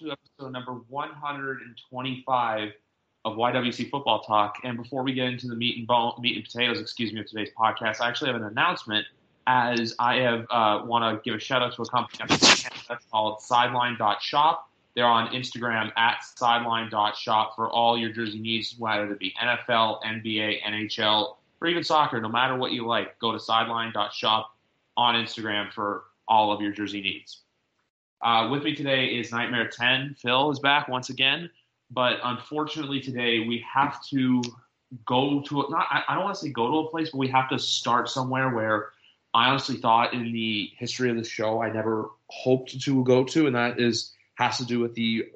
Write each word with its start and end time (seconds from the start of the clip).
To 0.00 0.12
episode 0.12 0.52
number 0.52 0.72
125 0.88 2.72
of 3.26 3.36
YWC 3.36 3.90
Football 3.90 4.22
Talk. 4.22 4.56
And 4.64 4.78
before 4.78 5.02
we 5.02 5.12
get 5.12 5.26
into 5.26 5.46
the 5.46 5.54
meat 5.54 5.76
and 5.76 5.86
bone, 5.86 6.14
meat 6.20 6.36
and 6.36 6.44
potatoes, 6.44 6.80
excuse 6.80 7.12
me, 7.12 7.20
of 7.20 7.26
today's 7.26 7.50
podcast, 7.58 8.00
I 8.00 8.08
actually 8.08 8.32
have 8.32 8.40
an 8.40 8.46
announcement. 8.46 9.04
As 9.46 9.94
I 9.98 10.16
have 10.20 10.46
uh, 10.48 10.86
want 10.86 11.04
to 11.04 11.22
give 11.22 11.36
a 11.36 11.38
shout 11.38 11.60
out 11.60 11.74
to 11.74 11.82
a 11.82 11.86
company 11.86 12.24
that's 12.88 13.04
called 13.10 13.42
Sideline.shop. 13.42 14.70
They're 14.96 15.04
on 15.04 15.34
Instagram 15.34 15.92
at 15.98 16.24
sideline.shop 16.24 17.54
for 17.54 17.68
all 17.68 17.98
your 17.98 18.10
jersey 18.10 18.38
needs, 18.38 18.76
whether 18.78 19.12
it 19.12 19.18
be 19.18 19.34
NFL, 19.42 20.02
NBA, 20.02 20.62
NHL, 20.62 21.36
or 21.60 21.68
even 21.68 21.84
soccer. 21.84 22.22
No 22.22 22.30
matter 22.30 22.56
what 22.56 22.72
you 22.72 22.86
like, 22.86 23.18
go 23.18 23.32
to 23.32 23.38
sideline.shop 23.38 24.56
on 24.96 25.14
Instagram 25.16 25.70
for 25.74 26.04
all 26.26 26.52
of 26.52 26.62
your 26.62 26.72
jersey 26.72 27.02
needs. 27.02 27.42
Uh, 28.22 28.48
with 28.50 28.62
me 28.62 28.74
today 28.74 29.06
is 29.06 29.32
Nightmare 29.32 29.68
10. 29.68 30.16
Phil 30.18 30.50
is 30.50 30.58
back 30.58 30.88
once 30.88 31.08
again, 31.08 31.48
but 31.90 32.18
unfortunately 32.22 33.00
today 33.00 33.40
we 33.40 33.64
have 33.72 34.04
to 34.08 34.42
go 35.06 35.40
to 35.42 35.62
a, 35.62 35.70
not 35.70 35.86
I, 35.90 36.14
don't 36.14 36.24
want 36.24 36.34
to 36.36 36.40
say 36.42 36.50
go 36.50 36.70
to 36.70 36.88
a 36.88 36.90
place, 36.90 37.10
but 37.10 37.18
we 37.18 37.28
have 37.28 37.48
to 37.48 37.58
start 37.58 38.10
somewhere 38.10 38.50
where 38.50 38.90
I 39.32 39.48
honestly 39.48 39.76
thought 39.76 40.12
in 40.12 40.32
the 40.32 40.70
history 40.76 41.08
of 41.08 41.16
the 41.16 41.24
show 41.24 41.62
I 41.62 41.72
never 41.72 42.10
hoped 42.28 42.78
to 42.80 43.04
go 43.04 43.24
to, 43.24 43.46
and 43.46 43.56
that 43.56 43.80
is 43.80 44.12
has 44.34 44.58
to 44.58 44.66
do 44.66 44.80
with 44.80 44.94
the 44.94 45.26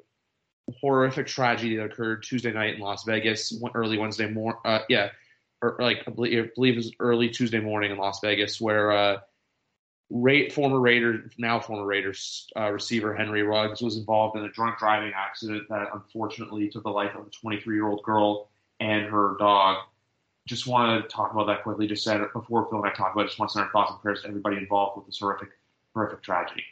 horrific 0.79 1.27
tragedy 1.27 1.77
that 1.77 1.85
occurred 1.85 2.23
Tuesday 2.23 2.51
night 2.51 2.75
in 2.75 2.81
Las 2.81 3.03
Vegas, 3.03 3.53
early 3.73 3.97
Wednesday 3.97 4.29
morning. 4.29 4.59
Uh, 4.65 4.79
yeah, 4.89 5.09
or 5.61 5.77
like 5.79 6.03
I 6.05 6.11
believe, 6.11 6.43
I 6.43 6.49
believe 6.53 6.73
it 6.73 6.77
was 6.77 6.91
early 6.99 7.29
Tuesday 7.29 7.59
morning 7.59 7.91
in 7.91 7.97
Las 7.97 8.19
Vegas, 8.19 8.59
where 8.61 8.91
uh, 8.91 9.17
Ra- 10.09 10.49
former 10.51 10.79
Raiders, 10.79 11.31
now 11.37 11.59
former 11.59 11.85
Raiders 11.85 12.47
uh, 12.55 12.71
receiver 12.71 13.13
Henry 13.15 13.43
Ruggs 13.43 13.81
was 13.81 13.97
involved 13.97 14.37
in 14.37 14.45
a 14.45 14.49
drunk 14.51 14.77
driving 14.79 15.11
accident 15.15 15.67
that 15.69 15.87
unfortunately 15.93 16.69
took 16.69 16.83
the 16.83 16.89
life 16.89 17.15
of 17.15 17.27
a 17.27 17.29
23 17.31 17.75
year 17.75 17.87
old 17.87 18.03
girl 18.03 18.49
and 18.79 19.05
her 19.07 19.35
dog. 19.39 19.83
Just 20.47 20.67
want 20.67 21.01
to 21.03 21.09
talk 21.09 21.33
about 21.33 21.47
that 21.47 21.63
quickly. 21.63 21.87
Just 21.87 22.03
said 22.03 22.21
before 22.33 22.69
Phil 22.69 22.79
and 22.83 22.87
I 22.91 22.93
talk 22.93 23.13
about 23.13 23.25
it, 23.25 23.27
just 23.29 23.39
want 23.39 23.49
to 23.51 23.53
send 23.53 23.65
our 23.65 23.71
thoughts 23.71 23.91
and 23.91 24.01
prayers 24.01 24.21
to 24.21 24.27
everybody 24.27 24.57
involved 24.57 24.97
with 24.97 25.07
this 25.07 25.19
horrific, 25.19 25.49
horrific 25.93 26.21
tragedy. 26.21 26.63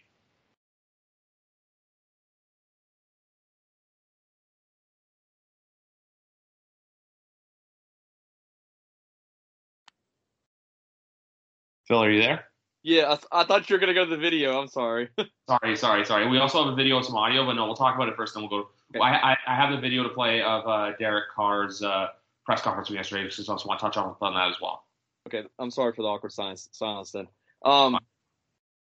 Phil, 11.88 12.04
are 12.04 12.12
you 12.12 12.22
there? 12.22 12.53
Yeah, 12.84 13.14
I, 13.14 13.16
th- 13.16 13.28
I, 13.32 13.44
thought 13.46 13.70
you 13.70 13.76
were 13.76 13.80
gonna 13.80 13.94
go 13.94 14.04
to 14.04 14.12
the 14.12 14.18
video. 14.18 14.60
I'm 14.60 14.68
sorry. 14.68 15.10
sorry, 15.50 15.78
sorry, 15.78 16.06
sorry. 16.06 16.28
We 16.28 16.38
also 16.38 16.64
have 16.64 16.74
a 16.74 16.76
video 16.76 16.98
and 16.98 17.06
some 17.06 17.16
audio, 17.16 17.46
but 17.46 17.54
no, 17.54 17.66
we'll 17.66 17.76
talk 17.76 17.96
about 17.96 18.10
it 18.10 18.18
first. 18.18 18.36
and 18.36 18.44
we'll 18.44 18.64
go. 18.64 18.70
Okay. 18.92 19.00
Well, 19.00 19.04
I, 19.04 19.38
I, 19.48 19.56
have 19.56 19.72
the 19.72 19.80
video 19.80 20.04
to 20.04 20.10
play 20.10 20.42
of 20.42 20.68
uh, 20.68 20.92
Derek 21.00 21.32
Carr's 21.34 21.82
uh, 21.82 22.08
press 22.46 22.62
conference 22.62 22.90
from 22.90 22.98
yesterday, 22.98 23.30
so 23.30 23.42
I 23.48 23.54
also 23.54 23.68
want 23.70 23.80
to 23.80 23.86
touch 23.86 23.96
on, 23.96 24.16
on 24.22 24.34
that 24.34 24.50
as 24.50 24.58
well. 24.62 24.84
Okay, 25.28 25.48
I'm 25.58 25.72
sorry 25.72 25.94
for 25.94 26.02
the 26.02 26.10
awkward 26.10 26.34
silence. 26.34 26.68
Silence 26.74 27.12
then. 27.12 27.28
Um, 27.64 27.98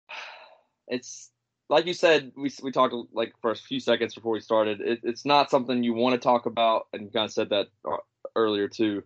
it's 0.88 1.30
like 1.68 1.84
you 1.84 1.92
said. 1.92 2.32
We 2.34 2.50
we 2.62 2.72
talked 2.72 2.94
like 3.12 3.34
for 3.42 3.50
a 3.50 3.56
few 3.56 3.78
seconds 3.78 4.14
before 4.14 4.32
we 4.32 4.40
started. 4.40 4.80
It, 4.80 5.00
it's 5.02 5.26
not 5.26 5.50
something 5.50 5.84
you 5.84 5.92
want 5.92 6.14
to 6.14 6.18
talk 6.18 6.46
about, 6.46 6.86
and 6.94 7.02
you 7.02 7.10
kind 7.10 7.26
of 7.26 7.32
said 7.32 7.50
that 7.50 7.66
uh, 7.84 7.98
earlier 8.34 8.68
too. 8.68 9.02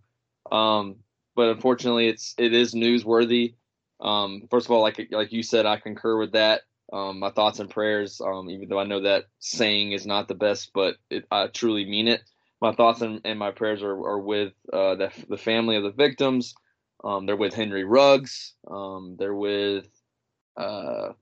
Um, 0.52 0.96
but 1.34 1.48
unfortunately, 1.48 2.06
it's 2.06 2.34
it 2.38 2.54
is 2.54 2.72
newsworthy. 2.72 3.54
Um, 4.00 4.42
first 4.50 4.66
of 4.66 4.72
all, 4.72 4.82
like 4.82 5.08
like 5.10 5.32
you 5.32 5.42
said, 5.42 5.66
I 5.66 5.78
concur 5.78 6.18
with 6.18 6.32
that. 6.32 6.62
Um, 6.92 7.18
my 7.18 7.30
thoughts 7.30 7.58
and 7.58 7.68
prayers, 7.68 8.20
um, 8.20 8.48
even 8.48 8.68
though 8.68 8.78
I 8.78 8.84
know 8.84 9.02
that 9.02 9.24
saying 9.40 9.92
is 9.92 10.06
not 10.06 10.28
the 10.28 10.34
best, 10.34 10.70
but 10.72 10.96
it, 11.10 11.24
I 11.30 11.48
truly 11.48 11.84
mean 11.84 12.06
it. 12.06 12.22
My 12.60 12.72
thoughts 12.72 13.00
and, 13.00 13.20
and 13.24 13.38
my 13.38 13.50
prayers 13.50 13.82
are, 13.82 13.90
are 13.90 14.20
with 14.20 14.52
uh, 14.72 14.94
the, 14.94 15.12
the 15.28 15.36
family 15.36 15.76
of 15.76 15.82
the 15.82 15.90
victims. 15.90 16.54
Um, 17.02 17.26
they're 17.26 17.36
with 17.36 17.54
Henry 17.54 17.84
Ruggs. 17.84 18.54
Um, 18.70 19.16
they're 19.18 19.34
with, 19.34 19.88
uh, 20.56 21.12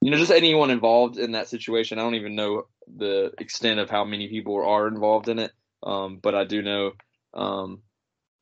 you 0.00 0.10
know, 0.10 0.16
just 0.16 0.30
anyone 0.30 0.70
involved 0.70 1.18
in 1.18 1.32
that 1.32 1.48
situation. 1.48 1.98
I 1.98 2.02
don't 2.02 2.14
even 2.14 2.36
know 2.36 2.68
the 2.86 3.32
extent 3.38 3.80
of 3.80 3.90
how 3.90 4.04
many 4.04 4.28
people 4.28 4.64
are 4.64 4.88
involved 4.88 5.28
in 5.28 5.38
it, 5.38 5.52
um, 5.82 6.18
but 6.22 6.34
I 6.34 6.44
do 6.44 6.62
know, 6.62 6.92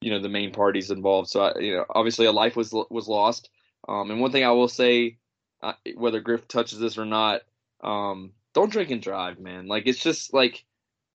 you 0.01 0.11
know, 0.11 0.21
the 0.21 0.29
main 0.29 0.53
parties 0.53 0.91
involved. 0.91 1.31
So, 1.31 1.41
I, 1.41 1.59
you 1.59 1.77
know, 1.77 1.85
obviously 1.91 2.27
a 2.27 2.33
life 2.33 2.57
was 2.57 2.73
was 2.91 3.09
lost. 3.09 3.51
Um, 3.89 4.11
and 4.11 4.21
one 4.21 4.31
thing 4.31 4.45
I 4.45 4.53
will 4.53 4.69
say, 4.69 5.19
uh, 5.63 5.73
whether 5.97 6.21
Griff 6.21 6.47
touches 6.47 6.79
this 6.79 6.99
or 6.99 7.07
not, 7.07 7.41
um, 7.83 8.33
don't 8.55 8.71
drink 8.71 8.91
and 8.91 9.03
drive, 9.03 9.39
man. 9.39 9.67
Like 9.67 9.85
it's 9.87 10.03
just 10.03 10.35
like 10.35 10.65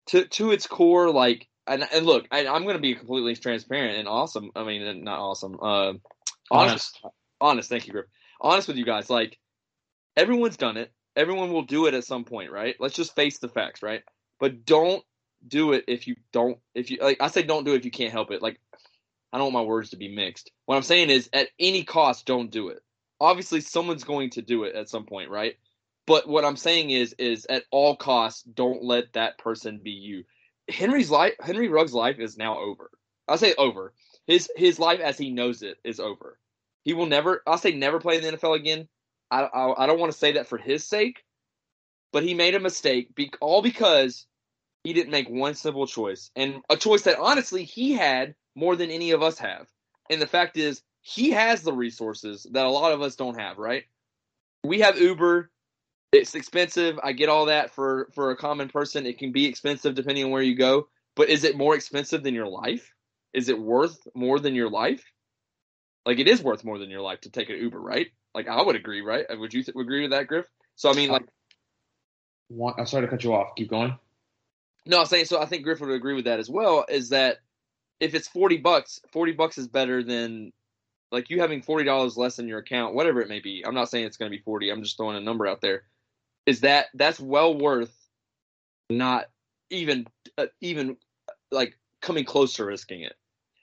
to 0.07 0.25
to 0.25 0.51
its 0.51 0.67
core, 0.67 1.11
like 1.11 1.47
and, 1.67 1.88
and 1.94 2.06
look, 2.06 2.28
I, 2.31 2.45
am 2.45 2.63
going 2.63 2.75
to 2.75 2.81
be 2.81 2.95
completely 2.95 3.35
transparent 3.35 3.97
and 3.97 4.07
awesome. 4.07 4.51
I 4.56 4.63
mean, 4.63 5.03
not 5.03 5.19
awesome. 5.19 5.57
Uh, 5.61 5.94
honest, 6.51 7.00
honest. 7.39 7.69
Thank 7.69 7.88
you, 7.88 7.94
Griff. 7.94 8.06
Honest 8.41 8.67
with 8.67 8.78
you 8.78 8.85
guys, 8.85 9.09
like 9.09 9.38
everyone's 10.17 10.57
done 10.57 10.78
it. 10.78 10.91
Everyone 11.16 11.53
will 11.53 11.63
do 11.63 11.85
it 11.85 11.94
at 11.94 12.03
some 12.03 12.25
point, 12.25 12.51
right? 12.51 12.75
Let's 12.79 12.95
just 12.95 13.16
face 13.16 13.38
the 13.38 13.47
facts, 13.47 13.84
right? 13.84 14.01
But 14.40 14.66
don't 14.66 15.03
do 15.47 15.73
it 15.73 15.85
if 15.88 16.07
you 16.07 16.16
don't. 16.31 16.57
If 16.73 16.90
you 16.91 16.97
like, 17.01 17.17
I 17.22 17.28
say 17.28 17.44
don't 17.44 17.66
do 17.66 17.73
it 17.73 17.78
if 17.78 17.85
you 17.85 17.91
can't 17.91 18.11
help 18.11 18.31
it. 18.31 18.41
Like 18.41 18.59
I 19.34 19.40
don't 19.40 19.52
want 19.52 19.66
my 19.66 19.70
words 19.70 19.90
to 19.90 19.98
be 19.98 20.14
mixed. 20.14 20.52
What 20.68 20.76
I'm 20.76 20.84
saying 20.84 21.10
is, 21.10 21.28
at 21.34 21.50
any 21.60 21.84
cost, 21.84 22.28
don't 22.28 22.52
do 22.52 22.70
it. 22.70 22.84
Obviously, 23.20 23.62
someone's 23.62 24.04
going 24.04 24.30
to 24.32 24.44
do 24.44 24.64
it 24.64 24.76
at 24.76 24.90
some 24.90 25.06
point, 25.06 25.32
right? 25.32 25.56
But 26.06 26.28
what 26.28 26.46
I'm 26.46 26.56
saying 26.56 26.92
is, 26.92 27.16
is 27.18 27.48
at 27.50 27.64
all 27.72 27.96
costs, 27.96 28.44
don't 28.44 28.84
let 28.84 29.14
that 29.14 29.40
person 29.40 29.80
be 29.84 29.92
you. 29.92 30.24
Henry's 30.70 31.10
life, 31.10 31.34
Henry 31.42 31.68
Ruggs' 31.68 31.94
life 31.94 32.20
is 32.20 32.38
now 32.38 32.60
over. 32.60 32.92
I'll 33.28 33.38
say 33.40 33.56
over. 33.58 33.94
His 34.28 34.50
his 34.56 34.80
life 34.80 35.00
as 35.00 35.18
he 35.18 35.32
knows 35.32 35.64
it 35.64 35.78
is 35.84 36.00
over. 36.00 36.38
He 36.84 36.94
will 36.94 37.08
never. 37.08 37.42
I'll 37.48 37.58
say 37.58 37.74
never 37.74 38.00
play 38.00 38.18
in 38.18 38.24
the 38.24 38.38
NFL 38.38 38.56
again. 38.56 38.88
I 39.32 39.42
I, 39.42 39.84
I 39.84 39.88
don't 39.88 40.00
want 40.00 40.12
to 40.12 40.18
say 40.18 40.34
that 40.34 40.48
for 40.48 40.58
his 40.58 40.86
sake, 40.86 41.24
but 42.12 42.24
he 42.24 42.34
made 42.34 42.56
a 42.56 42.60
mistake. 42.60 43.16
Be, 43.16 43.32
all 43.42 43.62
because 43.62 44.28
he 44.84 44.94
didn't 44.94 45.12
make 45.12 45.30
one 45.30 45.56
simple 45.56 45.88
choice, 45.88 46.30
and 46.36 46.62
a 46.70 46.78
choice 46.78 47.02
that 47.04 47.20
honestly 47.20 47.64
he 47.64 47.94
had 47.94 48.36
more 48.56 48.75
than 48.75 48.91
any 48.91 49.12
of 49.12 49.22
us 49.22 49.40
have. 49.40 49.68
And 50.09 50.22
the 50.22 50.28
fact 50.28 50.58
is, 50.58 50.81
he 51.02 51.31
has 51.31 51.62
the 51.62 51.74
resources 51.74 52.47
that 52.52 52.66
a 52.66 52.69
lot 52.69 52.94
of 52.94 53.02
us 53.02 53.16
don't 53.16 53.40
have, 53.40 53.58
right? 53.58 53.84
We 54.64 54.80
have 54.81 55.00
Uber. 55.00 55.50
It's 56.12 56.36
expensive. 56.36 57.00
I 57.03 57.12
get 57.12 57.30
all 57.30 57.47
that 57.47 57.72
for 57.72 58.09
for 58.14 58.31
a 58.31 58.38
common 58.38 58.69
person. 58.69 59.06
It 59.06 59.18
can 59.18 59.31
be 59.31 59.46
expensive 59.46 59.96
depending 59.96 60.25
on 60.25 60.31
where 60.31 60.44
you 60.44 60.56
go, 60.56 60.88
but 61.16 61.30
is 61.30 61.44
it 61.44 61.58
more 61.58 61.75
expensive 61.75 62.24
than 62.24 62.34
your 62.34 62.47
life? 62.47 62.94
Is 63.34 63.50
it 63.50 63.59
worth 63.59 63.97
more 64.14 64.40
than 64.40 64.56
your 64.56 64.70
life? 64.70 65.03
Like 66.06 66.20
it 66.20 66.28
is 66.28 66.41
worth 66.41 66.64
more 66.64 66.78
than 66.78 66.90
your 66.90 67.02
life 67.02 67.22
to 67.22 67.31
take 67.31 67.50
an 67.50 67.58
Uber, 67.58 67.81
right? 67.81 68.08
Like 68.35 68.47
I 68.47 68.62
would 68.62 68.75
agree, 68.75 69.02
right? 69.02 69.25
Would 69.30 69.53
you 69.53 69.64
th- 69.64 69.75
agree 69.75 70.02
with 70.02 70.12
that, 70.12 70.28
Griff? 70.28 70.46
So 70.75 70.90
I 70.90 70.94
mean, 70.94 71.09
like, 71.09 71.25
I'm 72.78 72.85
sorry 72.85 73.05
to 73.05 73.09
cut 73.09 73.23
you 73.23 73.34
off. 73.34 73.55
Keep 73.55 73.70
going. 73.70 73.97
No, 74.85 75.00
I'm 75.00 75.05
saying 75.05 75.26
so. 75.26 75.41
I 75.41 75.46
think 75.46 75.64
Griff 75.64 75.79
would 75.79 75.90
agree 75.90 76.14
with 76.14 76.26
that 76.26 76.40
as 76.40 76.50
well. 76.50 76.85
Is 76.90 77.09
that 77.09 77.38
if 78.03 78.14
it's 78.14 78.28
40 78.28 78.58
bucks, 78.58 79.00
40 79.14 79.32
bucks 79.32 79.58
is 79.58 79.67
better 79.67 80.03
than 80.03 80.52
like 81.09 81.29
you 81.29 81.40
having 81.40 81.61
$40 81.61 82.17
less 82.17 82.38
in 82.38 82.50
your 82.50 82.59
account, 82.59 82.96
whatever 82.96 83.22
it 83.22 83.29
may 83.29 83.40
be. 83.40 83.64
I'm 83.66 83.73
not 83.73 83.90
saying 83.90 84.05
it's 84.05 84.17
going 84.17 84.29
to 84.29 84.38
be 84.38 84.44
40. 84.44 84.70
I'm 84.70 84.84
just 84.84 84.97
throwing 84.97 85.16
a 85.16 85.22
number 85.22 85.47
out 85.47 85.61
there. 85.61 85.84
Is 86.46 86.59
that 86.61 86.88
that's 86.96 87.20
well 87.20 87.58
worth 87.58 87.96
not 88.90 89.28
even 89.70 90.05
uh, 90.38 90.47
even 90.59 90.97
like 91.50 91.78
coming 92.02 92.26
close 92.26 92.53
to 92.53 92.66
risking 92.66 93.02
it. 93.02 93.16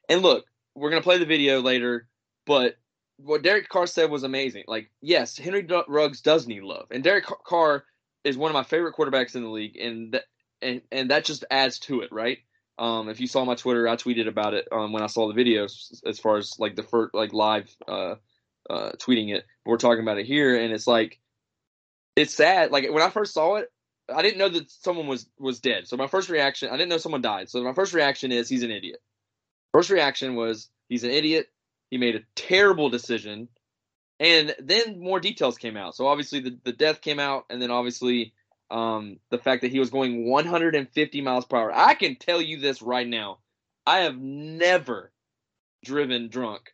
And 0.08 0.22
look, 0.22 0.46
we're 0.74 0.88
going 0.88 1.02
to 1.02 1.06
play 1.06 1.18
the 1.18 1.26
video 1.26 1.60
later, 1.60 2.08
but 2.46 2.78
what 3.18 3.42
Derek 3.42 3.68
Carr 3.68 3.86
said 3.86 4.10
was 4.10 4.22
amazing. 4.22 4.64
Like, 4.66 4.90
yes, 5.02 5.36
Henry 5.36 5.66
Ruggs 5.86 6.22
does 6.22 6.46
need 6.46 6.62
love, 6.62 6.86
and 6.90 7.04
Derek 7.04 7.26
Carr 7.44 7.84
is 8.24 8.38
one 8.38 8.50
of 8.50 8.54
my 8.54 8.62
favorite 8.62 8.96
quarterbacks 8.96 9.36
in 9.36 9.42
the 9.42 9.50
league, 9.50 9.76
and 9.76 10.18
and 10.62 10.80
and 10.90 11.10
that 11.10 11.26
just 11.26 11.44
adds 11.50 11.78
to 11.80 12.00
it, 12.00 12.10
right? 12.10 12.38
Um, 12.80 13.10
if 13.10 13.20
you 13.20 13.26
saw 13.26 13.44
my 13.44 13.54
Twitter, 13.54 13.86
I 13.86 13.96
tweeted 13.96 14.26
about 14.26 14.54
it 14.54 14.66
um, 14.72 14.92
when 14.92 15.02
I 15.02 15.06
saw 15.06 15.30
the 15.30 15.34
videos 15.34 16.02
as 16.06 16.18
far 16.18 16.38
as 16.38 16.58
like 16.58 16.76
the 16.76 16.82
first 16.82 17.12
like 17.12 17.34
live 17.34 17.68
uh, 17.86 18.14
uh, 18.70 18.92
tweeting 18.92 19.34
it. 19.34 19.44
We're 19.66 19.76
talking 19.76 20.02
about 20.02 20.16
it 20.16 20.24
here, 20.24 20.56
and 20.56 20.72
it's 20.72 20.86
like 20.86 21.20
it's 22.16 22.34
sad. 22.34 22.70
Like 22.70 22.90
when 22.90 23.02
I 23.02 23.10
first 23.10 23.34
saw 23.34 23.56
it, 23.56 23.70
I 24.12 24.22
didn't 24.22 24.38
know 24.38 24.48
that 24.48 24.70
someone 24.70 25.06
was 25.06 25.28
was 25.38 25.60
dead. 25.60 25.88
So 25.88 25.98
my 25.98 26.06
first 26.06 26.30
reaction, 26.30 26.70
I 26.70 26.78
didn't 26.78 26.88
know 26.88 26.96
someone 26.96 27.20
died. 27.20 27.50
So 27.50 27.62
my 27.62 27.74
first 27.74 27.92
reaction 27.92 28.32
is 28.32 28.48
he's 28.48 28.62
an 28.62 28.70
idiot. 28.70 29.02
First 29.72 29.90
reaction 29.90 30.34
was 30.34 30.70
he's 30.88 31.04
an 31.04 31.10
idiot. 31.10 31.48
He 31.90 31.98
made 31.98 32.16
a 32.16 32.22
terrible 32.34 32.88
decision. 32.88 33.48
And 34.18 34.54
then 34.58 35.00
more 35.00 35.20
details 35.20 35.58
came 35.58 35.76
out. 35.76 35.96
So 35.96 36.06
obviously 36.06 36.40
the, 36.40 36.58
the 36.64 36.72
death 36.72 37.00
came 37.02 37.18
out, 37.18 37.44
and 37.50 37.60
then 37.60 37.70
obviously 37.70 38.32
um, 38.70 39.18
the 39.30 39.38
fact 39.38 39.62
that 39.62 39.70
he 39.70 39.78
was 39.78 39.90
going 39.90 40.28
150 40.28 41.20
miles 41.20 41.44
per 41.44 41.56
hour. 41.56 41.72
I 41.74 41.94
can 41.94 42.16
tell 42.16 42.40
you 42.40 42.58
this 42.60 42.82
right 42.82 43.06
now. 43.06 43.38
I 43.86 44.00
have 44.00 44.18
never 44.18 45.12
driven 45.84 46.28
drunk 46.28 46.72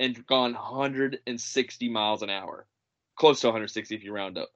and 0.00 0.26
gone 0.26 0.54
160 0.54 1.88
miles 1.88 2.22
an 2.22 2.30
hour, 2.30 2.66
close 3.16 3.40
to 3.40 3.48
160 3.48 3.94
if 3.94 4.04
you 4.04 4.12
round 4.12 4.38
up. 4.38 4.50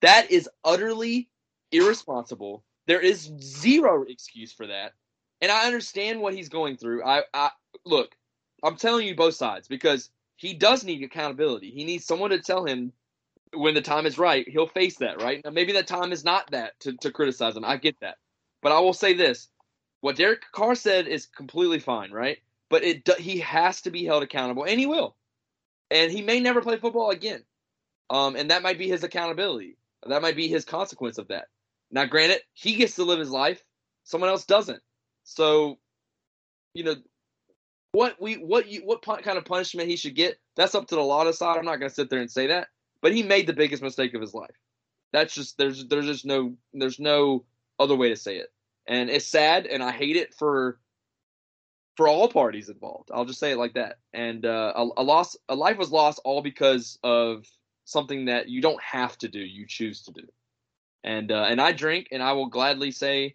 That 0.00 0.30
is 0.30 0.48
utterly 0.64 1.28
irresponsible. 1.72 2.64
There 2.86 3.00
is 3.00 3.30
zero 3.40 4.04
excuse 4.08 4.52
for 4.52 4.66
that. 4.66 4.92
And 5.40 5.52
I 5.52 5.66
understand 5.66 6.20
what 6.20 6.34
he's 6.34 6.48
going 6.48 6.76
through. 6.76 7.04
I, 7.04 7.22
I 7.32 7.50
look, 7.84 8.16
I'm 8.64 8.76
telling 8.76 9.06
you 9.06 9.14
both 9.14 9.34
sides 9.34 9.68
because 9.68 10.10
he 10.36 10.54
does 10.54 10.84
need 10.84 11.02
accountability. 11.02 11.70
He 11.70 11.84
needs 11.84 12.04
someone 12.04 12.30
to 12.30 12.40
tell 12.40 12.64
him 12.64 12.92
when 13.54 13.74
the 13.74 13.80
time 13.80 14.06
is 14.06 14.18
right. 14.18 14.48
He'll 14.48 14.66
face 14.66 14.96
that, 14.98 15.22
right? 15.22 15.42
Now, 15.44 15.50
maybe 15.50 15.72
that 15.72 15.86
time 15.86 16.12
is 16.12 16.24
not 16.24 16.50
that 16.50 16.78
to, 16.80 16.92
to 16.98 17.10
criticize 17.10 17.56
him. 17.56 17.64
I 17.64 17.76
get 17.76 17.98
that. 18.00 18.16
But 18.62 18.72
I 18.72 18.80
will 18.80 18.92
say 18.92 19.14
this 19.14 19.48
what 20.00 20.16
Derek 20.16 20.42
Carr 20.52 20.74
said 20.74 21.08
is 21.08 21.26
completely 21.26 21.78
fine, 21.78 22.10
right? 22.10 22.38
But 22.70 22.84
it 22.84 23.08
he 23.18 23.38
has 23.40 23.80
to 23.82 23.90
be 23.90 24.04
held 24.04 24.22
accountable, 24.22 24.64
and 24.64 24.78
he 24.78 24.86
will. 24.86 25.16
And 25.90 26.12
he 26.12 26.22
may 26.22 26.40
never 26.40 26.60
play 26.60 26.76
football 26.76 27.10
again. 27.10 27.42
Um, 28.10 28.36
and 28.36 28.50
that 28.50 28.62
might 28.62 28.78
be 28.78 28.88
his 28.88 29.04
accountability. 29.04 29.76
That 30.06 30.22
might 30.22 30.36
be 30.36 30.48
his 30.48 30.64
consequence 30.64 31.18
of 31.18 31.28
that. 31.28 31.46
Now, 31.90 32.04
granted, 32.04 32.40
he 32.52 32.76
gets 32.76 32.94
to 32.96 33.04
live 33.04 33.18
his 33.18 33.30
life; 33.30 33.64
someone 34.04 34.30
else 34.30 34.44
doesn't. 34.44 34.82
So, 35.24 35.78
you 36.74 36.84
know, 36.84 36.96
what 37.92 38.20
we 38.20 38.34
what 38.34 38.68
you 38.68 38.82
what 38.82 39.02
kind 39.02 39.38
of 39.38 39.44
punishment 39.44 39.88
he 39.88 39.96
should 39.96 40.14
get? 40.14 40.38
That's 40.56 40.74
up 40.74 40.86
to 40.88 40.94
the 40.94 41.00
law 41.00 41.24
to 41.24 41.30
decide. 41.30 41.56
I'm 41.56 41.64
not 41.64 41.80
going 41.80 41.88
to 41.88 41.94
sit 41.94 42.10
there 42.10 42.20
and 42.20 42.30
say 42.30 42.48
that, 42.48 42.68
but 43.02 43.14
he 43.14 43.22
made 43.22 43.46
the 43.46 43.52
biggest 43.52 43.82
mistake 43.82 44.14
of 44.14 44.20
his 44.20 44.34
life. 44.34 44.56
That's 45.12 45.34
just 45.34 45.58
there's 45.58 45.86
there's 45.86 46.06
just 46.06 46.24
no 46.24 46.54
there's 46.72 47.00
no 47.00 47.44
other 47.78 47.96
way 47.96 48.08
to 48.08 48.16
say 48.16 48.36
it, 48.36 48.52
and 48.86 49.08
it's 49.10 49.26
sad, 49.26 49.66
and 49.66 49.82
I 49.82 49.92
hate 49.92 50.16
it 50.16 50.34
for 50.34 50.78
for 51.98 52.06
all 52.06 52.28
parties 52.28 52.68
involved. 52.68 53.10
I'll 53.12 53.24
just 53.24 53.40
say 53.40 53.50
it 53.50 53.58
like 53.58 53.74
that. 53.74 53.98
And 54.14 54.46
uh, 54.46 54.72
a, 54.76 54.88
a 54.98 55.02
loss, 55.02 55.36
a 55.48 55.56
life 55.56 55.78
was 55.78 55.90
lost 55.90 56.20
all 56.24 56.42
because 56.42 56.96
of 57.02 57.44
something 57.86 58.26
that 58.26 58.48
you 58.48 58.60
don't 58.60 58.80
have 58.80 59.18
to 59.18 59.28
do, 59.28 59.40
you 59.40 59.66
choose 59.66 60.02
to 60.02 60.12
do. 60.12 60.22
And 61.02 61.32
uh, 61.32 61.46
and 61.48 61.60
I 61.60 61.72
drink, 61.72 62.08
and 62.12 62.22
I 62.22 62.32
will 62.32 62.46
gladly 62.46 62.92
say, 62.92 63.34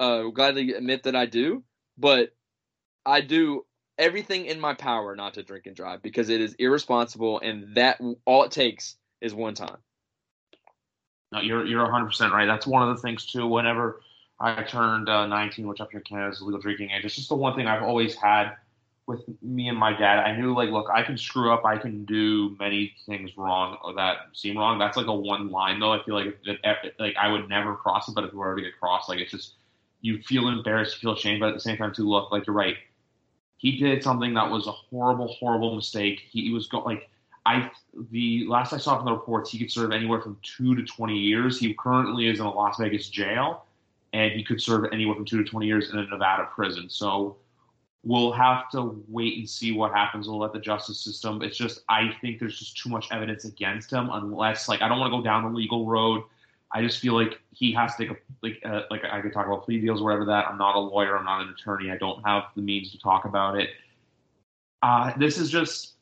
uh, 0.00 0.22
gladly 0.24 0.72
admit 0.72 1.04
that 1.04 1.14
I 1.14 1.26
do. 1.26 1.62
But 1.96 2.34
I 3.06 3.20
do 3.20 3.64
everything 3.98 4.46
in 4.46 4.60
my 4.60 4.74
power 4.74 5.16
not 5.16 5.34
to 5.34 5.42
drink 5.42 5.66
and 5.66 5.76
drive 5.76 6.02
because 6.02 6.28
it 6.28 6.40
is 6.40 6.54
irresponsible, 6.54 7.40
and 7.40 7.74
that 7.76 8.00
all 8.24 8.44
it 8.44 8.52
takes 8.52 8.96
is 9.20 9.34
one 9.34 9.54
time. 9.54 9.78
No, 11.32 11.40
you're 11.40 11.66
you're 11.66 11.82
100 11.82 12.06
percent 12.06 12.32
right. 12.32 12.46
That's 12.46 12.66
one 12.66 12.88
of 12.88 12.96
the 12.96 13.02
things 13.02 13.26
too. 13.26 13.46
Whenever 13.46 14.00
I 14.40 14.62
turned 14.62 15.08
uh, 15.08 15.26
19, 15.26 15.66
which 15.66 15.80
up 15.80 15.90
here 15.90 16.00
in 16.00 16.04
Canada 16.04 16.30
is 16.30 16.40
legal 16.40 16.60
drinking 16.60 16.90
age, 16.90 17.04
it's 17.04 17.16
just 17.16 17.28
the 17.28 17.34
one 17.34 17.54
thing 17.54 17.66
I've 17.66 17.82
always 17.82 18.14
had 18.14 18.52
with 19.06 19.24
me 19.42 19.68
and 19.68 19.76
my 19.76 19.92
dad. 19.92 20.20
I 20.20 20.36
knew 20.36 20.54
like, 20.54 20.70
look, 20.70 20.88
I 20.92 21.02
can 21.02 21.18
screw 21.18 21.52
up. 21.52 21.64
I 21.64 21.78
can 21.78 22.04
do 22.04 22.56
many 22.60 22.94
things 23.06 23.36
wrong 23.36 23.78
or 23.82 23.94
that 23.94 24.16
seem 24.34 24.56
wrong. 24.56 24.78
That's 24.78 24.96
like 24.96 25.06
a 25.06 25.14
one 25.14 25.50
line 25.50 25.80
though. 25.80 25.92
I 25.92 26.02
feel 26.04 26.14
like 26.14 26.38
that, 26.44 26.94
like 26.98 27.16
I 27.20 27.28
would 27.28 27.48
never 27.48 27.74
cross 27.74 28.08
it, 28.08 28.14
but 28.14 28.24
if 28.24 28.32
we 28.32 28.38
were 28.38 28.54
to 28.54 28.62
get 28.62 28.78
crossed, 28.78 29.08
like 29.08 29.18
it's 29.18 29.32
just 29.32 29.54
you 30.00 30.22
feel 30.22 30.48
embarrassed, 30.48 30.96
you 30.96 31.00
feel 31.00 31.16
ashamed, 31.16 31.40
but 31.40 31.48
at 31.48 31.54
the 31.54 31.60
same 31.60 31.76
time, 31.76 31.92
too, 31.92 32.08
look, 32.08 32.30
like 32.30 32.46
you're 32.46 32.54
right. 32.54 32.76
He 33.58 33.76
did 33.76 34.02
something 34.02 34.34
that 34.34 34.50
was 34.50 34.66
a 34.66 34.72
horrible, 34.72 35.28
horrible 35.28 35.76
mistake. 35.76 36.22
He, 36.30 36.42
he 36.42 36.52
was 36.52 36.68
going 36.68 36.84
like 36.84 37.10
I 37.44 37.70
the 38.10 38.46
last 38.46 38.72
I 38.72 38.78
saw 38.78 38.96
from 38.96 39.06
the 39.06 39.12
reports, 39.12 39.50
he 39.50 39.58
could 39.58 39.70
serve 39.70 39.92
anywhere 39.92 40.20
from 40.20 40.38
two 40.42 40.74
to 40.74 40.82
twenty 40.84 41.18
years. 41.18 41.58
He 41.58 41.74
currently 41.74 42.28
is 42.28 42.40
in 42.40 42.46
a 42.46 42.50
Las 42.52 42.78
Vegas 42.78 43.08
jail, 43.08 43.66
and 44.12 44.32
he 44.32 44.44
could 44.44 44.60
serve 44.60 44.86
anywhere 44.92 45.16
from 45.16 45.24
two 45.24 45.42
to 45.42 45.48
twenty 45.48 45.66
years 45.66 45.90
in 45.90 45.98
a 45.98 46.06
Nevada 46.06 46.48
prison. 46.54 46.88
So 46.88 47.36
we'll 48.04 48.32
have 48.32 48.70
to 48.70 49.02
wait 49.08 49.38
and 49.38 49.48
see 49.48 49.72
what 49.72 49.92
happens. 49.92 50.28
We'll 50.28 50.38
let 50.38 50.52
the 50.52 50.60
justice 50.60 51.00
system. 51.00 51.42
It's 51.42 51.56
just 51.56 51.80
I 51.88 52.12
think 52.20 52.38
there's 52.38 52.58
just 52.58 52.76
too 52.76 52.90
much 52.90 53.08
evidence 53.10 53.44
against 53.44 53.92
him. 53.92 54.08
Unless 54.12 54.68
like 54.68 54.82
I 54.82 54.88
don't 54.88 55.00
want 55.00 55.12
to 55.12 55.18
go 55.18 55.24
down 55.24 55.44
the 55.44 55.50
legal 55.50 55.86
road. 55.86 56.22
I 56.72 56.82
just 56.82 56.98
feel 56.98 57.14
like 57.14 57.40
he 57.50 57.72
has 57.72 57.96
to 57.96 58.06
take 58.06 58.16
a 58.16 58.20
like 58.42 58.60
uh, 58.64 58.82
like 58.90 59.02
I 59.04 59.20
could 59.20 59.32
talk 59.32 59.46
about 59.46 59.64
plea 59.64 59.80
deals 59.80 60.00
or 60.00 60.04
whatever 60.04 60.26
that. 60.26 60.46
I'm 60.46 60.58
not 60.58 60.76
a 60.76 60.80
lawyer. 60.80 61.16
I'm 61.16 61.24
not 61.24 61.42
an 61.42 61.48
attorney. 61.48 61.90
I 61.90 61.96
don't 61.96 62.24
have 62.26 62.44
the 62.54 62.62
means 62.62 62.92
to 62.92 62.98
talk 62.98 63.24
about 63.24 63.58
it. 63.58 63.70
Uh, 64.82 65.12
this 65.18 65.38
is 65.38 65.50
just 65.50 65.94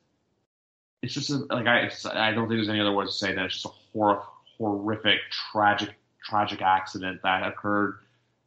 it's 1.02 1.14
just 1.14 1.30
a, 1.30 1.36
like 1.54 1.66
I 1.66 1.90
I 2.12 2.32
don't 2.32 2.48
think 2.48 2.58
there's 2.58 2.68
any 2.68 2.80
other 2.80 2.92
words 2.92 3.12
to 3.12 3.18
say 3.18 3.34
that 3.34 3.44
it's 3.44 3.54
just 3.54 3.66
a 3.66 3.70
hor- 3.92 4.24
horrific, 4.58 5.18
tragic, 5.30 5.90
tragic 6.24 6.62
accident 6.62 7.20
that 7.22 7.46
occurred. 7.46 7.98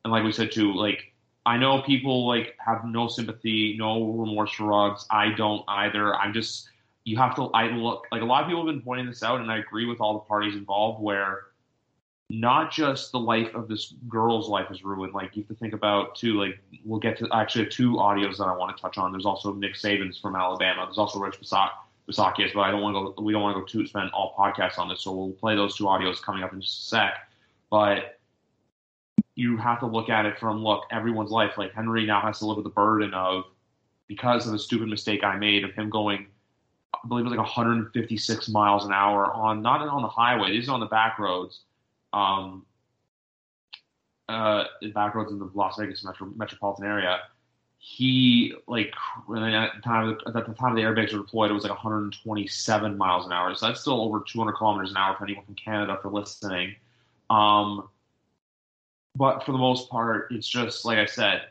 And 0.03 0.11
like 0.11 0.23
we 0.23 0.31
said 0.31 0.51
too, 0.51 0.73
like 0.73 1.13
I 1.45 1.57
know 1.57 1.81
people 1.81 2.27
like 2.27 2.55
have 2.63 2.83
no 2.83 3.07
sympathy, 3.07 3.75
no 3.79 4.03
remorse 4.03 4.51
for 4.51 4.65
Ruggs. 4.65 5.05
I 5.09 5.31
don't 5.31 5.63
either. 5.67 6.15
I'm 6.15 6.33
just 6.33 6.69
you 7.05 7.17
have 7.17 7.35
to. 7.37 7.43
I 7.51 7.67
look 7.67 8.05
like 8.11 8.21
a 8.21 8.25
lot 8.25 8.43
of 8.43 8.49
people 8.49 8.65
have 8.65 8.75
been 8.75 8.83
pointing 8.83 9.07
this 9.07 9.23
out, 9.23 9.39
and 9.39 9.49
I 9.49 9.57
agree 9.57 9.85
with 9.85 10.01
all 10.01 10.13
the 10.13 10.19
parties 10.19 10.55
involved 10.55 11.01
where 11.01 11.48
not 12.29 12.71
just 12.71 13.11
the 13.11 13.19
life 13.19 13.53
of 13.55 13.67
this 13.67 13.93
girl's 14.07 14.47
life 14.47 14.69
is 14.69 14.83
ruined. 14.83 15.13
Like 15.13 15.35
you 15.35 15.41
have 15.41 15.49
to 15.49 15.55
think 15.55 15.73
about 15.73 16.15
too. 16.15 16.39
Like 16.39 16.59
we'll 16.85 16.99
get 16.99 17.17
to 17.19 17.27
actually 17.33 17.67
two 17.67 17.93
audios 17.93 18.37
that 18.37 18.45
I 18.45 18.55
want 18.55 18.75
to 18.75 18.81
touch 18.81 18.97
on. 18.97 19.11
There's 19.11 19.25
also 19.25 19.53
Nick 19.53 19.73
Saban's 19.73 20.19
from 20.19 20.35
Alabama. 20.35 20.85
There's 20.85 20.99
also 20.99 21.19
Rich 21.19 21.39
Bisaccia, 21.41 22.53
but 22.53 22.61
I 22.61 22.71
don't 22.71 22.81
want 22.81 22.95
to 22.95 23.13
go. 23.15 23.23
We 23.23 23.33
don't 23.33 23.41
want 23.41 23.55
to 23.55 23.61
go 23.61 23.65
too 23.65 23.87
spend 23.87 24.11
all 24.11 24.35
podcasts 24.37 24.77
on 24.77 24.89
this, 24.89 25.01
so 25.01 25.11
we'll 25.11 25.31
play 25.31 25.55
those 25.55 25.75
two 25.75 25.85
audios 25.85 26.21
coming 26.21 26.43
up 26.43 26.53
in 26.53 26.61
just 26.61 26.83
a 26.83 26.85
sec. 26.85 27.13
But 27.71 28.19
you 29.33 29.57
have 29.57 29.79
to 29.79 29.87
look 29.87 30.09
at 30.09 30.25
it 30.27 30.37
from 30.37 30.63
look 30.63 30.83
everyone's 30.91 31.31
life. 31.31 31.57
Like 31.57 31.73
Henry 31.73 32.05
now 32.05 32.21
has 32.21 32.39
to 32.39 32.45
live 32.45 32.57
with 32.57 32.65
the 32.65 32.71
burden 32.71 33.13
of 33.15 33.45
because 34.07 34.45
of 34.45 34.51
the 34.51 34.59
stupid 34.59 34.87
mistake 34.87 35.23
I 35.23 35.35
made 35.35 35.63
of 35.63 35.73
him 35.73 35.89
going. 35.89 36.27
I 36.93 37.07
believe 37.07 37.25
it 37.25 37.29
was 37.29 37.37
like 37.37 37.45
156 37.45 38.49
miles 38.49 38.85
an 38.85 38.91
hour 38.91 39.31
on 39.33 39.63
not 39.63 39.81
on 39.87 40.03
the 40.03 40.07
highway. 40.07 40.51
These 40.51 40.69
are 40.69 40.73
on 40.73 40.79
the 40.79 40.85
back 40.87 41.17
roads 41.17 41.61
um, 42.13 42.65
uh, 44.29 44.65
back 44.93 45.15
roads 45.15 45.31
in 45.31 45.39
the 45.39 45.49
Las 45.53 45.75
Vegas 45.77 46.03
metro, 46.03 46.31
metropolitan 46.35 46.85
area. 46.85 47.19
He 47.79 48.53
like 48.67 48.93
at 49.29 49.71
the 49.75 49.81
time 49.83 50.17
at 50.27 50.33
the 50.33 50.53
time 50.53 50.75
the 50.75 50.81
airbags 50.81 51.13
were 51.13 51.19
deployed, 51.19 51.49
it 51.49 51.53
was 51.53 51.63
like 51.63 51.71
127 51.71 52.97
miles 52.97 53.25
an 53.25 53.31
hour. 53.31 53.55
So 53.55 53.67
that's 53.67 53.81
still 53.81 54.01
over 54.01 54.21
200 54.27 54.53
kilometers 54.53 54.91
an 54.91 54.97
hour 54.97 55.15
for 55.15 55.23
anyone 55.23 55.45
from 55.45 55.55
Canada 55.55 55.97
for 56.01 56.11
listening. 56.11 56.75
Um, 57.29 57.87
but 59.15 59.45
for 59.45 59.53
the 59.53 59.57
most 59.57 59.89
part, 59.89 60.27
it's 60.31 60.47
just 60.47 60.85
like 60.85 60.97
I 60.97 61.05
said. 61.05 61.43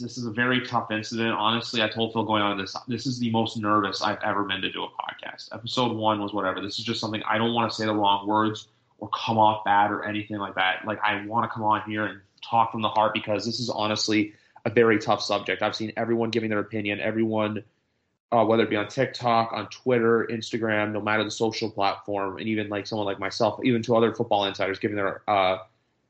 this 0.00 0.18
is 0.18 0.24
a 0.24 0.30
very 0.30 0.66
tough 0.66 0.90
incident. 0.90 1.32
Honestly, 1.32 1.82
I 1.82 1.88
told 1.88 2.14
Phil 2.14 2.24
going 2.24 2.42
on 2.42 2.56
this. 2.56 2.74
This 2.88 3.06
is 3.06 3.18
the 3.18 3.30
most 3.30 3.58
nervous 3.58 4.00
I've 4.02 4.22
ever 4.22 4.44
been 4.44 4.62
to 4.62 4.72
do 4.72 4.84
a 4.84 4.88
podcast. 4.88 5.54
Episode 5.54 5.94
one 5.94 6.20
was 6.20 6.32
whatever. 6.32 6.62
This 6.62 6.78
is 6.78 6.84
just 6.84 6.98
something 6.98 7.22
I 7.28 7.36
don't 7.36 7.52
want 7.52 7.70
to 7.70 7.76
say 7.76 7.84
the 7.84 7.94
wrong 7.94 8.26
words 8.26 8.68
or 8.98 9.08
come 9.08 9.38
off 9.38 9.64
bad 9.64 9.90
or 9.90 10.04
anything 10.04 10.38
like 10.38 10.54
that. 10.56 10.84
Like 10.84 10.98
I 11.02 11.24
want 11.26 11.44
to 11.44 11.54
come 11.54 11.62
on 11.62 11.82
here 11.88 12.04
and 12.04 12.20
talk 12.42 12.72
from 12.72 12.82
the 12.82 12.88
heart 12.88 13.14
because 13.14 13.44
this 13.46 13.60
is 13.60 13.70
honestly 13.70 14.34
a 14.64 14.70
very 14.70 14.98
tough 14.98 15.22
subject. 15.22 15.62
I've 15.62 15.76
seen 15.76 15.92
everyone 15.96 16.30
giving 16.30 16.50
their 16.50 16.58
opinion, 16.58 17.00
everyone, 17.00 17.64
uh, 18.32 18.44
whether 18.44 18.64
it 18.64 18.70
be 18.70 18.76
on 18.76 18.88
TikTok, 18.88 19.52
on 19.52 19.68
Twitter, 19.68 20.28
Instagram, 20.30 20.92
no 20.92 21.00
matter 21.00 21.24
the 21.24 21.30
social 21.30 21.70
platform, 21.70 22.38
and 22.38 22.48
even 22.48 22.68
like 22.68 22.86
someone 22.86 23.06
like 23.06 23.18
myself, 23.18 23.60
even 23.64 23.82
to 23.82 23.96
other 23.96 24.14
football 24.14 24.44
insiders 24.44 24.78
giving 24.78 24.96
their 24.96 25.22
uh, 25.28 25.58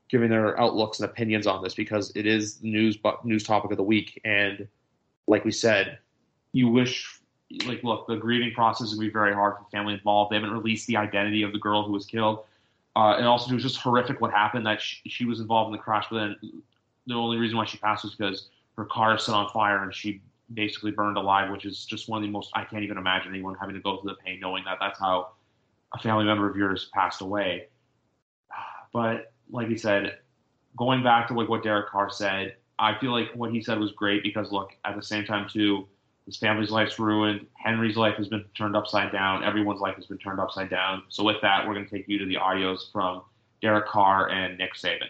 giving 0.09 0.29
their 0.29 0.59
outlooks 0.59 0.99
and 0.99 1.09
opinions 1.09 1.45
on 1.45 1.63
this 1.63 1.75
because 1.75 2.11
it 2.15 2.25
is 2.25 2.57
the 2.57 2.69
news 2.69 2.97
news 3.23 3.43
topic 3.43 3.71
of 3.71 3.77
the 3.77 3.83
week. 3.83 4.19
And 4.25 4.67
like 5.27 5.45
we 5.45 5.51
said, 5.51 5.99
you 6.51 6.67
wish 6.69 7.19
like 7.65 7.83
look, 7.83 8.07
the 8.07 8.15
grieving 8.15 8.53
process 8.53 8.91
would 8.91 8.99
be 8.99 9.09
very 9.09 9.33
hard 9.33 9.55
for 9.57 9.63
the 9.63 9.77
family 9.77 9.93
involved. 9.93 10.31
They 10.31 10.35
haven't 10.35 10.51
released 10.51 10.87
the 10.87 10.97
identity 10.97 11.43
of 11.43 11.51
the 11.51 11.59
girl 11.59 11.83
who 11.83 11.93
was 11.93 12.05
killed. 12.05 12.43
Uh, 12.95 13.15
and 13.17 13.25
also, 13.25 13.51
it 13.51 13.53
was 13.53 13.63
just 13.63 13.77
horrific 13.77 14.19
what 14.19 14.31
happened 14.31 14.65
that 14.65 14.81
she, 14.81 14.97
she, 15.09 15.25
was 15.25 15.39
involved 15.39 15.69
in 15.69 15.71
the 15.73 15.77
crash, 15.77 16.05
but 16.09 16.17
then 16.17 16.35
the 17.07 17.13
only 17.13 17.37
reason 17.37 17.57
why 17.57 17.65
she 17.65 17.77
passed 17.77 18.03
was 18.03 18.15
because 18.15 18.49
her 18.75 18.85
car 18.85 19.17
set 19.17 19.35
on 19.35 19.49
fire 19.49 19.83
and 19.83 19.93
she 19.93 20.21
basically 20.53 20.91
burned 20.91 21.17
alive, 21.17 21.51
which 21.51 21.65
is 21.65 21.85
just 21.85 22.09
one 22.09 22.21
of 22.21 22.27
the 22.27 22.31
most, 22.31 22.51
I 22.55 22.63
can't 22.63 22.83
even 22.83 22.97
imagine 22.97 23.31
anyone 23.31 23.55
having 23.59 23.75
to 23.75 23.81
go 23.81 23.97
through 23.97 24.11
the 24.11 24.17
pain 24.23 24.39
knowing 24.39 24.63
that 24.65 24.77
that's 24.79 24.99
how 24.99 25.29
a 25.93 25.99
family 25.99 26.25
member 26.25 26.49
of 26.49 26.55
yours 26.55 26.89
passed 26.93 27.21
away. 27.21 27.67
But 28.91 29.33
like 29.51 29.67
he 29.67 29.77
said, 29.77 30.17
going 30.77 31.03
back 31.03 31.27
to 31.27 31.33
like 31.33 31.49
what 31.49 31.63
Derek 31.63 31.89
Carr 31.89 32.09
said, 32.09 32.55
I 32.79 32.97
feel 32.99 33.11
like 33.11 33.31
what 33.35 33.51
he 33.51 33.61
said 33.61 33.79
was 33.79 33.91
great 33.91 34.23
because 34.23 34.51
look, 34.51 34.71
at 34.85 34.95
the 34.95 35.03
same 35.03 35.25
time 35.25 35.47
too, 35.47 35.87
his 36.29 36.37
family's 36.37 36.69
life's 36.69 37.01
ruined. 37.01 37.41
Henry's 37.57 37.97
life 37.97 38.13
has 38.21 38.29
been 38.29 38.45
turned 38.53 38.77
upside 38.77 39.11
down. 39.11 39.41
Everyone's 39.41 39.81
life 39.81 39.95
has 39.97 40.05
been 40.05 40.21
turned 40.21 40.37
upside 40.37 40.69
down. 40.69 41.01
So 41.09 41.25
with 41.25 41.41
that, 41.41 41.65
we're 41.65 41.73
going 41.73 41.89
to 41.89 41.91
take 41.91 42.05
you 42.05 42.21
to 42.21 42.25
the 42.29 42.37
audios 42.37 42.91
from 42.93 43.25
Derek 43.65 43.89
Carr, 43.89 44.29
and 44.29 44.61
Nick 44.61 44.77
Saban? 44.77 45.09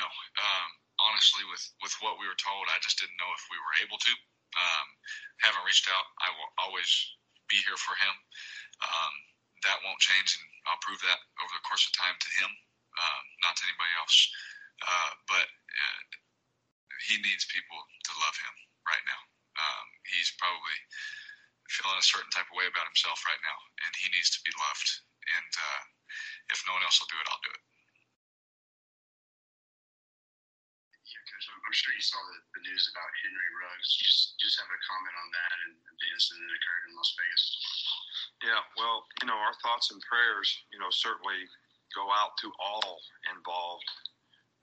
No, 0.00 0.08
um, 0.08 0.68
honestly, 1.04 1.44
with 1.52 1.60
with 1.84 1.92
what 2.00 2.16
we 2.16 2.24
were 2.24 2.40
told, 2.40 2.64
I 2.72 2.80
just 2.80 2.96
didn't 2.96 3.20
know 3.20 3.28
if 3.36 3.44
we 3.52 3.60
were 3.60 3.76
able 3.84 4.00
to. 4.00 4.12
Um, 4.56 4.86
haven't 5.44 5.68
reached 5.68 5.86
out. 5.92 6.06
I 6.24 6.32
will 6.32 6.50
always 6.64 6.88
be 7.46 7.60
here 7.68 7.76
for 7.76 7.92
him. 7.92 8.14
Um, 8.80 9.12
that 9.68 9.78
won't 9.84 10.00
change, 10.00 10.32
and 10.40 10.46
I'll 10.66 10.80
prove 10.80 10.98
that 11.04 11.20
over 11.44 11.52
the 11.52 11.66
course 11.68 11.84
of 11.84 11.92
time 11.92 12.16
to 12.16 12.30
him, 12.40 12.50
uh, 12.96 13.20
not 13.44 13.54
to 13.58 13.62
anybody 13.68 13.92
else. 14.00 14.16
Uh, 14.82 15.10
but 15.26 15.46
uh, 15.46 16.00
he 17.06 17.20
needs 17.22 17.46
people 17.46 17.78
to 17.78 18.12
love 18.22 18.36
him 18.38 18.54
right 18.86 19.04
now. 19.06 19.22
Um, 19.58 19.86
he's 20.10 20.32
probably 20.38 20.78
feeling 21.68 21.98
a 22.00 22.06
certain 22.06 22.32
type 22.32 22.48
of 22.48 22.56
way 22.56 22.66
about 22.66 22.88
himself 22.88 23.20
right 23.28 23.42
now, 23.44 23.58
and 23.84 23.92
he 23.98 24.08
needs 24.14 24.32
to 24.32 24.40
be 24.42 24.54
loved. 24.56 24.88
And 25.28 25.52
uh, 25.52 25.82
if 26.48 26.64
no 26.64 26.72
one 26.72 26.84
else 26.86 26.96
will 26.98 27.12
do 27.12 27.20
it, 27.20 27.28
I'll 27.28 27.44
do 27.44 27.52
it. 27.52 27.62
Yeah, 31.08 31.24
Coach, 31.24 31.46
I'm 31.48 31.76
sure 31.76 31.92
you 31.96 32.04
saw 32.04 32.20
the, 32.20 32.36
the 32.52 32.62
news 32.68 32.84
about 32.92 33.08
Henry 33.24 33.50
Ruggs. 33.64 33.96
Just 33.96 34.36
just 34.36 34.60
have 34.60 34.68
a 34.68 34.80
comment 34.84 35.16
on 35.16 35.28
that 35.32 35.56
and 35.68 35.72
the 35.80 36.08
incident 36.12 36.44
that 36.44 36.56
occurred 36.56 36.84
in 36.88 36.92
Las 36.96 37.12
Vegas. 37.16 37.44
Yeah, 38.44 38.62
well, 38.76 39.08
you 39.20 39.26
know, 39.28 39.36
our 39.40 39.56
thoughts 39.64 39.88
and 39.88 40.00
prayers, 40.04 40.48
you 40.68 40.76
know, 40.76 40.92
certainly 40.92 41.48
go 41.96 42.04
out 42.12 42.36
to 42.44 42.52
all 42.60 43.00
involved 43.32 43.88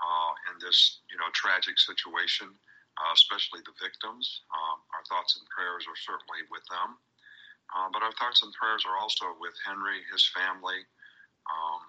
uh, 0.01 0.31
in 0.51 0.59
this, 0.59 1.01
you 1.11 1.17
know, 1.17 1.29
tragic 1.33 1.79
situation 1.79 2.51
uh, 2.95 3.11
especially 3.13 3.59
the 3.67 3.75
victims. 3.75 4.47
Um, 4.51 4.79
our 4.95 5.03
thoughts 5.11 5.35
and 5.35 5.45
prayers 5.51 5.83
are 5.87 5.99
certainly 5.99 6.47
with 6.47 6.63
them. 6.71 6.95
Uh, 7.73 7.89
but 7.91 8.05
our 8.05 8.13
thoughts 8.15 8.45
and 8.45 8.53
prayers 8.55 8.85
are 8.85 8.95
also 8.95 9.35
with 9.41 9.55
Henry, 9.65 9.99
his 10.13 10.23
family. 10.31 10.85
Um, 11.49 11.81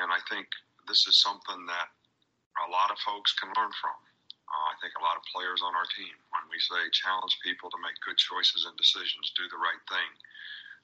and 0.00 0.08
I 0.10 0.18
think 0.26 0.48
this 0.88 1.06
is 1.06 1.20
something 1.20 1.60
that 1.68 1.88
a 2.66 2.68
lot 2.72 2.90
of 2.90 2.98
folks 3.04 3.36
can 3.36 3.52
learn 3.54 3.70
from. 3.78 3.98
Uh, 4.48 4.66
I 4.72 4.76
think 4.82 4.96
a 4.98 5.04
lot 5.04 5.16
of 5.16 5.24
players 5.30 5.64
on 5.64 5.72
our 5.72 5.88
team, 5.96 6.12
when 6.34 6.44
we 6.50 6.60
say 6.60 6.80
challenge 6.92 7.38
people 7.40 7.70
to 7.72 7.80
make 7.80 7.96
good 8.04 8.18
choices 8.18 8.68
and 8.68 8.74
decisions, 8.76 9.32
do 9.36 9.46
the 9.48 9.60
right 9.60 9.80
thing. 9.88 10.10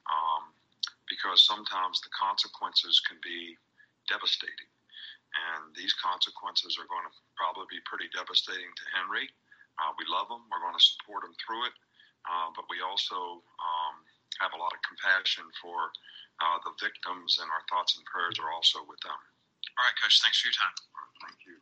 Um, 0.09 0.55
because 1.09 1.45
sometimes 1.45 2.01
the 2.05 2.13
consequences 2.13 3.01
can 3.05 3.17
be 3.25 3.57
devastating. 4.09 4.69
And 5.37 5.75
these 5.77 5.93
consequences 6.01 6.81
are 6.81 6.89
going 6.89 7.05
to 7.05 7.15
probably 7.37 7.69
be 7.69 7.85
pretty 7.85 8.09
devastating 8.17 8.69
to 8.69 8.85
Henry. 8.97 9.29
Uh, 9.79 9.93
we 10.01 10.09
love 10.09 10.27
him. 10.27 10.43
We're 10.49 10.65
going 10.65 10.77
to 10.77 10.83
support 10.83 11.23
him 11.23 11.37
through 11.39 11.69
it. 11.69 11.75
Uh, 12.27 12.51
but 12.57 12.67
we 12.67 12.83
also 12.83 13.45
um, 13.61 13.95
have 14.43 14.53
a 14.53 14.61
lot 14.61 14.75
of 14.75 14.81
compassion 14.83 15.47
for 15.63 15.93
uh, 16.41 16.59
the 16.67 16.75
victims, 16.83 17.39
and 17.41 17.49
our 17.51 17.63
thoughts 17.71 17.97
and 17.97 18.05
prayers 18.07 18.39
are 18.43 18.51
also 18.51 18.83
with 18.87 18.99
them. 19.01 19.15
All 19.15 19.85
right, 19.85 19.97
Coach. 20.03 20.21
Thanks 20.23 20.41
for 20.43 20.49
your 20.51 20.59
time. 20.59 20.75
Thank 21.23 21.39
you. 21.47 21.57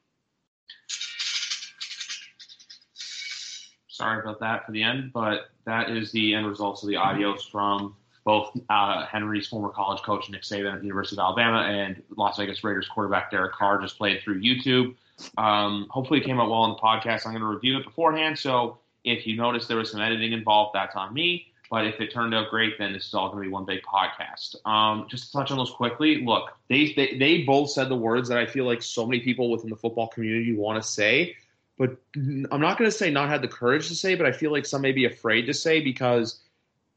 Sorry 3.89 4.21
about 4.21 4.41
that 4.41 4.67
for 4.67 4.73
the 4.73 4.83
end, 4.83 5.13
but 5.13 5.51
that 5.65 5.91
is 5.91 6.13
the 6.13 6.35
end 6.35 6.47
results 6.47 6.83
of 6.83 6.89
the 6.89 6.97
audios 6.97 7.49
from 7.51 7.97
both 8.27 8.51
uh, 8.69 9.07
Henry's 9.07 9.47
former 9.47 9.69
college 9.69 10.03
coach 10.03 10.29
Nick 10.29 10.43
Saban 10.43 10.75
at 10.75 10.81
the 10.81 10.87
University 10.87 11.17
of 11.17 11.25
Alabama 11.25 11.61
and 11.61 12.03
Las 12.17 12.37
Vegas 12.37 12.65
Raiders 12.65 12.89
quarterback 12.89 13.31
Derek 13.31 13.53
Carr 13.53 13.81
just 13.81 13.97
played 13.97 14.21
through 14.21 14.43
YouTube. 14.43 14.97
Um, 15.39 15.87
hopefully, 15.91 16.21
it 16.21 16.25
came 16.25 16.41
out 16.41 16.51
well 16.51 16.59
on 16.59 16.71
the 16.71 16.77
podcast. 16.77 17.25
I'm 17.25 17.33
going 17.33 17.41
to 17.41 17.47
review 17.47 17.79
it 17.79 17.85
beforehand, 17.85 18.37
so 18.37 18.79
if 19.05 19.29
you 19.29 19.37
notice 19.37 19.69
there 19.69 19.77
was 19.77 19.93
some 19.93 20.01
editing 20.01 20.33
involved, 20.33 20.75
that's 20.75 20.97
on 20.97 21.15
me. 21.15 21.47
But 21.71 21.87
if 21.87 22.01
it 22.01 22.13
turned 22.13 22.35
out 22.35 22.51
great, 22.51 22.79
then 22.79 22.93
this 22.93 23.07
is 23.07 23.15
all 23.15 23.31
going 23.31 23.45
to 23.45 23.49
be 23.49 23.53
one 23.53 23.65
big 23.65 23.83
podcast. 23.83 24.57
Um, 24.67 25.07
just 25.09 25.27
to 25.27 25.33
touch 25.33 25.53
on 25.53 25.57
those 25.57 25.71
quickly, 25.71 26.25
look, 26.25 26.51
they, 26.69 26.93
they 26.95 27.17
they 27.17 27.43
both 27.45 27.71
said 27.71 27.89
the 27.89 27.97
words 27.97 28.29
that 28.29 28.39
I 28.39 28.47
feel 28.47 28.67
like 28.67 28.83
so 28.83 29.07
many 29.07 29.21
people 29.21 29.51
within 29.53 29.71
the 29.71 29.77
football 29.77 30.09
community 30.09 30.55
want 30.55 30.83
to 30.83 30.89
say, 30.89 31.37
but 31.79 31.97
I'm 32.15 32.61
not 32.61 32.77
going 32.77 32.91
to 32.91 32.97
say 32.97 33.09
not 33.09 33.29
had 33.29 33.41
the 33.41 33.49
courage 33.49 33.87
to 33.89 33.95
say, 33.95 34.17
but 34.17 34.27
I 34.27 34.33
feel 34.33 34.51
like 34.51 34.67
some 34.67 34.83
may 34.83 34.93
be 34.93 35.05
afraid 35.05 35.43
to 35.43 35.55
say 35.55 35.81
because 35.81 36.41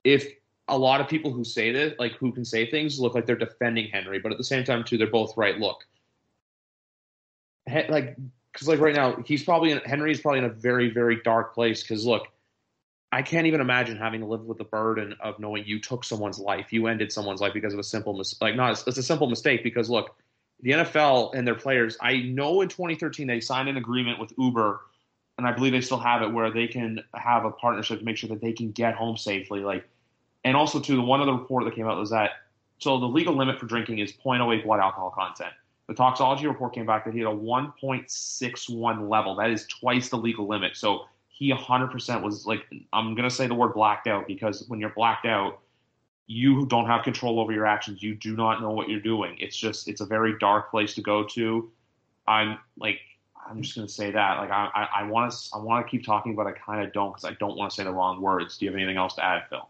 if 0.03 0.33
a 0.69 0.77
lot 0.77 1.01
of 1.01 1.07
people 1.07 1.31
who 1.31 1.43
say 1.43 1.71
this, 1.71 1.93
like 1.99 2.13
who 2.13 2.31
can 2.31 2.45
say 2.45 2.69
things, 2.69 2.99
look 2.99 3.15
like 3.15 3.25
they're 3.25 3.35
defending 3.35 3.89
Henry, 3.89 4.19
but 4.19 4.31
at 4.31 4.37
the 4.37 4.43
same 4.43 4.63
time, 4.63 4.83
too, 4.83 4.97
they're 4.97 5.07
both 5.07 5.35
right. 5.35 5.57
Look, 5.57 5.85
he, 7.67 7.83
like, 7.89 8.15
because 8.53 8.67
like 8.67 8.79
right 8.79 8.95
now, 8.95 9.21
he's 9.25 9.43
probably 9.43 9.71
in, 9.71 9.79
Henry's 9.79 10.21
probably 10.21 10.39
in 10.39 10.45
a 10.45 10.49
very, 10.49 10.89
very 10.89 11.21
dark 11.23 11.53
place. 11.53 11.81
Because 11.81 12.05
look, 12.05 12.27
I 13.11 13.21
can't 13.21 13.47
even 13.47 13.61
imagine 13.61 13.97
having 13.97 14.21
to 14.21 14.27
live 14.27 14.45
with 14.45 14.57
the 14.57 14.63
burden 14.63 15.15
of 15.19 15.39
knowing 15.39 15.65
you 15.65 15.79
took 15.79 16.03
someone's 16.03 16.39
life, 16.39 16.71
you 16.71 16.87
ended 16.87 17.11
someone's 17.11 17.41
life 17.41 17.53
because 17.53 17.73
of 17.73 17.79
a 17.79 17.83
simple 17.83 18.13
mistake. 18.13 18.41
Like, 18.41 18.55
not 18.55 18.83
it's 18.87 18.97
a 18.97 19.03
simple 19.03 19.27
mistake. 19.27 19.63
Because 19.63 19.89
look, 19.89 20.15
the 20.61 20.71
NFL 20.71 21.35
and 21.35 21.47
their 21.47 21.55
players, 21.55 21.97
I 22.01 22.17
know 22.17 22.61
in 22.61 22.69
2013 22.69 23.27
they 23.27 23.39
signed 23.39 23.69
an 23.69 23.77
agreement 23.77 24.19
with 24.19 24.33
Uber, 24.37 24.81
and 25.37 25.47
I 25.47 25.51
believe 25.53 25.71
they 25.71 25.81
still 25.81 25.99
have 25.99 26.21
it 26.21 26.33
where 26.33 26.51
they 26.51 26.67
can 26.67 27.03
have 27.13 27.45
a 27.45 27.51
partnership 27.51 27.99
to 27.99 28.05
make 28.05 28.17
sure 28.17 28.29
that 28.29 28.41
they 28.41 28.51
can 28.51 28.71
get 28.71 28.95
home 28.95 29.15
safely. 29.15 29.61
Like 29.61 29.87
and 30.43 30.55
also, 30.55 30.79
too, 30.79 30.95
the 30.95 31.01
one 31.01 31.21
other 31.21 31.33
report 31.33 31.65
that 31.65 31.75
came 31.75 31.87
out 31.87 31.97
was 31.97 32.09
that 32.11 32.31
so 32.79 32.97
the 32.97 33.05
legal 33.05 33.35
limit 33.35 33.59
for 33.59 33.65
drinking 33.65 33.99
is 33.99 34.13
0.08 34.13 34.63
blood 34.63 34.79
alcohol 34.79 35.11
content. 35.11 35.51
The 35.87 35.93
toxology 35.93 36.47
report 36.47 36.73
came 36.73 36.85
back 36.85 37.03
that 37.05 37.13
he 37.13 37.19
had 37.19 37.27
a 37.27 37.35
1.61 37.35 39.09
level. 39.09 39.35
That 39.35 39.49
is 39.49 39.65
twice 39.67 40.09
the 40.09 40.17
legal 40.17 40.47
limit. 40.47 40.77
So 40.77 41.05
he 41.27 41.51
100% 41.51 42.23
was 42.23 42.45
like, 42.45 42.65
I'm 42.93 43.15
going 43.15 43.27
to 43.27 43.35
say 43.35 43.47
the 43.47 43.55
word 43.55 43.73
blacked 43.73 44.07
out 44.07 44.27
because 44.27 44.65
when 44.69 44.79
you're 44.79 44.91
blacked 44.91 45.25
out, 45.25 45.59
you 46.27 46.65
don't 46.67 46.85
have 46.85 47.03
control 47.03 47.39
over 47.39 47.51
your 47.51 47.65
actions. 47.65 48.03
You 48.03 48.13
do 48.13 48.35
not 48.35 48.61
know 48.61 48.69
what 48.69 48.87
you're 48.87 48.99
doing. 48.99 49.35
It's 49.39 49.57
just, 49.57 49.87
it's 49.87 49.99
a 49.99 50.05
very 50.05 50.37
dark 50.37 50.69
place 50.69 50.93
to 50.93 51.01
go 51.01 51.23
to. 51.23 51.71
I'm 52.27 52.59
like, 52.77 52.99
I'm 53.49 53.63
just 53.63 53.75
going 53.75 53.87
to 53.87 53.93
say 53.93 54.11
that. 54.11 54.37
Like, 54.37 54.51
I 54.51 55.03
want 55.09 55.31
to, 55.31 55.49
I 55.55 55.57
want 55.57 55.85
to 55.85 55.89
keep 55.89 56.05
talking, 56.05 56.35
but 56.35 56.45
I 56.45 56.51
kind 56.51 56.85
of 56.85 56.93
don't 56.93 57.11
because 57.11 57.25
I 57.25 57.33
don't 57.39 57.57
want 57.57 57.71
to 57.71 57.75
say 57.75 57.83
the 57.83 57.91
wrong 57.91 58.21
words. 58.21 58.57
Do 58.57 58.65
you 58.65 58.71
have 58.71 58.77
anything 58.77 58.97
else 58.97 59.15
to 59.15 59.25
add, 59.25 59.43
Phil? 59.49 59.67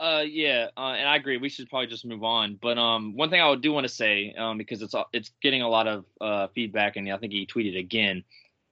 Uh, 0.00 0.24
yeah, 0.26 0.68
uh, 0.78 0.94
and 0.96 1.06
I 1.06 1.16
agree. 1.16 1.36
We 1.36 1.50
should 1.50 1.68
probably 1.68 1.88
just 1.88 2.06
move 2.06 2.24
on. 2.24 2.58
But 2.60 2.78
um, 2.78 3.14
one 3.16 3.28
thing 3.28 3.42
I 3.42 3.54
do 3.56 3.70
want 3.70 3.84
to 3.84 3.92
say, 3.92 4.34
um, 4.36 4.56
because 4.56 4.80
it's 4.80 4.94
it's 5.12 5.30
getting 5.42 5.60
a 5.60 5.68
lot 5.68 5.86
of 5.86 6.04
uh, 6.22 6.46
feedback, 6.54 6.96
and 6.96 7.12
I 7.12 7.18
think 7.18 7.32
he 7.32 7.46
tweeted 7.46 7.78
again. 7.78 8.24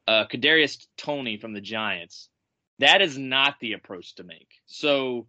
Uh, 0.06 0.25
Kadarius 0.25 0.87
Toney 0.97 1.37
from 1.37 1.52
the 1.52 1.61
Giants. 1.61 2.30
That 2.78 3.02
is 3.02 3.18
not 3.18 3.56
the 3.61 3.75
approach 3.75 4.14
to 4.14 4.25
make. 4.25 4.49
So, 4.64 5.26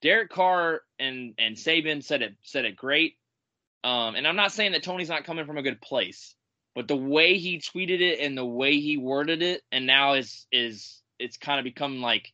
Derek 0.00 0.30
Carr 0.30 0.80
and 0.98 1.34
and 1.36 1.54
Saban 1.56 2.02
said 2.02 2.22
it 2.22 2.34
said 2.42 2.64
it 2.64 2.74
great. 2.74 3.18
Um, 3.84 4.14
and 4.14 4.26
I'm 4.26 4.36
not 4.36 4.52
saying 4.52 4.72
that 4.72 4.82
Toney's 4.82 5.10
not 5.10 5.24
coming 5.24 5.44
from 5.44 5.58
a 5.58 5.62
good 5.62 5.82
place, 5.82 6.34
but 6.74 6.88
the 6.88 6.96
way 6.96 7.36
he 7.36 7.58
tweeted 7.58 8.00
it 8.00 8.20
and 8.20 8.38
the 8.38 8.46
way 8.46 8.80
he 8.80 8.96
worded 8.96 9.42
it, 9.42 9.60
and 9.70 9.86
now 9.86 10.14
is 10.14 10.46
is 10.50 11.02
it's 11.18 11.36
kind 11.36 11.58
of 11.58 11.64
become 11.64 12.00
like 12.00 12.32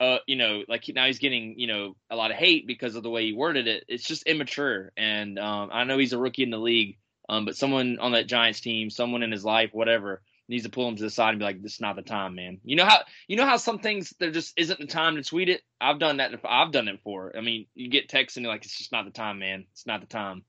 uh, 0.00 0.18
you 0.26 0.36
know, 0.36 0.62
like 0.68 0.84
now 0.88 1.06
he's 1.06 1.18
getting, 1.18 1.58
you 1.58 1.66
know, 1.66 1.96
a 2.10 2.16
lot 2.16 2.30
of 2.30 2.36
hate 2.36 2.66
because 2.66 2.96
of 2.96 3.02
the 3.02 3.10
way 3.10 3.26
he 3.26 3.32
worded 3.32 3.68
it. 3.68 3.84
It's 3.88 4.06
just 4.06 4.24
immature. 4.24 4.92
And 4.96 5.38
um, 5.38 5.70
I 5.72 5.84
know 5.84 5.98
he's 5.98 6.12
a 6.12 6.18
rookie 6.18 6.42
in 6.42 6.50
the 6.50 6.58
league, 6.58 6.98
um, 7.28 7.44
but 7.44 7.56
someone 7.56 7.98
on 8.00 8.12
that 8.12 8.26
Giants 8.26 8.60
team, 8.60 8.90
someone 8.90 9.22
in 9.22 9.32
his 9.32 9.44
life, 9.44 9.70
whatever, 9.72 10.22
needs 10.48 10.64
to 10.64 10.70
pull 10.70 10.88
him 10.88 10.96
to 10.96 11.02
the 11.02 11.10
side 11.10 11.30
and 11.30 11.38
be 11.38 11.44
like, 11.44 11.62
"This 11.62 11.74
is 11.74 11.80
not 11.80 11.96
the 11.96 12.02
time, 12.02 12.34
man." 12.34 12.60
You 12.64 12.76
know 12.76 12.84
how 12.84 12.98
you 13.28 13.36
know 13.36 13.46
how 13.46 13.56
some 13.56 13.78
things 13.78 14.12
there 14.18 14.30
just 14.30 14.52
isn't 14.58 14.78
the 14.78 14.86
time 14.86 15.16
to 15.16 15.22
tweet 15.22 15.48
it. 15.48 15.62
I've 15.80 15.98
done 15.98 16.18
that. 16.18 16.32
I've 16.44 16.72
done 16.72 16.88
it 16.88 17.00
for. 17.02 17.32
I 17.36 17.40
mean, 17.40 17.66
you 17.74 17.88
get 17.88 18.08
texts 18.08 18.36
and 18.36 18.44
you're 18.44 18.52
like, 18.52 18.64
"It's 18.64 18.76
just 18.76 18.92
not 18.92 19.04
the 19.06 19.10
time, 19.10 19.38
man. 19.38 19.64
It's 19.72 19.86
not 19.86 20.00
the 20.00 20.06
time." 20.06 20.44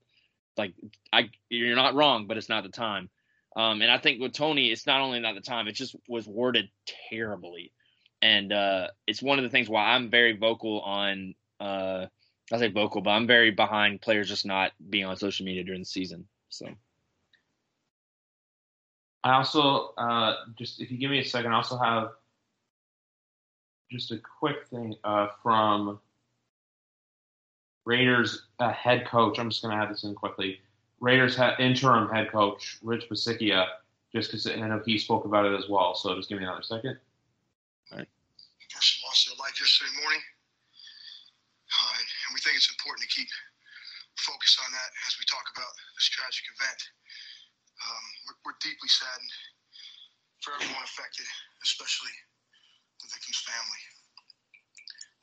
Like, 0.58 0.74
I 1.12 1.30
you're 1.48 1.76
not 1.76 1.94
wrong, 1.94 2.26
but 2.26 2.36
it's 2.36 2.48
not 2.48 2.64
the 2.64 2.70
time. 2.70 3.10
Um, 3.54 3.80
and 3.80 3.90
I 3.90 3.98
think 3.98 4.20
with 4.20 4.34
Toney, 4.34 4.70
it's 4.70 4.86
not 4.86 5.00
only 5.00 5.20
not 5.20 5.34
the 5.34 5.40
time; 5.40 5.68
it 5.68 5.72
just 5.72 5.96
was 6.08 6.26
worded 6.26 6.68
terribly 7.10 7.72
and 8.22 8.52
uh, 8.52 8.88
it's 9.06 9.22
one 9.22 9.38
of 9.38 9.44
the 9.44 9.50
things 9.50 9.68
why 9.68 9.94
I'm 9.94 10.10
very 10.10 10.36
vocal 10.36 10.80
on. 10.80 11.34
Uh, 11.60 12.06
I 12.52 12.58
say 12.58 12.68
vocal, 12.68 13.00
but 13.00 13.10
I'm 13.10 13.26
very 13.26 13.50
behind 13.50 14.00
players 14.00 14.28
just 14.28 14.46
not 14.46 14.72
being 14.88 15.04
on 15.04 15.16
social 15.16 15.44
media 15.44 15.64
during 15.64 15.80
the 15.80 15.86
season. 15.86 16.26
So. 16.48 16.68
I 19.24 19.32
also 19.32 19.92
uh, 19.98 20.34
just 20.56 20.80
if 20.80 20.90
you 20.90 20.98
give 20.98 21.10
me 21.10 21.18
a 21.18 21.24
second, 21.24 21.52
I 21.52 21.56
also 21.56 21.76
have 21.76 22.10
just 23.90 24.12
a 24.12 24.18
quick 24.38 24.66
thing 24.68 24.94
uh, 25.02 25.28
from 25.42 25.98
Raiders 27.84 28.42
uh, 28.58 28.72
head 28.72 29.06
coach. 29.06 29.38
I'm 29.38 29.50
just 29.50 29.62
going 29.62 29.76
to 29.76 29.82
add 29.82 29.90
this 29.90 30.04
in 30.04 30.14
quickly. 30.14 30.60
Raiders 31.00 31.36
head, 31.36 31.54
interim 31.58 32.08
head 32.08 32.30
coach 32.30 32.78
Rich 32.82 33.08
Bisaccia, 33.08 33.66
just 34.12 34.30
because 34.30 34.46
I 34.46 34.54
know 34.56 34.82
he 34.84 34.98
spoke 34.98 35.24
about 35.24 35.44
it 35.44 35.56
as 35.56 35.68
well. 35.68 35.94
So 35.94 36.14
just 36.14 36.28
give 36.28 36.38
me 36.38 36.44
another 36.44 36.62
second. 36.62 36.98
All 37.92 37.98
right. 37.98 38.08
Person 38.72 39.00
lost 39.06 39.28
their 39.28 39.36
life 39.38 39.45
yesterday 39.56 39.96
morning, 40.04 40.24
uh, 41.72 41.96
and 41.96 42.30
we 42.36 42.40
think 42.44 42.60
it's 42.60 42.68
important 42.68 43.08
to 43.08 43.12
keep 43.12 43.28
focus 44.20 44.56
on 44.60 44.68
that 44.72 44.90
as 45.08 45.16
we 45.16 45.24
talk 45.28 45.44
about 45.52 45.72
this 45.96 46.08
tragic 46.12 46.44
event. 46.56 46.80
Um, 47.80 48.04
we're, 48.28 48.38
we're 48.48 48.60
deeply 48.64 48.88
saddened 48.88 49.34
for 50.40 50.56
everyone 50.56 50.84
affected, 50.84 51.28
especially 51.64 52.12
the 53.00 53.08
victim's 53.12 53.40
family. 53.44 53.82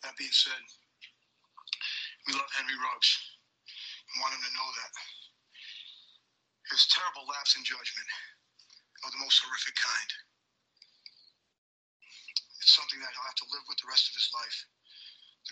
That 0.06 0.18
being 0.18 0.34
said, 0.34 0.62
we 2.26 2.34
love 2.34 2.50
Henry 2.54 2.78
Ruggs. 2.78 3.12
and 4.14 4.18
want 4.22 4.34
him 4.34 4.44
to 4.46 4.54
know 4.54 4.70
that. 4.82 4.94
His 6.74 6.90
terrible 6.90 7.30
lapse 7.30 7.54
in 7.54 7.62
judgment 7.66 8.10
of 9.06 9.14
the 9.14 9.22
most 9.22 9.42
horrific 9.46 9.78
kind. 9.78 10.10
It's 12.64 12.80
something 12.80 13.04
that 13.04 13.12
he'll 13.12 13.28
have 13.28 13.42
to 13.44 13.52
live 13.52 13.68
with 13.68 13.76
the 13.84 13.92
rest 13.92 14.08
of 14.08 14.16
his 14.16 14.32
life. 14.32 14.58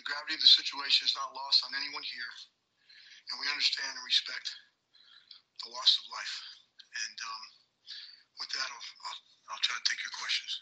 The 0.00 0.08
gravity 0.08 0.40
of 0.40 0.40
the 0.40 0.48
situation 0.48 1.04
is 1.04 1.12
not 1.12 1.36
lost 1.36 1.60
on 1.60 1.76
anyone 1.76 2.00
here, 2.08 2.32
and 3.28 3.36
we 3.36 3.52
understand 3.52 3.92
and 3.92 4.08
respect 4.08 4.48
the 5.60 5.76
loss 5.76 6.00
of 6.00 6.08
life. 6.08 6.34
And 6.88 7.16
um, 7.20 7.44
with 8.40 8.48
that, 8.56 8.64
I'll, 8.64 8.88
I'll, 9.04 9.20
I'll 9.52 9.60
try 9.60 9.76
to 9.76 9.84
take 9.84 10.00
your 10.00 10.16
questions. 10.16 10.52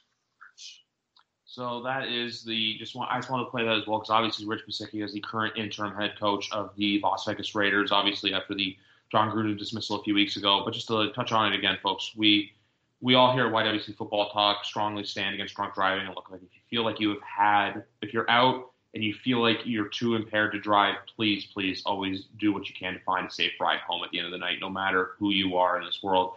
So 1.47 1.87
that 1.87 2.11
is 2.11 2.42
the 2.42 2.78
just 2.78 2.99
want 2.99 3.11
I 3.11 3.23
just 3.23 3.30
want 3.30 3.47
to 3.47 3.50
play 3.50 3.62
that 3.62 3.78
as 3.78 3.87
well 3.87 3.99
because 3.99 4.11
obviously 4.11 4.47
Rich 4.47 4.66
Bisaccia 4.66 5.07
is 5.07 5.14
the 5.14 5.23
current 5.23 5.54
interim 5.59 5.95
head 5.95 6.14
coach 6.19 6.50
of 6.50 6.75
the 6.75 6.99
Las 7.02 7.26
Vegas 7.26 7.54
Raiders. 7.54 7.90
Obviously 7.90 8.35
after 8.35 8.54
the 8.54 8.76
John 9.11 9.30
Gruden 9.30 9.59
dismissal 9.59 9.99
a 9.99 10.02
few 10.02 10.14
weeks 10.14 10.37
ago, 10.37 10.62
but 10.64 10.75
just 10.75 10.87
to 10.88 11.11
touch 11.11 11.33
on 11.33 11.52
it 11.52 11.59
again, 11.59 11.78
folks, 11.83 12.14
we 12.14 12.52
we 13.00 13.14
all 13.14 13.33
here 13.33 13.47
at 13.47 13.52
YWC 13.52 13.97
Football 13.97 14.30
Talk 14.30 14.64
strongly 14.64 15.04
stand 15.04 15.35
against 15.35 15.54
drunk 15.54 15.75
driving 15.75 16.07
and 16.07 16.14
look 16.14 16.30
like 16.30 16.42
if 16.42 16.49
you 16.52 16.61
feel 16.69 16.85
like 16.85 17.00
you 17.00 17.11
have 17.11 17.23
had 17.23 17.85
if 18.02 18.12
you're 18.12 18.30
out 18.30 18.71
and 18.95 19.02
you 19.02 19.14
feel 19.14 19.40
like 19.40 19.59
you're 19.64 19.88
too 19.88 20.16
impaired 20.16 20.52
to 20.52 20.61
drive, 20.61 20.97
please, 21.14 21.47
please 21.47 21.83
always 21.87 22.25
do 22.38 22.52
what 22.52 22.69
you 22.69 22.75
can 22.75 22.95
to 22.95 23.00
find 23.00 23.26
a 23.26 23.30
safe 23.30 23.52
ride 23.61 23.78
home 23.87 24.02
at 24.04 24.11
the 24.11 24.19
end 24.19 24.26
of 24.26 24.33
the 24.33 24.38
night, 24.38 24.59
no 24.61 24.69
matter 24.69 25.12
who 25.19 25.30
you 25.30 25.57
are 25.57 25.78
in 25.78 25.85
this 25.85 26.00
world. 26.02 26.35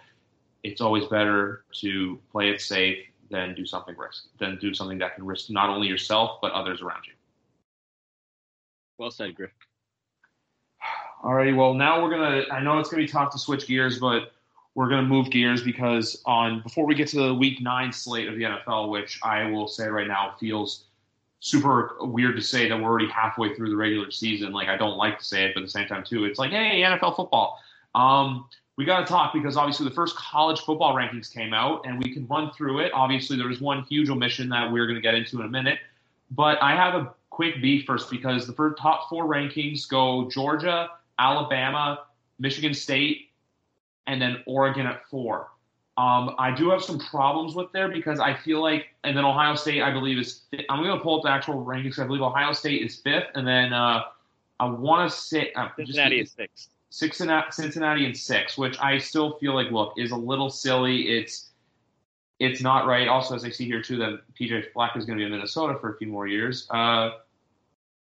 It's 0.62 0.79
always 0.79 1.05
better 1.05 1.65
to 1.82 2.20
play 2.32 2.50
it 2.50 2.62
safe 2.62 3.00
than 3.29 3.55
do 3.55 3.65
something 3.65 3.98
risk 3.98 4.25
than 4.39 4.58
do 4.60 4.74
something 4.74 5.00
that 5.00 5.15
can 5.15 5.25
risk 5.25 5.50
not 5.50 5.70
only 5.70 5.88
yourself 5.88 6.39
but 6.41 6.51
others 6.51 6.82
around 6.82 7.05
you. 7.08 7.13
Well 8.98 9.12
said, 9.12 9.36
Griff. 9.36 9.51
Alrighty, 11.25 11.55
well 11.55 11.74
now 11.74 12.01
we're 12.01 12.12
gonna. 12.12 12.43
I 12.51 12.62
know 12.62 12.79
it's 12.79 12.89
gonna 12.89 13.03
be 13.03 13.10
tough 13.10 13.32
to 13.32 13.39
switch 13.39 13.67
gears, 13.67 14.00
but 14.00 14.32
we're 14.75 14.89
gonna 14.89 15.08
move 15.08 15.30
gears 15.30 15.63
because 15.63 16.22
on 16.25 16.62
before 16.62 16.86
we 16.86 16.96
get 16.96 17.08
to 17.10 17.27
the 17.27 17.34
Week 17.34 17.62
Nine 17.62 17.92
slate 17.92 18.27
of 18.27 18.36
the 18.36 18.44
NFL, 18.44 18.89
which 18.89 19.20
I 19.24 19.46
will 19.46 19.68
say 19.68 19.88
right 19.88 20.08
now 20.08 20.36
feels 20.39 20.86
super 21.39 21.98
weird 22.00 22.36
to 22.38 22.42
say 22.42 22.70
that 22.70 22.77
we're 22.77 22.89
already 22.89 23.10
halfway 23.10 23.53
through 23.53 23.70
the 23.70 23.75
regular 23.75 24.10
season. 24.12 24.51
Like 24.51 24.70
I 24.70 24.77
don't 24.77 24.98
like 24.98 25.20
to 25.20 25.25
say 25.25 25.46
it, 25.46 25.53
but 25.53 25.62
at 25.62 25.65
the 25.65 25.72
same 25.72 25.88
time 25.88 26.03
too, 26.03 26.25
it's 26.25 26.39
like 26.39 26.51
hey, 26.51 26.82
NFL 26.82 27.15
football. 27.15 27.60
Um, 27.96 28.46
we 28.75 28.86
got 28.86 29.01
to 29.01 29.06
talk 29.06 29.34
because 29.34 29.56
obviously 29.56 29.88
the 29.88 29.94
first 29.94 30.15
college 30.15 30.60
football 30.62 30.96
rankings 30.96 31.32
came 31.32 31.53
out 31.53 31.86
and 31.86 32.01
we 32.03 32.12
can 32.12 32.25
run 32.27 32.51
through 32.51 32.80
it. 32.80 32.92
Obviously, 32.94 33.38
there 33.38 33.48
was 33.48 33.62
one 33.62 33.84
huge 33.84 34.10
omission 34.10 34.50
that 34.50 34.72
we're 34.72 34.88
going 34.88 34.96
to 34.96 35.01
get 35.01 35.13
into 35.13 35.39
in 35.39 35.46
a 35.46 35.50
minute. 35.50 35.80
But 36.32 36.62
I 36.62 36.75
have 36.75 36.96
a 36.96 37.13
quick 37.30 37.62
beef 37.62 37.86
first 37.86 38.10
because 38.10 38.48
the 38.48 38.53
first 38.53 38.82
top 38.82 39.10
four 39.10 39.25
rankings 39.25 39.88
go 39.88 40.30
Georgia, 40.30 40.89
Alabama, 41.20 42.00
Michigan 42.39 42.74
State, 42.74 43.30
and 44.07 44.22
then 44.22 44.43
Oregon 44.45 44.86
at 44.86 45.07
four. 45.10 45.50
Um, 45.95 46.36
I 46.39 46.53
do 46.55 46.72
have 46.72 46.83
some 46.83 46.98
problems 46.98 47.53
with 47.53 47.72
there 47.72 47.88
because 47.88 48.19
I 48.19 48.33
feel 48.33 48.62
like, 48.62 48.88
and 49.03 49.15
then 49.15 49.25
Ohio 49.25 49.53
State, 49.53 49.83
I 49.83 49.91
believe, 49.91 50.17
is. 50.17 50.41
I'm 50.69 50.81
going 50.83 50.98
to 50.98 51.03
pull 51.03 51.17
up 51.17 51.24
the 51.24 51.29
actual 51.29 51.63
rankings. 51.63 52.00
I 52.00 52.07
believe 52.07 52.24
Ohio 52.24 52.51
State 52.53 52.81
is 52.81 52.95
fifth, 52.95 53.27
and 53.36 53.48
then 53.48 53.74
uh, 53.74 54.01
I 54.60 54.65
want 54.65 55.10
to 55.10 55.15
say 55.15 55.51
uh, 55.53 55.69
Cincinnati 55.75 56.22
is 56.22 56.31
sixth. 56.31 56.69
Cincinnati, 56.89 57.48
Cincinnati 57.51 58.05
and 58.05 58.15
six, 58.15 58.57
which 58.57 58.77
I 58.79 58.98
still 58.98 59.38
feel 59.39 59.55
like 59.55 59.72
look 59.72 59.93
is 59.98 60.12
a 60.12 60.15
little 60.15 60.50
silly. 60.50 61.10
It's 61.17 61.50
it's 62.39 62.62
not 62.62 62.88
right. 62.88 63.07
Also, 63.07 63.36
as 63.36 63.43
I 63.45 63.50
see 63.50 63.65
here 63.65 63.81
too, 63.81 63.98
that 63.98 64.19
PJ 64.39 64.72
Fleck 64.74 64.95
is 64.95 65.05
going 65.05 65.17
to 65.17 65.22
be 65.22 65.25
in 65.25 65.31
Minnesota 65.31 65.77
for 65.79 65.93
a 65.93 65.98
few 65.98 66.07
more 66.07 66.27
years. 66.27 66.67
Uh, 66.72 67.12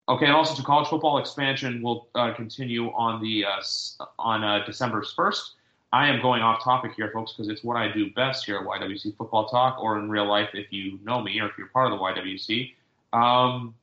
okay, 0.09 0.25
and 0.25 0.33
also 0.33 0.55
to 0.55 0.63
college 0.63 0.87
football 0.87 1.17
expansion 1.17 1.81
will 1.81 2.07
uh, 2.15 2.33
continue 2.33 2.87
on 2.93 3.21
the 3.21 3.45
uh, 3.45 4.05
on 4.19 4.43
uh, 4.43 4.65
December 4.65 5.03
first. 5.15 5.56
I 5.93 6.07
am 6.09 6.21
going 6.21 6.41
off 6.41 6.63
topic 6.63 6.93
here, 6.95 7.11
folks, 7.13 7.31
because 7.33 7.49
it's 7.49 7.63
what 7.63 7.77
I 7.77 7.91
do 7.91 8.11
best 8.11 8.45
here 8.45 8.57
at 8.57 8.65
YWC 8.65 9.15
Football 9.15 9.47
Talk, 9.47 9.81
or 9.81 9.97
in 9.97 10.09
real 10.09 10.25
life 10.25 10.49
if 10.53 10.71
you 10.71 10.99
know 11.03 11.21
me 11.21 11.39
or 11.39 11.47
if 11.47 11.57
you're 11.57 11.67
part 11.67 11.91
of 11.91 11.97
the 11.97 12.03
YWC. 12.03 12.73
Um, 13.13 13.73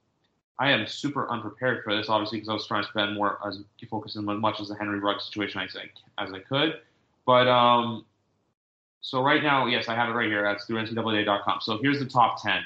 I 0.58 0.70
am 0.70 0.86
super 0.86 1.30
unprepared 1.30 1.82
for 1.82 1.96
this, 1.96 2.08
obviously, 2.08 2.38
because 2.38 2.48
I 2.50 2.52
was 2.52 2.66
trying 2.66 2.84
to 2.84 2.88
spend 2.90 3.14
more 3.14 3.38
as 3.46 3.58
focus 3.90 4.16
as 4.16 4.22
much 4.22 4.60
as 4.60 4.68
the 4.68 4.74
Henry 4.74 5.00
Rugg 5.00 5.20
situation 5.20 5.62
as 5.62 5.76
I, 5.76 6.22
as 6.22 6.32
I 6.32 6.40
could. 6.40 6.80
But 7.26 7.48
um, 7.48 8.04
so 9.00 9.22
right 9.22 9.42
now, 9.42 9.66
yes, 9.66 9.88
I 9.88 9.94
have 9.94 10.10
it 10.10 10.12
right 10.12 10.28
here. 10.28 10.42
That's 10.42 10.66
through 10.66 10.84
NCAA.com. 10.84 11.60
So 11.62 11.78
here's 11.78 11.98
the 11.98 12.06
top 12.06 12.42
ten: 12.42 12.62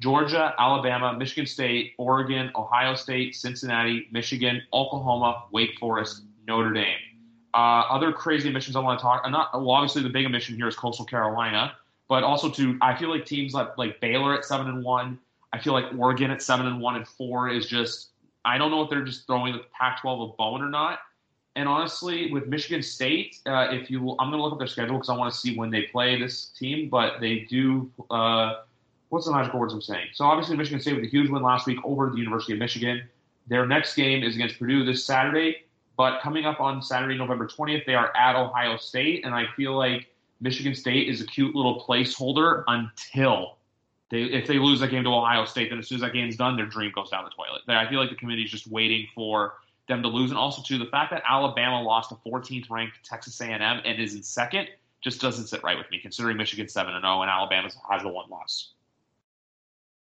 Georgia, 0.00 0.54
Alabama, 0.58 1.16
Michigan 1.16 1.46
State, 1.46 1.94
Oregon, 1.96 2.50
Ohio 2.54 2.94
State, 2.94 3.34
Cincinnati, 3.34 4.08
Michigan, 4.12 4.62
Oklahoma, 4.72 5.44
Wake 5.52 5.78
Forest, 5.80 6.22
Notre 6.46 6.72
Dame. 6.72 7.13
Uh, 7.54 7.86
other 7.88 8.12
crazy 8.12 8.50
missions 8.50 8.74
I 8.74 8.80
want 8.80 8.98
to 8.98 9.02
talk. 9.02 9.22
I'm 9.24 9.32
not 9.32 9.52
well, 9.54 9.70
obviously 9.70 10.02
the 10.02 10.08
big 10.08 10.28
mission 10.30 10.56
here 10.56 10.66
is 10.66 10.74
Coastal 10.74 11.04
Carolina, 11.04 11.72
but 12.08 12.24
also 12.24 12.50
to 12.50 12.76
I 12.82 12.96
feel 12.96 13.10
like 13.10 13.24
teams 13.24 13.54
like 13.54 13.78
like 13.78 14.00
Baylor 14.00 14.36
at 14.36 14.44
seven 14.44 14.66
and 14.66 14.84
one. 14.84 15.18
I 15.52 15.58
feel 15.60 15.72
like 15.72 15.84
Oregon 15.96 16.32
at 16.32 16.42
seven 16.42 16.66
and 16.66 16.80
one 16.80 16.96
and 16.96 17.06
four 17.06 17.48
is 17.48 17.66
just 17.66 18.10
I 18.44 18.58
don't 18.58 18.70
know 18.70 18.82
if 18.82 18.90
they're 18.90 19.04
just 19.04 19.26
throwing 19.26 19.52
the 19.52 19.62
Pac-12 19.72 20.32
a 20.32 20.36
bone 20.36 20.62
or 20.62 20.68
not. 20.68 20.98
And 21.56 21.68
honestly, 21.68 22.32
with 22.32 22.46
Michigan 22.46 22.82
State, 22.82 23.38
uh, 23.46 23.68
if 23.70 23.90
you, 23.90 24.16
I'm 24.18 24.30
going 24.30 24.38
to 24.38 24.42
look 24.42 24.52
up 24.52 24.58
their 24.58 24.66
schedule 24.66 24.96
because 24.96 25.08
I 25.08 25.16
want 25.16 25.32
to 25.32 25.38
see 25.38 25.56
when 25.56 25.70
they 25.70 25.82
play 25.82 26.18
this 26.18 26.46
team. 26.46 26.88
But 26.88 27.20
they 27.20 27.40
do. 27.48 27.90
Uh, 28.10 28.62
what's 29.08 29.26
the 29.26 29.32
magical 29.32 29.60
words 29.60 29.72
I'm 29.72 29.80
saying? 29.80 30.08
So 30.12 30.24
obviously, 30.24 30.56
Michigan 30.56 30.80
State 30.80 30.96
with 30.96 31.04
a 31.04 31.08
huge 31.08 31.30
win 31.30 31.42
last 31.42 31.66
week 31.66 31.78
over 31.84 32.10
the 32.10 32.16
University 32.16 32.54
of 32.54 32.58
Michigan. 32.58 33.02
Their 33.46 33.66
next 33.66 33.94
game 33.94 34.24
is 34.24 34.34
against 34.34 34.58
Purdue 34.58 34.84
this 34.84 35.04
Saturday. 35.04 35.63
But 35.96 36.20
coming 36.20 36.44
up 36.44 36.60
on 36.60 36.82
Saturday, 36.82 37.16
November 37.16 37.46
20th, 37.46 37.86
they 37.86 37.94
are 37.94 38.14
at 38.16 38.34
Ohio 38.34 38.76
State, 38.76 39.24
and 39.24 39.34
I 39.34 39.44
feel 39.56 39.76
like 39.76 40.08
Michigan 40.40 40.74
State 40.74 41.08
is 41.08 41.20
a 41.20 41.26
cute 41.26 41.54
little 41.54 41.84
placeholder 41.86 42.64
until 42.66 43.56
they, 44.10 44.22
if 44.22 44.46
they 44.46 44.58
lose 44.58 44.80
that 44.80 44.90
game 44.90 45.04
to 45.04 45.10
Ohio 45.10 45.44
State, 45.44 45.70
then 45.70 45.78
as 45.78 45.88
soon 45.88 45.96
as 45.96 46.02
that 46.02 46.12
game's 46.12 46.36
done, 46.36 46.56
their 46.56 46.66
dream 46.66 46.92
goes 46.94 47.10
down 47.10 47.24
the 47.24 47.30
toilet. 47.30 47.62
I 47.68 47.88
feel 47.88 48.00
like 48.00 48.10
the 48.10 48.16
committee 48.16 48.42
is 48.42 48.50
just 48.50 48.66
waiting 48.66 49.06
for 49.14 49.54
them 49.88 50.02
to 50.02 50.08
lose, 50.08 50.30
and 50.30 50.38
also 50.38 50.62
to 50.62 50.78
the 50.78 50.86
fact 50.86 51.10
that 51.12 51.22
Alabama 51.28 51.82
lost 51.82 52.08
to 52.08 52.16
14th 52.26 52.70
ranked 52.70 53.04
Texas 53.04 53.40
A&M 53.40 53.60
and 53.60 54.00
is 54.00 54.14
in 54.14 54.22
second 54.22 54.68
just 55.02 55.20
doesn't 55.20 55.46
sit 55.48 55.62
right 55.62 55.76
with 55.76 55.90
me, 55.90 55.98
considering 55.98 56.36
Michigan 56.38 56.66
seven 56.66 56.94
and 56.94 57.02
zero 57.02 57.20
and 57.20 57.30
Alabama 57.30 57.68
has 57.90 58.02
a 58.02 58.08
one 58.08 58.28
loss. 58.30 58.72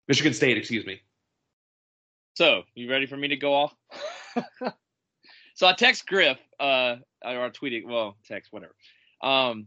Michigan 0.07 0.35
State, 0.35 0.59
excuse 0.59 0.85
me. 0.85 1.01
So, 2.35 2.63
you 2.75 2.91
ready 2.91 3.07
for 3.07 3.17
me 3.17 3.29
to 3.29 3.37
go 3.37 3.55
off? 3.55 3.75
so 5.61 5.67
I 5.67 5.75
text 5.75 6.07
Griff, 6.07 6.39
uh, 6.59 6.97
or 7.23 7.45
I 7.45 7.51
tweeted, 7.51 7.85
well, 7.85 8.17
text, 8.27 8.51
whatever. 8.51 8.75
Um, 9.23 9.67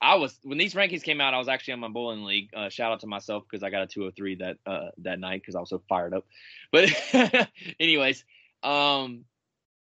I 0.00 0.14
was 0.14 0.38
when 0.42 0.56
these 0.56 0.72
rankings 0.72 1.02
came 1.02 1.20
out. 1.20 1.34
I 1.34 1.38
was 1.38 1.48
actually 1.48 1.74
on 1.74 1.80
my 1.80 1.88
bowling 1.88 2.24
league. 2.24 2.48
Uh, 2.56 2.70
shout 2.70 2.92
out 2.92 3.00
to 3.00 3.06
myself 3.06 3.44
because 3.44 3.62
I 3.62 3.68
got 3.68 3.82
a 3.82 3.86
203 3.86 4.36
that 4.36 4.56
uh, 4.64 4.88
that 5.02 5.18
night 5.20 5.42
because 5.42 5.54
I 5.54 5.60
was 5.60 5.68
so 5.68 5.82
fired 5.86 6.14
up. 6.14 6.24
But 6.72 6.88
anyways, 7.78 8.24
um, 8.62 9.26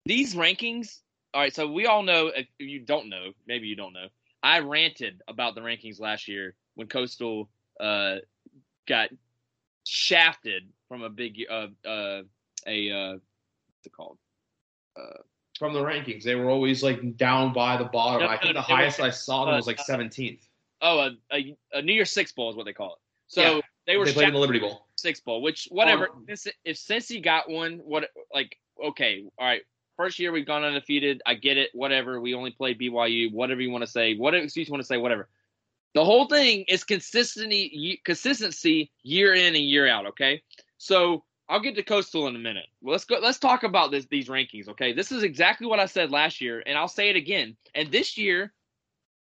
these 0.06 0.36
rankings. 0.36 0.98
All 1.34 1.40
right, 1.40 1.52
so 1.52 1.66
we 1.66 1.86
all 1.86 2.04
know. 2.04 2.28
If 2.28 2.46
you 2.60 2.78
don't 2.78 3.08
know, 3.08 3.32
maybe 3.48 3.66
you 3.66 3.74
don't 3.74 3.92
know. 3.92 4.06
I 4.44 4.60
ranted 4.60 5.20
about 5.26 5.56
the 5.56 5.62
rankings 5.62 5.98
last 5.98 6.28
year 6.28 6.54
when 6.76 6.86
Coastal 6.86 7.48
uh, 7.80 8.18
got 8.86 9.08
shafted 9.84 10.68
from 10.88 11.02
a 11.02 11.10
big 11.10 11.38
uh, 11.50 11.66
uh, 11.84 12.22
a 12.68 12.90
uh, 12.92 13.12
what's 13.14 13.86
it 13.86 13.92
called? 13.92 14.18
Uh, 14.96 15.22
from 15.60 15.74
the 15.74 15.80
rankings. 15.80 16.24
They 16.24 16.34
were 16.34 16.48
always 16.48 16.82
like 16.82 17.16
down 17.18 17.52
by 17.52 17.76
the 17.76 17.84
bottom. 17.84 18.22
No, 18.22 18.28
I 18.28 18.38
think 18.38 18.54
no, 18.54 18.60
the 18.62 18.66
they 18.66 18.72
were- 18.72 18.78
highest 18.78 18.98
I 18.98 19.10
saw 19.10 19.44
them 19.44 19.54
uh, 19.54 19.58
was 19.58 19.66
like 19.66 19.78
17th. 19.78 20.40
oh, 20.80 20.98
a, 21.00 21.10
a, 21.32 21.56
a 21.74 21.82
New 21.82 21.92
Year's 21.92 22.10
Six 22.10 22.32
Bowl 22.32 22.48
is 22.50 22.56
what 22.56 22.64
they 22.64 22.72
call 22.72 22.94
it. 22.94 22.98
So 23.28 23.42
Yeah, 23.42 23.60
they 23.86 23.96
were 23.98 24.06
They 24.06 24.14
played 24.14 24.28
in 24.28 24.34
the 24.34 24.40
Liberty 24.40 24.58
Bowl. 24.58 24.86
Six 24.96 25.20
Bowl, 25.20 25.42
which 25.42 25.68
whatever. 25.70 26.08
Um, 26.08 26.24
Since- 26.26 26.48
if 26.64 26.76
Cincy 26.78 27.22
got 27.22 27.48
one, 27.50 27.78
what 27.84 28.08
like 28.34 28.56
okay, 28.84 29.22
all 29.38 29.46
right. 29.46 29.60
First 29.98 30.18
year 30.18 30.32
we've 30.32 30.46
gone 30.46 30.64
undefeated. 30.64 31.20
I 31.26 31.34
get 31.34 31.58
it. 31.58 31.68
Whatever. 31.74 32.22
We 32.22 32.32
only 32.34 32.52
played 32.52 32.80
BYU. 32.80 33.30
Whatever 33.30 33.60
you 33.60 33.70
want 33.70 33.84
to 33.84 33.90
say. 33.90 34.16
Whatever 34.16 34.42
excuse 34.44 34.66
you 34.66 34.72
want 34.72 34.82
to 34.82 34.86
say. 34.86 34.96
Whatever. 34.96 35.28
The 35.92 36.02
whole 36.04 36.26
thing 36.26 36.64
is 36.68 36.84
consistency, 36.84 38.00
consistency 38.04 38.90
year 39.02 39.34
in 39.34 39.54
and 39.54 39.64
year 39.64 39.86
out. 39.86 40.06
Okay, 40.06 40.42
so 40.78 41.22
I'll 41.50 41.60
get 41.60 41.74
to 41.74 41.82
Coastal 41.82 42.28
in 42.28 42.36
a 42.36 42.38
minute. 42.38 42.66
Let's 42.80 43.04
go. 43.04 43.18
Let's 43.20 43.40
talk 43.40 43.64
about 43.64 43.90
this 43.90 44.06
these 44.06 44.28
rankings. 44.28 44.68
Okay, 44.68 44.92
this 44.92 45.10
is 45.10 45.24
exactly 45.24 45.66
what 45.66 45.80
I 45.80 45.86
said 45.86 46.12
last 46.12 46.40
year, 46.40 46.62
and 46.64 46.78
I'll 46.78 46.88
say 46.88 47.10
it 47.10 47.16
again. 47.16 47.56
And 47.74 47.90
this 47.90 48.16
year, 48.16 48.52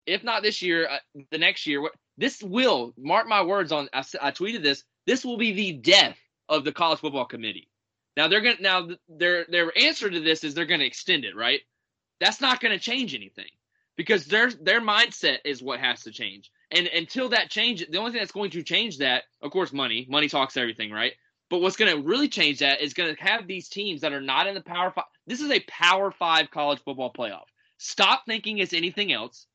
if 0.05 0.21
not 0.21 0.43
this 0.43 0.61
year, 0.61 0.89
uh, 0.89 1.21
the 1.31 1.37
next 1.37 1.65
year, 1.65 1.81
what 1.81 1.93
this 2.17 2.43
will 2.43 2.93
mark 2.97 3.27
my 3.27 3.41
words 3.41 3.71
on. 3.71 3.87
I 3.93 4.01
tweeted 4.01 4.61
this. 4.61 4.83
This 5.07 5.23
will 5.23 5.37
be 5.37 5.53
the 5.53 5.71
death 5.71 6.17
of 6.49 6.65
the 6.65 6.73
college 6.73 6.99
football 6.99 7.25
committee. 7.25 7.69
Now 8.17 8.27
they're 8.27 8.41
gonna 8.41 8.57
now 8.59 8.87
th- 8.87 8.99
their 9.07 9.45
their 9.47 9.71
answer 9.77 10.09
to 10.09 10.19
this 10.19 10.43
is 10.43 10.53
they're 10.53 10.65
gonna 10.65 10.83
extend 10.83 11.23
it, 11.23 11.35
right? 11.35 11.61
That's 12.19 12.41
not 12.41 12.59
gonna 12.59 12.77
change 12.77 13.15
anything 13.15 13.49
because 13.95 14.25
their 14.25 14.51
their 14.51 14.81
mindset 14.81 15.37
is 15.45 15.63
what 15.63 15.79
has 15.79 16.01
to 16.03 16.11
change. 16.11 16.51
And 16.71 16.87
until 16.87 17.29
that 17.29 17.49
changes, 17.49 17.87
the 17.89 17.99
only 17.99 18.11
thing 18.11 18.19
that's 18.19 18.33
going 18.33 18.51
to 18.51 18.63
change 18.63 18.97
that, 18.97 19.23
of 19.41 19.51
course, 19.51 19.71
money. 19.71 20.05
Money 20.09 20.27
talks 20.27 20.57
everything, 20.57 20.91
right? 20.91 21.13
But 21.51 21.59
what's 21.59 21.75
going 21.75 21.93
to 21.93 22.01
really 22.01 22.29
change 22.29 22.59
that 22.59 22.79
is 22.79 22.93
going 22.93 23.13
to 23.13 23.21
have 23.21 23.45
these 23.45 23.67
teams 23.67 24.01
that 24.01 24.13
are 24.13 24.21
not 24.21 24.47
in 24.47 24.55
the 24.55 24.61
Power 24.61 24.89
Five. 24.89 25.03
this 25.27 25.41
is 25.41 25.51
a 25.51 25.59
Power 25.67 26.09
Five 26.09 26.49
college 26.49 26.79
football 26.79 27.11
playoff. 27.11 27.43
Stop 27.77 28.23
thinking 28.25 28.57
it's 28.59 28.71
anything 28.71 29.11
else. 29.11 29.47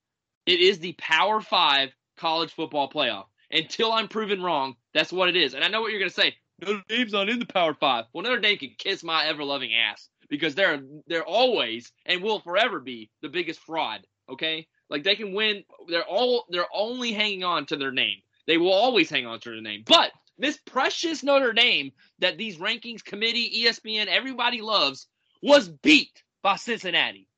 It 0.44 0.60
is 0.60 0.78
the 0.78 0.92
Power 0.98 1.40
Five 1.40 1.88
college 2.18 2.52
football 2.52 2.90
playoff. 2.90 3.24
Until 3.50 3.92
I'm 3.92 4.08
proven 4.08 4.42
wrong, 4.42 4.76
that's 4.92 5.10
what 5.10 5.30
it 5.30 5.36
is. 5.36 5.54
And 5.54 5.64
I 5.64 5.68
know 5.68 5.80
what 5.80 5.90
you're 5.90 5.98
going 5.98 6.10
to 6.10 6.14
say. 6.14 6.34
Notre 6.60 6.82
Dame's 6.86 7.14
not 7.14 7.30
in 7.30 7.38
the 7.38 7.46
Power 7.46 7.72
Five. 7.72 8.04
Well, 8.12 8.24
Notre 8.24 8.40
Dame 8.40 8.58
can 8.58 8.74
kiss 8.76 9.02
my 9.02 9.24
ever 9.24 9.42
loving 9.42 9.72
ass 9.74 10.10
because 10.28 10.54
they're 10.54 10.82
they're 11.06 11.24
always 11.24 11.92
and 12.04 12.22
will 12.22 12.40
forever 12.40 12.78
be 12.78 13.08
the 13.22 13.30
biggest 13.30 13.60
fraud. 13.60 14.06
Okay, 14.28 14.66
like 14.90 15.02
they 15.02 15.16
can 15.16 15.32
win. 15.32 15.64
They're 15.88 16.04
all 16.04 16.44
they're 16.50 16.68
only 16.74 17.12
hanging 17.12 17.42
on 17.42 17.64
to 17.66 17.76
their 17.76 17.92
name. 17.92 18.18
They 18.46 18.58
will 18.58 18.72
always 18.72 19.08
hang 19.08 19.24
on 19.24 19.40
to 19.40 19.50
their 19.50 19.62
name. 19.62 19.82
But 19.86 20.12
this 20.38 20.58
precious 20.66 21.22
Notre 21.22 21.52
Dame 21.52 21.92
that 22.18 22.36
these 22.36 22.58
rankings 22.58 23.04
committee, 23.04 23.64
ESPN, 23.64 24.06
everybody 24.06 24.60
loves 24.60 25.06
was 25.42 25.68
beat 25.68 26.22
by 26.42 26.56
Cincinnati. 26.56 27.28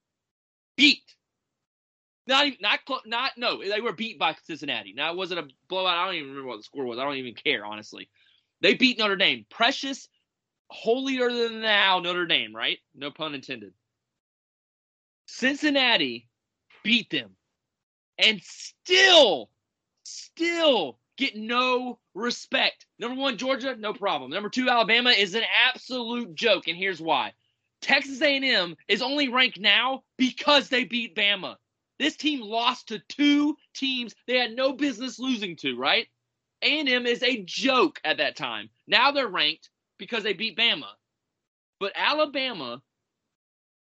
Beat. 0.76 1.02
Not 2.26 2.46
even 2.46 2.58
not 2.60 2.80
not 3.06 3.32
no. 3.36 3.62
They 3.62 3.80
were 3.80 3.92
beat 3.94 4.18
by 4.18 4.36
Cincinnati. 4.44 4.92
Now 4.92 5.12
it 5.12 5.16
wasn't 5.16 5.40
a 5.40 5.48
blowout? 5.68 5.96
I 5.96 6.04
don't 6.04 6.14
even 6.16 6.28
remember 6.30 6.48
what 6.48 6.58
the 6.58 6.62
score 6.62 6.84
was. 6.84 6.98
I 6.98 7.04
don't 7.04 7.16
even 7.16 7.34
care 7.34 7.64
honestly. 7.64 8.10
They 8.60 8.74
beat 8.74 8.98
Notre 8.98 9.16
Dame. 9.16 9.46
Precious, 9.48 10.08
holier 10.68 11.32
than 11.32 11.62
thou 11.62 12.00
Notre 12.00 12.26
Dame. 12.26 12.54
Right? 12.54 12.78
No 12.94 13.10
pun 13.10 13.34
intended. 13.34 13.72
Cincinnati 15.26 16.28
beat 16.84 17.10
them, 17.10 17.30
and 18.18 18.40
still, 18.42 19.50
still 20.04 20.98
get 21.18 21.36
no 21.36 21.98
respect. 22.14 22.86
Number 22.98 23.20
one, 23.20 23.36
Georgia, 23.36 23.76
no 23.76 23.92
problem. 23.92 24.30
Number 24.30 24.48
two, 24.48 24.70
Alabama 24.70 25.10
is 25.10 25.34
an 25.34 25.42
absolute 25.66 26.34
joke, 26.34 26.68
and 26.68 26.76
here's 26.76 27.00
why. 27.00 27.34
Texas 27.82 28.22
A&M 28.22 28.76
is 28.88 29.02
only 29.02 29.28
ranked 29.28 29.60
now 29.60 30.02
because 30.16 30.68
they 30.68 30.84
beat 30.84 31.14
Bama. 31.14 31.56
This 31.98 32.16
team 32.16 32.40
lost 32.40 32.88
to 32.88 33.00
two 33.08 33.56
teams 33.74 34.14
they 34.26 34.38
had 34.38 34.54
no 34.54 34.72
business 34.72 35.18
losing 35.18 35.56
to, 35.56 35.76
right? 35.76 36.06
A&M 36.62 37.06
is 37.06 37.22
a 37.22 37.42
joke 37.42 38.00
at 38.04 38.18
that 38.18 38.36
time. 38.36 38.70
Now 38.86 39.10
they're 39.10 39.28
ranked 39.28 39.70
because 39.98 40.22
they 40.22 40.32
beat 40.32 40.56
Bama. 40.56 40.88
But 41.80 41.92
Alabama 41.94 42.82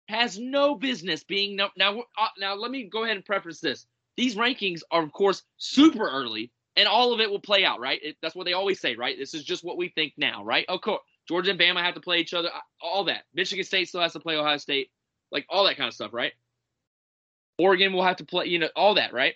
has 0.09 0.39
no 0.39 0.75
business 0.75 1.25
being 1.25 1.57
no, 1.57 1.69
now. 1.77 2.01
Uh, 2.01 2.29
now 2.39 2.55
let 2.55 2.71
me 2.71 2.85
go 2.85 3.05
ahead 3.05 3.17
and 3.17 3.25
preface 3.25 3.61
this. 3.61 3.87
These 4.17 4.37
rankings 4.37 4.81
are, 4.91 5.03
of 5.03 5.13
course, 5.13 5.43
super 5.59 6.09
early, 6.09 6.51
and 6.77 6.89
all 6.89 7.13
of 7.13 7.21
it 7.21 7.31
will 7.31 7.41
play 7.41 7.65
out, 7.65 7.81
right? 7.81 8.01
It, 8.03 8.17
that's 8.23 8.35
what 8.35 8.45
they 8.45 8.53
always 8.53 8.81
say, 8.81 8.97
right? 8.97 9.17
This 9.19 9.35
is 9.35 9.45
just 9.45 9.65
what 9.65 9.77
we 9.77 9.89
think 9.89 10.15
now, 10.17 10.45
right? 10.45 10.67
Of 10.69 10.81
course, 10.83 11.01
Georgia 11.29 11.51
and 11.51 11.61
Bama 11.61 11.83
have 11.83 11.95
to 11.95 12.01
play 12.01 12.19
each 12.19 12.35
other, 12.35 12.49
uh, 12.49 12.61
all 12.81 13.05
that. 13.05 13.25
Michigan 13.35 13.65
State 13.65 13.89
still 13.89 14.01
has 14.01 14.13
to 14.13 14.21
play 14.21 14.37
Ohio 14.37 14.59
State, 14.59 14.91
like 15.33 15.47
all 15.49 15.65
that 15.65 15.77
kind 15.77 15.89
of 15.89 15.95
stuff, 15.95 16.13
right? 16.13 16.33
Oregon 17.59 17.93
will 17.93 18.05
have 18.05 18.17
to 18.17 18.25
play, 18.25 18.47
you 18.47 18.59
know, 18.59 18.69
all 18.77 18.95
that, 18.95 19.13
right? 19.13 19.35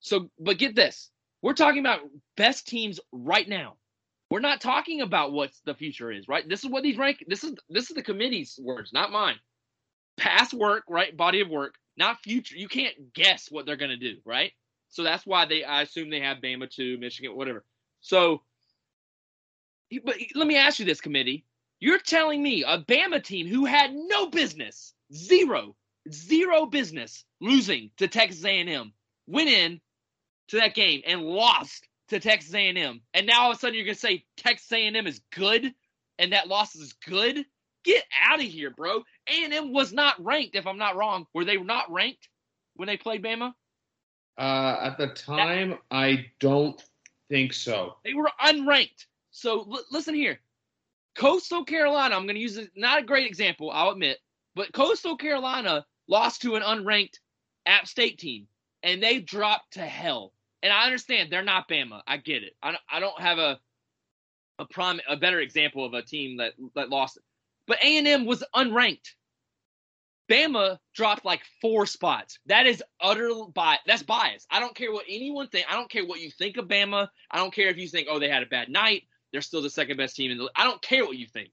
So, 0.00 0.30
but 0.38 0.58
get 0.58 0.74
this. 0.74 1.10
We're 1.42 1.54
talking 1.54 1.80
about 1.80 2.00
best 2.36 2.66
teams 2.66 2.98
right 3.12 3.48
now. 3.48 3.76
We're 4.30 4.40
not 4.40 4.60
talking 4.60 5.00
about 5.00 5.32
what 5.32 5.50
the 5.64 5.74
future 5.74 6.10
is, 6.10 6.28
right? 6.28 6.46
This 6.48 6.64
is 6.64 6.70
what 6.70 6.82
these 6.82 6.98
rank 6.98 7.24
this 7.28 7.44
is 7.44 7.54
this 7.70 7.90
is 7.90 7.96
the 7.96 8.02
committee's 8.02 8.58
words, 8.62 8.92
not 8.92 9.10
mine. 9.10 9.36
Past 10.18 10.52
work, 10.52 10.84
right? 10.88 11.16
Body 11.16 11.40
of 11.40 11.48
work, 11.48 11.76
not 11.96 12.18
future. 12.22 12.56
You 12.56 12.68
can't 12.68 13.12
guess 13.14 13.48
what 13.50 13.64
they're 13.66 13.76
going 13.76 13.90
to 13.90 13.96
do, 13.96 14.16
right? 14.24 14.52
So 14.88 15.02
that's 15.02 15.26
why 15.26 15.44
they 15.44 15.64
I 15.64 15.82
assume 15.82 16.10
they 16.10 16.20
have 16.20 16.38
Bama 16.38 16.70
2, 16.70 16.98
Michigan, 16.98 17.36
whatever. 17.36 17.64
So 18.00 18.42
but 20.04 20.16
let 20.34 20.46
me 20.46 20.56
ask 20.56 20.78
you 20.78 20.84
this 20.84 21.00
committee. 21.00 21.44
You're 21.80 21.98
telling 21.98 22.42
me 22.42 22.64
a 22.64 22.78
Bama 22.78 23.22
team 23.22 23.46
who 23.46 23.64
had 23.64 23.94
no 23.94 24.26
business, 24.26 24.94
zero, 25.14 25.76
zero 26.10 26.66
business 26.66 27.24
losing 27.40 27.90
to 27.96 28.08
Texas 28.08 28.44
A&M, 28.44 28.92
went 29.26 29.48
in 29.48 29.80
to 30.48 30.56
that 30.56 30.74
game 30.74 31.02
and 31.06 31.22
lost 31.22 31.86
to 32.08 32.18
Texas 32.18 32.54
A&M, 32.54 33.00
and 33.14 33.26
now 33.26 33.42
all 33.42 33.50
of 33.50 33.56
a 33.56 33.60
sudden 33.60 33.76
you're 33.76 33.84
gonna 33.84 33.94
say 33.94 34.24
Texas 34.36 34.72
A&M 34.72 35.06
is 35.06 35.20
good, 35.30 35.72
and 36.18 36.32
that 36.32 36.48
loss 36.48 36.74
is 36.74 36.94
good? 37.06 37.44
Get 37.84 38.04
out 38.20 38.40
of 38.40 38.46
here, 38.46 38.70
bro. 38.70 39.02
A&M 39.28 39.72
was 39.72 39.92
not 39.92 40.22
ranked, 40.22 40.56
if 40.56 40.66
I'm 40.66 40.78
not 40.78 40.96
wrong. 40.96 41.26
Were 41.32 41.44
they 41.44 41.56
not 41.58 41.90
ranked 41.92 42.28
when 42.74 42.86
they 42.86 42.96
played 42.96 43.22
Bama? 43.22 43.52
Uh, 44.38 44.78
at 44.82 44.96
the 44.98 45.08
time, 45.08 45.78
I 45.90 46.26
don't 46.38 46.82
think 47.28 47.52
so. 47.52 47.96
They 48.04 48.14
were 48.14 48.30
unranked. 48.44 49.06
So 49.30 49.60
l- 49.70 49.84
listen 49.90 50.14
here. 50.14 50.40
Coastal 51.16 51.64
Carolina, 51.64 52.14
I'm 52.14 52.22
going 52.24 52.36
to 52.36 52.40
use 52.40 52.56
it, 52.56 52.70
not 52.76 53.00
a 53.00 53.04
great 53.04 53.26
example, 53.26 53.70
I'll 53.72 53.90
admit, 53.90 54.18
but 54.54 54.72
Coastal 54.72 55.16
Carolina 55.16 55.84
lost 56.06 56.42
to 56.42 56.54
an 56.54 56.62
unranked 56.62 57.18
App 57.66 57.88
State 57.88 58.18
team, 58.18 58.46
and 58.84 59.02
they 59.02 59.18
dropped 59.18 59.72
to 59.72 59.80
hell. 59.80 60.32
And 60.62 60.72
I 60.72 60.84
understand 60.84 61.30
they're 61.30 61.42
not 61.42 61.68
Bama. 61.68 62.02
I 62.06 62.16
get 62.18 62.44
it. 62.44 62.54
I 62.62 62.70
don't, 62.70 62.82
I 62.90 63.00
don't 63.00 63.20
have 63.20 63.38
a 63.38 63.58
a 64.60 64.64
prom 64.66 65.00
a 65.08 65.16
better 65.16 65.38
example 65.40 65.84
of 65.84 65.94
a 65.94 66.02
team 66.02 66.38
that 66.38 66.54
that 66.74 66.88
lost. 66.90 67.18
But 67.66 67.78
A 67.82 67.98
and 67.98 68.08
M 68.08 68.26
was 68.26 68.42
unranked. 68.54 69.14
Bama 70.28 70.78
dropped 70.94 71.24
like 71.24 71.42
four 71.60 71.86
spots. 71.86 72.38
That 72.46 72.66
is 72.66 72.82
utter 73.00 73.30
bias. 73.54 73.80
That's 73.86 74.02
bias. 74.02 74.46
I 74.50 74.60
don't 74.60 74.74
care 74.74 74.92
what 74.92 75.06
anyone 75.08 75.48
think. 75.48 75.66
I 75.68 75.74
don't 75.74 75.90
care 75.90 76.06
what 76.06 76.20
you 76.20 76.30
think 76.30 76.56
of 76.56 76.68
Bama. 76.68 77.08
I 77.30 77.38
don't 77.38 77.52
care 77.52 77.68
if 77.68 77.78
you 77.78 77.88
think, 77.88 78.08
oh, 78.10 78.18
they 78.18 78.28
had 78.28 78.42
a 78.42 78.46
bad 78.46 78.68
night. 78.68 79.04
They're 79.32 79.40
still 79.40 79.62
the 79.62 79.70
second 79.70 79.96
best 79.96 80.16
team 80.16 80.30
in 80.30 80.38
the. 80.38 80.50
I 80.54 80.64
don't 80.64 80.82
care 80.82 81.04
what 81.04 81.16
you 81.16 81.26
think. 81.26 81.52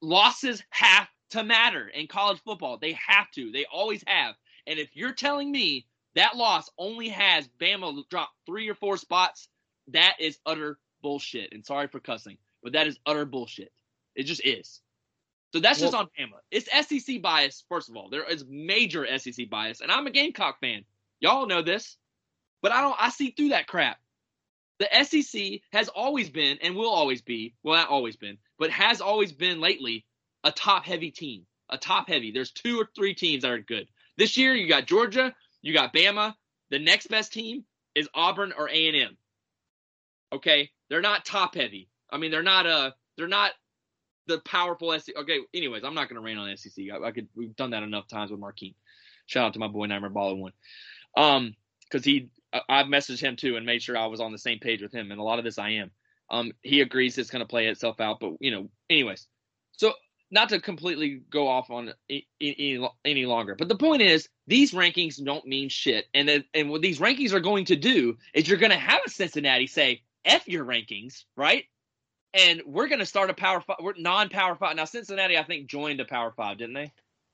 Losses 0.00 0.62
have 0.70 1.08
to 1.30 1.42
matter 1.42 1.88
in 1.88 2.06
college 2.06 2.40
football. 2.44 2.78
They 2.78 2.98
have 3.06 3.30
to. 3.32 3.50
They 3.50 3.66
always 3.72 4.02
have. 4.06 4.34
And 4.66 4.78
if 4.78 4.90
you're 4.94 5.12
telling 5.12 5.50
me 5.50 5.86
that 6.14 6.36
loss 6.36 6.70
only 6.78 7.08
has 7.10 7.48
Bama 7.60 8.02
drop 8.08 8.30
three 8.46 8.68
or 8.68 8.74
four 8.74 8.96
spots, 8.96 9.48
that 9.88 10.16
is 10.18 10.38
utter 10.46 10.78
bullshit. 11.02 11.52
And 11.52 11.64
sorry 11.64 11.88
for 11.88 12.00
cussing, 12.00 12.38
but 12.62 12.72
that 12.72 12.86
is 12.86 12.98
utter 13.06 13.24
bullshit. 13.24 13.72
It 14.14 14.24
just 14.24 14.44
is. 14.44 14.80
So 15.56 15.60
that's 15.60 15.80
just 15.80 15.94
on 15.94 16.08
Bama. 16.20 16.36
It's 16.50 16.68
SEC 16.86 17.22
bias, 17.22 17.64
first 17.70 17.88
of 17.88 17.96
all. 17.96 18.10
There 18.10 18.30
is 18.30 18.44
major 18.46 19.06
SEC 19.16 19.48
bias, 19.48 19.80
and 19.80 19.90
I'm 19.90 20.06
a 20.06 20.10
Gamecock 20.10 20.60
fan. 20.60 20.84
Y'all 21.18 21.46
know 21.46 21.62
this, 21.62 21.96
but 22.60 22.72
I 22.72 22.82
don't. 22.82 22.94
I 23.00 23.08
see 23.08 23.30
through 23.30 23.48
that 23.48 23.66
crap. 23.66 23.96
The 24.80 24.88
SEC 25.02 25.62
has 25.72 25.88
always 25.88 26.28
been 26.28 26.58
and 26.60 26.76
will 26.76 26.90
always 26.90 27.22
be. 27.22 27.54
Well, 27.62 27.78
not 27.78 27.88
always 27.88 28.16
been, 28.16 28.36
but 28.58 28.68
has 28.68 29.00
always 29.00 29.32
been 29.32 29.62
lately 29.62 30.04
a 30.44 30.52
top-heavy 30.52 31.10
team. 31.10 31.46
A 31.70 31.78
top-heavy. 31.78 32.32
There's 32.32 32.50
two 32.50 32.78
or 32.78 32.90
three 32.94 33.14
teams 33.14 33.42
that 33.42 33.50
are 33.50 33.58
good. 33.58 33.88
This 34.18 34.36
year, 34.36 34.54
you 34.54 34.68
got 34.68 34.84
Georgia, 34.84 35.34
you 35.62 35.72
got 35.72 35.94
Bama. 35.94 36.34
The 36.68 36.80
next 36.80 37.06
best 37.06 37.32
team 37.32 37.64
is 37.94 38.10
Auburn 38.12 38.52
or 38.58 38.68
A 38.68 38.88
and 38.88 38.96
M. 38.96 39.16
Okay, 40.34 40.70
they're 40.90 41.00
not 41.00 41.24
top-heavy. 41.24 41.88
I 42.10 42.18
mean, 42.18 42.30
they're 42.30 42.42
not 42.42 42.66
a. 42.66 42.94
They're 43.16 43.26
not 43.26 43.52
the 44.26 44.38
powerful 44.40 44.92
SEC. 44.98 45.16
Okay, 45.16 45.38
anyways, 45.54 45.84
I'm 45.84 45.94
not 45.94 46.08
going 46.08 46.20
to 46.20 46.24
rain 46.24 46.38
on 46.38 46.54
SEC. 46.56 46.84
I, 46.92 47.06
I, 47.06 47.10
could. 47.12 47.28
We've 47.34 47.56
done 47.56 47.70
that 47.70 47.82
enough 47.82 48.08
times 48.08 48.30
with 48.30 48.40
Marquine. 48.40 48.74
Shout 49.26 49.46
out 49.46 49.52
to 49.54 49.58
my 49.58 49.68
boy 49.68 49.86
Nightmare 49.86 50.10
Baller 50.10 50.38
one, 50.38 50.52
um, 51.16 51.54
because 51.82 52.04
he. 52.04 52.30
I've 52.68 52.86
messaged 52.86 53.20
him 53.20 53.36
too 53.36 53.56
and 53.56 53.66
made 53.66 53.82
sure 53.82 53.98
I 53.98 54.06
was 54.06 54.20
on 54.20 54.32
the 54.32 54.38
same 54.38 54.60
page 54.60 54.80
with 54.80 54.92
him, 54.92 55.10
and 55.10 55.20
a 55.20 55.22
lot 55.22 55.38
of 55.38 55.44
this 55.44 55.58
I 55.58 55.70
am. 55.70 55.90
Um, 56.30 56.52
he 56.62 56.80
agrees 56.80 57.18
it's 57.18 57.30
going 57.30 57.40
to 57.40 57.48
play 57.48 57.66
itself 57.66 58.00
out, 58.00 58.20
but 58.20 58.32
you 58.40 58.50
know, 58.50 58.68
anyways. 58.88 59.26
So 59.72 59.92
not 60.30 60.48
to 60.48 60.60
completely 60.60 61.22
go 61.30 61.48
off 61.48 61.70
on 61.70 61.92
any, 62.08 62.80
any 63.04 63.26
longer, 63.26 63.54
but 63.54 63.68
the 63.68 63.76
point 63.76 64.02
is 64.02 64.28
these 64.46 64.72
rankings 64.72 65.22
don't 65.22 65.46
mean 65.46 65.68
shit, 65.68 66.06
and 66.14 66.44
and 66.54 66.70
what 66.70 66.82
these 66.82 66.98
rankings 66.98 67.32
are 67.32 67.40
going 67.40 67.66
to 67.66 67.76
do 67.76 68.16
is 68.32 68.48
you're 68.48 68.58
going 68.58 68.72
to 68.72 68.78
have 68.78 69.00
a 69.06 69.10
Cincinnati 69.10 69.66
say 69.66 70.02
f 70.24 70.48
your 70.48 70.64
rankings, 70.64 71.24
right? 71.36 71.64
And 72.36 72.62
we're 72.66 72.88
going 72.88 72.98
to 72.98 73.06
start 73.06 73.30
a 73.30 73.34
power 73.34 73.60
five. 73.60 73.76
We're 73.80 73.94
non-power 73.96 74.56
five 74.56 74.76
now. 74.76 74.84
Cincinnati, 74.84 75.38
I 75.38 75.42
think, 75.42 75.66
joined 75.66 76.00
a 76.00 76.04
power 76.04 76.32
five, 76.36 76.58
didn't 76.58 76.74
they? 76.74 76.92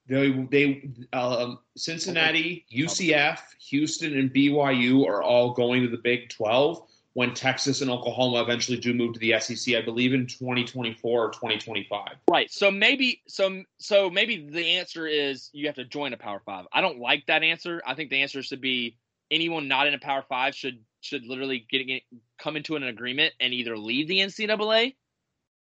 They 0.09 0.31
they 0.51 0.91
um, 1.13 1.59
Cincinnati, 1.77 2.67
UCF, 2.73 3.39
Houston, 3.71 4.19
and 4.19 4.33
BYU 4.33 5.07
are 5.07 5.23
all 5.23 5.53
going 5.53 5.83
to 5.83 5.89
the 5.89 5.99
Big 6.03 6.29
Twelve. 6.29 6.87
When 7.15 7.35
Texas 7.35 7.83
and 7.83 7.91
Oklahoma 7.91 8.41
eventually 8.43 8.79
do 8.79 8.95
move 8.95 9.13
to 9.13 9.19
the 9.19 9.39
SEC, 9.39 9.75
I 9.75 9.83
believe 9.83 10.15
in 10.15 10.27
2024 10.27 11.27
or 11.27 11.29
2025. 11.31 12.09
Right. 12.31 12.51
So 12.51 12.71
maybe 12.71 13.21
so 13.29 13.63
so 13.79 14.09
maybe 14.09 14.49
the 14.49 14.65
answer 14.79 15.07
is 15.07 15.51
you 15.53 15.67
have 15.67 15.77
to 15.77 15.85
join 15.85 16.15
a 16.15 16.17
Power 16.17 16.41
Five. 16.45 16.67
I 16.73 16.81
don't 16.81 16.99
like 16.99 17.27
that 17.27 17.43
answer. 17.43 17.83
I 17.87 17.95
think 17.95 18.09
the 18.09 18.23
answer 18.23 18.43
should 18.43 18.63
be 18.63 18.97
anyone 19.31 19.69
not 19.69 19.87
in 19.87 19.95
a 19.95 19.99
Power 19.99 20.25
Five 20.27 20.55
should 20.55 20.79
should 21.03 21.27
literally 21.27 21.67
get, 21.71 21.87
get 21.87 22.03
come 22.39 22.57
into 22.57 22.77
an 22.77 22.85
agreement 22.85 23.35
and 23.41 23.53
either 23.53 23.77
leave 23.77 24.09
the 24.09 24.21
NCAA, 24.21 24.95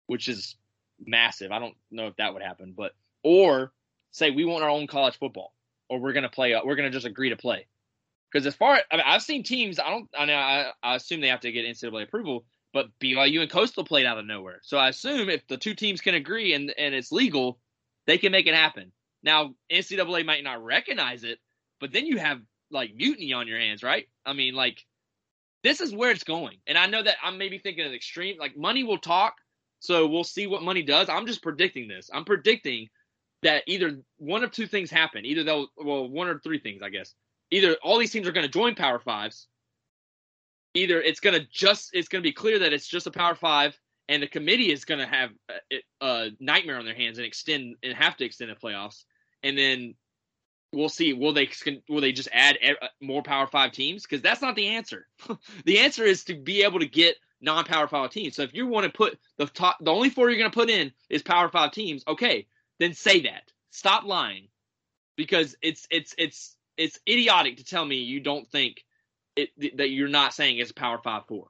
which 0.07 0.29
is 0.29 0.57
massive. 1.05 1.51
I 1.51 1.59
don't 1.59 1.75
know 1.91 2.07
if 2.07 2.17
that 2.17 2.35
would 2.35 2.43
happen, 2.43 2.75
but 2.77 2.93
or 3.23 3.73
say 4.11 4.31
we 4.31 4.45
want 4.45 4.63
our 4.63 4.71
own 4.71 4.87
college 4.87 5.19
football, 5.19 5.55
or 5.89 5.99
we're 5.99 6.13
gonna 6.13 6.29
play. 6.29 6.55
We're 6.65 6.77
gonna 6.77 6.91
just 6.91 7.07
agree 7.07 7.31
to 7.31 7.37
play. 7.37 7.67
Because 8.31 8.47
as 8.47 8.55
far 8.55 8.81
I 8.91 8.97
mean, 8.97 9.05
I've 9.07 9.23
seen 9.23 9.43
teams, 9.43 9.79
I 9.79 9.91
don't. 9.91 10.09
I 10.17 10.25
know 10.27 10.35
I, 10.35 10.73
I 10.83 10.95
assume 10.97 11.21
they 11.21 11.29
have 11.29 11.41
to 11.41 11.53
get 11.53 11.65
NCAA 11.65 12.05
approval, 12.05 12.45
but 12.73 12.89
BYU 13.01 13.41
and 13.41 13.51
Coastal 13.51 13.85
played 13.85 14.07
out 14.07 14.19
of 14.19 14.27
nowhere. 14.27 14.61
So 14.63 14.77
I 14.77 14.89
assume 14.89 15.29
if 15.31 15.47
the 15.47 15.57
two 15.57 15.75
teams 15.75 16.01
can 16.01 16.15
agree 16.15 16.55
and 16.55 16.73
and 16.77 16.95
it's 16.95 17.13
legal, 17.13 17.59
they 18.07 18.19
can 18.19 18.33
make 18.33 18.47
it 18.47 18.55
happen. 18.55 18.93
Now, 19.23 19.55
NCAA 19.73 20.27
might 20.27 20.45
not 20.45 20.63
recognize 20.63 21.25
it, 21.25 21.39
but 21.81 21.93
then 21.93 22.07
you 22.07 22.19
have 22.19 22.41
like 22.71 22.95
mutiny 22.95 23.33
on 23.33 23.49
your 23.49 23.59
hands, 23.59 23.83
right? 23.83 24.07
I 24.27 24.33
mean, 24.33 24.55
like 24.55 24.85
this 25.65 25.81
is 25.81 25.93
where 25.95 26.11
it's 26.11 26.25
going. 26.25 26.59
And 26.67 26.79
I 26.79 26.87
know 26.87 27.03
that 27.03 27.17
I'm 27.25 27.39
maybe 27.39 27.59
thinking 27.59 27.87
of 27.87 27.93
extreme. 27.93 28.37
Like 28.39 28.57
money 28.57 28.85
will 28.85 28.99
talk, 28.99 29.35
so 29.81 30.07
we'll 30.07 30.23
see 30.23 30.47
what 30.47 30.63
money 30.63 30.83
does. 30.83 31.09
I'm 31.09 31.27
just 31.27 31.43
predicting 31.43 31.89
this. 31.89 32.11
I'm 32.13 32.25
predicting 32.25 32.89
that 33.43 33.65
either 33.67 33.99
one 34.19 34.45
of 34.45 34.53
two 34.53 34.67
things 34.67 34.91
happen. 34.91 35.25
Either 35.25 35.43
they'll 35.43 35.67
well, 35.77 36.09
one 36.09 36.29
or 36.29 36.39
three 36.39 36.61
things, 36.61 36.83
I 36.83 36.91
guess. 36.91 37.15
Either 37.51 37.77
all 37.83 37.99
these 37.99 38.13
teams 38.13 38.29
are 38.29 38.33
going 38.33 38.47
to 38.47 38.53
join 38.53 38.75
Power 38.75 39.01
Fives. 39.01 39.49
Either 40.75 41.01
it's 41.01 41.21
going 41.21 41.39
to 41.39 41.47
just 41.51 41.91
it's 41.95 42.09
going 42.09 42.23
to 42.23 42.29
be 42.29 42.33
clear 42.33 42.59
that 42.59 42.73
it's 42.75 42.87
just 42.87 43.07
a 43.07 43.11
Power 43.11 43.35
Five, 43.35 43.79
and 44.09 44.23
the 44.23 44.27
committee 44.27 44.71
is 44.71 44.85
going 44.85 45.01
to 45.01 45.07
have 45.07 45.31
a, 45.73 45.81
a 46.03 46.31
nightmare 46.41 46.79
on 46.79 46.85
their 46.85 46.95
hands 46.95 47.17
and 47.17 47.27
extend 47.27 47.77
and 47.83 47.95
have 47.95 48.17
to 48.19 48.25
extend 48.25 48.51
the 48.51 48.55
playoffs. 48.55 49.05
And 49.43 49.57
then 49.57 49.95
we'll 50.75 50.89
see. 50.89 51.13
Will 51.13 51.33
they 51.33 51.49
will 51.89 52.01
they 52.01 52.13
just 52.13 52.29
add 52.33 52.59
uh, 52.63 52.87
more 53.01 53.23
Power 53.23 53.47
Five 53.47 53.73
teams? 53.73 54.03
Because 54.03 54.23
that's 54.23 54.43
not 54.43 54.57
the 54.57 54.69
answer. 54.69 55.07
the 55.65 55.79
answer 55.81 56.05
is 56.05 56.25
to 56.25 56.35
be 56.35 56.63
able 56.63 56.81
to 56.81 56.87
get 56.87 57.17
non-Power 57.41 57.89
Five 57.89 58.11
teams. 58.11 58.37
So 58.37 58.43
if 58.43 58.55
you 58.55 58.67
want 58.67 58.85
to 58.85 58.93
put 58.93 59.19
the 59.37 59.47
top, 59.47 59.79
the 59.81 59.93
only 59.93 60.11
four 60.11 60.29
you're 60.31 60.39
going 60.39 60.51
to 60.51 60.55
put 60.55 60.71
in 60.71 60.93
is 61.09 61.23
Power 61.23 61.49
Five 61.49 61.73
teams. 61.73 62.05
Okay, 62.07 62.47
then 62.79 62.95
say 62.95 63.23
that. 63.23 63.51
Stop 63.71 64.05
lying, 64.05 64.49
because 65.17 65.57
it's 65.63 65.87
it's 65.91 66.15
it's 66.19 66.57
it's 66.77 66.99
idiotic 67.09 67.59
to 67.59 67.65
tell 67.65 67.85
me 67.85 67.97
you 67.97 68.21
don't 68.21 68.49
think 68.51 68.85
it, 69.37 69.51
that 69.77 69.91
you're 69.91 70.09
not 70.09 70.35
saying 70.35 70.59
it's 70.59 70.71
a 70.71 70.75
Power 70.75 70.99
Five 71.03 71.27
four. 71.29 71.49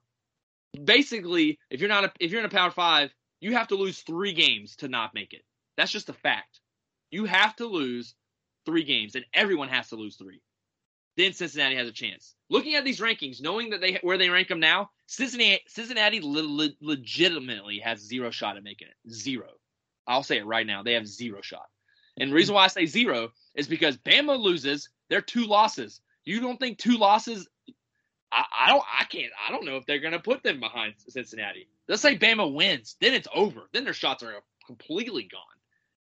Basically, 0.83 1.59
if 1.71 1.81
you're 1.81 1.89
not 1.89 2.05
a, 2.05 2.13
if 2.21 2.31
you're 2.31 2.41
in 2.41 2.47
a 2.47 2.51
Power 2.51 2.71
Five, 2.71 3.15
you 3.41 3.53
have 3.55 3.69
to 3.69 3.77
lose 3.77 4.01
three 4.01 4.33
games 4.33 4.77
to 4.77 4.89
not 4.89 5.15
make 5.15 5.33
it. 5.33 5.43
That's 5.77 5.93
just 5.93 6.09
a 6.09 6.15
fact. 6.15 6.61
You 7.11 7.27
have 7.27 7.55
to 7.57 7.67
lose 7.67 8.15
three 8.67 8.85
games, 8.85 9.15
and 9.15 9.25
everyone 9.35 9.69
has 9.69 9.89
to 9.89 9.97
lose 9.97 10.17
three. 10.17 10.41
Then 11.17 11.33
Cincinnati 11.33 11.77
has 11.77 11.89
a 11.89 11.93
chance. 11.93 12.35
Looking 12.51 12.75
at 12.75 12.85
these 12.85 13.01
rankings, 13.01 13.41
knowing 13.41 13.71
that 13.71 13.81
they 13.81 13.99
where 14.03 14.19
they 14.19 14.31
rank 14.31 14.49
them 14.49 14.61
now, 14.61 14.91
Cincinnati 15.07 15.63
Cincinnati 15.69 16.21
le- 16.21 16.41
le- 16.41 16.75
legitimately 16.81 17.79
has 17.81 18.01
zero 18.01 18.31
shot 18.31 18.57
at 18.57 18.65
making 18.65 18.89
it. 18.89 19.13
Zero. 19.13 19.49
I'll 20.07 20.23
say 20.23 20.39
it 20.39 20.47
right 20.47 20.67
now. 20.67 20.83
They 20.83 20.95
have 20.95 21.07
zero 21.07 21.41
shot. 21.41 21.67
And 22.19 22.31
the 22.31 22.35
reason 22.35 22.55
why 22.55 22.65
I 22.65 22.69
say 22.69 22.87
zero 22.87 23.33
is 23.55 23.67
because 23.67 23.97
Bama 23.97 24.39
loses. 24.39 24.89
They're 25.09 25.21
two 25.21 25.47
losses. 25.47 26.01
You 26.25 26.41
don't 26.41 26.59
think 26.59 26.79
two 26.79 26.97
losses? 26.97 27.49
I, 28.33 28.45
I 28.67 28.69
don't. 28.71 28.85
I 29.01 29.05
can't. 29.05 29.33
I 29.47 29.53
don't 29.53 29.65
know 29.65 29.77
if 29.77 29.87
they're 29.87 30.01
going 30.01 30.13
to 30.13 30.19
put 30.19 30.43
them 30.43 30.59
behind 30.61 30.95
Cincinnati. 31.09 31.69
Let's 31.89 32.03
say 32.03 32.19
Bama 32.19 32.53
wins, 32.53 32.97
then 33.01 33.15
it's 33.15 33.29
over. 33.35 33.69
Then 33.73 33.85
their 33.85 33.93
shots 33.93 34.23
are 34.23 34.33
completely 34.67 35.29
gone. 35.31 35.41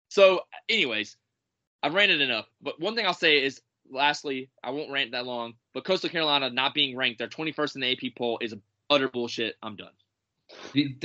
So, 0.09 0.41
anyways, 0.69 1.17
I've 1.85 1.93
ranted 1.93 2.23
enough. 2.23 2.47
But 2.63 2.81
one 2.81 2.97
thing 2.97 3.05
I'll 3.05 3.13
say 3.13 3.45
is, 3.45 3.61
lastly, 3.91 4.49
I 4.63 4.71
won't 4.71 4.91
rant 4.91 5.13
that 5.13 5.27
long. 5.27 5.53
But 5.75 5.85
Coastal 5.85 6.09
Carolina 6.09 6.49
not 6.49 6.73
being 6.73 6.97
ranked, 6.97 7.19
they're 7.19 7.29
21st 7.29 7.75
in 7.75 7.81
the 7.83 7.93
AP 7.93 8.15
poll, 8.17 8.39
is 8.41 8.55
utter 8.89 9.09
bullshit. 9.09 9.57
I'm 9.63 9.77
done. 9.77 9.93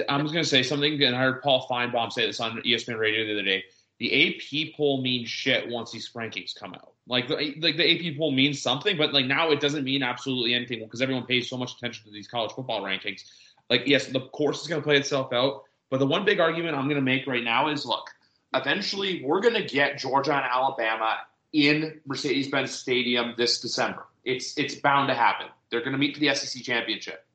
I'm 0.08 0.22
just 0.22 0.34
going 0.34 0.44
to 0.44 0.50
say 0.50 0.63
something, 0.63 1.04
and 1.04 1.15
I 1.15 1.20
heard 1.20 1.42
Paul 1.42 1.68
Finebaum 1.70 2.13
say 2.13 2.26
this 2.26 2.39
on 2.39 2.62
ESPN 2.62 2.98
Radio 2.98 3.26
the 3.26 3.34
other 3.34 3.44
day. 3.44 3.65
The 4.00 4.38
AP 4.39 4.78
poll 4.78 5.02
means 5.02 5.28
shit 5.28 5.68
once 5.68 5.92
these 5.92 6.10
rankings 6.13 6.56
come 6.56 6.74
out. 6.74 6.94
Like, 7.08 7.30
like 7.30 7.60
the 7.60 8.12
AP 8.12 8.18
poll 8.18 8.32
means 8.32 8.62
something, 8.62 8.96
but 8.96 9.13
like 9.13 9.26
now 9.26 9.52
it 9.52 9.60
doesn't 9.60 9.84
mean 9.84 10.02
absolutely 10.02 10.54
anything 10.54 10.80
because 10.80 11.02
everyone 11.02 11.26
pays 11.26 11.50
so 11.50 11.58
much 11.58 11.74
attention 11.74 12.06
to 12.06 12.12
these 12.12 12.28
college 12.28 12.52
football 12.54 12.82
rankings. 12.82 13.24
Like, 13.70 13.84
yes, 13.86 14.08
the 14.08 14.22
course 14.22 14.62
is 14.62 14.68
going 14.68 14.82
to 14.82 14.86
play 14.86 14.96
itself 14.96 15.34
out, 15.34 15.63
but 15.89 16.00
the 16.00 16.06
one 16.06 16.24
big 16.24 16.39
argument 16.39 16.78
I'm 16.78 16.86
going 16.86 16.96
to 16.96 17.02
make 17.02 17.28
right 17.28 17.44
now 17.44 17.68
is, 17.70 17.86
look, 17.86 18.10
eventually 18.53 19.23
we're 19.23 19.41
going 19.41 19.55
to 19.55 19.63
get 19.63 19.97
Georgia 19.97 20.33
and 20.33 20.45
Alabama 20.45 21.17
in 21.53 21.99
Mercedes-Benz 22.05 22.71
Stadium 22.71 23.33
this 23.38 23.59
December. 23.59 24.05
It's 24.23 24.57
it's 24.57 24.75
bound 24.75 25.07
to 25.09 25.15
happen. 25.15 25.47
They're 25.69 25.81
going 25.81 25.93
to 25.93 25.97
meet 25.97 26.15
for 26.15 26.19
the 26.19 26.33
SEC 26.35 26.63
championship. 26.63 27.25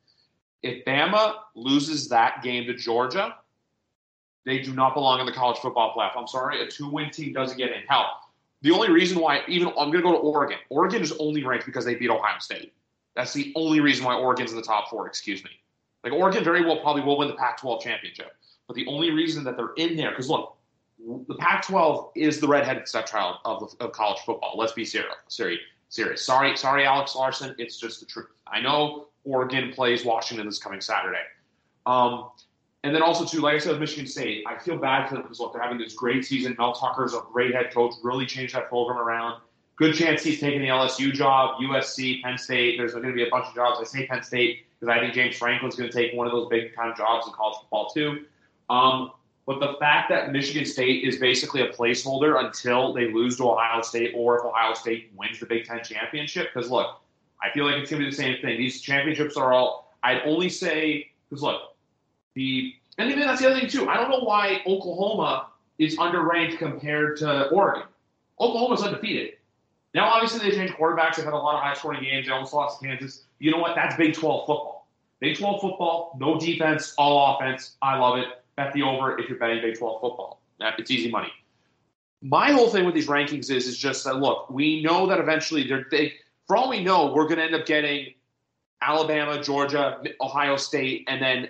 If 0.62 0.84
Bama 0.84 1.34
loses 1.54 2.08
that 2.08 2.42
game 2.42 2.66
to 2.66 2.74
Georgia, 2.74 3.34
they 4.46 4.60
do 4.60 4.72
not 4.72 4.94
belong 4.94 5.20
in 5.20 5.26
the 5.26 5.32
college 5.32 5.58
football 5.58 5.94
playoff. 5.96 6.16
I'm 6.16 6.26
sorry, 6.26 6.62
a 6.62 6.66
two-win 6.66 7.10
team 7.10 7.32
doesn't 7.32 7.58
get 7.58 7.70
in. 7.70 7.82
Hell, 7.88 8.06
the 8.62 8.70
only 8.70 8.90
reason 8.90 9.18
why 9.20 9.42
even 9.48 9.68
I'm 9.68 9.90
going 9.90 9.92
to 9.92 10.02
go 10.02 10.12
to 10.12 10.18
Oregon. 10.18 10.58
Oregon 10.70 11.02
is 11.02 11.12
only 11.18 11.44
ranked 11.44 11.66
because 11.66 11.84
they 11.84 11.94
beat 11.94 12.10
Ohio 12.10 12.38
State. 12.38 12.72
That's 13.14 13.32
the 13.32 13.52
only 13.56 13.80
reason 13.80 14.04
why 14.04 14.14
Oregon's 14.14 14.50
in 14.50 14.56
the 14.56 14.62
top 14.62 14.88
four. 14.88 15.06
Excuse 15.06 15.44
me. 15.44 15.50
Like 16.02 16.12
Oregon 16.12 16.44
very 16.44 16.64
well 16.64 16.80
probably 16.80 17.02
will 17.02 17.18
win 17.18 17.28
the 17.28 17.34
Pac-12 17.34 17.80
championship, 17.80 18.32
but 18.66 18.76
the 18.76 18.86
only 18.86 19.10
reason 19.10 19.44
that 19.44 19.56
they're 19.56 19.72
in 19.76 19.96
there 19.96 20.10
because 20.10 20.28
look, 20.28 20.56
the 21.28 21.34
Pac-12 21.34 22.10
is 22.14 22.40
the 22.40 22.48
redheaded 22.48 22.88
stepchild 22.88 23.36
of, 23.44 23.74
of 23.80 23.92
college 23.92 24.20
football. 24.20 24.54
Let's 24.56 24.72
be 24.72 24.84
serious. 24.84 25.14
Serious. 25.28 26.24
Sorry, 26.24 26.56
sorry, 26.56 26.84
Alex 26.86 27.14
Larson. 27.14 27.54
It's 27.58 27.78
just 27.78 28.00
the 28.00 28.06
truth. 28.06 28.28
I 28.46 28.60
know 28.60 29.08
Oregon 29.24 29.72
plays 29.72 30.04
Washington 30.04 30.46
this 30.46 30.58
coming 30.58 30.80
Saturday. 30.80 31.22
Um, 31.86 32.30
and 32.82 32.94
then 32.94 33.02
also 33.02 33.24
too, 33.24 33.40
like 33.40 33.54
I 33.54 33.58
said, 33.58 33.72
with 33.72 33.80
Michigan 33.80 34.06
State, 34.06 34.44
I 34.46 34.58
feel 34.58 34.76
bad 34.76 35.08
for 35.08 35.14
them 35.14 35.22
because 35.22 35.40
look, 35.40 35.52
they're 35.52 35.62
having 35.62 35.78
this 35.78 35.94
great 35.94 36.24
season. 36.24 36.54
Mel 36.58 36.74
Tucker's 36.74 37.14
a 37.14 37.20
great 37.32 37.54
head 37.54 37.72
coach, 37.72 37.94
really 38.02 38.26
changed 38.26 38.54
that 38.54 38.68
program 38.68 38.98
around. 38.98 39.40
Good 39.76 39.94
chance 39.94 40.22
he's 40.22 40.38
taking 40.38 40.60
the 40.60 40.68
LSU 40.68 41.12
job, 41.12 41.60
USC, 41.60 42.22
Penn 42.22 42.38
State. 42.38 42.76
There's 42.78 42.92
going 42.92 43.06
to 43.06 43.12
be 43.12 43.26
a 43.26 43.30
bunch 43.30 43.46
of 43.46 43.54
jobs. 43.54 43.80
I 43.80 43.84
say 43.84 44.06
Penn 44.06 44.22
State 44.22 44.66
because 44.78 44.94
I 44.94 45.00
think 45.00 45.14
James 45.14 45.36
Franklin's 45.36 45.74
going 45.74 45.90
to 45.90 45.96
take 45.96 46.14
one 46.14 46.26
of 46.26 46.32
those 46.32 46.48
big 46.48 46.74
time 46.74 46.94
jobs 46.96 47.26
in 47.26 47.32
college 47.32 47.56
football 47.60 47.88
too. 47.88 48.24
Um, 48.70 49.12
but 49.46 49.60
the 49.60 49.74
fact 49.78 50.08
that 50.08 50.32
Michigan 50.32 50.64
State 50.64 51.04
is 51.04 51.18
basically 51.18 51.60
a 51.60 51.68
placeholder 51.68 52.42
until 52.42 52.94
they 52.94 53.12
lose 53.12 53.36
to 53.36 53.50
Ohio 53.50 53.82
State 53.82 54.12
or 54.16 54.38
if 54.38 54.44
Ohio 54.44 54.72
State 54.72 55.10
wins 55.14 55.38
the 55.38 55.46
Big 55.46 55.64
Ten 55.64 55.82
championship, 55.84 56.48
because 56.52 56.70
look, 56.70 57.00
I 57.42 57.50
feel 57.50 57.66
like 57.66 57.76
it's 57.76 57.90
going 57.90 58.00
to 58.02 58.06
be 58.06 58.10
the 58.10 58.16
same 58.16 58.40
thing. 58.40 58.56
These 58.56 58.80
championships 58.80 59.36
are 59.36 59.52
all, 59.52 59.92
I'd 60.02 60.22
only 60.24 60.48
say, 60.48 61.10
because 61.28 61.42
look, 61.42 61.60
the, 62.34 62.72
and 62.96 63.10
even 63.10 63.26
that's 63.26 63.42
the 63.42 63.50
other 63.50 63.60
thing 63.60 63.68
too. 63.68 63.88
I 63.88 63.96
don't 63.96 64.08
know 64.08 64.20
why 64.20 64.62
Oklahoma 64.66 65.48
is 65.78 65.96
underranked 65.98 66.56
compared 66.56 67.18
to 67.18 67.48
Oregon. 67.48 67.86
Oklahoma's 68.40 68.82
undefeated. 68.82 69.34
Now, 69.92 70.06
obviously, 70.06 70.48
they 70.48 70.56
changed 70.56 70.74
quarterbacks. 70.74 71.16
They've 71.16 71.24
had 71.24 71.34
a 71.34 71.36
lot 71.36 71.54
of 71.54 71.62
high 71.62 71.74
scoring 71.74 72.02
games. 72.02 72.26
They 72.26 72.32
almost 72.32 72.52
lost 72.54 72.80
to 72.80 72.86
Kansas. 72.86 73.24
You 73.38 73.50
know 73.50 73.58
what? 73.58 73.76
That's 73.76 73.94
Big 73.96 74.14
12 74.14 74.46
football. 74.46 74.88
Big 75.20 75.38
12 75.38 75.60
football, 75.60 76.16
no 76.18 76.38
defense, 76.38 76.94
all 76.98 77.36
offense. 77.36 77.76
I 77.80 77.96
love 77.96 78.18
it 78.18 78.26
bet 78.56 78.72
the 78.72 78.82
over 78.82 79.18
if 79.18 79.28
you're 79.28 79.38
betting 79.38 79.60
Big 79.62 79.78
12 79.78 80.00
football. 80.00 80.40
It's 80.60 80.90
easy 80.90 81.10
money. 81.10 81.32
My 82.22 82.52
whole 82.52 82.70
thing 82.70 82.84
with 82.84 82.94
these 82.94 83.08
rankings 83.08 83.50
is 83.50 83.66
is 83.66 83.76
just 83.76 84.04
that 84.04 84.16
look, 84.16 84.48
we 84.50 84.82
know 84.82 85.06
that 85.06 85.18
eventually 85.18 85.66
they're 85.66 85.86
they, 85.90 86.14
for 86.46 86.56
all 86.56 86.70
we 86.70 86.82
know, 86.82 87.12
we're 87.12 87.24
going 87.24 87.36
to 87.36 87.44
end 87.44 87.54
up 87.54 87.66
getting 87.66 88.14
Alabama, 88.80 89.42
Georgia, 89.42 90.02
Ohio 90.20 90.56
State, 90.56 91.04
and 91.08 91.20
then 91.20 91.48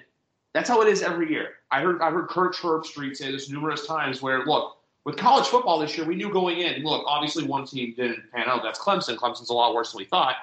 that's 0.52 0.68
how 0.68 0.80
it 0.80 0.88
is 0.88 1.02
every 1.02 1.30
year. 1.30 1.50
I 1.70 1.80
heard 1.80 2.00
I 2.00 2.10
heard 2.10 2.28
Kirk 2.28 2.54
Herbstreit 2.56 3.16
say 3.16 3.30
this 3.30 3.48
numerous 3.50 3.86
times. 3.86 4.20
Where 4.20 4.44
look, 4.44 4.78
with 5.04 5.16
college 5.16 5.46
football 5.46 5.78
this 5.78 5.96
year, 5.96 6.06
we 6.06 6.16
knew 6.16 6.32
going 6.32 6.58
in. 6.58 6.82
Look, 6.82 7.04
obviously 7.06 7.44
one 7.44 7.66
team 7.66 7.94
didn't 7.96 8.30
pan 8.32 8.48
out. 8.48 8.62
That's 8.62 8.78
Clemson. 8.78 9.16
Clemson's 9.16 9.50
a 9.50 9.54
lot 9.54 9.74
worse 9.74 9.92
than 9.92 9.98
we 9.98 10.06
thought. 10.06 10.36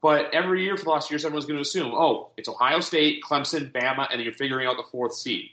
But 0.00 0.32
every 0.32 0.62
year 0.62 0.76
for 0.76 0.84
the 0.84 0.90
last 0.90 1.10
years, 1.10 1.24
everyone's 1.24 1.46
going 1.46 1.56
to 1.56 1.62
assume, 1.62 1.92
oh, 1.92 2.30
it's 2.36 2.48
Ohio 2.48 2.78
State, 2.78 3.20
Clemson, 3.22 3.72
Bama, 3.72 4.06
and 4.12 4.22
you're 4.22 4.32
figuring 4.32 4.68
out 4.68 4.76
the 4.76 4.84
fourth 4.92 5.14
seed. 5.14 5.50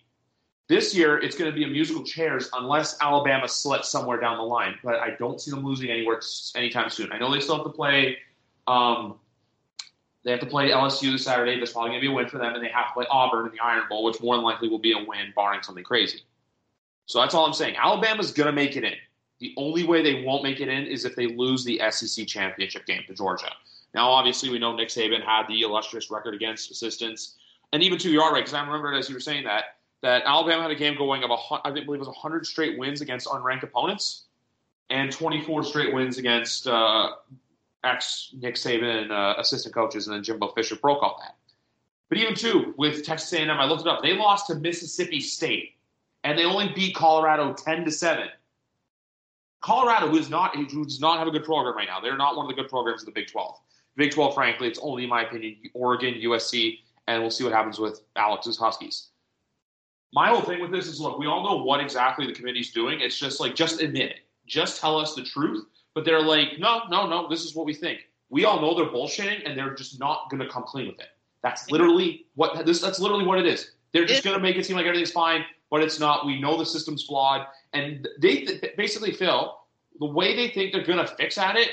This 0.67 0.95
year, 0.95 1.19
it's 1.19 1.37
going 1.37 1.51
to 1.51 1.55
be 1.55 1.63
a 1.63 1.67
musical 1.67 2.03
chairs 2.03 2.49
unless 2.53 2.97
Alabama 2.99 3.47
slips 3.47 3.89
somewhere 3.89 4.19
down 4.19 4.37
the 4.37 4.43
line. 4.43 4.75
But 4.83 4.95
I 4.95 5.11
don't 5.19 5.39
see 5.39 5.51
them 5.51 5.63
losing 5.63 5.91
anywhere 5.91 6.19
anytime 6.55 6.89
soon. 6.89 7.11
I 7.11 7.19
know 7.19 7.31
they 7.31 7.39
still 7.39 7.57
have 7.57 7.65
to 7.65 7.71
play. 7.71 8.17
Um, 8.65 9.19
they 10.23 10.31
have 10.31 10.39
to 10.39 10.47
play 10.47 10.71
LSU 10.71 11.11
this 11.11 11.23
Saturday. 11.23 11.59
That's 11.59 11.71
probably 11.71 11.91
going 11.91 12.01
to 12.01 12.07
be 12.07 12.11
a 12.11 12.15
win 12.15 12.27
for 12.27 12.39
them, 12.39 12.55
and 12.55 12.63
they 12.63 12.69
have 12.69 12.87
to 12.87 12.93
play 12.93 13.05
Auburn 13.11 13.45
in 13.45 13.51
the 13.51 13.63
Iron 13.63 13.83
Bowl, 13.87 14.03
which 14.03 14.19
more 14.21 14.35
than 14.35 14.43
likely 14.43 14.67
will 14.67 14.79
be 14.79 14.93
a 14.93 14.97
win, 14.97 15.31
barring 15.35 15.61
something 15.61 15.83
crazy. 15.83 16.21
So 17.05 17.19
that's 17.19 17.35
all 17.35 17.45
I'm 17.45 17.53
saying. 17.53 17.75
Alabama's 17.75 18.31
going 18.31 18.47
to 18.47 18.51
make 18.51 18.75
it 18.75 18.83
in. 18.83 18.95
The 19.39 19.53
only 19.57 19.83
way 19.83 20.01
they 20.01 20.23
won't 20.23 20.41
make 20.41 20.61
it 20.61 20.67
in 20.67 20.87
is 20.87 21.05
if 21.05 21.15
they 21.15 21.27
lose 21.27 21.63
the 21.63 21.79
SEC 21.91 22.25
championship 22.25 22.87
game 22.87 23.03
to 23.07 23.13
Georgia. 23.13 23.51
Now, 23.93 24.09
obviously, 24.09 24.49
we 24.49 24.57
know 24.57 24.75
Nick 24.75 24.89
Saban 24.89 25.23
had 25.23 25.47
the 25.47 25.61
illustrious 25.61 26.09
record 26.09 26.33
against 26.33 26.71
assistants, 26.71 27.35
and 27.71 27.83
even 27.83 27.99
to 27.99 28.09
your 28.09 28.31
right, 28.31 28.43
because 28.43 28.55
I 28.55 28.65
remember 28.65 28.93
as 28.93 29.07
you 29.07 29.15
were 29.15 29.21
saying 29.21 29.43
that 29.43 29.74
that 30.05 30.21
Alabama 30.23 30.61
had 30.61 30.69
a 30.69 30.75
game 30.75 30.95
going 30.95 31.23
of 31.23 31.31
a, 31.31 31.35
I 31.67 31.71
think 31.73 31.87
believe 31.87 31.97
it 31.97 32.05
was 32.05 32.07
100 32.07 32.45
straight 32.45 32.77
wins 32.77 33.01
against 33.01 33.25
unranked 33.25 33.63
opponents, 33.63 34.25
and 34.91 35.11
24 35.11 35.63
straight 35.63 35.95
wins 35.95 36.19
against 36.19 36.67
uh, 36.67 37.13
ex 37.83 38.29
Nick 38.39 38.53
Saban 38.53 39.09
uh, 39.09 39.33
assistant 39.39 39.73
coaches, 39.73 40.05
and 40.05 40.15
then 40.15 40.21
Jimbo 40.21 40.49
Fisher 40.49 40.75
broke 40.75 41.01
all 41.01 41.19
that. 41.23 41.35
But 42.09 42.19
even 42.19 42.35
too 42.35 42.75
with 42.77 43.03
Texas 43.03 43.33
A&M, 43.33 43.49
I 43.49 43.65
looked 43.65 43.81
it 43.81 43.87
up. 43.87 44.03
They 44.03 44.13
lost 44.13 44.45
to 44.47 44.55
Mississippi 44.55 45.19
State, 45.19 45.71
and 46.23 46.37
they 46.37 46.45
only 46.45 46.71
beat 46.75 46.93
Colorado 46.93 47.53
10 47.53 47.85
to 47.85 47.91
seven. 47.91 48.27
Colorado, 49.61 50.07
who 50.09 50.17
is 50.17 50.29
not 50.29 50.55
who 50.55 50.83
does 50.83 50.99
not 50.99 51.17
have 51.17 51.27
a 51.27 51.31
good 51.31 51.45
program 51.45 51.75
right 51.75 51.87
now, 51.87 51.99
they're 51.99 52.15
not 52.15 52.37
one 52.37 52.45
of 52.45 52.55
the 52.55 52.61
good 52.61 52.69
programs 52.69 53.01
in 53.01 53.07
the 53.07 53.11
Big 53.11 53.25
12. 53.25 53.57
Big 53.95 54.11
12, 54.11 54.35
frankly, 54.35 54.67
it's 54.67 54.77
only 54.83 55.05
in 55.05 55.09
my 55.09 55.23
opinion 55.23 55.55
Oregon, 55.73 56.13
USC, 56.13 56.81
and 57.07 57.23
we'll 57.23 57.31
see 57.31 57.43
what 57.43 57.53
happens 57.53 57.79
with 57.79 58.03
Alex's 58.15 58.55
Huskies. 58.55 59.07
My 60.13 60.29
whole 60.29 60.41
thing 60.41 60.61
with 60.61 60.71
this 60.71 60.87
is 60.87 60.99
look, 60.99 61.19
we 61.19 61.27
all 61.27 61.43
know 61.43 61.63
what 61.63 61.79
exactly 61.79 62.25
the 62.25 62.33
committee's 62.33 62.71
doing. 62.71 63.01
It's 63.01 63.17
just 63.17 63.39
like 63.39 63.55
just 63.55 63.81
admit 63.81 64.11
it. 64.11 64.19
Just 64.45 64.79
tell 64.79 64.97
us 64.97 65.15
the 65.15 65.23
truth. 65.23 65.65
But 65.93 66.05
they're 66.05 66.21
like, 66.21 66.59
no, 66.59 66.83
no, 66.89 67.07
no, 67.07 67.27
this 67.29 67.43
is 67.45 67.55
what 67.55 67.65
we 67.65 67.73
think. 67.73 67.99
We 68.29 68.43
all 68.43 68.59
know 68.59 68.75
they're 68.75 68.93
bullshitting 68.93 69.47
and 69.47 69.57
they're 69.57 69.73
just 69.73 69.99
not 69.99 70.29
gonna 70.29 70.47
come 70.49 70.63
clean 70.63 70.87
with 70.87 70.99
it. 70.99 71.07
That's 71.41 71.69
literally 71.71 72.25
what 72.35 72.65
this 72.65 72.81
that's 72.81 72.99
literally 72.99 73.25
what 73.25 73.39
it 73.39 73.45
is. 73.45 73.71
They're 73.93 74.05
just 74.05 74.23
gonna 74.23 74.39
make 74.39 74.55
it 74.57 74.65
seem 74.65 74.75
like 74.75 74.85
everything's 74.85 75.11
fine, 75.11 75.45
but 75.69 75.81
it's 75.81 75.99
not. 75.99 76.25
We 76.25 76.39
know 76.39 76.57
the 76.57 76.65
system's 76.65 77.03
flawed. 77.03 77.47
And 77.73 78.07
they 78.19 78.59
basically 78.77 79.13
Phil, 79.13 79.57
the 79.99 80.05
way 80.05 80.35
they 80.35 80.49
think 80.49 80.73
they're 80.73 80.83
gonna 80.83 81.07
fix 81.07 81.37
at 81.37 81.55
it, 81.55 81.69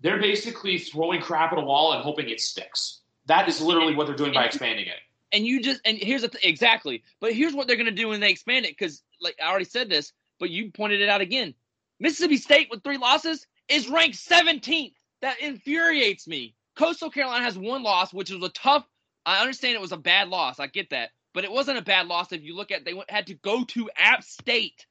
they're 0.00 0.20
basically 0.20 0.78
throwing 0.78 1.20
crap 1.20 1.52
at 1.52 1.58
a 1.58 1.60
wall 1.60 1.92
and 1.92 2.02
hoping 2.02 2.28
it 2.28 2.40
sticks. 2.40 3.00
That 3.26 3.48
is 3.48 3.60
literally 3.60 3.94
what 3.94 4.06
they're 4.06 4.16
doing 4.16 4.32
by 4.32 4.46
expanding 4.46 4.86
it. 4.86 4.96
And 5.32 5.46
you 5.46 5.62
just 5.62 5.80
and 5.84 5.98
here's 5.98 6.22
the 6.22 6.28
th- 6.28 6.44
exactly. 6.44 7.02
But 7.20 7.32
here's 7.32 7.54
what 7.54 7.66
they're 7.66 7.76
going 7.76 7.86
to 7.86 7.92
do 7.92 8.08
when 8.08 8.20
they 8.20 8.30
expand 8.30 8.66
it 8.66 8.76
because 8.76 9.02
like 9.20 9.36
i 9.42 9.48
already 9.48 9.64
said 9.64 9.88
this 9.88 10.12
but 10.38 10.50
you 10.50 10.70
pointed 10.70 11.00
it 11.00 11.08
out 11.08 11.20
again. 11.20 11.54
Mississippi 12.00 12.36
state 12.38 12.68
with 12.70 12.82
three 12.82 12.96
losses 12.96 13.46
is 13.68 13.88
ranked 13.88 14.16
17th 14.16 14.94
that 15.22 15.40
infuriates 15.40 16.26
me. 16.26 16.54
Coastal 16.76 17.10
carolina 17.10 17.44
has 17.44 17.58
one 17.58 17.82
loss 17.82 18.12
which 18.12 18.30
was 18.30 18.42
a 18.42 18.48
tough 18.50 18.86
i 19.26 19.40
understand 19.40 19.74
it 19.74 19.80
was 19.80 19.92
a 19.92 19.98
bad 19.98 20.28
loss 20.28 20.58
i 20.58 20.66
get 20.66 20.90
that 20.90 21.10
but 21.34 21.44
it 21.44 21.52
wasn't 21.52 21.76
a 21.76 21.82
bad 21.82 22.06
loss 22.06 22.32
if 22.32 22.42
you 22.42 22.56
look 22.56 22.70
at 22.70 22.86
they 22.86 22.94
had 23.08 23.26
to 23.26 23.34
go 23.34 23.64
to 23.64 23.90
app 23.96 24.24
state 24.24 24.86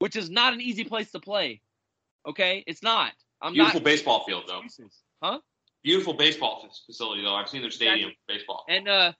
which 0.00 0.16
is 0.16 0.30
not 0.30 0.52
an 0.52 0.60
easy 0.60 0.82
place 0.84 1.12
to 1.12 1.20
play 1.20 1.60
okay? 2.28 2.64
It's 2.66 2.82
not. 2.82 3.12
I'm 3.40 3.52
Beautiful 3.52 3.80
not 3.80 3.84
baseball 3.84 4.24
field 4.24 4.44
though. 4.46 4.62
huh? 5.22 5.38
Beautiful 5.82 6.14
baseball 6.14 6.68
facility 6.86 7.22
though. 7.22 7.34
I've 7.34 7.48
seen 7.48 7.62
their 7.62 7.70
stadium 7.70 8.12
baseball. 8.26 8.64
And 8.68 8.88
uh 8.88 9.12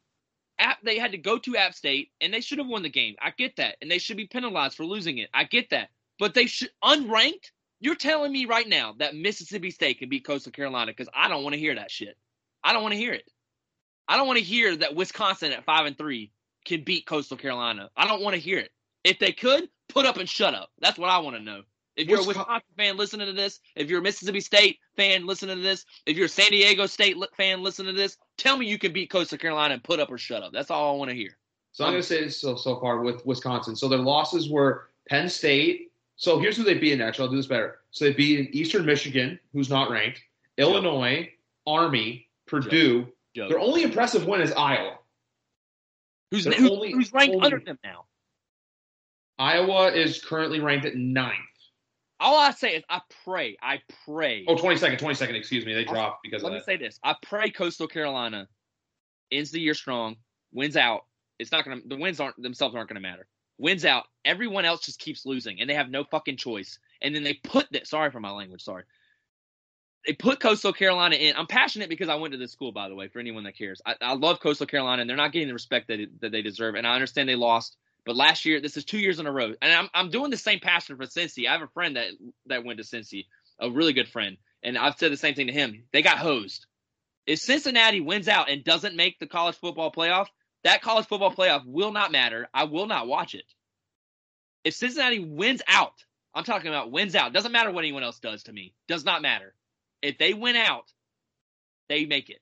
App 0.59 0.79
they 0.83 0.99
had 0.99 1.12
to 1.12 1.18
go 1.18 1.38
to 1.38 1.57
App 1.57 1.75
State 1.75 2.11
and 2.21 2.33
they 2.33 2.40
should 2.40 2.59
have 2.59 2.66
won 2.66 2.83
the 2.83 2.90
game. 2.90 3.14
I 3.21 3.31
get 3.31 3.57
that. 3.57 3.77
And 3.81 3.90
they 3.90 3.99
should 3.99 4.16
be 4.16 4.27
penalized 4.27 4.77
for 4.77 4.85
losing 4.85 5.18
it. 5.18 5.31
I 5.33 5.44
get 5.44 5.71
that. 5.71 5.88
But 6.18 6.35
they 6.35 6.47
should 6.47 6.71
unranked? 6.83 7.51
You're 7.81 7.94
telling 7.94 8.33
me 8.33 8.47
right 8.47 8.68
now 8.68 8.94
that 8.99 9.14
Mississippi 9.14 9.71
State 9.71 10.01
can 10.01 10.09
beat 10.09 10.25
Coastal 10.25 10.51
Carolina 10.51 10.90
because 10.90 11.09
I 11.14 11.29
don't 11.29 11.44
want 11.44 11.55
to 11.55 11.61
hear 11.61 11.77
that 11.77 11.90
shit. 11.90 12.16
I 12.64 12.73
don't 12.73 12.83
want 12.83 12.92
to 12.92 12.99
hear 12.99 13.12
it. 13.12 13.31
I 14.09 14.16
don't 14.16 14.27
want 14.27 14.38
to 14.38 14.44
hear 14.44 14.75
that 14.77 14.97
Wisconsin 14.97 15.53
at 15.53 15.64
five 15.64 15.87
and 15.87 15.97
three 15.97 16.33
can 16.64 16.83
beat 16.83 17.07
Coastal 17.07 17.37
Carolina. 17.37 17.90
I 17.97 18.09
don't 18.09 18.23
want 18.23 18.35
to 18.35 18.40
hear 18.40 18.59
it. 18.59 18.71
If 19.05 19.18
they 19.21 19.33
could, 19.33 19.68
put 19.88 20.07
up 20.07 20.16
and 20.16 20.29
shut 20.29 20.55
up. 20.55 20.71
That's 20.81 20.99
what 20.99 21.11
I 21.11 21.18
want 21.18 21.37
to 21.37 21.42
know. 21.42 21.62
If 21.98 22.08
you're 22.08 22.18
a 22.20 22.24
Wisconsin- 22.24 22.38
Wisconsin 22.54 22.74
fan 22.76 22.96
listening 22.96 23.26
to 23.26 23.32
this, 23.32 23.61
if 23.74 23.90
you're 23.90 23.98
a 23.98 24.02
Mississippi 24.02 24.40
State 24.40 24.78
fan 24.96 25.26
listening 25.26 25.56
to 25.56 25.62
this, 25.62 25.84
if 26.06 26.16
you're 26.16 26.26
a 26.26 26.28
San 26.28 26.50
Diego 26.50 26.87
State 26.87 27.16
fan 27.37 27.62
listening 27.62 27.92
to 27.94 28.00
this, 28.00 28.16
tell 28.37 28.56
me 28.56 28.66
you 28.66 28.78
can 28.78 28.92
beat 28.92 29.11
Coastal 29.11 29.37
Carolina 29.37 29.74
and 29.74 29.82
put 29.82 29.98
up 29.98 30.11
or 30.11 30.16
shut 30.16 30.42
up. 30.42 30.52
That's 30.52 30.70
all 30.70 30.94
I 30.94 30.96
want 30.96 31.11
to 31.11 31.16
hear. 31.16 31.37
So 31.72 31.84
I'm 31.84 31.90
going 31.92 32.02
to 32.02 32.06
say 32.08 32.24
this 32.24 32.40
so, 32.40 32.54
so 32.56 32.78
far 32.80 33.00
with 33.00 33.26
Wisconsin. 33.26 33.74
So 33.76 33.88
their 33.88 33.98
losses 33.98 34.48
were 34.48 34.88
Penn 35.08 35.28
State. 35.28 35.90
So 36.16 36.38
here's 36.38 36.56
who 36.56 36.62
they 36.62 36.74
beat 36.74 36.92
in 36.92 36.98
next. 37.00 37.18
I'll 37.20 37.28
do 37.28 37.37
this 37.37 37.46
better. 37.46 37.80
So 37.90 38.04
they 38.04 38.12
beat 38.12 38.54
Eastern 38.54 38.87
Michigan, 38.87 39.38
who's 39.52 39.68
not 39.68 39.90
ranked, 39.90 40.22
Illinois, 40.56 41.30
Army, 41.66 42.28
Purdue. 42.46 43.08
Joke. 43.34 43.48
Their 43.50 43.58
only 43.61 43.82
impressive 43.82 44.24
win 44.24 44.40
is 44.40 44.52
Iowa. 44.52 44.98
Who's, 46.30 46.44
who's, 46.46 46.70
only- 46.70 46.92
who's 46.92 47.12
ranked 47.12 47.34
only- 47.34 47.44
under 47.46 47.61
them 47.61 47.78
now? 47.84 48.04
Iowa 49.40 49.92
is 49.92 50.22
currently 50.24 50.61
ranked 50.61 50.84
at 50.87 50.96
ninth. 50.96 51.34
All 52.20 52.38
I 52.38 52.50
say 52.50 52.76
is 52.76 52.85
I 52.88 53.00
pray, 53.24 53.57
I 53.62 53.81
pray. 54.04 54.44
Oh, 54.48 54.57
22nd, 54.57 54.98
22nd, 54.98 55.35
excuse 55.35 55.64
me. 55.64 55.74
They 55.74 55.85
dropped 55.85 56.22
because 56.22 56.42
Let 56.42 56.52
me 56.52 56.59
that. 56.59 56.64
say 56.64 56.76
this: 56.76 56.98
I 57.04 57.14
pray 57.22 57.50
Coastal 57.50 57.87
Carolina 57.87 58.48
ends 59.31 59.50
the 59.50 59.61
year 59.61 59.74
strong, 59.74 60.16
wins 60.52 60.76
out. 60.76 61.04
It's 61.38 61.52
not 61.52 61.64
gonna. 61.64 61.81
The 61.87 61.96
wins 61.96 62.18
aren't 62.20 62.40
themselves 62.42 62.74
aren't 62.74 62.88
gonna 62.88 63.00
matter. 63.00 63.26
Wins 63.59 63.85
out. 63.85 64.04
Everyone 64.24 64.64
else 64.64 64.85
just 64.85 64.98
keeps 64.98 65.26
losing, 65.26 65.61
and 65.61 65.70
they 65.70 65.74
have 65.74 65.90
no 65.90 66.04
fucking 66.04 66.37
choice. 66.37 66.78
And 67.02 67.14
then 67.14 67.22
they 67.22 67.35
put 67.35 67.70
that. 67.72 67.87
Sorry 67.87 68.11
for 68.11 68.20
my 68.20 68.31
language. 68.31 68.62
Sorry. 68.62 68.83
They 70.07 70.14
put 70.14 70.40
Coastal 70.40 70.72
Carolina 70.72 71.16
in. 71.16 71.37
I'm 71.37 71.46
passionate 71.46 71.88
because 71.88 72.09
I 72.09 72.14
went 72.14 72.33
to 72.33 72.38
this 72.38 72.52
school, 72.52 72.72
by 72.72 72.88
the 72.88 72.94
way. 72.94 73.09
For 73.09 73.18
anyone 73.18 73.44
that 73.44 73.57
cares, 73.59 73.81
I, 73.85 73.94
I 74.00 74.14
love 74.14 74.40
Coastal 74.40 74.66
Carolina, 74.66 75.02
and 75.02 75.09
they're 75.11 75.16
not 75.16 75.33
getting 75.33 75.48
the 75.48 75.54
respect 75.54 75.87
that 75.88 76.00
that 76.20 76.33
they 76.33 76.42
deserve. 76.42 76.74
And 76.74 76.87
I 76.87 76.94
understand 76.94 77.28
they 77.28 77.37
lost, 77.37 77.76
but 78.09 78.16
last 78.16 78.47
year, 78.47 78.59
this 78.59 78.79
is 78.79 78.87
two 78.87 78.97
years 78.99 79.21
in 79.21 79.27
a 79.27 79.31
row, 79.31 79.53
and 79.61 79.71
I'm 79.71 79.90
I'm 79.92 80.09
doing 80.09 80.31
the 80.31 80.38
same 80.38 80.61
passion 80.61 80.97
for 80.97 81.05
Cincy. 81.05 81.47
I 81.47 81.53
have 81.53 81.61
a 81.61 81.68
friend 81.68 81.97
that 81.97 82.07
that 82.47 82.64
went 82.64 82.79
to 82.79 82.83
Cincy, 82.83 83.27
a 83.61 83.71
really 83.71 83.92
good 83.92 84.09
friend, 84.09 84.38
and 84.62 84.79
I've 84.79 84.97
said 84.97 85.12
the 85.12 85.16
same 85.18 85.35
thing 85.35 85.49
to 85.49 85.53
him. 85.53 85.85
They 85.92 86.01
got 86.01 86.16
hosed. 86.16 86.64
If 87.27 87.38
Cincinnati 87.38 88.01
wins 88.01 88.27
out 88.27 88.49
and 88.49 88.64
doesn't 88.64 88.97
make 88.97 89.18
the 89.18 89.27
college 89.27 89.57
football 89.57 89.92
playoff, 89.92 90.29
that 90.64 90.81
college 90.81 91.05
football 91.05 91.35
playoff 91.35 91.66
will 91.66 91.92
not 91.92 92.11
matter. 92.11 92.49
I 92.55 92.64
will 92.64 92.87
not 92.87 93.09
watch 93.09 93.35
it. 93.35 93.44
If 94.64 94.73
Cincinnati 94.73 95.18
wins 95.18 95.61
out, 95.68 96.03
I'm 96.33 96.44
talking 96.44 96.68
about 96.68 96.90
wins 96.90 97.14
out. 97.14 97.35
Doesn't 97.35 97.53
matter 97.53 97.71
what 97.71 97.85
anyone 97.85 98.05
else 98.05 98.21
does 98.21 98.42
to 98.44 98.55
me. 98.55 98.73
Does 98.88 99.05
not 99.05 99.21
matter. 99.21 99.53
If 100.01 100.16
they 100.16 100.33
win 100.33 100.57
out, 100.57 100.90
they 101.90 102.07
make 102.07 102.31
it. 102.31 102.40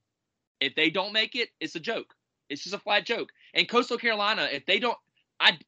If 0.61 0.77
they 0.77 0.91
don't 0.91 1.13
make 1.13 1.35
it, 1.35 1.49
it's 1.59 1.75
a 1.75 1.81
joke. 1.81 2.15
It's 2.49 2.63
just 2.63 2.77
a 2.77 2.79
flat 2.79 3.05
joke. 3.05 3.31
And 3.53 3.69
Coastal 3.69 3.99
Carolina, 3.99 4.49
if 4.53 4.65
they 4.65 4.79
don't, 4.79 4.97
I 5.41 5.59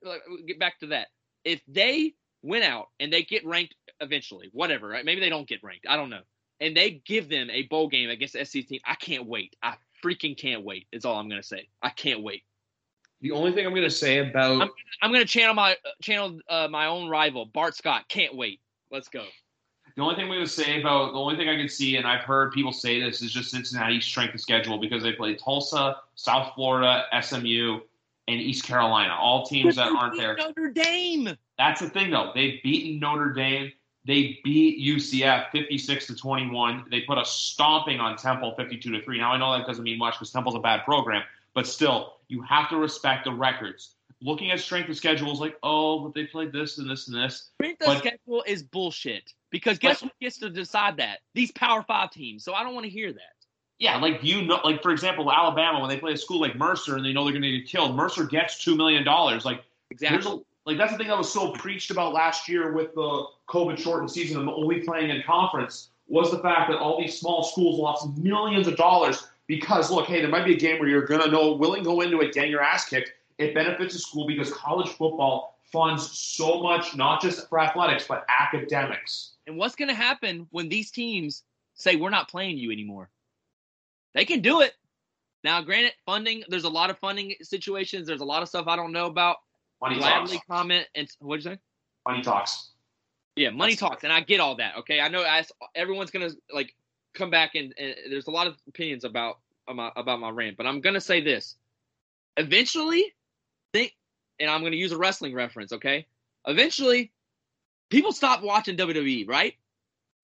get 0.47 0.59
back 0.59 0.79
to 0.81 0.89
that. 0.89 1.09
If 1.45 1.61
they 1.69 2.15
win 2.43 2.63
out 2.63 2.89
and 3.01 3.13
they 3.13 3.23
get 3.23 3.47
ranked 3.47 3.75
eventually, 4.01 4.49
whatever, 4.53 4.89
right? 4.89 5.05
Maybe 5.05 5.21
they 5.21 5.29
don't 5.29 5.49
get 5.49 5.63
ranked. 5.63 5.87
I 5.89 5.97
don't 5.97 6.11
know. 6.11 6.23
And 6.61 6.77
they 6.77 7.03
give 7.05 7.29
them 7.29 7.51
a 7.51 7.63
bowl 7.63 7.89
game 7.89 8.11
against 8.11 8.35
the 8.35 8.45
SEC 8.45 8.67
team. 8.67 8.81
I 8.85 8.95
can't 8.95 9.27
wait. 9.27 9.55
I 9.63 9.75
freaking 10.05 10.37
can't 10.37 10.65
wait. 10.65 10.87
Is 10.93 11.05
all 11.05 11.17
I'm 11.17 11.29
gonna 11.29 11.43
say. 11.43 11.69
I 11.83 11.91
can't 11.91 12.23
wait. 12.23 12.43
The 13.21 13.33
only 13.33 13.53
thing 13.53 13.67
I'm 13.67 13.73
going 13.73 13.83
to 13.83 13.91
say 13.91 14.19
about 14.19 14.61
I'm- 14.61 14.71
I'm 15.03 15.13
gonna 15.13 15.25
channel 15.25 15.55
my 15.55 15.73
uh, 15.73 15.91
channel 16.03 16.39
uh, 16.49 16.69
my 16.71 16.87
own 16.87 17.09
rival 17.09 17.47
Bart 17.47 17.75
Scott. 17.75 18.09
Can't 18.09 18.37
wait. 18.37 18.61
Let's 18.91 19.09
go. 19.09 19.25
The 19.97 20.03
only 20.03 20.15
thing 20.15 20.27
I'm 20.27 20.31
going 20.31 20.45
to 20.45 20.47
say 20.47 20.81
about 20.81 21.13
the 21.13 21.19
only 21.19 21.35
thing 21.37 21.49
I 21.49 21.57
can 21.57 21.69
see, 21.69 21.97
and 21.97 22.07
I've 22.07 22.23
heard 22.23 22.53
people 22.53 22.73
say 22.73 23.01
this, 23.01 23.21
is 23.21 23.33
just 23.33 23.51
Cincinnati's 23.51 24.05
strength 24.05 24.35
of 24.35 24.41
schedule 24.41 24.79
because 24.79 25.03
they 25.03 25.13
play 25.13 25.35
Tulsa, 25.35 25.97
South 26.15 26.53
Florida, 26.55 27.05
SMU, 27.21 27.81
and 28.29 28.41
East 28.41 28.65
Carolina, 28.65 29.17
all 29.19 29.47
teams 29.47 29.77
that 29.77 29.89
aren't 29.89 30.17
there. 30.17 30.37
Notre 30.37 30.71
Dame. 30.71 31.31
That's 31.57 31.81
the 31.81 31.89
thing, 31.89 32.11
though. 32.11 32.31
They've 32.35 32.63
beaten 32.63 33.01
Notre 33.01 33.33
Dame. 33.33 33.73
They 34.05 34.39
beat 34.45 34.79
UCF 34.87 35.51
56 35.51 36.07
to 36.07 36.15
21. 36.15 36.85
They 36.91 37.01
put 37.01 37.19
a 37.19 37.25
stomping 37.25 38.01
on 38.01 38.17
Temple 38.17 38.55
52 38.57 38.93
to 38.93 39.03
3. 39.03 39.19
Now, 39.19 39.33
I 39.33 39.39
know 39.39 39.57
that 39.57 39.67
doesn't 39.67 39.83
mean 39.83 39.99
much 39.99 40.15
because 40.15 40.31
Temple's 40.31 40.55
a 40.55 40.61
bad 40.61 40.85
program, 40.85 41.23
but 41.55 41.67
still, 41.67 42.15
you 42.29 42.43
have 42.43 42.69
to 42.71 42.77
respect 42.77 43.25
the 43.25 43.33
records. 43.33 43.95
Looking 44.21 44.51
at 44.51 44.61
strength 44.61 44.89
of 44.89 44.97
schedule 44.97 45.33
is 45.33 45.41
like, 45.41 45.57
oh, 45.63 46.01
but 46.01 46.15
they 46.15 46.25
played 46.25 46.53
this 46.53 46.79
and 46.79 46.91
this 46.91 47.09
and 47.09 47.17
this. 47.17 47.51
Strength 47.61 47.83
of 47.83 47.99
schedule 47.99 48.45
is 48.47 48.63
bullshit. 48.63 49.33
Because 49.51 49.79
guess 49.79 50.01
But- 50.01 50.09
who 50.09 50.13
gets 50.21 50.39
to 50.39 50.51
decide 50.51 50.97
that? 50.99 51.21
These 51.35 51.53
Power 51.53 51.83
Five 51.83 52.11
teams. 52.11 52.45
So 52.45 52.53
I 52.53 52.63
don't 52.63 52.75
want 52.75 52.85
to 52.85 52.91
hear 52.91 53.13
that. 53.13 53.38
Yeah, 53.79 53.99
like 53.99 54.23
you 54.23 54.43
know, 54.43 54.61
like 54.65 54.83
for 54.83 54.91
example, 54.91 55.31
Alabama 55.31 55.81
when 55.81 55.89
they 55.89 55.99
play 55.99 56.13
a 56.13 56.17
school 56.17 56.41
like 56.41 56.57
Mercer 56.57 56.97
and 56.97 57.05
they 57.05 57.13
know 57.13 57.25
they're 57.25 57.33
going 57.33 57.43
to 57.43 57.59
get 57.59 57.67
killed, 57.67 57.95
Mercer 57.95 58.25
gets 58.25 58.63
two 58.63 58.77
million 58.77 59.05
dollars. 59.05 59.45
Like 59.45 59.63
Exactly. 59.91 60.33
a, 60.33 60.69
like 60.69 60.79
that's 60.79 60.93
the 60.93 60.99
thing 60.99 61.09
that 61.09 61.17
was 61.17 61.33
so 61.33 61.53
preached 61.53 61.91
about 61.91 62.13
last 62.13 62.49
year 62.49 62.73
with 62.73 62.95
the 62.95 63.27
COVID 63.49 63.79
shortened 63.79 64.11
season 64.11 64.41
and 64.41 64.49
only 64.49 64.81
playing 64.81 65.11
in 65.11 65.23
conference 65.23 65.91
was 66.09 66.31
the 66.31 66.39
fact 66.39 66.71
that 66.71 66.79
all 66.79 67.01
these 67.01 67.19
small 67.19 67.43
schools 67.43 67.79
lost 67.79 68.17
millions 68.19 68.67
of 68.67 68.77
dollars 68.77 69.29
because 69.47 69.91
look, 69.91 70.07
hey, 70.07 70.21
there 70.21 70.29
might 70.29 70.45
be 70.45 70.55
a 70.55 70.59
game 70.59 70.79
where 70.79 70.89
you're 70.89 71.07
going 71.07 71.21
to 71.23 71.31
know 71.31 71.53
willing 71.53 71.83
to 71.83 71.89
go 71.89 72.01
into 72.01 72.21
it, 72.21 72.33
getting 72.33 72.51
your 72.51 72.63
ass 72.63 72.87
kicked. 72.87 73.13
It 73.39 73.55
benefits 73.55 73.95
the 73.95 74.01
school 74.01 74.27
because 74.27 74.53
college 74.53 74.89
football 74.89 75.59
funds 75.73 76.11
so 76.11 76.63
much, 76.63 76.97
not 76.97 77.23
just 77.23 77.49
for 77.49 77.61
athletics 77.61 78.05
but 78.07 78.27
academics. 78.29 79.33
And 79.47 79.57
what's 79.57 79.75
going 79.75 79.89
to 79.89 79.95
happen 79.95 80.47
when 80.51 80.69
these 80.69 80.91
teams 80.91 81.45
say 81.75 81.97
we're 81.97 82.11
not 82.11 82.29
playing 82.29 82.59
you 82.59 82.71
anymore? 82.71 83.09
They 84.15 84.25
can 84.25 84.41
do 84.41 84.61
it. 84.61 84.73
Now, 85.45 85.63
granted, 85.63 85.93
funding. 86.05 86.45
There's 86.49 86.65
a 86.65 86.69
lot 86.69 86.91
of 86.91 86.99
funding 86.99 87.35
situations. 87.43 88.07
There's 88.07 88.21
a 88.21 88.25
lot 88.25 88.43
of 88.43 88.49
stuff 88.49 88.67
I 88.67 88.77
don't 88.77 88.93
know 88.93 89.07
about. 89.07 89.37
Money 89.81 90.01
talks. 90.01 90.07
Gladly 90.07 90.43
comment 90.51 90.87
and 90.95 91.09
what'd 91.21 91.45
you 91.45 91.53
say? 91.53 91.59
Money 92.07 92.23
talks. 92.23 92.71
Yeah, 93.37 93.51
money 93.51 93.77
talks, 93.77 94.03
and 94.03 94.13
I 94.13 94.21
get 94.21 94.41
all 94.41 94.57
that. 94.57 94.79
Okay, 94.79 95.01
I 95.01 95.09
know 95.09 95.23
I, 95.23 95.45
everyone's 95.75 96.11
gonna 96.11 96.31
like 96.53 96.75
come 97.15 97.31
back 97.31 97.55
and, 97.55 97.73
and 97.79 97.95
there's 98.11 98.27
a 98.27 98.33
lot 98.33 98.49
of 98.49 98.57
opinions 98.67 99.05
about 99.05 99.39
uh, 99.69 99.73
about 99.73 99.93
about 99.95 100.19
my 100.19 100.31
rant, 100.31 100.57
but 100.57 100.67
I'm 100.67 100.81
gonna 100.81 101.01
say 101.01 101.21
this. 101.21 101.55
Eventually, 102.37 103.15
think, 103.73 103.95
and 104.41 104.51
I'm 104.51 104.65
gonna 104.65 104.77
use 104.77 104.91
a 104.91 104.99
wrestling 104.99 105.35
reference. 105.35 105.73
Okay, 105.73 106.07
eventually, 106.47 107.13
people 107.91 108.11
stop 108.11 108.43
watching 108.43 108.77
WWE, 108.77 109.29
right? 109.29 109.55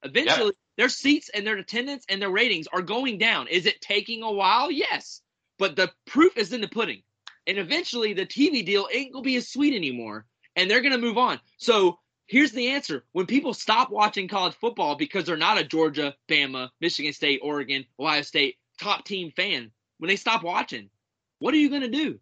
Eventually, 0.03 0.55
their 0.77 0.89
seats 0.89 1.31
and 1.33 1.47
their 1.47 1.57
attendance 1.57 2.05
and 2.09 2.21
their 2.21 2.31
ratings 2.31 2.67
are 2.73 2.83
going 2.83 3.19
down. 3.19 3.49
Is 3.49 3.67
it 3.67 3.81
taking 3.81 4.23
a 4.23 4.33
while? 4.33 4.71
Yes, 4.71 5.23
but 5.59 5.77
the 5.77 5.91
proof 6.07 6.37
is 6.37 6.53
in 6.53 6.61
the 6.61 6.69
pudding. 6.69 7.03
And 7.47 7.59
eventually, 7.59 8.13
the 8.15 8.27
TV 8.27 8.65
deal 8.65 8.89
ain't 8.93 9.13
gonna 9.13 9.23
be 9.23 9.37
as 9.37 9.51
sweet 9.51 9.75
anymore, 9.75 10.27
and 10.57 10.71
they're 10.71 10.81
gonna 10.81 10.99
move 10.99 11.19
on. 11.19 11.41
So 11.59 11.99
here's 12.27 12.53
the 12.53 12.69
answer 12.69 13.05
when 13.13 13.27
people 13.27 13.55
stop 13.55 13.91
watching 13.91 14.29
college 14.29 14.55
football 14.55 14.97
because 14.97 15.25
they're 15.25 15.37
not 15.37 15.59
a 15.59 15.65
Georgia, 15.65 16.15
Bama, 16.29 16.71
Michigan 16.81 17.13
State, 17.13 17.41
Oregon, 17.43 17.85
Ohio 17.99 18.23
State 18.23 18.57
top 18.79 19.05
team 19.05 19.33
fan, 19.37 19.71
when 19.99 20.09
they 20.09 20.17
stop 20.17 20.43
watching, 20.43 20.91
what 21.39 21.55
are 21.55 21.59
you 21.59 21.69
going 21.71 21.83
to 21.83 21.89
do? 21.89 22.19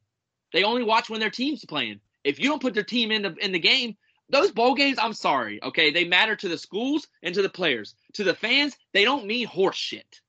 They 0.53 0.65
only 0.65 0.83
watch 0.83 1.09
when 1.09 1.21
their 1.21 1.31
team's 1.31 1.65
playing. 1.65 2.01
If 2.25 2.39
you 2.39 2.49
don't 2.49 2.63
put 2.63 2.75
their 2.75 2.85
team 2.85 3.11
in 3.11 3.23
the 3.23 3.35
in 3.41 3.53
the 3.53 3.59
game, 3.59 3.97
those 4.31 4.51
bowl 4.51 4.75
games, 4.75 4.99
I'm 4.99 5.13
sorry, 5.13 5.63
okay, 5.63 5.91
they 5.91 6.05
matter 6.05 6.35
to 6.37 6.49
the 6.49 6.59
schools 6.59 7.07
and 7.23 7.35
to 7.35 7.43
the 7.43 7.49
players. 7.49 7.95
To 8.15 8.25
the 8.25 8.35
fans, 8.35 8.77
they 8.93 9.05
don't 9.05 9.27
mean 9.27 9.47
horse 9.47 9.77
shit. 9.77 10.21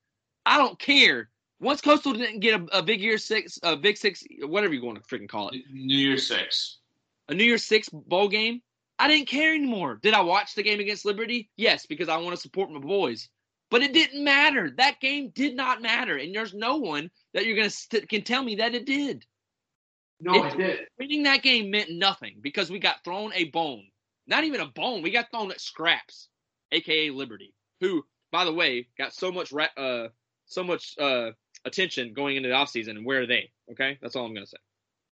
I 0.44 0.58
don't 0.58 0.78
care. 0.78 1.30
Once 1.60 1.80
Coastal 1.80 2.12
didn't 2.12 2.40
get 2.40 2.60
a, 2.60 2.78
a 2.78 2.82
big 2.82 3.00
year 3.00 3.16
six, 3.16 3.58
a 3.62 3.76
big 3.76 3.96
six, 3.96 4.22
whatever 4.42 4.74
you 4.74 4.84
want 4.84 5.02
to 5.02 5.04
freaking 5.16 5.28
call 5.28 5.48
it, 5.48 5.62
New 5.72 5.96
Year's 5.96 6.26
Six. 6.26 6.78
a 7.28 7.34
New 7.34 7.44
Year's 7.44 7.64
Six 7.64 7.88
bowl 7.88 8.28
game, 8.28 8.60
I 8.98 9.08
didn't 9.08 9.28
care 9.28 9.54
anymore. 9.54 9.98
Did 10.02 10.12
I 10.14 10.20
watch 10.20 10.54
the 10.54 10.62
game 10.62 10.80
against 10.80 11.04
Liberty? 11.06 11.48
Yes, 11.56 11.86
because 11.86 12.08
I 12.08 12.16
want 12.18 12.34
to 12.36 12.40
support 12.42 12.70
my 12.70 12.80
boys. 12.80 13.28
But 13.70 13.82
it 13.82 13.92
didn't 13.94 14.22
matter. 14.22 14.70
That 14.76 15.00
game 15.00 15.32
did 15.34 15.56
not 15.56 15.80
matter, 15.82 16.16
and 16.16 16.34
there's 16.34 16.54
no 16.54 16.76
one 16.76 17.10
that 17.32 17.46
you're 17.46 17.56
gonna 17.56 17.70
st- 17.70 18.08
can 18.08 18.22
tell 18.22 18.42
me 18.42 18.56
that 18.56 18.74
it 18.74 18.84
did. 18.84 19.24
No, 20.24 20.34
It- 20.34 20.52
I 20.52 20.56
did. 20.56 20.86
Winning 20.98 21.22
that 21.24 21.42
game 21.42 21.70
meant 21.70 21.90
nothing 21.90 22.36
because 22.40 22.70
we 22.70 22.78
got 22.78 23.04
thrown 23.04 23.32
a 23.34 23.44
bone. 23.44 23.86
Not 24.26 24.44
even 24.44 24.60
a 24.60 24.66
bone. 24.66 25.02
We 25.02 25.10
got 25.10 25.30
thrown 25.30 25.50
at 25.50 25.60
scraps, 25.60 26.28
aka 26.72 27.10
Liberty, 27.10 27.52
who, 27.80 28.06
by 28.32 28.46
the 28.46 28.52
way, 28.52 28.88
got 28.96 29.12
so 29.12 29.30
much 29.30 29.52
ra- 29.52 29.68
uh 29.76 30.08
so 30.46 30.64
much 30.64 30.96
uh 30.98 31.32
attention 31.66 32.14
going 32.14 32.36
into 32.36 32.48
the 32.48 32.54
offseason. 32.54 32.90
And 32.90 33.04
where 33.04 33.20
are 33.22 33.26
they? 33.26 33.50
Okay, 33.72 33.98
that's 34.00 34.16
all 34.16 34.24
I'm 34.24 34.32
gonna 34.32 34.46
say. 34.46 34.56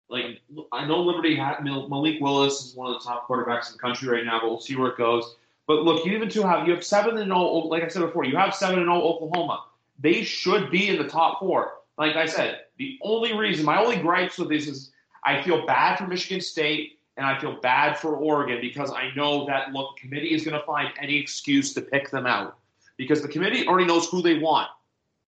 Like 0.09 0.41
I 0.71 0.85
know 0.85 1.01
Liberty 1.01 1.35
had 1.35 1.63
Mal- 1.63 1.89
Malik 1.89 2.21
Willis 2.21 2.65
is 2.65 2.75
one 2.75 2.93
of 2.93 3.01
the 3.01 3.07
top 3.07 3.27
quarterbacks 3.27 3.67
in 3.67 3.73
the 3.73 3.79
country 3.79 4.07
right 4.09 4.25
now, 4.25 4.39
but 4.39 4.49
we'll 4.49 4.59
see 4.59 4.75
where 4.75 4.91
it 4.91 4.97
goes. 4.97 5.35
But 5.65 5.83
look, 5.83 6.05
you 6.05 6.13
even 6.13 6.29
two 6.29 6.43
have 6.43 6.67
you 6.67 6.73
have 6.75 6.83
seven 6.83 7.17
and 7.17 7.27
zero. 7.29 7.45
Like 7.67 7.83
I 7.83 7.87
said 7.87 8.01
before, 8.01 8.25
you 8.25 8.37
have 8.37 8.53
seven 8.53 8.77
and 8.79 8.85
zero 8.87 9.01
Oklahoma. 9.01 9.65
They 9.99 10.23
should 10.23 10.69
be 10.69 10.89
in 10.89 10.97
the 10.97 11.07
top 11.09 11.39
four. 11.39 11.73
Like 11.97 12.15
I 12.15 12.25
said, 12.27 12.61
the 12.77 12.97
only 13.01 13.33
reason, 13.35 13.65
my 13.65 13.77
only 13.83 13.97
gripes 13.97 14.37
with 14.37 14.47
this 14.49 14.67
is 14.67 14.91
I 15.23 15.41
feel 15.41 15.65
bad 15.65 15.97
for 15.97 16.07
Michigan 16.07 16.41
State 16.41 16.99
and 17.17 17.25
I 17.25 17.37
feel 17.39 17.59
bad 17.59 17.97
for 17.97 18.15
Oregon 18.15 18.59
because 18.61 18.91
I 18.91 19.11
know 19.15 19.45
that 19.47 19.73
look, 19.73 19.95
the 19.95 20.01
committee 20.01 20.33
is 20.33 20.45
going 20.45 20.59
to 20.59 20.65
find 20.65 20.89
any 20.99 21.17
excuse 21.17 21.73
to 21.73 21.81
pick 21.81 22.09
them 22.09 22.25
out 22.25 22.57
because 22.97 23.21
the 23.21 23.27
committee 23.27 23.67
already 23.67 23.85
knows 23.85 24.07
who 24.07 24.21
they 24.21 24.39
want. 24.39 24.69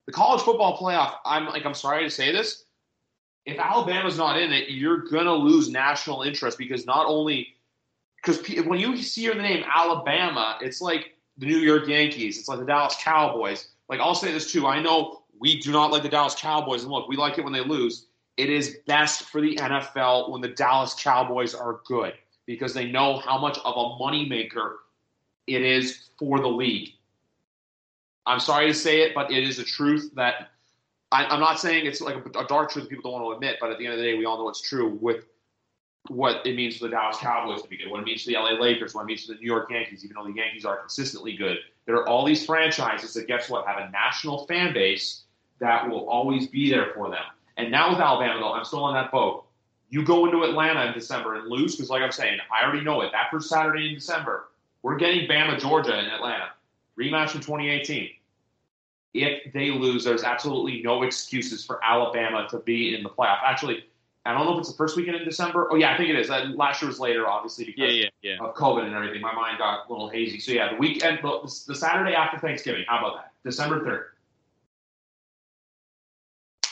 The 0.06 0.14
college 0.14 0.42
football 0.42 0.78
playoff. 0.78 1.16
I'm 1.26 1.46
like, 1.48 1.66
I'm 1.66 1.74
sorry 1.74 2.04
to 2.04 2.10
say 2.10 2.32
this, 2.32 2.66
if 3.46 3.60
Alabama's 3.60 4.18
not 4.18 4.40
in 4.40 4.52
it, 4.52 4.70
you're 4.70 5.00
gonna 5.00 5.34
lose 5.34 5.70
national 5.70 6.22
interest 6.22 6.58
because 6.58 6.86
not 6.86 7.08
only 7.08 7.56
because 8.24 8.40
when 8.66 8.80
you 8.80 8.98
see 8.98 9.28
the 9.28 9.36
name 9.36 9.64
Alabama, 9.74 10.58
it's 10.62 10.82
like 10.82 11.18
the 11.38 11.46
New 11.46 11.58
York 11.58 11.88
Yankees, 11.88 12.38
it's 12.38 12.48
like 12.48 12.60
the 12.60 12.66
Dallas 12.66 12.96
Cowboys. 13.00 13.70
Like 13.90 14.00
I'll 14.00 14.16
say 14.16 14.32
this 14.32 14.52
too, 14.52 14.68
I 14.68 14.82
know 14.82 15.24
we 15.40 15.60
do 15.60 15.72
not 15.72 15.92
like 15.92 16.04
the 16.04 16.10
Dallas 16.10 16.36
Cowboys, 16.36 16.84
and 16.84 16.92
look, 16.92 17.08
we 17.08 17.18
like 17.18 17.38
it 17.38 17.44
when 17.44 17.54
they 17.54 17.64
lose. 17.64 18.08
It 18.38 18.50
is 18.50 18.78
best 18.88 19.24
for 19.24 19.42
the 19.42 19.56
NFL 19.56 20.30
when 20.30 20.42
the 20.42 20.50
Dallas 20.50 20.94
Cowboys 20.94 21.54
are 21.54 21.82
good 21.86 22.14
because 22.46 22.74
they 22.74 22.90
know 22.90 23.18
how 23.18 23.38
much 23.38 23.58
of 23.60 23.76
a 23.76 24.02
moneymaker 24.02 24.76
it 25.48 25.62
is 25.62 26.10
for 26.18 26.40
the 26.40 26.48
league. 26.48 26.90
I'm 28.26 28.40
sorry 28.40 28.68
to 28.68 28.74
say 28.74 29.02
it, 29.02 29.14
but 29.14 29.32
it 29.32 29.44
is 29.44 29.60
a 29.60 29.64
truth 29.64 30.12
that 30.16 30.52
I, 31.12 31.26
I'm 31.26 31.40
not 31.40 31.60
saying 31.60 31.86
it's 31.86 32.02
like 32.02 32.16
a, 32.16 32.40
a 32.40 32.48
dark 32.48 32.72
truth 32.72 32.86
that 32.86 32.90
people 32.90 33.12
don't 33.12 33.22
want 33.22 33.34
to 33.34 33.36
admit, 33.36 33.58
but 33.60 33.72
at 33.72 33.78
the 33.78 33.86
end 33.86 33.94
of 33.94 34.00
the 34.00 34.06
day, 34.06 34.18
we 34.18 34.26
all 34.26 34.38
know 34.38 34.50
it's 34.50 34.62
true 34.62 34.98
with 35.02 35.26
what 36.08 36.46
it 36.46 36.56
means 36.56 36.78
for 36.78 36.86
the 36.86 36.92
Dallas 36.92 37.18
Cowboys 37.18 37.62
to 37.62 37.68
be 37.68 37.78
good, 37.78 37.90
what 37.90 38.00
it 38.00 38.06
means 38.06 38.24
for 38.24 38.32
the 38.32 38.38
LA 38.38 38.52
Lakers, 38.52 38.94
what 38.94 39.04
it 39.04 39.06
means 39.06 39.26
for 39.26 39.34
the 39.34 39.40
New 39.40 39.46
York 39.46 39.70
Yankees, 39.70 40.04
even 40.04 40.16
though 40.16 40.26
the 40.26 40.34
Yankees 40.34 40.66
are 40.66 40.78
consistently 40.78 41.36
good. 41.36 41.58
There 41.86 41.96
are 41.96 42.08
all 42.08 42.26
these 42.26 42.46
franchises 42.46 43.14
that, 43.14 43.28
guess 43.28 43.50
what, 43.50 43.68
have 43.68 43.78
a 43.78 43.92
national 43.92 44.46
fan 44.46 44.74
base 44.74 45.24
that 45.60 45.88
will 45.88 46.10
always 46.10 46.48
be 46.48 46.70
there 46.70 46.92
for 46.94 47.10
them. 47.10 47.24
And 47.58 47.72
now 47.72 47.90
with 47.92 48.00
Alabama, 48.00 48.40
though, 48.40 48.54
I'm 48.54 48.66
still 48.66 48.84
on 48.84 48.94
that 48.94 49.12
boat. 49.12 49.46
You 49.90 50.04
go 50.06 50.26
into 50.26 50.44
Atlanta 50.44 50.86
in 50.86 50.94
December 50.94 51.36
and 51.36 51.48
lose, 51.48 51.76
because 51.76 51.90
like 51.90 52.02
I'm 52.02 52.12
saying, 52.12 52.40
I 52.52 52.64
already 52.64 52.84
know 52.84 53.02
it. 53.02 53.12
That 53.12 53.28
first 53.32 53.50
Saturday 53.50 53.90
in 53.90 53.96
December, 53.96 54.48
we're 54.84 54.96
getting 54.96 55.28
Bama, 55.28 55.60
Georgia 55.60 56.00
in 56.00 56.06
Atlanta. 56.06 56.50
Rematch 56.98 57.30
from 57.30 57.42
2018 57.42 58.12
if 59.14 59.52
they 59.54 59.72
lose, 59.72 60.04
there's 60.04 60.24
absolutely 60.24 60.82
no 60.82 61.04
excuses 61.04 61.66
for 61.66 61.84
Alabama 61.84 62.48
to 62.50 62.60
be 62.60 62.96
in 62.96 63.04
the 63.04 63.10
playoff. 63.10 63.40
Actually, 63.44 63.86
I 64.26 64.34
don't 64.34 64.46
know 64.46 64.54
if 64.54 64.60
it's 64.60 64.72
the 64.72 64.78
first 64.78 64.96
weekend 64.96 65.18
in 65.18 65.26
December. 65.26 65.68
Oh 65.72 65.76
yeah, 65.76 65.94
I 65.94 65.98
think 65.98 66.10
it 66.10 66.18
is. 66.18 66.28
That 66.28 66.56
last 66.56 66.82
year 66.82 66.88
was 66.88 67.00
later, 67.00 67.28
obviously 67.28 67.66
because 67.66 68.06
yeah. 68.22 68.38
of 68.40 68.56
COVID 68.56 68.86
and 68.86 68.94
everything. 68.94 69.22
My 69.22 69.34
mind 69.34 69.58
got 69.58 69.88
a 69.88 69.92
little 69.92 70.10
hazy. 70.10 70.40
So 70.40 70.52
yeah, 70.52 70.72
the 70.72 70.78
weekend, 70.78 71.20
the, 71.24 71.64
the 71.68 71.76
Saturday 71.76 72.14
after 72.14 72.38
Thanksgiving. 72.38 72.86
How 72.88 73.00
about 73.00 73.18
that? 73.18 73.32
December 73.44 73.84
third, 73.84 74.06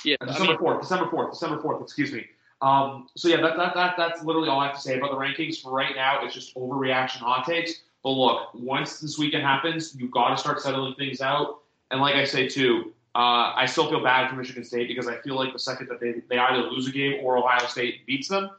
Yeah, 0.06 0.16
I 0.22 0.26
December 0.26 0.54
mean, 0.54 0.60
fourth, 0.60 0.82
December 0.82 1.10
fourth, 1.10 1.32
December 1.32 1.62
fourth. 1.62 1.82
Excuse 1.82 2.12
me. 2.12 2.26
Um, 2.62 3.08
so 3.16 3.28
yeah, 3.28 3.41
that, 3.41 3.58
that 3.58 3.74
that 3.74 3.95
that's 3.97 4.24
literally 4.24 4.50
all 4.50 4.60
I 4.60 4.68
have 4.68 4.76
to 4.76 4.82
say 4.82 4.97
about 4.97 5.12
the 5.12 5.18
rankings 5.18 5.62
for 5.62 5.72
right 5.72 5.95
now. 5.95 6.26
It's 6.26 6.34
just 6.34 6.56
overreaction, 6.56 7.18
hot 7.18 7.45
takes. 7.45 7.84
But 8.04 8.12
look, 8.12 8.54
once 8.54 9.00
this 9.00 9.18
weekend 9.18 9.43
happens, 9.43 9.95
you've 9.95 10.12
got 10.12 10.30
to 10.30 10.38
start 10.38 10.62
settling 10.62 10.95
things 10.95 11.22
out. 11.22 11.60
And 11.91 12.02
like 12.02 12.16
I 12.16 12.24
say 12.24 12.47
too, 12.47 12.93
uh, 13.16 13.54
I 13.56 13.66
still 13.66 13.89
feel 13.89 14.04
bad 14.04 14.30
for 14.30 14.36
Michigan 14.36 14.64
State 14.64 14.88
because 14.88 15.08
I 15.08 15.18
feel 15.18 15.36
like 15.36 15.52
the 15.52 15.60
second 15.60 15.88
that 15.89 16.00
they, 16.00 16.22
they 16.30 16.38
either 16.38 16.64
lose 16.70 16.88
a 16.88 16.91
game 16.91 17.20
or 17.24 17.38
Ohio 17.38 17.66
State 17.68 18.06
beats 18.06 18.28
them, 18.28 18.50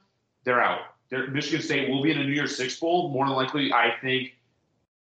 they're 0.45 0.63
out. 0.63 0.81
They're, 1.09 1.29
Michigan 1.29 1.63
State 1.63 1.89
will 1.89 2.03
be 2.03 2.11
in 2.11 2.19
a 2.19 2.25
New 2.25 2.33
Year's 2.33 2.57
Six 2.57 2.79
bowl. 2.79 3.09
More 3.11 3.27
than 3.27 3.35
likely, 3.35 3.73
I 3.73 3.95
think 4.01 4.35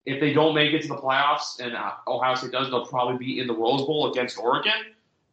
if 0.07 0.21
they 0.21 0.33
don't 0.33 0.55
make 0.55 0.73
it 0.73 0.83
to 0.83 0.89
the 0.89 0.97
playoffs 0.97 1.61
and 1.61 1.75
uh, 1.75 1.93
Ohio 2.07 2.35
State 2.35 2.53
does, 2.53 2.71
they'll 2.71 2.87
probably 2.87 3.19
be 3.19 3.41
in 3.41 3.47
the 3.47 3.55
Rose 3.55 3.83
Bowl 3.83 4.11
against 4.11 4.39
Oregon. 4.39 4.73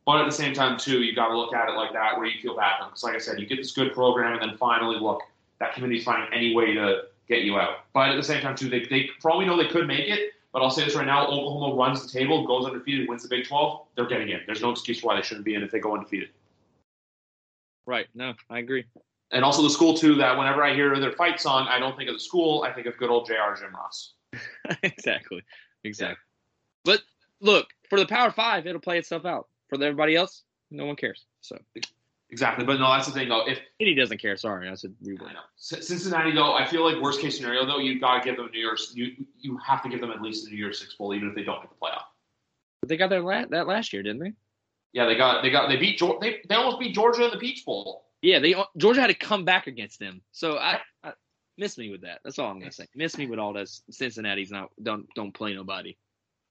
But 0.09 0.21
at 0.21 0.25
the 0.25 0.31
same 0.31 0.55
time, 0.55 0.75
too, 0.75 1.03
you've 1.03 1.15
got 1.15 1.27
to 1.27 1.37
look 1.37 1.53
at 1.53 1.69
it 1.69 1.73
like 1.73 1.93
that, 1.93 2.17
where 2.17 2.25
you 2.25 2.41
feel 2.41 2.55
bad. 2.55 2.79
Because, 2.83 3.03
like 3.03 3.13
I 3.13 3.19
said, 3.19 3.39
you 3.39 3.45
get 3.45 3.57
this 3.57 3.73
good 3.73 3.93
program, 3.93 4.41
and 4.41 4.49
then 4.49 4.57
finally, 4.57 4.97
look, 4.99 5.21
that 5.59 5.75
committee's 5.75 6.03
finding 6.03 6.33
any 6.33 6.55
way 6.55 6.73
to 6.73 7.03
get 7.27 7.43
you 7.43 7.59
out. 7.59 7.85
But 7.93 8.09
at 8.09 8.15
the 8.15 8.23
same 8.23 8.41
time, 8.41 8.55
too, 8.55 8.71
they, 8.71 8.85
they 8.85 9.11
probably 9.21 9.45
know 9.45 9.55
they 9.55 9.67
could 9.67 9.85
make 9.85 10.09
it. 10.09 10.31
But 10.51 10.63
I'll 10.63 10.71
say 10.71 10.83
this 10.83 10.95
right 10.95 11.05
now: 11.05 11.27
Oklahoma 11.27 11.75
runs 11.75 12.01
the 12.01 12.11
table, 12.11 12.47
goes 12.47 12.65
undefeated, 12.65 13.07
wins 13.07 13.21
the 13.21 13.29
Big 13.29 13.47
12. 13.47 13.85
They're 13.95 14.07
getting 14.07 14.29
in. 14.29 14.39
There's 14.47 14.63
no 14.63 14.71
excuse 14.71 15.03
why 15.03 15.15
they 15.15 15.21
shouldn't 15.21 15.45
be 15.45 15.53
in 15.53 15.61
if 15.61 15.69
they 15.69 15.79
go 15.79 15.93
undefeated. 15.93 16.29
right. 17.85 18.07
No, 18.15 18.33
I 18.49 18.57
agree. 18.57 18.85
And 19.29 19.45
also 19.45 19.61
the 19.61 19.69
school 19.69 19.93
too. 19.93 20.15
That 20.15 20.35
whenever 20.39 20.63
I 20.63 20.73
hear 20.73 20.99
their 20.99 21.11
fight 21.11 21.39
song, 21.39 21.67
I 21.69 21.77
don't 21.77 21.95
think 21.95 22.09
of 22.09 22.15
the 22.15 22.19
school. 22.19 22.63
I 22.63 22.73
think 22.73 22.87
of 22.87 22.97
good 22.97 23.11
old 23.11 23.27
Jr. 23.27 23.53
Jim 23.59 23.75
Ross. 23.75 24.13
exactly. 24.81 25.43
Exactly. 25.83 26.17
But 26.83 27.03
look, 27.41 27.67
for 27.91 27.99
the 27.99 28.07
Power 28.07 28.31
Five, 28.31 28.65
it'll 28.65 28.81
play 28.81 28.97
itself 28.97 29.23
out. 29.23 29.49
For 29.69 29.75
everybody 29.75 30.15
else, 30.15 30.43
no 30.71 30.85
one 30.85 30.95
cares. 30.95 31.25
So 31.41 31.57
Exactly. 32.31 32.63
But 32.65 32.79
no, 32.79 32.91
that's 32.91 33.07
the 33.07 33.13
thing 33.13 33.29
though. 33.29 33.47
If 33.47 33.59
he 33.79 33.95
doesn't 33.95 34.19
care. 34.19 34.37
Sorry, 34.37 34.69
I 34.69 34.75
said 34.75 34.93
I 35.01 35.07
reword. 35.07 35.33
know. 35.33 35.39
Cincinnati, 35.57 36.31
though, 36.31 36.53
I 36.53 36.65
feel 36.65 36.85
like 36.85 37.01
worst 37.01 37.21
case 37.21 37.37
scenario, 37.37 37.65
though, 37.65 37.79
you 37.79 37.99
got 37.99 38.19
to 38.19 38.23
give 38.23 38.37
them 38.37 38.49
New 38.53 38.59
Year's. 38.59 38.91
You 38.95 39.15
you 39.39 39.57
have 39.65 39.81
to 39.83 39.89
give 39.89 40.01
them 40.01 40.11
at 40.11 40.21
least 40.21 40.47
a 40.47 40.51
New 40.51 40.57
Year's 40.57 40.79
Six 40.79 40.93
bowl, 40.93 41.13
even 41.13 41.29
if 41.29 41.35
they 41.35 41.43
don't 41.43 41.59
make 41.59 41.69
the 41.69 41.75
playoff. 41.75 42.03
But 42.81 42.89
they 42.89 42.97
got 42.97 43.09
their 43.09 43.21
la- 43.21 43.45
that 43.45 43.67
last 43.67 43.93
year, 43.93 44.03
didn't 44.03 44.19
they? 44.19 44.33
Yeah, 44.93 45.05
they 45.05 45.15
got 45.15 45.41
they 45.41 45.49
got 45.49 45.69
they 45.69 45.77
beat 45.77 45.97
Georgia. 45.97 46.19
They, 46.21 46.41
they 46.47 46.55
almost 46.55 46.79
beat 46.79 46.93
Georgia 46.93 47.25
in 47.25 47.31
the 47.31 47.37
Peach 47.37 47.65
Bowl. 47.65 48.05
Yeah, 48.21 48.39
they 48.39 48.55
Georgia 48.77 49.01
had 49.01 49.07
to 49.07 49.13
come 49.15 49.43
back 49.43 49.65
against 49.67 49.99
them. 49.99 50.21
So 50.31 50.57
I, 50.57 50.79
I 51.03 51.13
miss 51.57 51.77
me 51.77 51.89
with 51.89 52.01
that. 52.01 52.19
That's 52.23 52.37
all 52.37 52.51
I'm 52.51 52.59
gonna 52.59 52.71
say. 52.71 52.87
Miss 52.95 53.17
me 53.17 53.25
with 53.25 53.39
all 53.39 53.53
this. 53.53 53.81
Cincinnati's 53.89 54.51
not 54.51 54.69
don't 54.81 55.07
don't 55.15 55.33
play 55.33 55.55
nobody. 55.55 55.95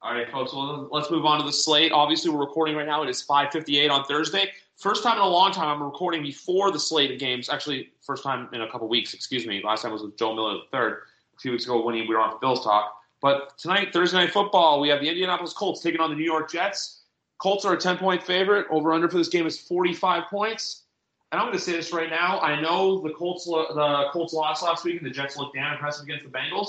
All 0.00 0.14
right, 0.14 0.30
folks. 0.30 0.52
Well, 0.52 0.88
let's 0.92 1.10
move 1.10 1.24
on 1.24 1.40
to 1.40 1.44
the 1.44 1.52
slate. 1.52 1.90
Obviously, 1.90 2.30
we're 2.30 2.38
recording 2.38 2.76
right 2.76 2.86
now. 2.86 3.02
It 3.02 3.08
is 3.08 3.22
5:58 3.22 3.90
on 3.90 4.04
Thursday. 4.04 4.52
First 4.76 5.02
time 5.02 5.16
in 5.16 5.22
a 5.22 5.28
long 5.28 5.50
time 5.50 5.68
I'm 5.68 5.82
recording 5.82 6.22
before 6.22 6.70
the 6.70 6.78
slate 6.78 7.10
of 7.10 7.18
games. 7.18 7.48
Actually, 7.48 7.90
first 8.00 8.22
time 8.22 8.48
in 8.52 8.60
a 8.60 8.70
couple 8.70 8.86
weeks. 8.86 9.12
Excuse 9.12 9.44
me. 9.44 9.60
Last 9.64 9.82
time 9.82 9.92
was 9.92 10.02
with 10.02 10.16
Joe 10.16 10.34
Miller 10.34 10.60
third 10.70 11.02
a 11.36 11.40
few 11.40 11.50
weeks 11.50 11.64
ago 11.64 11.84
when 11.84 11.96
we 11.96 12.06
were 12.06 12.20
on 12.20 12.38
Bills 12.40 12.62
talk. 12.62 12.94
But 13.20 13.58
tonight, 13.58 13.92
Thursday 13.92 14.18
night 14.18 14.32
football, 14.32 14.80
we 14.80 14.88
have 14.88 15.00
the 15.00 15.08
Indianapolis 15.08 15.52
Colts 15.52 15.80
taking 15.82 16.00
on 16.00 16.10
the 16.10 16.16
New 16.16 16.24
York 16.24 16.48
Jets. 16.48 17.02
Colts 17.38 17.64
are 17.64 17.74
a 17.74 17.76
10 17.76 17.98
point 17.98 18.22
favorite. 18.22 18.66
Over 18.70 18.92
under 18.92 19.08
for 19.08 19.18
this 19.18 19.28
game 19.28 19.46
is 19.46 19.58
45 19.58 20.24
points. 20.30 20.84
And 21.32 21.40
I'm 21.40 21.48
going 21.48 21.58
to 21.58 21.62
say 21.62 21.72
this 21.72 21.92
right 21.92 22.08
now. 22.08 22.38
I 22.40 22.60
know 22.60 23.00
the 23.00 23.10
Colts 23.10 23.46
the 23.46 24.08
Colts 24.12 24.32
lost 24.32 24.62
last 24.62 24.84
week 24.84 24.98
and 24.98 25.06
the 25.06 25.10
Jets 25.10 25.36
looked 25.36 25.56
damn 25.56 25.72
impressive 25.72 26.04
against 26.04 26.24
the 26.24 26.30
Bengals. 26.30 26.68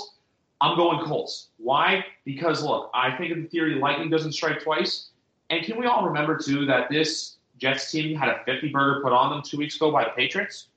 I'm 0.62 0.76
going 0.76 1.06
Colts. 1.06 1.50
Why? 1.58 2.06
Because 2.26 2.64
look, 2.64 2.92
I 2.94 3.16
think 3.18 3.32
in 3.32 3.48
theory 3.48 3.76
lightning 3.76 4.10
doesn't 4.10 4.34
strike 4.34 4.62
twice. 4.62 5.10
And 5.50 5.66
can 5.66 5.80
we 5.80 5.86
all 5.86 6.06
remember 6.06 6.38
too 6.38 6.66
that 6.66 6.90
this 6.90 7.38
Jets 7.58 7.90
team 7.92 8.16
had 8.16 8.30
a 8.30 8.44
50 8.46 8.70
burger 8.70 9.02
put 9.02 9.14
on 9.14 9.32
them 9.32 9.42
two 9.44 9.58
weeks 9.58 9.76
ago 9.76 9.92
by 9.92 10.04
the 10.04 10.12
Patriots? 10.12 10.68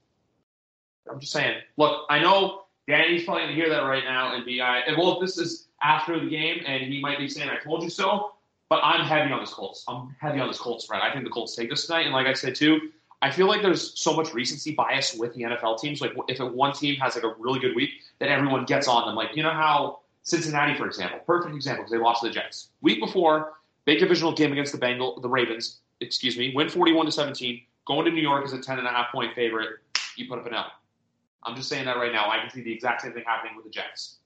I'm 1.10 1.20
just 1.20 1.32
saying. 1.32 1.60
Look, 1.76 2.06
I 2.08 2.20
know 2.20 2.62
Danny's 2.86 3.24
probably 3.24 3.44
going 3.44 3.56
to 3.56 3.60
hear 3.60 3.70
that 3.70 3.80
right 3.80 4.04
now 4.04 4.34
and 4.34 4.44
be, 4.44 4.60
and 4.60 4.96
well, 4.96 5.14
if 5.14 5.20
this 5.20 5.38
is 5.38 5.68
after 5.82 6.18
the 6.18 6.30
game 6.30 6.62
and 6.66 6.84
he 6.84 7.00
might 7.00 7.18
be 7.18 7.28
saying, 7.28 7.50
I 7.50 7.56
told 7.62 7.82
you 7.82 7.90
so, 7.90 8.32
but 8.68 8.80
I'm 8.82 9.04
heavy 9.04 9.32
on 9.32 9.40
this 9.40 9.52
Colts. 9.52 9.84
I'm 9.88 10.14
heavy 10.20 10.40
on 10.40 10.48
this 10.48 10.58
Colts 10.58 10.84
spread. 10.84 11.02
I 11.02 11.12
think 11.12 11.24
the 11.24 11.30
Colts 11.30 11.54
take 11.54 11.68
this 11.68 11.86
tonight. 11.86 12.02
And 12.02 12.12
like 12.12 12.26
I 12.26 12.32
said 12.32 12.54
too, 12.54 12.90
I 13.22 13.30
feel 13.30 13.46
like 13.46 13.62
there's 13.62 13.98
so 13.98 14.14
much 14.14 14.34
recency 14.34 14.74
bias 14.74 15.14
with 15.14 15.32
the 15.34 15.42
NFL 15.42 15.80
teams. 15.80 16.00
Like 16.00 16.12
if 16.28 16.40
one 16.40 16.72
team 16.72 16.96
has 16.96 17.14
like 17.14 17.24
a 17.24 17.34
really 17.38 17.60
good 17.60 17.74
week, 17.76 17.90
then 18.18 18.28
everyone 18.28 18.64
gets 18.64 18.88
on 18.88 19.06
them. 19.06 19.14
Like 19.14 19.36
you 19.36 19.44
know 19.44 19.52
how 19.52 20.00
Cincinnati, 20.24 20.76
for 20.76 20.86
example, 20.86 21.20
perfect 21.24 21.54
example 21.54 21.84
because 21.84 21.92
they 21.92 21.98
lost 21.98 22.22
to 22.22 22.28
the 22.28 22.34
Jets 22.34 22.70
week 22.80 23.00
before, 23.00 23.54
big 23.84 24.00
divisional 24.00 24.32
game 24.32 24.52
against 24.52 24.72
the 24.72 24.78
Bengal, 24.78 25.20
the 25.20 25.28
Ravens. 25.28 25.78
Excuse 26.00 26.36
me, 26.36 26.52
win 26.54 26.68
41 26.68 27.06
to 27.06 27.12
17. 27.12 27.62
Going 27.86 28.04
to 28.04 28.10
New 28.10 28.20
York 28.20 28.44
as 28.44 28.52
a 28.52 28.60
10 28.60 28.78
and 28.78 28.86
a 28.86 28.90
half 28.90 29.12
point 29.12 29.34
favorite, 29.34 29.78
you 30.16 30.28
put 30.28 30.38
up 30.38 30.46
an 30.46 30.54
L. 30.54 30.66
I'm 31.44 31.54
just 31.54 31.68
saying 31.68 31.84
that 31.86 31.96
right 31.96 32.12
now. 32.12 32.28
I 32.28 32.38
can 32.38 32.50
see 32.50 32.62
the 32.62 32.72
exact 32.72 33.02
same 33.02 33.12
thing 33.12 33.24
happening 33.24 33.54
with 33.56 33.64
the 33.64 33.70
Jets. 33.70 34.16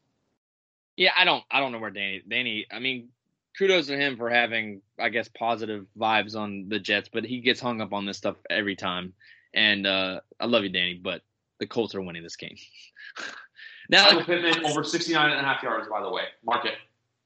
Yeah, 0.97 1.11
I 1.19 1.25
don't 1.25 1.45
I 1.51 1.61
don't 1.61 1.73
know 1.73 1.79
where 1.79 1.91
Danny 1.91 2.23
Danny 2.27 2.67
I 2.73 2.79
mean, 2.79 3.11
kudos 3.59 3.87
to 3.87 3.97
him 3.97 4.17
for 4.17 4.29
having, 4.31 4.83
I 4.99 5.09
guess, 5.09 5.29
positive 5.29 5.87
vibes 5.99 6.37
on 6.37 6.69
the 6.69 6.79
Jets, 6.79 7.09
but 7.13 7.25
he 7.25 7.41
gets 7.41 7.61
hung 7.61 7.81
up 7.81 7.93
on 7.93 8.07
this 8.07 8.19
stuff 8.19 8.37
every 8.51 8.77
time. 8.77 9.15
And 9.55 9.87
uh 9.87 10.21
I 10.39 10.47
love 10.47 10.63
you, 10.65 10.69
Danny, 10.71 11.01
but 11.03 11.23
the 11.59 11.67
Colts 11.67 11.95
are 11.95 12.03
winning 12.03 12.23
this 12.23 12.37
game. 12.37 12.57
now 13.89 14.05
Michael 14.05 14.25
Pittman 14.25 14.67
over 14.67 14.85
69 14.85 15.31
and 15.31 15.41
a 15.41 15.43
half 15.43 15.63
yards, 15.63 15.89
by 15.89 16.03
the 16.03 16.11
way. 16.11 16.25
Mark 16.45 16.65
it. 16.67 16.75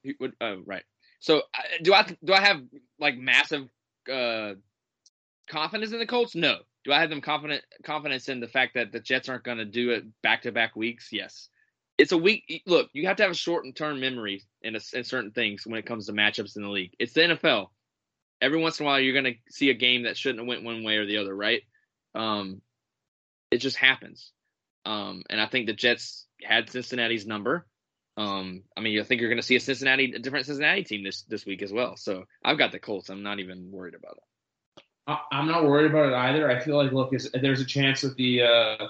He 0.03 0.15
would- 0.19 0.35
uh, 0.41 0.57
right. 0.65 0.83
So 1.19 1.43
do 1.83 1.93
I 1.93 2.05
do 2.23 2.33
I 2.33 2.41
have 2.41 2.61
like 2.99 3.17
massive 3.17 3.69
uh, 4.11 4.53
confidence 5.49 5.91
in 5.91 5.99
the 5.99 6.07
Colts? 6.07 6.35
No. 6.35 6.57
Do 6.83 6.91
I 6.91 6.99
have 6.99 7.11
them 7.11 7.21
confident 7.21 7.63
confidence 7.83 8.27
in 8.27 8.39
the 8.39 8.47
fact 8.47 8.73
that 8.73 8.91
the 8.91 8.99
Jets 8.99 9.29
aren't 9.29 9.43
going 9.43 9.59
to 9.59 9.65
do 9.65 9.91
it 9.91 10.03
back 10.23 10.41
to 10.43 10.51
back 10.51 10.75
weeks? 10.75 11.09
Yes. 11.11 11.49
It's 12.01 12.11
a 12.11 12.17
week. 12.17 12.63
Look, 12.65 12.89
you 12.93 13.05
have 13.05 13.17
to 13.17 13.23
have 13.23 13.31
a 13.31 13.35
short 13.35 13.63
term 13.75 13.99
memory 13.99 14.41
in, 14.63 14.75
a, 14.75 14.79
in 14.93 15.03
certain 15.03 15.29
things 15.29 15.67
when 15.67 15.77
it 15.77 15.85
comes 15.85 16.07
to 16.07 16.13
matchups 16.13 16.55
in 16.55 16.63
the 16.63 16.69
league. 16.69 16.95
It's 16.97 17.13
the 17.13 17.21
NFL. 17.21 17.67
Every 18.41 18.59
once 18.59 18.79
in 18.79 18.87
a 18.87 18.89
while, 18.89 18.99
you're 18.99 19.13
going 19.13 19.35
to 19.35 19.53
see 19.53 19.69
a 19.69 19.75
game 19.75 20.03
that 20.03 20.17
shouldn't 20.17 20.39
have 20.39 20.47
went 20.47 20.63
one 20.63 20.83
way 20.83 20.97
or 20.97 21.05
the 21.05 21.17
other, 21.17 21.35
right? 21.35 21.61
Um, 22.15 22.63
it 23.51 23.57
just 23.57 23.77
happens. 23.77 24.31
Um, 24.83 25.21
and 25.29 25.39
I 25.39 25.45
think 25.45 25.67
the 25.67 25.73
Jets 25.73 26.25
had 26.41 26.71
Cincinnati's 26.71 27.27
number. 27.27 27.67
Um, 28.17 28.63
I 28.75 28.81
mean, 28.81 28.99
I 28.99 29.03
think 29.03 29.21
you're 29.21 29.29
going 29.29 29.39
to 29.39 29.45
see 29.45 29.57
a 29.57 29.59
Cincinnati, 29.59 30.11
a 30.15 30.17
different 30.17 30.47
Cincinnati 30.47 30.83
team 30.83 31.03
this 31.03 31.21
this 31.29 31.45
week 31.45 31.61
as 31.61 31.71
well. 31.71 31.97
So 31.97 32.23
I've 32.43 32.57
got 32.57 32.71
the 32.71 32.79
Colts. 32.79 33.09
I'm 33.11 33.21
not 33.21 33.37
even 33.37 33.69
worried 33.69 33.93
about 33.93 34.17
it. 34.17 35.17
I'm 35.31 35.47
not 35.47 35.65
worried 35.65 35.91
about 35.91 36.07
it 36.07 36.15
either. 36.15 36.49
I 36.49 36.59
feel 36.61 36.77
like, 36.77 36.93
look, 36.93 37.13
there's 37.31 37.61
a 37.61 37.65
chance 37.65 38.01
that 38.01 38.15
the, 38.15 38.41
uh, 38.41 38.87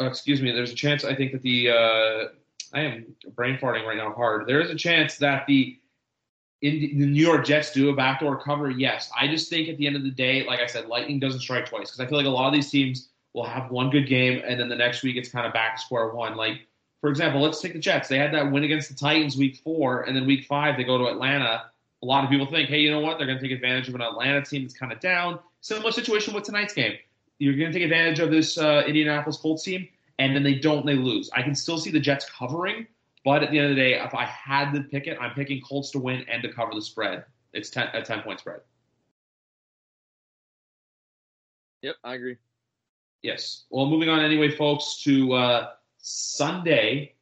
uh, 0.00 0.06
excuse 0.06 0.42
me, 0.42 0.52
there's 0.52 0.72
a 0.72 0.76
chance. 0.76 1.04
I 1.04 1.14
think 1.14 1.32
that 1.32 1.42
the, 1.42 1.70
uh, 1.70 2.28
I 2.72 2.80
am 2.80 3.06
brain 3.34 3.58
farting 3.58 3.86
right 3.86 3.96
now 3.96 4.12
hard. 4.12 4.46
There 4.46 4.60
is 4.60 4.70
a 4.70 4.74
chance 4.74 5.16
that 5.18 5.46
the, 5.46 5.78
in 6.62 6.98
the 6.98 7.06
New 7.06 7.22
York 7.22 7.44
Jets 7.44 7.72
do 7.72 7.90
a 7.90 7.94
backdoor 7.94 8.40
cover. 8.42 8.70
Yes, 8.70 9.10
I 9.18 9.28
just 9.28 9.50
think 9.50 9.68
at 9.68 9.76
the 9.76 9.86
end 9.86 9.96
of 9.96 10.02
the 10.02 10.10
day, 10.10 10.46
like 10.46 10.60
I 10.60 10.66
said, 10.66 10.86
lightning 10.86 11.20
doesn't 11.20 11.40
strike 11.40 11.68
twice 11.68 11.90
because 11.90 12.00
I 12.00 12.06
feel 12.06 12.16
like 12.16 12.26
a 12.26 12.30
lot 12.30 12.46
of 12.46 12.54
these 12.54 12.70
teams 12.70 13.10
will 13.34 13.44
have 13.44 13.70
one 13.70 13.90
good 13.90 14.06
game 14.06 14.40
and 14.46 14.58
then 14.58 14.68
the 14.68 14.76
next 14.76 15.02
week 15.02 15.16
it's 15.16 15.28
kind 15.28 15.46
of 15.46 15.52
back 15.52 15.76
to 15.76 15.82
square 15.82 16.08
one. 16.08 16.36
Like 16.36 16.66
for 17.04 17.10
example, 17.10 17.42
let's 17.42 17.60
take 17.60 17.74
the 17.74 17.78
Jets. 17.78 18.08
They 18.08 18.16
had 18.16 18.32
that 18.32 18.50
win 18.50 18.64
against 18.64 18.88
the 18.88 18.94
Titans 18.94 19.36
week 19.36 19.56
four, 19.56 20.04
and 20.04 20.16
then 20.16 20.24
week 20.24 20.46
five 20.46 20.78
they 20.78 20.84
go 20.84 20.96
to 20.96 21.08
Atlanta. 21.08 21.64
A 22.02 22.06
lot 22.06 22.24
of 22.24 22.30
people 22.30 22.46
think, 22.46 22.70
hey, 22.70 22.78
you 22.78 22.90
know 22.90 23.00
what? 23.00 23.18
They're 23.18 23.26
going 23.26 23.38
to 23.38 23.44
take 23.46 23.54
advantage 23.54 23.88
of 23.88 23.94
an 23.94 24.00
Atlanta 24.00 24.42
team 24.42 24.62
that's 24.62 24.72
kind 24.72 24.90
of 24.90 25.00
down. 25.00 25.38
Similar 25.60 25.92
situation 25.92 26.32
with 26.32 26.44
tonight's 26.44 26.72
game. 26.72 26.94
You're 27.44 27.56
going 27.56 27.70
to 27.70 27.78
take 27.78 27.84
advantage 27.84 28.20
of 28.20 28.30
this 28.30 28.56
uh, 28.56 28.84
Indianapolis 28.86 29.36
Colts 29.36 29.64
team, 29.64 29.86
and 30.18 30.34
then 30.34 30.42
they 30.42 30.54
don't, 30.54 30.86
they 30.86 30.94
lose. 30.94 31.28
I 31.34 31.42
can 31.42 31.54
still 31.54 31.76
see 31.76 31.90
the 31.90 32.00
Jets 32.00 32.26
covering, 32.30 32.86
but 33.22 33.42
at 33.42 33.50
the 33.50 33.58
end 33.58 33.70
of 33.70 33.76
the 33.76 33.82
day, 33.82 34.00
if 34.00 34.14
I 34.14 34.24
had 34.24 34.72
to 34.72 34.80
pick 34.80 35.06
it, 35.06 35.18
I'm 35.20 35.34
picking 35.34 35.60
Colts 35.60 35.90
to 35.90 35.98
win 35.98 36.24
and 36.26 36.42
to 36.42 36.50
cover 36.50 36.72
the 36.74 36.80
spread. 36.80 37.26
It's 37.52 37.68
10, 37.68 37.88
a 37.92 38.00
10 38.00 38.22
point 38.22 38.40
spread. 38.40 38.60
Yep, 41.82 41.96
I 42.02 42.14
agree. 42.14 42.38
Yes. 43.20 43.64
Well, 43.68 43.84
moving 43.84 44.08
on 44.08 44.20
anyway, 44.20 44.48
folks, 44.50 45.02
to 45.02 45.34
uh, 45.34 45.68
Sunday, 45.98 47.14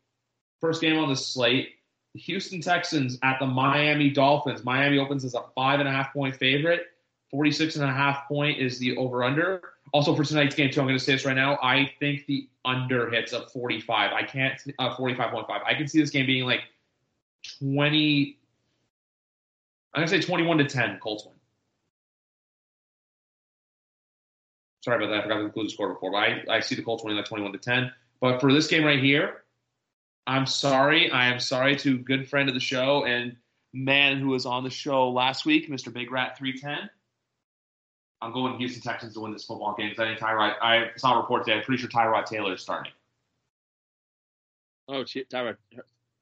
first 0.61 0.81
game 0.81 0.99
on 0.99 1.09
the 1.09 1.17
slate. 1.17 1.71
The 2.15 2.21
Houston 2.21 2.61
Texans 2.61 3.19
at 3.25 3.41
the 3.41 3.47
Miami 3.47 4.11
Dolphins. 4.11 4.65
Miami 4.65 4.99
opens 4.99 5.25
as 5.25 5.35
a 5.35 5.43
five 5.57 5.81
and 5.81 5.89
a 5.89 5.93
half 5.93 6.13
point 6.13 6.37
favorite. 6.37 6.83
46 7.33 7.75
and 7.75 7.85
a 7.91 7.93
half 7.93 8.29
point 8.29 8.61
is 8.61 8.79
the 8.79 8.97
over 8.97 9.25
under. 9.25 9.72
Also 9.93 10.15
for 10.15 10.25
tonight's 10.25 10.55
game, 10.55 10.71
too, 10.71 10.81
I'm 10.81 10.87
going 10.87 10.99
to 10.99 11.05
say 11.05 11.13
this 11.13 11.25
right 11.25 11.37
now. 11.37 11.59
I 11.63 11.91
think 12.01 12.27
the 12.27 12.49
under 12.65 13.11
hits 13.11 13.33
of 13.33 13.53
45. 13.53 14.13
I 14.13 14.23
can't, 14.23 14.61
uh, 14.79 14.97
45.5. 14.97 15.45
I 15.49 15.75
can 15.75 15.87
see 15.87 16.01
this 16.01 16.11
game 16.11 16.27
being 16.27 16.45
like 16.45 16.63
20, 17.59 18.39
I'm 19.95 20.01
going 20.01 20.09
to 20.09 20.23
say 20.23 20.27
21 20.27 20.59
to 20.59 20.65
10, 20.65 20.99
Colts 21.03 21.27
win. 21.27 21.35
Sorry 24.83 24.97
about 24.97 25.13
that. 25.13 25.21
I 25.21 25.23
forgot 25.23 25.37
to 25.37 25.45
include 25.45 25.67
the 25.67 25.71
score 25.71 25.93
before, 25.93 26.11
but 26.11 26.19
I, 26.19 26.43
I 26.49 26.61
see 26.61 26.75
the 26.75 26.83
Colts 26.83 27.05
winning 27.05 27.19
like 27.19 27.27
21 27.27 27.53
to 27.53 27.59
10. 27.59 27.93
But 28.21 28.41
for 28.41 28.53
this 28.53 28.67
game 28.67 28.85
right 28.85 28.99
here, 28.99 29.43
I'm 30.27 30.47
sorry. 30.47 31.11
I 31.11 31.27
am 31.27 31.39
sorry 31.39 31.77
to 31.77 31.99
good 31.99 32.29
friend 32.29 32.49
of 32.49 32.55
the 32.55 32.61
show 32.61 33.05
and 33.05 33.37
man 33.73 34.19
who 34.19 34.29
was 34.29 34.47
on 34.47 34.65
the 34.65 34.71
show 34.71 35.11
last 35.11 35.47
week, 35.47 35.71
Mr. 35.71 35.93
Big 35.93 36.11
Rat 36.11 36.39
310. 36.39 36.91
I'm 38.23 38.33
going 38.33 38.57
Houston 38.57 38.81
Texans 38.81 39.15
to 39.15 39.21
win 39.21 39.33
this 39.33 39.45
football 39.45 39.75
game 39.77 39.93
I 39.99 40.05
think 40.05 40.21
Tyrod. 40.21 40.55
I 40.63 40.91
saw 40.97 41.15
a 41.15 41.21
report 41.21 41.45
today. 41.45 41.59
I'm 41.59 41.65
pretty 41.65 41.81
sure 41.81 41.91
Tyrod 41.91 42.25
Taylor 42.27 42.55
is 42.55 42.63
starting. 42.63 42.93
Oh, 44.89 45.05
shit, 45.05 45.29
Tyrod 45.29 45.57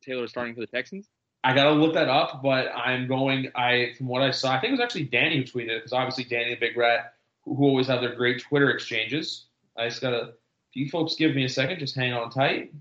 Taylor 0.02 0.24
is 0.24 0.30
starting 0.30 0.54
for 0.54 0.60
the 0.60 0.66
Texans. 0.66 1.08
I 1.44 1.54
gotta 1.54 1.72
look 1.72 1.94
that 1.94 2.08
up, 2.08 2.42
but 2.42 2.68
I'm 2.74 3.06
going. 3.06 3.50
I 3.54 3.92
from 3.96 4.08
what 4.08 4.22
I 4.22 4.30
saw, 4.30 4.52
I 4.52 4.60
think 4.60 4.70
it 4.70 4.72
was 4.72 4.80
actually 4.80 5.04
Danny 5.04 5.38
who 5.38 5.44
tweeted 5.44 5.70
it 5.70 5.78
because 5.78 5.92
obviously 5.92 6.24
Danny 6.24 6.54
the 6.54 6.60
Big 6.60 6.76
Rat, 6.76 7.14
who, 7.44 7.54
who 7.54 7.64
always 7.64 7.86
have 7.86 8.00
their 8.00 8.14
great 8.14 8.42
Twitter 8.42 8.70
exchanges. 8.70 9.46
I 9.76 9.88
just 9.88 10.00
gotta. 10.00 10.34
If 10.70 10.76
you 10.76 10.88
folks 10.88 11.16
give 11.16 11.34
me 11.34 11.44
a 11.44 11.48
second, 11.48 11.80
just 11.80 11.96
hang 11.96 12.12
on 12.12 12.30
tight. 12.30 12.72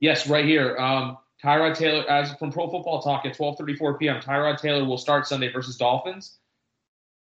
Yes, 0.00 0.28
right 0.28 0.44
here. 0.44 0.76
Um, 0.76 1.16
Tyrod 1.42 1.76
Taylor, 1.76 2.08
as 2.08 2.32
from 2.34 2.52
Pro 2.52 2.70
Football 2.70 3.00
Talk 3.02 3.24
at 3.24 3.36
12:34 3.36 3.98
p.m. 3.98 4.20
Tyrod 4.20 4.58
Taylor 4.58 4.84
will 4.84 4.98
start 4.98 5.26
Sunday 5.26 5.50
versus 5.50 5.76
Dolphins. 5.76 6.38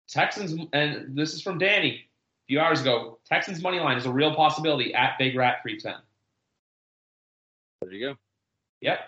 Texans, 0.08 0.66
and 0.72 1.16
this 1.16 1.34
is 1.34 1.42
from 1.42 1.58
Danny 1.58 1.90
a 1.90 2.46
few 2.48 2.60
hours 2.60 2.80
ago. 2.80 3.18
Texans 3.26 3.62
money 3.62 3.78
line 3.78 3.98
is 3.98 4.06
a 4.06 4.10
real 4.10 4.34
possibility 4.34 4.94
at 4.94 5.18
Big 5.18 5.36
Rat 5.36 5.58
310. 5.62 6.00
There 7.82 7.92
you 7.92 8.08
go. 8.08 8.16
Yep. 8.80 9.00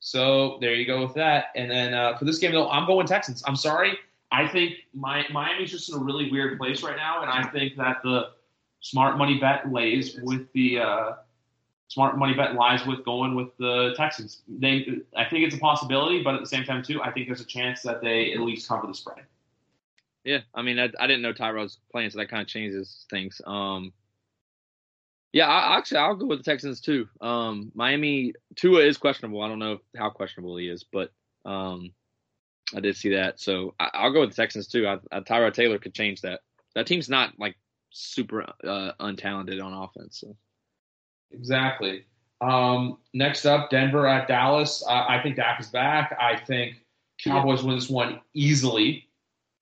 So 0.00 0.58
there 0.60 0.74
you 0.74 0.86
go 0.86 1.02
with 1.02 1.14
that. 1.14 1.46
And 1.56 1.70
then 1.70 1.94
uh, 1.94 2.16
for 2.16 2.24
this 2.24 2.38
game, 2.38 2.52
though, 2.52 2.70
I'm 2.70 2.86
going 2.86 3.06
Texans. 3.06 3.42
I'm 3.46 3.56
sorry. 3.56 3.98
I 4.32 4.46
think 4.46 4.74
my, 4.94 5.26
Miami's 5.32 5.70
just 5.70 5.88
in 5.90 5.96
a 5.96 5.98
really 5.98 6.30
weird 6.30 6.56
place 6.58 6.82
right 6.82 6.96
now, 6.96 7.22
and 7.22 7.30
I 7.30 7.50
think 7.50 7.76
that 7.76 7.96
the 8.02 8.30
smart 8.80 9.18
money 9.18 9.38
bet 9.38 9.70
lays 9.70 10.18
with 10.22 10.50
the 10.52 10.78
uh, 10.78 11.12
smart 11.88 12.16
money 12.16 12.34
bet 12.34 12.54
lies 12.54 12.86
with 12.86 13.04
going 13.04 13.34
with 13.34 13.48
the 13.58 13.92
Texans. 13.96 14.42
They, 14.48 15.00
I 15.16 15.24
think 15.24 15.44
it's 15.44 15.56
a 15.56 15.58
possibility, 15.58 16.22
but 16.22 16.34
at 16.34 16.40
the 16.40 16.46
same 16.46 16.64
time, 16.64 16.82
too, 16.82 17.02
I 17.02 17.10
think 17.10 17.26
there's 17.26 17.40
a 17.40 17.46
chance 17.46 17.82
that 17.82 18.00
they 18.00 18.32
at 18.32 18.40
least 18.40 18.68
cover 18.68 18.86
the 18.86 18.94
spread. 18.94 19.24
Yeah, 20.24 20.40
I 20.54 20.62
mean, 20.62 20.78
I, 20.78 20.90
I 20.98 21.06
didn't 21.06 21.22
know 21.22 21.32
Tyrod's 21.32 21.78
playing, 21.90 22.10
so 22.10 22.18
that 22.18 22.28
kind 22.28 22.42
of 22.42 22.48
changes 22.48 23.06
things. 23.08 23.40
Um, 23.46 23.92
yeah, 25.32 25.46
I, 25.46 25.78
actually, 25.78 25.98
I'll 25.98 26.16
go 26.16 26.26
with 26.26 26.40
the 26.40 26.50
Texans 26.50 26.80
too. 26.80 27.08
Um, 27.20 27.72
Miami 27.74 28.34
Tua 28.56 28.80
is 28.80 28.98
questionable. 28.98 29.42
I 29.42 29.48
don't 29.48 29.58
know 29.58 29.78
how 29.96 30.10
questionable 30.10 30.56
he 30.56 30.68
is, 30.68 30.84
but 30.84 31.10
um, 31.44 31.92
I 32.74 32.80
did 32.80 32.96
see 32.96 33.10
that, 33.14 33.40
so 33.40 33.74
I, 33.80 33.90
I'll 33.94 34.12
go 34.12 34.20
with 34.20 34.30
the 34.30 34.36
Texans 34.36 34.68
too. 34.68 34.86
I, 34.86 34.98
I, 35.10 35.20
Tyrod 35.20 35.54
Taylor 35.54 35.78
could 35.78 35.94
change 35.94 36.20
that. 36.20 36.40
That 36.74 36.86
team's 36.86 37.08
not 37.08 37.38
like 37.38 37.56
super 37.90 38.42
uh, 38.42 38.92
untalented 39.00 39.62
on 39.62 39.72
offense. 39.72 40.20
So. 40.20 40.36
Exactly. 41.32 42.04
Um, 42.40 42.98
next 43.12 43.44
up, 43.44 43.70
Denver 43.70 44.06
at 44.06 44.28
Dallas. 44.28 44.84
I, 44.88 45.16
I 45.16 45.22
think 45.22 45.36
Dak 45.36 45.60
is 45.60 45.68
back. 45.68 46.16
I 46.20 46.36
think 46.36 46.76
Cowboys 47.22 47.62
win 47.62 47.76
this 47.76 47.90
one 47.90 48.20
easily. 48.34 49.09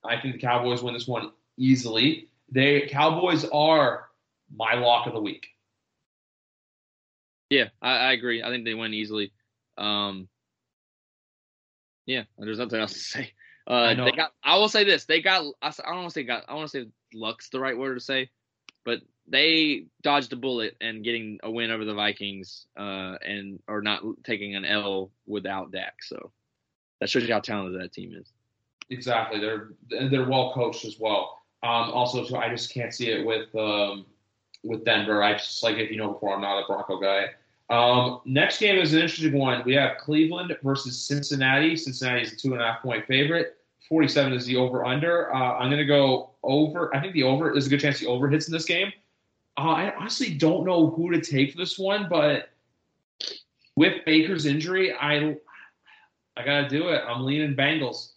I 0.09 0.21
think 0.21 0.35
the 0.35 0.41
Cowboys 0.41 0.83
win 0.83 0.95
this 0.95 1.07
one 1.07 1.33
easily. 1.57 2.29
They 2.51 2.89
Cowboys 2.89 3.45
are 3.45 4.09
my 4.55 4.75
lock 4.75 5.07
of 5.07 5.13
the 5.13 5.21
week. 5.21 5.49
Yeah, 7.51 7.69
I, 7.81 7.91
I 7.91 8.13
agree. 8.13 8.43
I 8.43 8.49
think 8.49 8.65
they 8.65 8.75
win 8.75 8.95
easily. 8.95 9.33
Um, 9.77 10.29
yeah, 12.07 12.25
there's 12.39 12.59
nothing 12.59 12.81
else 12.81 12.93
to 12.93 12.99
say. 12.99 13.33
Uh, 13.67 13.95
they 13.95 14.13
got. 14.13 14.33
I 14.43 14.57
will 14.57 14.69
say 14.69 14.85
this: 14.85 15.05
they 15.05 15.21
got. 15.21 15.45
I, 15.61 15.69
I 15.69 15.91
don't 15.91 15.99
want 15.99 16.09
to 16.09 16.15
say 16.15 16.25
got. 16.25 16.45
I 16.49 16.55
want 16.55 16.71
to 16.71 16.85
say 16.85 16.89
luck's 17.13 17.51
the 17.51 17.61
right 17.61 17.77
word 17.77 17.95
to 17.95 18.01
say, 18.01 18.31
but 18.85 19.01
they 19.27 19.85
dodged 20.03 20.33
a 20.33 20.37
bullet 20.37 20.75
and 20.81 21.05
getting 21.05 21.39
a 21.43 21.51
win 21.51 21.71
over 21.71 21.85
the 21.85 21.95
Vikings, 21.95 22.67
uh, 22.79 23.17
and 23.21 23.61
or 23.69 23.83
not 23.83 24.03
taking 24.25 24.57
an 24.57 24.65
L 24.65 25.11
without 25.27 25.71
Dak. 25.71 26.03
So 26.03 26.33
that 27.01 27.11
shows 27.11 27.25
you 27.25 27.33
how 27.33 27.41
talented 27.41 27.81
that 27.83 27.93
team 27.93 28.15
is. 28.15 28.33
Exactly. 28.91 29.41
They're 29.41 29.71
they're 29.91 30.29
well 30.29 30.53
coached 30.53 30.85
as 30.85 30.99
well. 30.99 31.43
Um, 31.63 31.91
also, 31.91 32.25
so 32.25 32.37
I 32.37 32.49
just 32.49 32.73
can't 32.73 32.95
see 32.95 33.11
it 33.11 33.27
with 33.27 33.55
um, 33.55 34.07
with 34.65 34.85
Denver. 34.85 35.23
I 35.23 35.35
just 35.35 35.63
like 35.63 35.77
if 35.77 35.91
you 35.91 35.97
know 35.97 36.13
before, 36.13 36.35
I'm 36.35 36.41
not 36.41 36.63
a 36.63 36.67
Bronco 36.67 37.01
guy. 37.01 37.27
Um, 37.71 38.21
next 38.25 38.61
game 38.61 38.79
is 38.79 38.95
an 38.95 39.01
interesting 39.01 39.39
one. 39.39 39.63
We 39.65 39.75
have 39.75 39.99
Cleveland 39.99 40.57
versus 40.63 40.99
Cincinnati. 40.99 41.77
Cincinnati 41.77 42.23
is 42.23 42.33
a 42.33 42.37
two 42.37 42.53
and 42.55 42.63
a 42.63 42.65
half 42.65 42.83
point 42.83 43.07
favorite. 43.07 43.57
47 43.89 44.33
is 44.33 44.47
the 44.47 44.57
over 44.57 44.85
under. 44.85 45.35
Uh, 45.35 45.59
I'm 45.59 45.69
going 45.69 45.79
to 45.79 45.85
go 45.85 46.31
over. 46.43 46.95
I 46.95 47.01
think 47.01 47.15
the 47.15 47.23
over 47.23 47.57
is 47.57 47.67
a 47.67 47.71
good 47.71 47.81
chance 47.81 48.01
the 48.01 48.07
over 48.07 48.29
hits 48.29 48.47
in 48.47 48.53
this 48.53 48.65
game. 48.65 48.93
Uh, 49.57 49.71
I 49.71 49.95
honestly 49.97 50.35
don't 50.35 50.65
know 50.65 50.91
who 50.91 51.11
to 51.11 51.21
take 51.21 51.53
for 51.53 51.59
this 51.59 51.79
one, 51.79 52.07
but 52.09 52.51
with 53.77 54.05
Baker's 54.05 54.47
injury, 54.47 54.95
I 54.95 55.37
I 56.37 56.45
got 56.45 56.63
to 56.63 56.69
do 56.69 56.89
it. 56.89 57.03
I'm 57.07 57.25
leaning 57.25 57.57
Bengals. 57.57 58.13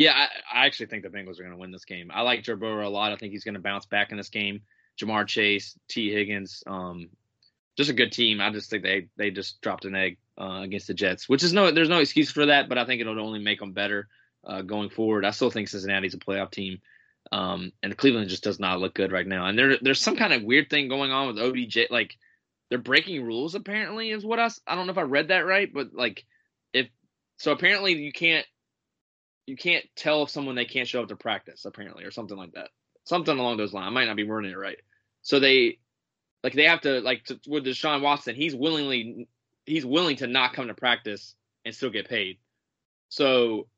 Yeah, 0.00 0.14
I, 0.14 0.60
I 0.62 0.66
actually 0.66 0.86
think 0.86 1.02
the 1.02 1.10
Bengals 1.10 1.38
are 1.38 1.42
going 1.42 1.50
to 1.50 1.58
win 1.58 1.72
this 1.72 1.84
game. 1.84 2.10
I 2.10 2.22
like 2.22 2.42
Joe 2.42 2.56
Burrow 2.56 2.88
a 2.88 2.90
lot. 2.90 3.12
I 3.12 3.16
think 3.16 3.32
he's 3.32 3.44
going 3.44 3.54
to 3.54 3.60
bounce 3.60 3.84
back 3.84 4.10
in 4.12 4.16
this 4.16 4.30
game. 4.30 4.62
Ja'Marr 4.98 5.26
Chase, 5.26 5.78
Tee 5.88 6.10
Higgins. 6.10 6.64
Um, 6.66 7.10
just 7.76 7.90
a 7.90 7.92
good 7.92 8.10
team. 8.10 8.40
I 8.40 8.48
just 8.48 8.70
think 8.70 8.82
they 8.82 9.08
they 9.18 9.30
just 9.30 9.60
dropped 9.60 9.84
an 9.84 9.94
egg 9.94 10.16
uh, 10.40 10.62
against 10.62 10.86
the 10.86 10.94
Jets, 10.94 11.28
which 11.28 11.42
is 11.42 11.52
no 11.52 11.70
there's 11.70 11.90
no 11.90 11.98
excuse 11.98 12.30
for 12.30 12.46
that, 12.46 12.66
but 12.66 12.78
I 12.78 12.86
think 12.86 13.02
it'll 13.02 13.20
only 13.20 13.40
make 13.40 13.60
them 13.60 13.72
better 13.72 14.08
uh, 14.42 14.62
going 14.62 14.88
forward. 14.88 15.26
I 15.26 15.32
still 15.32 15.50
think 15.50 15.68
Cincinnati's 15.68 16.14
a 16.14 16.18
playoff 16.18 16.50
team. 16.50 16.80
Um, 17.30 17.70
and 17.82 17.94
Cleveland 17.94 18.30
just 18.30 18.42
does 18.42 18.58
not 18.58 18.80
look 18.80 18.94
good 18.94 19.12
right 19.12 19.26
now. 19.26 19.44
And 19.44 19.58
there, 19.58 19.76
there's 19.82 20.00
some 20.00 20.16
kind 20.16 20.32
of 20.32 20.42
weird 20.42 20.70
thing 20.70 20.88
going 20.88 21.10
on 21.10 21.26
with 21.26 21.38
OBJ. 21.38 21.90
Like 21.90 22.16
they're 22.70 22.78
breaking 22.78 23.22
rules. 23.22 23.54
Apparently, 23.54 24.12
is 24.12 24.24
what 24.24 24.40
I. 24.40 24.48
I 24.66 24.76
don't 24.76 24.86
know 24.86 24.92
if 24.92 24.98
I 24.98 25.02
read 25.02 25.28
that 25.28 25.44
right, 25.44 25.70
but 25.70 25.92
like 25.92 26.24
if 26.72 26.88
so, 27.36 27.52
apparently 27.52 27.92
you 27.92 28.12
can't 28.12 28.46
you 29.46 29.56
can't 29.56 29.84
tell 29.96 30.22
if 30.22 30.30
someone 30.30 30.54
they 30.54 30.64
can't 30.64 30.88
show 30.88 31.02
up 31.02 31.08
to 31.08 31.16
practice. 31.16 31.64
Apparently, 31.64 32.04
or 32.04 32.10
something 32.10 32.36
like 32.36 32.52
that. 32.52 32.68
Something 33.04 33.38
along 33.38 33.56
those 33.56 33.72
lines. 33.72 33.88
I 33.88 33.90
might 33.90 34.06
not 34.06 34.16
be 34.16 34.24
wording 34.24 34.52
it 34.52 34.58
right. 34.58 34.78
So 35.22 35.40
they 35.40 35.78
like 36.42 36.54
they 36.54 36.64
have 36.64 36.82
to 36.82 37.00
like 37.00 37.24
to, 37.24 37.40
with 37.46 37.64
Deshaun 37.64 38.02
Watson. 38.02 38.34
He's 38.34 38.54
willingly 38.54 39.28
he's 39.66 39.86
willing 39.86 40.16
to 40.16 40.26
not 40.26 40.52
come 40.52 40.68
to 40.68 40.74
practice 40.74 41.34
and 41.64 41.74
still 41.74 41.90
get 41.90 42.08
paid. 42.08 42.38
So 43.08 43.68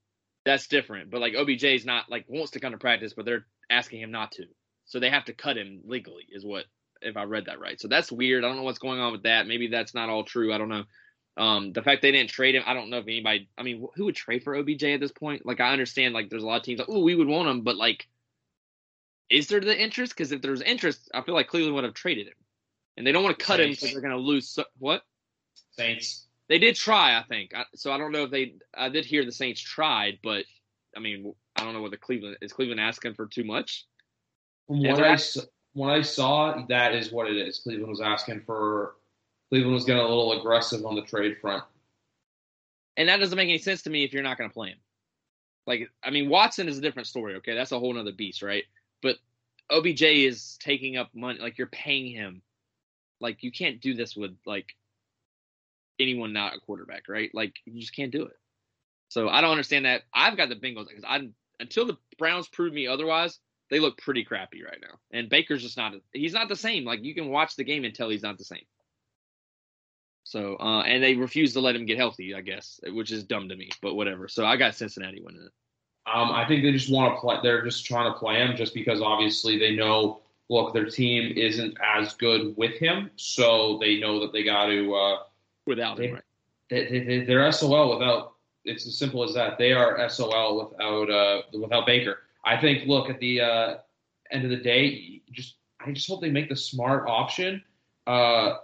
that's 0.44 0.66
different. 0.68 1.10
But 1.10 1.20
like 1.20 1.34
OBJ 1.34 1.64
is 1.64 1.84
not 1.84 2.10
like 2.10 2.26
wants 2.28 2.52
to 2.52 2.60
come 2.60 2.72
to 2.72 2.78
practice, 2.78 3.14
but 3.14 3.24
they're 3.24 3.46
asking 3.70 4.00
him 4.00 4.10
not 4.10 4.32
to. 4.32 4.44
So 4.84 5.00
they 5.00 5.10
have 5.10 5.24
to 5.26 5.32
cut 5.32 5.56
him 5.56 5.80
legally, 5.86 6.26
is 6.30 6.44
what 6.44 6.64
if 7.00 7.16
I 7.16 7.24
read 7.24 7.46
that 7.46 7.60
right. 7.60 7.80
So 7.80 7.88
that's 7.88 8.12
weird. 8.12 8.44
I 8.44 8.48
don't 8.48 8.56
know 8.56 8.62
what's 8.62 8.78
going 8.78 9.00
on 9.00 9.12
with 9.12 9.24
that. 9.24 9.46
Maybe 9.46 9.68
that's 9.68 9.94
not 9.94 10.08
all 10.08 10.24
true. 10.24 10.52
I 10.52 10.58
don't 10.58 10.68
know. 10.68 10.84
Um, 11.36 11.72
the 11.72 11.82
fact 11.82 12.02
they 12.02 12.12
didn't 12.12 12.30
trade 12.30 12.54
him, 12.54 12.62
I 12.66 12.74
don't 12.74 12.90
know 12.90 12.98
if 12.98 13.06
anybody. 13.06 13.48
I 13.56 13.62
mean, 13.62 13.86
who 13.94 14.04
would 14.04 14.16
trade 14.16 14.44
for 14.44 14.54
OBJ 14.54 14.84
at 14.84 15.00
this 15.00 15.12
point? 15.12 15.46
Like, 15.46 15.60
I 15.60 15.72
understand 15.72 16.14
like 16.14 16.28
there's 16.28 16.42
a 16.42 16.46
lot 16.46 16.58
of 16.58 16.62
teams 16.62 16.78
like, 16.78 16.90
oh, 16.90 17.00
we 17.00 17.14
would 17.14 17.28
want 17.28 17.48
him, 17.48 17.62
but 17.62 17.76
like, 17.76 18.08
is 19.30 19.48
there 19.48 19.60
the 19.60 19.78
interest? 19.78 20.12
Because 20.12 20.32
if 20.32 20.42
there's 20.42 20.60
interest, 20.60 21.10
I 21.14 21.22
feel 21.22 21.34
like 21.34 21.48
Cleveland 21.48 21.74
would 21.74 21.84
have 21.84 21.94
traded 21.94 22.26
him, 22.26 22.34
and 22.96 23.06
they 23.06 23.12
don't 23.12 23.24
want 23.24 23.38
to 23.38 23.44
cut 23.44 23.56
Saints. 23.56 23.80
him 23.82 23.86
because 23.86 23.92
they're 23.94 24.08
going 24.08 24.20
to 24.20 24.22
lose. 24.22 24.48
So, 24.48 24.64
what? 24.78 25.02
Saints. 25.76 26.26
They 26.48 26.58
did 26.58 26.76
try, 26.76 27.18
I 27.18 27.22
think. 27.22 27.54
I, 27.54 27.64
so 27.74 27.92
I 27.92 27.98
don't 27.98 28.12
know 28.12 28.24
if 28.24 28.30
they. 28.30 28.56
I 28.76 28.90
did 28.90 29.06
hear 29.06 29.24
the 29.24 29.32
Saints 29.32 29.60
tried, 29.60 30.18
but 30.22 30.44
I 30.94 31.00
mean, 31.00 31.34
I 31.56 31.64
don't 31.64 31.72
know 31.72 31.80
what 31.80 31.92
the 31.92 31.96
Cleveland 31.96 32.36
is. 32.42 32.52
Cleveland 32.52 32.80
asking 32.80 33.14
for 33.14 33.26
too 33.26 33.44
much. 33.44 33.86
From 34.66 34.82
what 34.82 35.02
I 35.02 35.16
when 35.72 35.90
I 35.90 36.02
saw, 36.02 36.66
that 36.68 36.94
is 36.94 37.10
what 37.10 37.30
it 37.30 37.36
is. 37.36 37.60
Cleveland 37.60 37.88
was 37.88 38.00
asking 38.02 38.42
for. 38.44 38.96
Cleveland 39.52 39.74
was 39.74 39.84
getting 39.84 40.02
a 40.02 40.08
little 40.08 40.32
aggressive 40.32 40.86
on 40.86 40.94
the 40.94 41.02
trade 41.02 41.36
front, 41.38 41.62
and 42.96 43.10
that 43.10 43.18
doesn't 43.18 43.36
make 43.36 43.50
any 43.50 43.58
sense 43.58 43.82
to 43.82 43.90
me 43.90 44.02
if 44.02 44.14
you're 44.14 44.22
not 44.22 44.38
going 44.38 44.48
to 44.48 44.54
play 44.54 44.70
him. 44.70 44.78
Like, 45.66 45.90
I 46.02 46.08
mean, 46.08 46.30
Watson 46.30 46.68
is 46.68 46.78
a 46.78 46.80
different 46.80 47.06
story. 47.06 47.34
Okay, 47.34 47.54
that's 47.54 47.70
a 47.70 47.78
whole 47.78 47.98
other 47.98 48.12
beast, 48.12 48.40
right? 48.40 48.64
But 49.02 49.16
OBJ 49.68 50.02
is 50.02 50.56
taking 50.58 50.96
up 50.96 51.10
money. 51.14 51.38
Like, 51.38 51.58
you're 51.58 51.66
paying 51.66 52.10
him. 52.10 52.40
Like, 53.20 53.42
you 53.42 53.52
can't 53.52 53.78
do 53.78 53.92
this 53.92 54.16
with 54.16 54.34
like 54.46 54.74
anyone 55.98 56.32
not 56.32 56.56
a 56.56 56.60
quarterback, 56.60 57.06
right? 57.06 57.30
Like, 57.34 57.52
you 57.66 57.78
just 57.78 57.94
can't 57.94 58.10
do 58.10 58.22
it. 58.22 58.38
So 59.10 59.28
I 59.28 59.42
don't 59.42 59.50
understand 59.50 59.84
that. 59.84 60.04
I've 60.14 60.38
got 60.38 60.48
the 60.48 60.56
Bengals 60.56 60.88
because 60.88 61.04
I 61.06 61.28
until 61.60 61.84
the 61.84 61.98
Browns 62.16 62.48
prove 62.48 62.72
me 62.72 62.86
otherwise, 62.86 63.38
they 63.68 63.80
look 63.80 63.98
pretty 63.98 64.24
crappy 64.24 64.64
right 64.64 64.80
now. 64.80 64.98
And 65.10 65.28
Baker's 65.28 65.60
just 65.60 65.76
not 65.76 65.92
he's 66.14 66.32
not 66.32 66.48
the 66.48 66.56
same. 66.56 66.86
Like 66.86 67.04
you 67.04 67.14
can 67.14 67.28
watch 67.28 67.54
the 67.54 67.64
game 67.64 67.84
and 67.84 67.94
tell 67.94 68.08
he's 68.08 68.22
not 68.22 68.38
the 68.38 68.44
same. 68.44 68.64
So 70.24 70.56
uh, 70.56 70.82
and 70.82 71.02
they 71.02 71.14
refuse 71.14 71.52
to 71.54 71.60
let 71.60 71.74
him 71.74 71.84
get 71.84 71.98
healthy, 71.98 72.34
I 72.34 72.40
guess, 72.40 72.80
which 72.86 73.10
is 73.10 73.24
dumb 73.24 73.48
to 73.48 73.56
me, 73.56 73.70
but 73.80 73.94
whatever. 73.94 74.28
So 74.28 74.44
I 74.44 74.56
got 74.56 74.74
Cincinnati 74.74 75.20
winning 75.20 75.42
it. 75.42 75.52
Um, 76.12 76.32
I 76.32 76.46
think 76.46 76.62
they 76.62 76.72
just 76.72 76.90
want 76.90 77.14
to 77.14 77.20
play. 77.20 77.36
They're 77.42 77.62
just 77.62 77.84
trying 77.86 78.12
to 78.12 78.18
play 78.18 78.36
him, 78.36 78.56
just 78.56 78.74
because 78.74 79.00
obviously 79.00 79.58
they 79.58 79.76
know, 79.76 80.20
look, 80.48 80.74
their 80.74 80.86
team 80.86 81.32
isn't 81.36 81.76
as 81.84 82.14
good 82.14 82.56
with 82.56 82.74
him, 82.78 83.10
so 83.16 83.78
they 83.80 84.00
know 84.00 84.20
that 84.20 84.32
they 84.32 84.42
got 84.42 84.66
to 84.66 84.94
uh, 84.94 85.16
without 85.66 86.00
him. 86.00 86.14
Right? 86.14 86.22
They, 86.70 87.04
they, 87.04 87.24
they're 87.24 87.50
SOL 87.52 87.98
without. 87.98 88.34
It's 88.64 88.86
as 88.86 88.96
simple 88.96 89.24
as 89.24 89.34
that. 89.34 89.58
They 89.58 89.72
are 89.72 90.08
SOL 90.08 90.70
without 90.70 91.10
uh, 91.10 91.42
without 91.58 91.86
Baker. 91.86 92.20
I 92.44 92.56
think, 92.60 92.86
look, 92.88 93.08
at 93.08 93.20
the 93.20 93.40
uh, 93.40 93.74
end 94.30 94.44
of 94.44 94.50
the 94.50 94.56
day, 94.56 95.22
just 95.30 95.56
I 95.80 95.92
just 95.92 96.08
hope 96.08 96.20
they 96.20 96.30
make 96.30 96.48
the 96.48 96.56
smart 96.56 97.08
option. 97.08 97.62
Uh, 98.06 98.54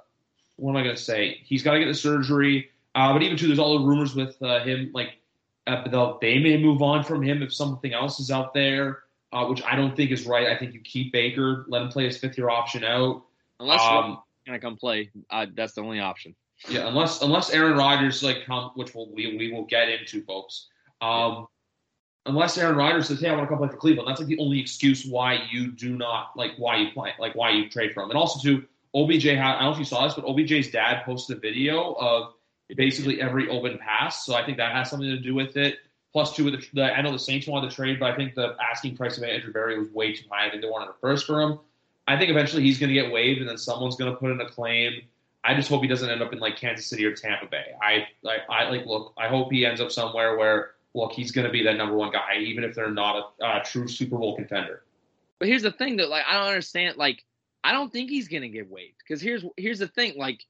what 0.59 0.73
am 0.73 0.77
I 0.77 0.83
going 0.83 0.97
to 0.97 1.03
say? 1.03 1.41
He's 1.45 1.63
got 1.63 1.75
to 1.75 1.79
get 1.79 1.87
the 1.87 1.95
surgery. 1.95 2.71
Uh, 2.95 3.13
but 3.13 3.23
even 3.23 3.37
too, 3.37 3.47
there's 3.47 3.59
all 3.59 3.79
the 3.79 3.87
rumors 3.87 4.15
with 4.15 4.41
uh, 4.43 4.65
him. 4.65 4.91
Like 4.93 5.19
uh, 5.67 6.15
they 6.21 6.39
may 6.39 6.57
move 6.57 6.83
on 6.83 7.05
from 7.05 7.23
him 7.23 7.43
if 7.43 7.55
something 7.55 7.93
else 7.93 8.21
is 8.21 8.31
out 8.31 8.55
there, 8.55 9.05
uh, 9.33 9.47
which 9.47 9.63
I 9.63 9.77
don't 9.77 9.97
think 9.97 10.11
is 10.11 10.27
right. 10.27 10.49
I 10.49 10.59
think 10.59 10.75
you 10.75 10.81
keep 10.81 11.13
Baker, 11.13 11.65
let 11.69 11.83
him 11.83 11.89
play 11.89 12.05
his 12.05 12.19
fifth 12.19 12.37
year 12.37 12.51
option 12.51 12.85
out. 12.85 13.25
Unless 13.61 13.83
um, 13.83 14.19
you're 14.45 14.53
going 14.53 14.61
to 14.61 14.67
come 14.67 14.77
play, 14.77 15.11
uh, 15.31 15.47
that's 15.55 15.75
the 15.75 15.83
only 15.83 16.01
option. 16.01 16.35
Yeah, 16.69 16.89
unless 16.89 17.23
unless 17.23 17.51
Aaron 17.51 17.77
Rodgers 17.77 18.23
like 18.23 18.45
come, 18.45 18.73
which 18.75 18.95
we'll, 18.95 19.09
we 19.13 19.37
we 19.37 19.53
will 19.53 19.65
get 19.65 19.89
into, 19.89 20.25
folks. 20.25 20.67
Um, 21.01 21.47
unless 22.27 22.59
Aaron 22.59 22.77
Rodgers 22.77 23.07
says, 23.07 23.21
"Hey, 23.21 23.29
I 23.29 23.37
want 23.37 23.45
to 23.45 23.49
come 23.49 23.59
play 23.59 23.69
for 23.69 23.77
Cleveland," 23.77 24.09
that's 24.09 24.21
like 24.21 24.29
the 24.29 24.39
only 24.39 24.59
excuse 24.59 25.07
why 25.07 25.41
you 25.51 25.71
do 25.71 25.97
not 25.97 26.31
like 26.37 26.53
why 26.57 26.79
you 26.79 26.91
play, 26.93 27.13
like 27.21 27.37
why 27.37 27.51
you 27.51 27.69
trade 27.69 27.93
for 27.95 28.03
him. 28.03 28.11
And 28.11 28.19
also, 28.19 28.41
too, 28.41 28.65
OBJ. 28.95 29.27
I 29.27 29.35
don't 29.35 29.63
know 29.63 29.73
if 29.73 29.79
you 29.79 29.85
saw 29.85 30.07
this, 30.07 30.15
but 30.15 30.25
OBJ's 30.25 30.71
dad 30.71 31.05
posted 31.05 31.37
a 31.37 31.41
video 31.41 31.93
of 31.95 32.35
basically 32.77 33.21
every 33.21 33.49
open 33.49 33.79
pass. 33.79 34.25
So 34.25 34.35
I 34.35 34.45
think 34.45 34.59
that 34.59 34.73
has 34.73 34.91
something 34.91 35.09
to 35.09 35.19
do 35.19 35.35
with 35.35 35.57
it. 35.57 35.79
Plus, 36.13 36.35
two, 36.35 36.51
the, 36.51 36.65
the 36.73 36.85
I 36.97 37.03
know 37.03 37.13
the 37.13 37.19
Saints 37.19 37.47
wanted 37.47 37.71
to 37.71 37.77
trade, 37.77 38.01
but 38.01 38.13
I 38.13 38.17
think 38.17 38.35
the 38.35 38.57
asking 38.61 38.97
price 38.97 39.19
of 39.19 39.25
Andrew 39.25 39.53
Berry 39.53 39.79
was 39.79 39.89
way 39.91 40.15
too 40.15 40.25
high. 40.31 40.47
I 40.47 40.51
think 40.51 40.63
they 40.63 40.69
wanted 40.69 40.91
a 40.91 40.95
first 41.01 41.27
for 41.27 41.41
him. 41.41 41.59
I 42.07 42.17
think 42.17 42.31
eventually 42.31 42.63
he's 42.63 42.79
going 42.79 42.89
to 42.89 42.95
get 42.95 43.13
waived, 43.13 43.41
and 43.41 43.49
then 43.49 43.59
someone's 43.59 43.97
going 43.97 44.11
to 44.11 44.17
put 44.17 44.31
in 44.31 44.41
a 44.41 44.49
claim. 44.49 45.03
I 45.45 45.55
just 45.55 45.69
hope 45.69 45.83
he 45.83 45.89
doesn't 45.89 46.09
end 46.09 46.23
up 46.23 46.33
in 46.33 46.39
like 46.39 46.57
Kansas 46.57 46.87
City 46.87 47.05
or 47.05 47.15
Tampa 47.15 47.47
Bay. 47.47 47.67
I 47.83 48.07
like 48.23 48.41
I 48.49 48.69
like 48.71 48.87
look. 48.87 49.13
I 49.19 49.29
hope 49.29 49.53
he 49.53 49.67
ends 49.67 49.81
up 49.81 49.93
somewhere 49.93 50.37
where 50.37 50.73
look, 50.95 51.13
he's 51.13 51.31
going 51.31 51.47
to 51.47 51.53
be 51.53 51.63
that 51.65 51.77
number 51.77 51.95
one 51.95 52.11
guy, 52.11 52.39
even 52.39 52.65
if 52.65 52.75
they're 52.75 52.91
not 52.91 53.35
a, 53.41 53.45
a 53.45 53.63
true 53.65 53.87
Super 53.87 54.17
Bowl 54.17 54.35
contender. 54.35 54.83
But 55.39 55.49
here's 55.49 55.63
the 55.63 55.71
thing 55.71 55.99
that 55.99 56.09
like 56.09 56.25
I 56.27 56.39
don't 56.39 56.49
understand. 56.49 56.97
Like 56.97 57.25
I 57.65 57.73
don't 57.73 57.93
think 57.93 58.11
he's 58.11 58.29
going 58.29 58.43
to 58.43 58.49
get 58.49 58.71
waived 58.71 58.97
because 58.99 59.21
here's 59.21 59.45
here's 59.57 59.81
the 59.81 59.89
thing. 59.89 60.15
Like 60.17 60.45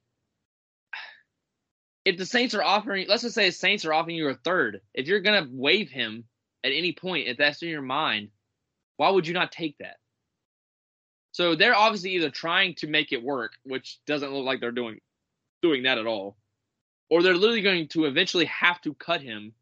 if 2.05 2.17
the 2.17 2.27
Saints 2.27 2.55
are 2.55 2.63
offering, 2.63 3.07
let's 3.09 3.23
just 3.23 3.35
say 3.35 3.47
the 3.47 3.53
Saints 3.53 3.85
are 3.85 3.93
offering 3.93 4.17
you 4.17 4.29
a 4.29 4.35
third, 4.35 4.81
if 4.95 5.07
you're 5.07 5.21
going 5.21 5.45
to 5.45 5.51
waive 5.53 5.91
him 5.91 6.25
at 6.65 6.73
any 6.73 6.93
point, 6.93 7.29
if 7.29 7.37
that's 7.37 7.63
in 7.63 7.69
your 7.69 7.83
mind, 7.83 8.29
why 8.97 9.11
would 9.11 9.27
you 9.27 9.35
not 9.35 9.53
take 9.53 9.77
that? 9.79 9.97
So 11.33 11.55
they're 11.55 11.77
obviously 11.77 12.13
either 12.13 12.31
trying 12.31 12.75
to 12.77 12.87
make 12.87 13.13
it 13.13 13.23
work, 13.23 13.53
which 13.65 13.99
doesn't 14.07 14.33
look 14.33 14.45
like 14.45 14.61
they're 14.61 14.73
doing 14.73 15.01
doing 15.63 15.85
that 15.85 15.99
at 15.99 16.07
all, 16.07 16.37
or 17.11 17.23
they're 17.23 17.35
literally 17.35 17.63
going 17.63 17.89
to 17.89 18.05
eventually 18.07 18.47
have 18.47 18.81
to 18.83 18.95
cut 18.95 19.21
him 19.21 19.53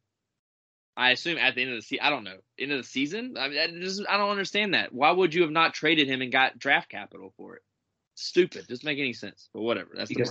I 0.96 1.10
assume 1.10 1.36
at 1.38 1.54
the 1.54 1.62
end 1.62 1.72
of 1.72 1.76
the 1.76 1.82
season. 1.82 2.04
I 2.04 2.10
don't 2.10 2.24
know. 2.24 2.38
End 2.58 2.72
of 2.72 2.78
the 2.78 2.84
season. 2.84 3.36
I 3.38 3.48
mean, 3.48 3.58
I, 3.58 3.66
just, 3.66 4.02
I 4.08 4.16
don't 4.16 4.30
understand 4.30 4.74
that. 4.74 4.92
Why 4.92 5.10
would 5.10 5.34
you 5.34 5.42
have 5.42 5.50
not 5.50 5.74
traded 5.74 6.08
him 6.08 6.22
and 6.22 6.32
got 6.32 6.58
draft 6.58 6.88
capital 6.88 7.32
for 7.36 7.56
it? 7.56 7.62
Stupid. 8.14 8.66
Doesn't 8.66 8.84
make 8.84 8.98
any 8.98 9.12
sense. 9.12 9.48
But 9.52 9.60
whatever. 9.60 9.90
That's 9.94 10.08
because, 10.08 10.30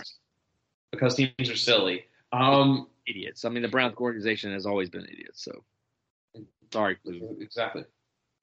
the 0.92 0.98
because 0.98 1.16
teams 1.16 1.50
are 1.50 1.56
silly. 1.56 2.06
Um, 2.34 2.88
idiots. 3.08 3.46
I 3.46 3.50
mean, 3.50 3.62
the 3.62 3.68
Browns 3.68 3.96
organization 3.98 4.54
has 4.54 4.66
always 4.66 4.90
been 4.90 5.06
idiots. 5.06 5.44
So 5.44 5.64
sorry, 6.74 6.96
Cleveland. 6.96 7.42
Exactly. 7.42 7.86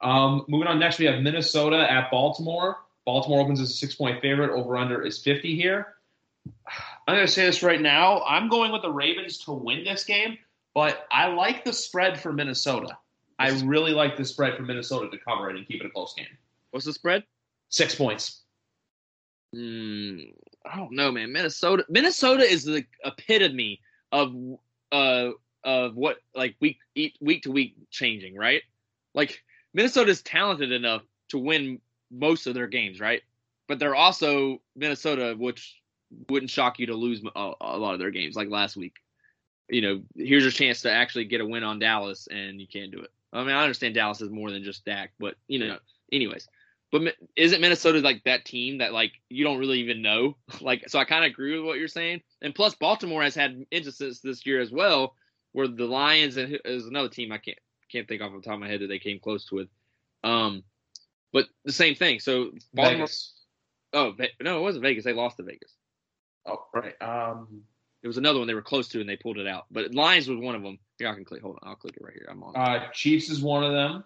Um, 0.01 0.45
moving 0.49 0.69
on 0.69 0.79
next, 0.79 0.99
we 0.99 1.07
have 1.07 1.21
Minnesota 1.21 1.91
at 1.91 2.11
Baltimore. 2.11 2.79
Baltimore 3.05 3.41
opens 3.41 3.61
as 3.61 3.71
a 3.71 3.75
six 3.75 3.95
point 3.95 4.21
favorite. 4.23 4.51
Over 4.51 4.77
under 4.77 5.03
is 5.03 5.23
50 5.23 5.57
here. 5.57 5.95
I'm 7.07 7.17
going 7.17 7.27
to 7.27 7.33
say 7.33 7.47
this 7.47 7.65
right 7.65 7.81
now. 7.81 8.23
I'm 8.23 8.49
going 8.49 8.71
with 8.71 8.83
the 8.83 8.93
Ravens 8.93 9.39
to 9.39 9.53
win 9.53 9.83
this 9.83 10.05
game. 10.05 10.39
But 10.75 11.07
I 11.11 11.29
like 11.29 11.65
the 11.65 11.73
spread 11.73 12.21
for 12.21 12.33
Minnesota. 12.33 12.97
I 13.39 13.51
really 13.65 13.93
like 13.93 14.17
the 14.17 14.25
spread 14.25 14.57
for 14.57 14.63
Minnesota 14.63 15.11
to 15.11 15.19
cover 15.19 15.51
it 15.51 15.57
and 15.57 15.67
keep 15.67 15.81
it 15.81 15.87
a 15.87 15.91
close 15.91 16.15
game. 16.15 16.27
What's 16.71 16.87
the 16.87 16.93
spread? 16.93 17.25
Six 17.69 17.95
points. 17.95 18.43
Mm, 19.55 20.33
I 20.65 20.77
don't 20.77 20.93
know, 20.93 21.13
man. 21.13 21.33
Minnesota. 21.33 21.85
Minnesota 21.89 22.43
is 22.43 22.65
the 22.65 22.85
epitome 23.05 23.81
of 24.13 24.35
uh 24.93 25.31
of 25.65 25.95
what 25.95 26.19
like 26.35 26.57
week 26.61 26.79
week 27.21 27.43
to 27.43 27.53
week 27.53 27.75
changing, 27.91 28.37
right? 28.37 28.63
Like 29.15 29.43
Minnesota's 29.75 30.23
talented 30.23 30.73
enough 30.73 31.03
to 31.31 31.39
win 31.39 31.81
most 32.11 32.47
of 32.47 32.55
their 32.55 32.67
games, 32.67 33.01
right? 33.01 33.23
But 33.69 33.79
they're 33.79 33.95
also 33.95 34.61
Minnesota, 34.77 35.35
which 35.39 35.77
wouldn't 36.29 36.51
shock 36.51 36.79
you 36.79 36.87
to 36.87 36.95
lose 36.95 37.23
a, 37.35 37.53
a 37.61 37.79
lot 37.79 37.95
of 37.95 37.99
their 37.99 38.11
games, 38.11 38.37
like 38.37 38.49
last 38.49 38.77
week 38.77 38.95
you 39.73 39.81
know, 39.81 40.03
here's 40.17 40.43
your 40.43 40.53
chance 40.53 40.83
to 40.83 40.93
actually 40.93 41.25
get 41.25 41.41
a 41.41 41.47
win 41.47 41.65
on 41.65 41.79
Dallas, 41.79 42.29
and 42.31 42.61
you 42.61 42.67
can't 42.69 42.93
do 42.93 43.01
it. 43.01 43.11
I 43.33 43.43
mean, 43.43 43.55
I 43.55 43.63
understand 43.63 43.95
Dallas 43.95 44.21
is 44.21 44.31
more 44.31 44.51
than 44.51 44.63
just 44.63 44.85
Dak, 44.85 45.13
but 45.19 45.37
you 45.49 45.59
know, 45.59 45.79
anyways. 46.13 46.47
But 46.91 47.15
isn't 47.37 47.63
Minnesota 47.63 48.01
like 48.01 48.23
that 48.25 48.45
team 48.45 48.79
that 48.79 48.93
like 48.93 49.13
you 49.31 49.45
don't 49.45 49.59
really 49.59 49.81
even 49.81 50.03
know? 50.03 50.37
Like, 50.61 50.91
so 50.91 50.99
I 50.99 51.05
kind 51.05 51.25
of 51.25 51.31
agree 51.31 51.59
with 51.59 51.67
what 51.67 51.79
you're 51.79 51.89
saying. 51.89 52.21
And 52.43 52.55
plus, 52.55 52.75
Baltimore 52.75 53.23
has 53.23 53.35
had 53.35 53.65
instances 53.71 54.21
this 54.21 54.45
year 54.45 54.61
as 54.61 54.71
well, 54.71 55.17
where 55.53 55.67
the 55.67 55.87
Lions 55.87 56.37
and 56.37 56.61
is 56.67 56.87
another 56.87 57.09
team 57.09 57.33
I 57.33 57.39
can't 57.39 57.59
can't 57.91 58.07
think 58.07 58.21
off 58.21 58.33
the 58.33 58.43
top 58.43 58.55
of 58.55 58.61
my 58.61 58.69
head 58.69 58.81
that 58.81 58.89
they 58.89 58.99
came 58.99 59.19
close 59.19 59.47
to 59.47 59.61
it. 59.61 59.69
Um, 60.23 60.63
but 61.33 61.47
the 61.65 61.73
same 61.73 61.95
thing. 61.95 62.21
So 62.21 62.51
Baltimore, 62.75 63.07
Vegas. 63.07 63.33
Oh 63.95 64.15
no, 64.43 64.59
it 64.59 64.63
wasn't 64.63 64.83
Vegas. 64.83 65.05
They 65.05 65.15
lost 65.15 65.39
to 65.39 65.43
Vegas. 65.43 65.75
Oh, 66.47 66.67
right. 66.75 67.01
Um, 67.01 67.63
It 68.03 68.09
was 68.09 68.19
another 68.19 68.39
one 68.39 68.49
they 68.49 68.55
were 68.55 68.63
close 68.63 68.89
to 68.89 69.01
and 69.01 69.09
they 69.09 69.17
pulled 69.17 69.39
it 69.39 69.47
out. 69.47 69.67
But 69.71 69.95
Lions 69.95 70.29
was 70.29 70.39
one 70.39 70.55
of 70.55 70.63
them. 70.63 70.79
Here 70.99 71.09
I 71.09 71.15
can 71.15 71.25
click. 71.25 71.43
Hold 71.43 71.59
on, 71.63 71.69
I'll 71.69 71.77
click 71.77 71.97
it 71.97 72.03
right 72.03 72.15
here. 72.15 72.27
I'm 72.31 72.43
on. 72.43 72.57
uh, 72.57 72.91
Chiefs 72.93 73.31
is 73.31 73.41
one 73.41 73.63
of 73.65 73.73
them. 73.73 74.05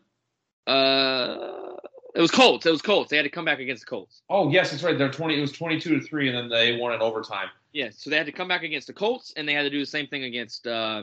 Uh, 0.66 1.76
it 2.14 2.20
was 2.20 2.30
Colts. 2.30 2.66
It 2.66 2.70
was 2.70 2.82
Colts. 2.82 3.10
They 3.10 3.16
had 3.16 3.24
to 3.24 3.30
come 3.30 3.44
back 3.44 3.58
against 3.58 3.82
the 3.82 3.86
Colts. 3.86 4.22
Oh, 4.28 4.50
yes, 4.50 4.70
that's 4.70 4.82
right. 4.82 4.96
They're 4.96 5.10
twenty. 5.10 5.38
It 5.38 5.40
was 5.40 5.52
twenty-two 5.52 6.00
to 6.00 6.06
three, 6.06 6.28
and 6.28 6.36
then 6.36 6.48
they 6.48 6.76
won 6.76 6.92
in 6.92 7.00
overtime. 7.00 7.48
Yeah, 7.72 7.90
so 7.94 8.10
they 8.10 8.16
had 8.16 8.26
to 8.26 8.32
come 8.32 8.48
back 8.48 8.62
against 8.62 8.86
the 8.86 8.92
Colts, 8.92 9.32
and 9.36 9.46
they 9.46 9.52
had 9.52 9.62
to 9.62 9.70
do 9.70 9.78
the 9.78 9.86
same 9.86 10.06
thing 10.06 10.24
against 10.24 10.66
uh, 10.66 11.02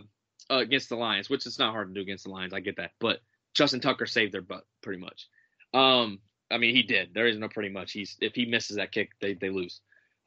uh 0.50 0.58
against 0.58 0.90
the 0.90 0.96
Lions, 0.96 1.30
which 1.30 1.46
is 1.46 1.60
not 1.60 1.72
hard 1.72 1.88
to 1.90 1.94
do 1.94 2.02
against 2.02 2.26
the 2.26 2.32
Lions. 2.32 2.54
I 2.54 2.60
get 2.60 2.78
that, 2.78 2.92
but 3.00 3.22
Justin 3.54 3.80
Tucker 3.80 4.06
saved 4.06 4.34
their 4.34 4.42
butt 4.42 4.66
pretty 4.82 5.00
much. 5.00 5.28
Um, 5.74 6.20
I 6.52 6.58
mean, 6.58 6.76
he 6.76 6.84
did. 6.84 7.14
There 7.14 7.28
is 7.28 7.38
no 7.38 7.48
pretty 7.48 7.70
much. 7.70 7.92
He's 7.92 8.18
if 8.20 8.34
he 8.36 8.46
misses 8.46 8.78
that 8.78 8.92
kick, 8.92 9.12
they 9.22 9.36
they 9.36 9.50
lose. 9.50 9.82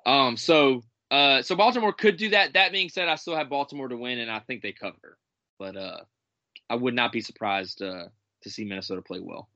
Um, 0.07 0.37
so 0.37 0.85
uh, 1.11 1.43
so 1.43 1.55
Baltimore 1.55 1.93
could 1.93 2.17
do 2.17 2.31
that. 2.31 2.55
That 2.55 2.73
being 2.73 2.89
said, 2.89 3.09
I 3.09 3.15
still 3.17 3.37
have 3.37 3.49
Baltimore 3.49 3.89
to 3.89 3.97
win, 3.97 4.19
and 4.19 4.31
I 4.31 4.41
think 4.41 4.63
they 4.63 4.73
cover. 4.73 5.19
But 5.59 5.77
uh, 5.77 6.01
I 6.69 6.75
would 6.75 6.95
not 6.95 7.13
be 7.13 7.21
surprised 7.21 7.83
uh 7.83 8.07
to 8.43 8.51
see 8.51 8.65
Minnesota 8.65 9.03
play 9.03 9.21
well. 9.21 9.49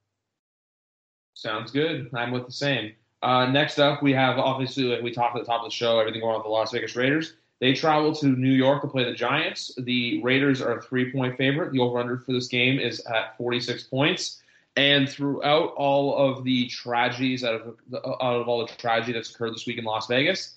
Sounds 1.35 1.71
good. 1.71 2.11
I'm 2.15 2.33
with 2.33 2.47
the 2.47 2.53
same. 2.53 2.93
Uh, 3.23 3.47
next 3.47 3.79
up, 3.79 4.03
we 4.03 4.13
have 4.13 4.39
obviously, 4.39 4.85
like 4.85 5.03
we 5.03 5.13
talked 5.13 5.37
at 5.37 5.43
the 5.43 5.47
top 5.47 5.63
of 5.63 5.71
the 5.71 5.75
show, 5.75 5.99
everything 6.01 6.21
going 6.21 6.35
on 6.35 6.41
with 6.41 6.47
the 6.47 6.51
Las 6.51 6.73
Vegas 6.73 6.97
Raiders. 6.97 7.35
They 7.61 7.75
travel 7.75 8.15
to 8.17 8.27
New 8.27 8.53
York 8.53 8.81
to 8.83 8.89
play 8.89 9.05
the 9.05 9.13
Giants. 9.13 9.71
The 9.77 10.23
Raiders 10.23 10.63
are 10.63 10.79
a 10.79 10.83
three 10.83 11.13
point 11.13 11.37
favorite. 11.37 11.73
The 11.73 11.81
over 11.81 11.99
under 11.99 12.19
for 12.19 12.33
this 12.33 12.49
game 12.49 12.79
is 12.79 13.01
at 13.07 13.37
46 13.37 13.85
points. 13.85 14.43
And 14.77 15.09
throughout 15.09 15.75
all 15.77 16.17
of 16.17 16.43
the 16.45 16.67
tragedies, 16.69 17.45
out 17.45 17.61
of, 17.61 17.77
out 17.95 18.41
of 18.41 18.49
all 18.49 18.67
the 18.67 18.73
tragedy 18.75 19.13
that's 19.13 19.31
occurred 19.31 19.53
this 19.53 19.67
week 19.67 19.79
in 19.79 19.85
Las 19.85 20.07
Vegas, 20.07 20.57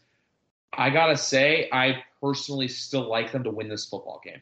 I 0.76 0.90
got 0.90 1.08
to 1.08 1.18
say, 1.18 1.70
I 1.72 2.04
personally 2.22 2.68
still 2.68 3.08
like 3.08 3.32
them 3.32 3.44
to 3.44 3.52
win 3.52 3.70
this 3.70 3.86
football 3.86 4.22
game. 4.24 4.42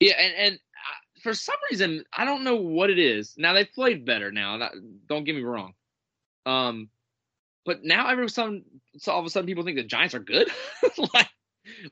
Yeah, 0.00 0.14
and 0.18 0.34
and 0.34 0.54
uh, 0.56 1.20
for 1.22 1.34
some 1.34 1.56
reason 1.70 2.04
I 2.12 2.24
don't 2.24 2.44
know 2.44 2.56
what 2.56 2.90
it 2.90 2.98
is. 2.98 3.34
Now 3.36 3.52
they've 3.52 3.70
played 3.72 4.04
better. 4.04 4.30
Now, 4.30 4.70
don't 5.08 5.24
get 5.24 5.34
me 5.34 5.42
wrong. 5.42 5.74
Um, 6.44 6.90
but 7.64 7.84
now 7.84 8.08
every 8.08 8.28
sudden, 8.28 8.64
so 8.98 9.12
all 9.12 9.20
of 9.20 9.26
a 9.26 9.30
sudden 9.30 9.46
people 9.46 9.64
think 9.64 9.76
the 9.76 9.82
Giants 9.82 10.14
are 10.14 10.20
good. 10.20 10.50
like, 11.14 11.28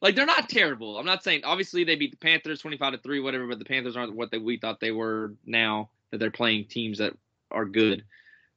like 0.01 0.15
they're 0.15 0.27
not 0.27 0.49
terrible. 0.49 0.99
I'm 0.99 1.07
not 1.07 1.25
saying 1.25 1.43
obviously 1.45 1.85
they 1.85 1.97
beat 1.97 2.13
the 2.13 2.17
Panthers 2.17 2.61
25 2.61 2.93
to 2.93 2.99
three, 2.99 3.21
whatever. 3.21 3.47
But 3.47 3.59
the 3.59 3.65
Panthers 3.65 3.97
aren't 3.97 4.15
what 4.15 4.31
they, 4.31 4.39
we 4.39 4.59
thought 4.59 4.81
they 4.81 4.93
were. 4.93 5.35
Now 5.45 5.91
that 6.11 6.19
they're 6.19 6.31
playing 6.31 6.67
teams 6.67 6.99
that 6.99 7.15
are 7.51 7.65
good. 7.65 8.05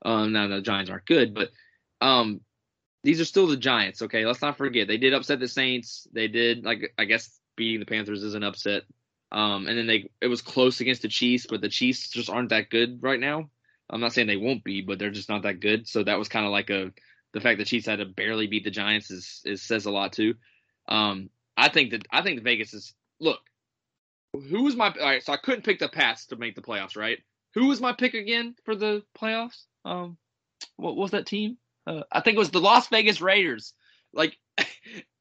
Um, 0.03 0.33
now 0.33 0.47
the 0.47 0.61
Giants 0.61 0.91
aren't 0.91 1.05
good, 1.05 1.33
but 1.33 1.49
um, 2.01 2.41
these 3.07 3.21
are 3.21 3.25
still 3.25 3.47
the 3.47 3.55
Giants. 3.55 4.01
Okay, 4.01 4.25
let's 4.25 4.41
not 4.41 4.57
forget 4.57 4.89
they 4.89 4.97
did 4.97 5.13
upset 5.13 5.39
the 5.39 5.47
Saints. 5.47 6.09
They 6.11 6.27
did 6.27 6.65
like 6.65 6.93
I 6.97 7.05
guess 7.05 7.39
beating 7.55 7.79
the 7.79 7.85
Panthers 7.85 8.21
is 8.21 8.33
an 8.33 8.43
upset. 8.43 8.83
Um, 9.31 9.65
and 9.65 9.77
then 9.77 9.87
they 9.87 10.09
it 10.19 10.27
was 10.27 10.41
close 10.41 10.81
against 10.81 11.03
the 11.03 11.07
Chiefs, 11.07 11.47
but 11.49 11.61
the 11.61 11.69
Chiefs 11.69 12.09
just 12.09 12.29
aren't 12.29 12.49
that 12.49 12.69
good 12.69 13.01
right 13.01 13.19
now. 13.19 13.49
I'm 13.89 14.01
not 14.01 14.11
saying 14.11 14.27
they 14.27 14.35
won't 14.35 14.61
be, 14.61 14.81
but 14.81 14.99
they're 14.99 15.09
just 15.09 15.29
not 15.29 15.43
that 15.43 15.61
good. 15.61 15.87
So 15.87 16.03
that 16.03 16.19
was 16.19 16.27
kind 16.27 16.45
of 16.45 16.51
like 16.51 16.69
a 16.69 16.91
the 17.31 17.39
fact 17.39 17.59
that 17.59 17.67
Chiefs 17.67 17.85
had 17.85 17.99
to 17.99 18.05
barely 18.05 18.45
beat 18.45 18.65
the 18.65 18.71
Giants 18.71 19.09
is 19.09 19.41
is 19.45 19.61
says 19.61 19.85
a 19.85 19.91
lot 19.91 20.11
too. 20.11 20.35
Um, 20.89 21.29
I 21.55 21.69
think 21.69 21.91
that 21.91 22.05
I 22.11 22.23
think 22.23 22.35
the 22.35 22.43
Vegas 22.43 22.73
is 22.73 22.93
look. 23.21 23.39
Who 24.33 24.65
was 24.65 24.75
my 24.75 24.87
all 24.87 25.05
right? 25.05 25.23
So 25.23 25.31
I 25.31 25.37
couldn't 25.37 25.63
pick 25.63 25.79
the 25.79 25.87
Pats 25.87 26.25
to 26.25 26.35
make 26.35 26.55
the 26.55 26.61
playoffs, 26.61 26.97
right? 26.97 27.19
Who 27.53 27.67
was 27.67 27.79
my 27.79 27.93
pick 27.93 28.15
again 28.15 28.55
for 28.65 28.75
the 28.75 29.03
playoffs? 29.17 29.63
Um, 29.85 30.17
what 30.75 30.97
was 30.97 31.11
that 31.11 31.25
team? 31.25 31.57
Uh, 31.87 32.03
I 32.11 32.19
think 32.21 32.35
it 32.35 32.39
was 32.39 32.51
the 32.51 32.59
Las 32.59 32.87
Vegas 32.89 33.21
Raiders. 33.21 33.73
Like 34.13 34.37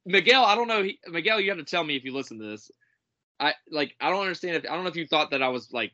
Miguel, 0.06 0.44
I 0.44 0.54
don't 0.54 0.68
know. 0.68 0.82
He, 0.82 0.98
Miguel, 1.06 1.40
you 1.40 1.50
have 1.50 1.58
to 1.58 1.64
tell 1.64 1.84
me 1.84 1.96
if 1.96 2.04
you 2.04 2.12
listen 2.12 2.38
to 2.38 2.46
this. 2.46 2.70
I 3.38 3.54
like. 3.70 3.94
I 4.00 4.10
don't 4.10 4.22
understand. 4.22 4.56
If 4.56 4.64
I 4.64 4.74
don't 4.74 4.84
know 4.84 4.90
if 4.90 4.96
you 4.96 5.06
thought 5.06 5.30
that 5.30 5.42
I 5.42 5.48
was 5.48 5.72
like, 5.72 5.92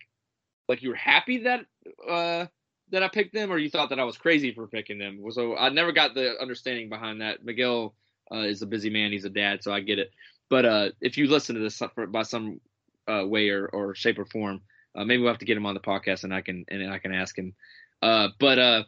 like 0.68 0.82
you 0.82 0.90
were 0.90 0.94
happy 0.94 1.38
that 1.38 1.66
uh 2.08 2.46
that 2.90 3.02
I 3.02 3.08
picked 3.08 3.34
them, 3.34 3.50
or 3.50 3.58
you 3.58 3.70
thought 3.70 3.90
that 3.90 3.98
I 4.00 4.04
was 4.04 4.16
crazy 4.16 4.52
for 4.52 4.66
picking 4.66 4.98
them. 4.98 5.20
So 5.30 5.56
I 5.56 5.70
never 5.70 5.92
got 5.92 6.14
the 6.14 6.40
understanding 6.40 6.88
behind 6.88 7.20
that. 7.20 7.44
Miguel 7.44 7.94
uh, 8.32 8.40
is 8.40 8.62
a 8.62 8.66
busy 8.66 8.90
man. 8.90 9.12
He's 9.12 9.24
a 9.24 9.30
dad, 9.30 9.62
so 9.62 9.72
I 9.72 9.80
get 9.80 9.98
it. 9.98 10.10
But 10.48 10.64
uh, 10.66 10.88
if 11.00 11.16
you 11.16 11.26
listen 11.26 11.56
to 11.56 11.62
this 11.62 11.82
by 12.08 12.22
some 12.22 12.60
uh, 13.08 13.24
way 13.26 13.48
or, 13.48 13.66
or 13.68 13.94
shape 13.94 14.18
or 14.18 14.26
form, 14.26 14.60
uh, 14.94 15.04
maybe 15.04 15.22
we'll 15.22 15.32
have 15.32 15.38
to 15.38 15.46
get 15.46 15.56
him 15.56 15.66
on 15.66 15.74
the 15.74 15.80
podcast 15.80 16.24
and 16.24 16.34
I 16.34 16.42
can 16.42 16.64
and 16.68 16.92
I 16.92 16.98
can 16.98 17.14
ask 17.14 17.36
him. 17.36 17.54
Uh, 18.02 18.28
but 18.38 18.58
uh, 18.58 18.84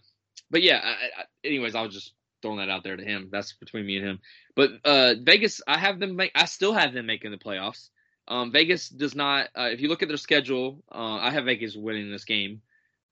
but 0.54 0.62
yeah. 0.62 0.80
I, 0.84 1.22
I, 1.22 1.24
anyways, 1.42 1.74
I 1.74 1.82
was 1.82 1.92
just 1.92 2.12
throwing 2.40 2.58
that 2.58 2.70
out 2.70 2.84
there 2.84 2.96
to 2.96 3.04
him. 3.04 3.28
That's 3.32 3.54
between 3.54 3.84
me 3.86 3.96
and 3.96 4.06
him. 4.06 4.20
But 4.54 4.70
uh, 4.84 5.14
Vegas, 5.20 5.60
I 5.66 5.78
have 5.78 5.98
them. 5.98 6.14
Make, 6.14 6.30
I 6.36 6.44
still 6.44 6.72
have 6.72 6.94
them 6.94 7.06
making 7.06 7.32
the 7.32 7.38
playoffs. 7.38 7.88
Um, 8.28 8.52
Vegas 8.52 8.88
does 8.88 9.16
not. 9.16 9.48
Uh, 9.58 9.70
if 9.72 9.80
you 9.80 9.88
look 9.88 10.02
at 10.02 10.08
their 10.08 10.16
schedule, 10.16 10.84
uh, 10.92 11.18
I 11.20 11.30
have 11.32 11.46
Vegas 11.46 11.74
winning 11.74 12.08
this 12.08 12.24
game. 12.24 12.62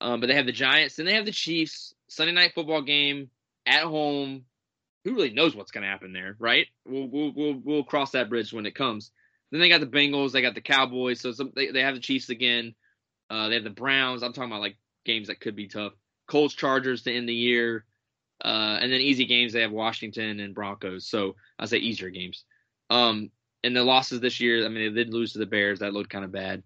Um, 0.00 0.20
but 0.20 0.28
they 0.28 0.36
have 0.36 0.46
the 0.46 0.52
Giants, 0.52 0.94
then 0.94 1.06
they 1.06 1.14
have 1.14 1.24
the 1.24 1.32
Chiefs. 1.32 1.94
Sunday 2.06 2.32
night 2.32 2.52
football 2.54 2.82
game 2.82 3.28
at 3.66 3.82
home. 3.82 4.44
Who 5.04 5.16
really 5.16 5.32
knows 5.32 5.56
what's 5.56 5.72
going 5.72 5.82
to 5.82 5.90
happen 5.90 6.12
there, 6.12 6.36
right? 6.38 6.68
We'll, 6.86 7.08
we'll 7.08 7.32
we'll 7.32 7.60
we'll 7.64 7.84
cross 7.84 8.12
that 8.12 8.28
bridge 8.28 8.52
when 8.52 8.66
it 8.66 8.76
comes. 8.76 9.10
Then 9.50 9.60
they 9.60 9.68
got 9.68 9.80
the 9.80 9.86
Bengals, 9.86 10.30
they 10.30 10.42
got 10.42 10.54
the 10.54 10.60
Cowboys, 10.60 11.20
so 11.20 11.32
some, 11.32 11.50
they 11.56 11.72
they 11.72 11.82
have 11.82 11.96
the 11.96 12.00
Chiefs 12.00 12.28
again. 12.28 12.76
Uh, 13.28 13.48
they 13.48 13.56
have 13.56 13.64
the 13.64 13.70
Browns. 13.70 14.22
I'm 14.22 14.32
talking 14.32 14.52
about 14.52 14.60
like 14.60 14.76
games 15.04 15.26
that 15.26 15.40
could 15.40 15.56
be 15.56 15.66
tough. 15.66 15.94
Colts, 16.32 16.54
Chargers 16.54 17.02
to 17.02 17.12
end 17.12 17.28
the 17.28 17.34
year, 17.34 17.84
uh, 18.42 18.78
and 18.80 18.90
then 18.90 19.02
easy 19.02 19.26
games. 19.26 19.52
They 19.52 19.60
have 19.60 19.70
Washington 19.70 20.40
and 20.40 20.54
Broncos. 20.54 21.06
So 21.06 21.36
I 21.58 21.66
say 21.66 21.76
easier 21.76 22.08
games. 22.08 22.44
Um, 22.88 23.30
and 23.62 23.76
the 23.76 23.84
losses 23.84 24.20
this 24.20 24.40
year, 24.40 24.64
I 24.64 24.68
mean, 24.68 24.94
they 24.94 25.04
did 25.04 25.12
lose 25.12 25.34
to 25.34 25.40
the 25.40 25.46
Bears. 25.46 25.80
That 25.80 25.92
looked 25.92 26.08
kind 26.08 26.24
of 26.24 26.32
bad. 26.32 26.62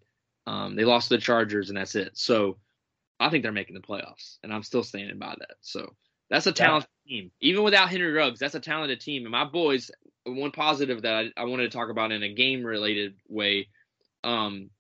Um, 0.46 0.76
they 0.76 0.84
lost 0.84 1.08
to 1.08 1.16
the 1.16 1.20
Chargers, 1.20 1.68
and 1.68 1.76
that's 1.76 1.96
it. 1.96 2.12
So 2.14 2.58
I 3.18 3.28
think 3.28 3.42
they're 3.42 3.50
making 3.50 3.74
the 3.74 3.80
playoffs, 3.80 4.38
and 4.44 4.52
I'm 4.52 4.62
still 4.62 4.84
standing 4.84 5.18
by 5.18 5.34
that. 5.36 5.56
So 5.62 5.96
that's 6.30 6.46
a 6.46 6.52
talented 6.52 6.88
yeah. 7.04 7.22
team. 7.22 7.30
Even 7.40 7.64
without 7.64 7.90
Henry 7.90 8.12
Ruggs, 8.12 8.38
that's 8.38 8.54
a 8.54 8.60
talented 8.60 9.00
team. 9.00 9.24
And 9.24 9.32
my 9.32 9.44
boys, 9.44 9.90
one 10.24 10.52
positive 10.52 11.02
that 11.02 11.32
I, 11.36 11.42
I 11.42 11.44
wanted 11.46 11.72
to 11.72 11.76
talk 11.76 11.90
about 11.90 12.12
in 12.12 12.22
a 12.22 12.32
game 12.32 12.64
related 12.64 13.16
way, 13.28 13.66
um, 14.22 14.70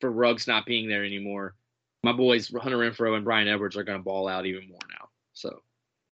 for 0.00 0.10
Ruggs 0.10 0.46
not 0.46 0.66
being 0.66 0.90
there 0.90 1.06
anymore, 1.06 1.54
my 2.02 2.12
boys 2.12 2.48
Hunter 2.48 2.78
Renfrow 2.78 3.14
and 3.16 3.24
Bryan 3.24 3.48
Edwards 3.48 3.76
are 3.76 3.84
going 3.84 3.98
to 3.98 4.04
ball 4.04 4.28
out 4.28 4.46
even 4.46 4.68
more 4.68 4.78
now. 4.88 5.08
So, 5.32 5.62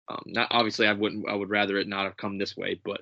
um, 0.10 0.24
not 0.26 0.48
obviously 0.52 0.88
I 0.88 0.94
wouldn't 0.94 1.28
I 1.30 1.36
would 1.36 1.50
rather 1.50 1.78
it 1.78 1.88
not 1.88 2.06
have 2.06 2.18
come 2.18 2.38
this 2.38 2.56
way, 2.56 2.80
but 2.84 3.02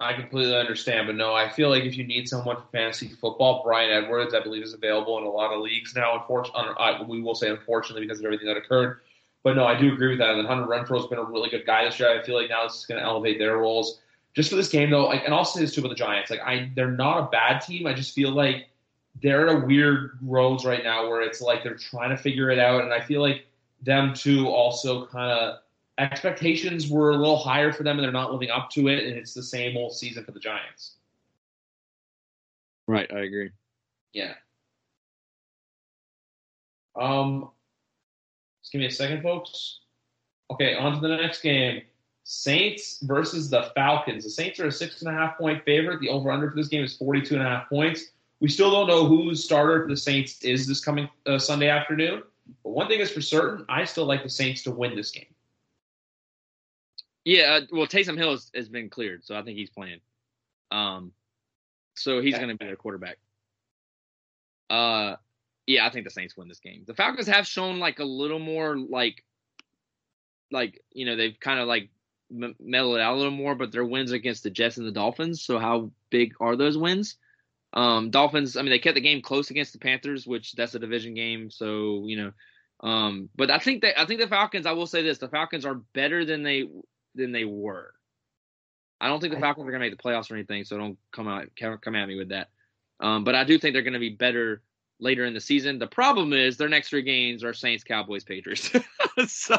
I 0.00 0.12
completely 0.12 0.54
understand, 0.56 1.08
but 1.08 1.16
no, 1.16 1.34
I 1.34 1.48
feel 1.48 1.70
like 1.70 1.82
if 1.82 1.96
you 1.96 2.06
need 2.06 2.28
someone 2.28 2.56
for 2.56 2.68
fantasy 2.70 3.08
football, 3.08 3.64
Bryan 3.64 3.90
Edwards, 3.90 4.32
I 4.32 4.40
believe, 4.40 4.62
is 4.62 4.72
available 4.72 5.18
in 5.18 5.24
a 5.24 5.28
lot 5.28 5.52
of 5.52 5.60
leagues 5.60 5.92
now. 5.96 6.20
Unfortunately, 6.20 6.72
we 7.08 7.20
will 7.20 7.34
say 7.34 7.50
unfortunately 7.50 8.02
because 8.02 8.20
of 8.20 8.24
everything 8.24 8.46
that 8.46 8.56
occurred. 8.56 9.00
But 9.42 9.56
no, 9.56 9.64
I 9.64 9.78
do 9.78 9.92
agree 9.92 10.10
with 10.10 10.18
that. 10.18 10.36
And 10.36 10.46
Hunter 10.46 10.66
Renfrow 10.66 10.98
has 10.98 11.06
been 11.06 11.18
a 11.18 11.24
really 11.24 11.50
good 11.50 11.66
guy 11.66 11.84
this 11.84 11.98
year. 11.98 12.16
I 12.16 12.22
feel 12.24 12.36
like 12.36 12.48
now 12.48 12.64
this 12.64 12.76
is 12.76 12.86
going 12.86 13.00
to 13.00 13.06
elevate 13.06 13.40
their 13.40 13.58
roles. 13.58 14.00
Just 14.34 14.50
for 14.50 14.56
this 14.56 14.68
game, 14.68 14.90
though, 14.90 15.06
like, 15.06 15.24
and 15.24 15.34
I'll 15.34 15.44
say 15.44 15.60
this 15.60 15.74
too 15.74 15.80
about 15.80 15.88
the 15.88 15.96
Giants. 15.96 16.30
Like, 16.30 16.40
I 16.40 16.70
they're 16.76 16.90
not 16.90 17.18
a 17.18 17.30
bad 17.30 17.60
team. 17.60 17.86
I 17.86 17.92
just 17.92 18.14
feel 18.14 18.30
like 18.30 18.68
they're 19.22 19.48
at 19.48 19.62
a 19.62 19.66
weird 19.66 20.18
roads 20.22 20.64
right 20.64 20.84
now 20.84 21.08
where 21.08 21.22
it's 21.22 21.40
like 21.40 21.62
they're 21.62 21.74
trying 21.74 22.10
to 22.10 22.16
figure 22.16 22.50
it 22.50 22.58
out, 22.58 22.82
and 22.82 22.92
I 22.92 23.00
feel 23.00 23.20
like 23.20 23.46
them 23.82 24.14
too 24.14 24.48
also 24.48 25.06
kind 25.06 25.30
of 25.30 25.58
expectations 25.98 26.88
were 26.88 27.10
a 27.10 27.16
little 27.16 27.36
higher 27.36 27.72
for 27.72 27.82
them 27.82 27.96
and 27.96 28.04
they're 28.04 28.12
not 28.12 28.32
living 28.32 28.50
up 28.50 28.70
to 28.70 28.88
it 28.88 29.04
and 29.04 29.16
it's 29.16 29.34
the 29.34 29.42
same 29.42 29.76
old 29.76 29.92
season 29.92 30.24
for 30.24 30.32
the 30.32 30.40
Giants. 30.40 30.94
Right, 32.86 33.12
I 33.12 33.20
agree. 33.20 33.50
Yeah. 34.12 34.34
Um 36.98 37.50
just 38.62 38.72
give 38.72 38.80
me 38.80 38.86
a 38.86 38.90
second, 38.90 39.22
folks. 39.22 39.80
Okay, 40.50 40.74
on 40.74 40.94
to 40.94 41.00
the 41.00 41.16
next 41.16 41.42
game. 41.42 41.82
Saints 42.24 43.00
versus 43.02 43.48
the 43.48 43.70
Falcons. 43.74 44.24
The 44.24 44.30
Saints 44.30 44.60
are 44.60 44.66
a 44.66 44.72
six 44.72 45.00
and 45.02 45.10
a 45.10 45.14
half 45.14 45.38
point 45.38 45.64
favorite. 45.64 46.00
The 46.00 46.10
over 46.10 46.30
under 46.30 46.50
for 46.50 46.56
this 46.56 46.68
game 46.68 46.84
is 46.84 46.96
42 46.96 47.34
and 47.36 47.42
a 47.42 47.48
half 47.48 47.68
points. 47.68 48.12
We 48.40 48.48
still 48.48 48.70
don't 48.70 48.86
know 48.86 49.06
whose 49.06 49.44
starter 49.44 49.82
for 49.82 49.88
the 49.88 49.96
Saints 49.96 50.42
is 50.42 50.66
this 50.66 50.84
coming 50.84 51.08
uh, 51.26 51.38
Sunday 51.38 51.68
afternoon. 51.68 52.22
But 52.62 52.70
one 52.70 52.88
thing 52.88 53.00
is 53.00 53.10
for 53.10 53.20
certain, 53.20 53.64
I 53.68 53.84
still 53.84 54.04
like 54.04 54.22
the 54.22 54.30
Saints 54.30 54.62
to 54.62 54.70
win 54.70 54.94
this 54.94 55.10
game. 55.10 55.26
Yeah, 57.24 57.60
uh, 57.60 57.60
well, 57.72 57.86
Taysom 57.86 58.16
Hill 58.16 58.30
has, 58.30 58.50
has, 58.54 58.68
been 58.68 58.88
cleared, 58.88 59.24
so 59.24 59.36
I 59.36 59.42
think 59.42 59.58
he's 59.58 59.68
playing. 59.68 60.00
Um, 60.70 61.12
so 61.94 62.22
he's 62.22 62.36
going 62.36 62.48
to 62.48 62.56
be 62.56 62.64
their 62.64 62.76
quarterback. 62.76 63.18
Uh, 64.70 65.16
yeah, 65.66 65.86
I 65.86 65.90
think 65.90 66.04
the 66.04 66.10
Saints 66.10 66.36
win 66.36 66.48
this 66.48 66.60
game. 66.60 66.84
The 66.86 66.94
Falcons 66.94 67.26
have 67.26 67.46
shown 67.46 67.78
like 67.78 67.98
a 67.98 68.04
little 68.04 68.38
more 68.38 68.78
like, 68.78 69.24
like 70.50 70.82
you 70.92 71.04
know, 71.04 71.16
they've 71.16 71.38
kind 71.38 71.60
of 71.60 71.68
like 71.68 71.90
m- 72.30 72.56
mellowed 72.58 73.00
out 73.00 73.14
a 73.14 73.18
little 73.18 73.30
more, 73.30 73.54
but 73.54 73.72
their 73.72 73.84
wins 73.84 74.12
against 74.12 74.42
the 74.42 74.50
Jets 74.50 74.78
and 74.78 74.86
the 74.86 74.92
Dolphins. 74.92 75.42
So 75.42 75.58
how 75.58 75.90
big 76.08 76.34
are 76.40 76.56
those 76.56 76.78
wins? 76.78 77.16
Um, 77.72 78.10
Dolphins, 78.10 78.56
I 78.56 78.62
mean, 78.62 78.70
they 78.70 78.78
kept 78.78 78.94
the 78.94 79.00
game 79.00 79.22
close 79.22 79.50
against 79.50 79.72
the 79.74 79.78
Panthers, 79.78 80.26
which 80.26 80.52
that's 80.52 80.74
a 80.74 80.78
division 80.78 81.14
game. 81.14 81.50
So 81.50 82.04
you 82.06 82.16
know, 82.16 82.32
Um, 82.80 83.28
but 83.36 83.50
I 83.50 83.58
think 83.58 83.82
that 83.82 84.00
I 84.00 84.06
think 84.06 84.20
the 84.20 84.28
Falcons. 84.28 84.66
I 84.66 84.72
will 84.72 84.86
say 84.86 85.02
this: 85.02 85.18
the 85.18 85.28
Falcons 85.28 85.64
are 85.66 85.74
better 85.94 86.24
than 86.24 86.42
they 86.42 86.68
than 87.14 87.32
they 87.32 87.44
were. 87.44 87.92
I 89.00 89.08
don't 89.08 89.20
think 89.20 89.34
the 89.34 89.40
Falcons 89.40 89.66
are 89.66 89.70
going 89.70 89.80
to 89.82 89.88
make 89.88 89.96
the 89.96 90.02
playoffs 90.02 90.30
or 90.30 90.34
anything, 90.34 90.64
so 90.64 90.76
don't 90.78 90.98
come 91.12 91.28
out 91.28 91.48
come 91.56 91.94
at 91.94 92.08
me 92.08 92.16
with 92.16 92.30
that. 92.30 92.48
Um, 93.00 93.24
but 93.24 93.34
I 93.34 93.44
do 93.44 93.58
think 93.58 93.74
they're 93.74 93.82
going 93.82 93.92
to 93.92 93.98
be 94.00 94.10
better 94.10 94.62
later 95.00 95.24
in 95.24 95.34
the 95.34 95.40
season. 95.40 95.78
The 95.78 95.86
problem 95.86 96.32
is 96.32 96.56
their 96.56 96.68
next 96.68 96.88
three 96.88 97.02
games 97.02 97.44
are 97.44 97.54
Saints, 97.54 97.84
Cowboys, 97.84 98.24
Patriots. 98.24 98.70
so, 99.28 99.56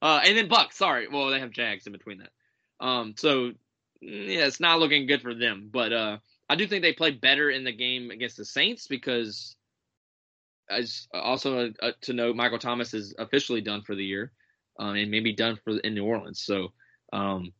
uh, 0.00 0.20
and 0.24 0.36
then 0.36 0.48
Bucks. 0.48 0.76
Sorry, 0.76 1.08
well 1.08 1.28
they 1.30 1.40
have 1.40 1.50
Jags 1.50 1.86
in 1.86 1.92
between 1.92 2.18
that. 2.18 2.30
Um, 2.86 3.14
so 3.16 3.52
yeah, 4.00 4.46
it's 4.46 4.60
not 4.60 4.78
looking 4.80 5.06
good 5.06 5.22
for 5.22 5.34
them. 5.34 5.68
But 5.70 5.92
uh, 5.92 6.18
I 6.48 6.56
do 6.56 6.66
think 6.66 6.82
they 6.82 6.92
played 6.92 7.20
better 7.20 7.50
in 7.50 7.64
the 7.64 7.72
game 7.72 8.10
against 8.10 8.36
the 8.36 8.44
Saints 8.44 8.86
because, 8.86 9.56
as 10.68 11.08
also 11.12 11.72
uh, 11.80 11.92
to 12.02 12.12
note, 12.12 12.36
Michael 12.36 12.58
Thomas 12.58 12.94
is 12.94 13.14
officially 13.18 13.60
done 13.60 13.82
for 13.82 13.94
the 13.94 14.04
year, 14.04 14.32
um, 14.78 14.96
and 14.96 15.10
maybe 15.10 15.32
done 15.32 15.58
for 15.64 15.78
in 15.78 15.94
New 15.94 16.04
Orleans. 16.04 16.42
So 16.42 16.72
um, 17.12 17.52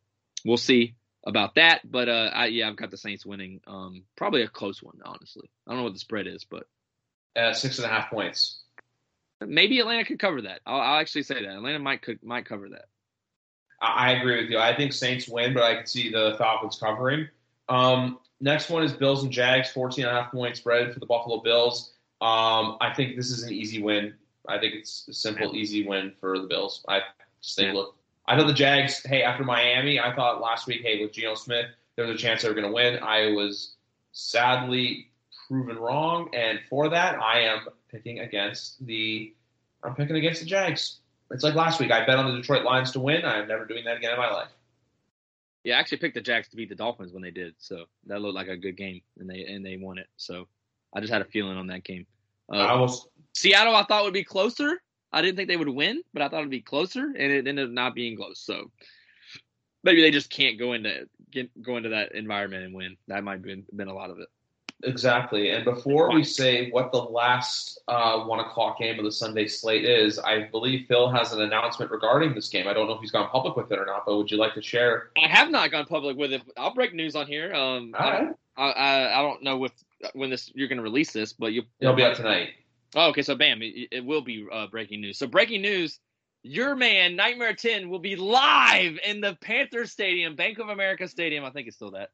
we'll 0.45 0.57
see 0.57 0.95
about 1.25 1.55
that. 1.55 1.89
But 1.89 2.09
uh, 2.09 2.29
I, 2.33 2.45
yeah, 2.47 2.69
I've 2.69 2.75
got 2.75 2.91
the 2.91 2.97
Saints 2.97 3.25
winning. 3.25 3.61
Um, 3.65 4.03
probably 4.15 4.43
a 4.43 4.47
close 4.47 4.83
one, 4.83 4.99
honestly. 5.03 5.49
I 5.65 5.71
don't 5.71 5.79
know 5.79 5.83
what 5.85 5.93
the 5.93 5.99
spread 5.99 6.27
is, 6.27 6.43
but 6.43 6.67
uh, 7.35 7.53
six 7.53 7.79
and 7.79 7.85
a 7.85 7.89
half 7.89 8.09
points. 8.09 8.59
Maybe 9.41 9.79
Atlanta 9.79 10.05
could 10.05 10.19
cover 10.19 10.43
that. 10.43 10.61
I'll, 10.65 10.79
I'll 10.79 10.99
actually 10.99 11.23
say 11.23 11.35
that 11.35 11.55
Atlanta 11.55 11.79
might 11.79 12.01
could 12.01 12.23
might 12.23 12.45
cover 12.45 12.69
that. 12.69 12.85
I, 13.81 14.09
I 14.09 14.11
agree 14.11 14.41
with 14.41 14.51
you. 14.51 14.59
I 14.59 14.75
think 14.75 14.93
Saints 14.93 15.27
win, 15.27 15.53
but 15.53 15.63
I 15.63 15.75
can 15.75 15.87
see 15.87 16.11
the 16.11 16.35
Falcons 16.37 16.77
covering. 16.79 17.27
Um, 17.69 18.19
next 18.41 18.69
one 18.69 18.83
is 18.83 18.93
Bills 18.93 19.23
and 19.23 19.31
Jags, 19.31 19.71
14 19.71 20.05
and 20.05 20.15
a 20.15 20.21
half 20.21 20.31
point 20.31 20.57
spread 20.57 20.93
for 20.93 20.99
the 20.99 21.05
Buffalo 21.05 21.41
Bills. 21.41 21.93
Um, 22.21 22.77
I 22.81 22.93
think 22.95 23.15
this 23.15 23.31
is 23.31 23.43
an 23.43 23.51
easy 23.51 23.81
win. 23.81 24.13
I 24.47 24.57
think 24.59 24.75
it's 24.75 25.07
a 25.09 25.13
simple, 25.13 25.55
easy 25.55 25.87
win 25.87 26.13
for 26.19 26.37
the 26.39 26.47
Bills. 26.47 26.83
I 26.87 27.01
just 27.41 27.55
think, 27.55 27.73
look, 27.73 27.95
I 28.27 28.35
know 28.35 28.47
the 28.47 28.53
Jags, 28.53 29.03
hey, 29.03 29.23
after 29.23 29.43
Miami, 29.43 29.99
I 29.99 30.15
thought 30.15 30.41
last 30.41 30.67
week, 30.67 30.81
hey, 30.81 31.01
with 31.01 31.11
Geno 31.11 31.35
Smith, 31.35 31.67
there 31.95 32.05
was 32.05 32.15
a 32.15 32.17
chance 32.17 32.41
they 32.41 32.47
were 32.47 32.53
going 32.53 32.67
to 32.67 32.73
win. 32.73 32.99
I 33.03 33.31
was 33.31 33.75
sadly 34.13 35.09
proven 35.47 35.77
wrong, 35.77 36.29
and 36.33 36.59
for 36.69 36.89
that, 36.89 37.19
I 37.19 37.41
am 37.41 37.67
picking 37.91 38.19
against 38.19 38.85
the. 38.85 39.33
I'm 39.83 39.95
picking 39.95 40.15
against 40.15 40.39
the 40.39 40.45
Jags. 40.45 40.99
It's 41.31 41.43
like 41.43 41.55
last 41.55 41.79
week. 41.79 41.91
I 41.91 42.05
bet 42.05 42.17
on 42.17 42.31
the 42.31 42.37
Detroit 42.37 42.63
Lions 42.63 42.91
to 42.91 42.99
win. 42.99 43.25
I'm 43.25 43.47
never 43.47 43.65
doing 43.65 43.83
that 43.85 43.97
again 43.97 44.11
in 44.11 44.17
my 44.17 44.31
life. 44.31 44.49
Yeah, 45.63 45.77
I 45.77 45.79
actually 45.79 45.99
picked 45.99 46.15
the 46.15 46.21
Jags 46.21 46.49
to 46.49 46.57
beat 46.57 46.69
the 46.69 46.75
Dolphins 46.75 47.13
when 47.13 47.23
they 47.23 47.31
did, 47.31 47.55
so 47.57 47.85
that 48.07 48.21
looked 48.21 48.35
like 48.35 48.49
a 48.49 48.57
good 48.57 48.75
game, 48.75 49.01
and 49.19 49.29
they 49.29 49.45
and 49.45 49.65
they 49.65 49.77
won 49.77 49.97
it. 49.97 50.07
So 50.17 50.47
I 50.93 50.99
just 50.99 51.13
had 51.13 51.21
a 51.21 51.25
feeling 51.25 51.57
on 51.57 51.67
that 51.67 51.83
game. 51.83 52.05
Uh, 52.51 52.57
I 52.57 52.75
was 52.75 53.07
Seattle. 53.33 53.75
I 53.75 53.83
thought 53.83 54.03
would 54.03 54.13
be 54.13 54.23
closer. 54.23 54.81
I 55.11 55.21
didn't 55.21 55.37
think 55.37 55.47
they 55.47 55.57
would 55.57 55.69
win, 55.69 56.01
but 56.13 56.21
I 56.21 56.27
thought 56.27 56.39
it'd 56.39 56.49
be 56.49 56.61
closer, 56.61 57.05
and 57.05 57.31
it 57.31 57.47
ended 57.47 57.67
up 57.67 57.71
not 57.71 57.95
being 57.95 58.17
close. 58.17 58.39
So 58.39 58.71
maybe 59.83 60.01
they 60.01 60.11
just 60.11 60.29
can't 60.29 60.59
go 60.59 60.73
into 60.73 61.07
get 61.31 61.49
go 61.61 61.77
into 61.77 61.89
that 61.89 62.13
environment 62.13 62.63
and 62.63 62.73
win. 62.73 62.97
That 63.07 63.23
might 63.23 63.33
have 63.33 63.41
been, 63.43 63.65
been 63.75 63.87
a 63.87 63.93
lot 63.93 64.09
of 64.09 64.19
it. 64.19 64.27
Exactly. 64.83 65.51
And 65.51 65.63
before 65.63 66.13
we 66.13 66.23
say 66.23 66.69
what 66.71 66.91
the 66.91 67.01
last 67.01 67.79
uh, 67.87 68.23
one 68.23 68.39
o'clock 68.39 68.79
game 68.79 68.99
of 68.99 69.05
the 69.05 69.11
Sunday 69.11 69.47
slate 69.47 69.85
is, 69.85 70.19
I 70.19 70.49
believe 70.51 70.87
Phil 70.87 71.09
has 71.09 71.31
an 71.31 71.41
announcement 71.41 71.91
regarding 71.91 72.33
this 72.33 72.49
game. 72.49 72.67
I 72.67 72.73
don't 72.73 72.87
know 72.87 72.93
if 72.93 73.01
he's 73.01 73.11
gone 73.11 73.29
public 73.29 73.55
with 73.55 73.71
it 73.71 73.79
or 73.79 73.85
not, 73.85 74.03
but 74.05 74.17
would 74.17 74.29
you 74.29 74.37
like 74.37 74.53
to 74.55 74.61
share? 74.61 75.11
I 75.21 75.27
have 75.27 75.49
not 75.49 75.71
gone 75.71 75.85
public 75.85 76.17
with 76.17 76.33
it. 76.33 76.41
I'll 76.57 76.73
break 76.73 76.93
news 76.93 77.15
on 77.15 77.27
here. 77.27 77.53
Um, 77.53 77.93
I, 77.97 78.29
I, 78.57 79.19
I 79.19 79.21
don't 79.21 79.41
know 79.43 79.63
if 79.63 79.71
when 80.13 80.29
this 80.29 80.51
you're 80.53 80.67
going 80.67 80.77
to 80.77 80.83
release 80.83 81.13
this, 81.13 81.33
but 81.33 81.53
you 81.53 81.63
it'll 81.79 81.95
be 81.95 82.03
out 82.03 82.15
tonight. 82.15 82.49
Oh, 82.95 83.09
okay. 83.09 83.21
So 83.21 83.35
bam, 83.35 83.61
it, 83.61 83.87
it 83.91 84.05
will 84.05 84.21
be 84.21 84.45
uh, 84.51 84.67
breaking 84.67 85.01
news. 85.01 85.17
So 85.17 85.27
breaking 85.27 85.61
news. 85.61 85.99
Your 86.45 86.75
man, 86.75 87.15
Nightmare 87.15 87.53
10, 87.53 87.89
will 87.89 87.99
be 87.99 88.17
live 88.17 88.99
in 89.05 89.21
the 89.21 89.37
Panthers 89.39 89.93
Stadium, 89.93 90.35
Bank 90.35 90.59
of 90.59 90.67
America 90.67 91.07
Stadium. 91.07 91.45
I 91.45 91.51
think 91.51 91.67
it's 91.67 91.77
still 91.77 91.91
that. 91.91 92.09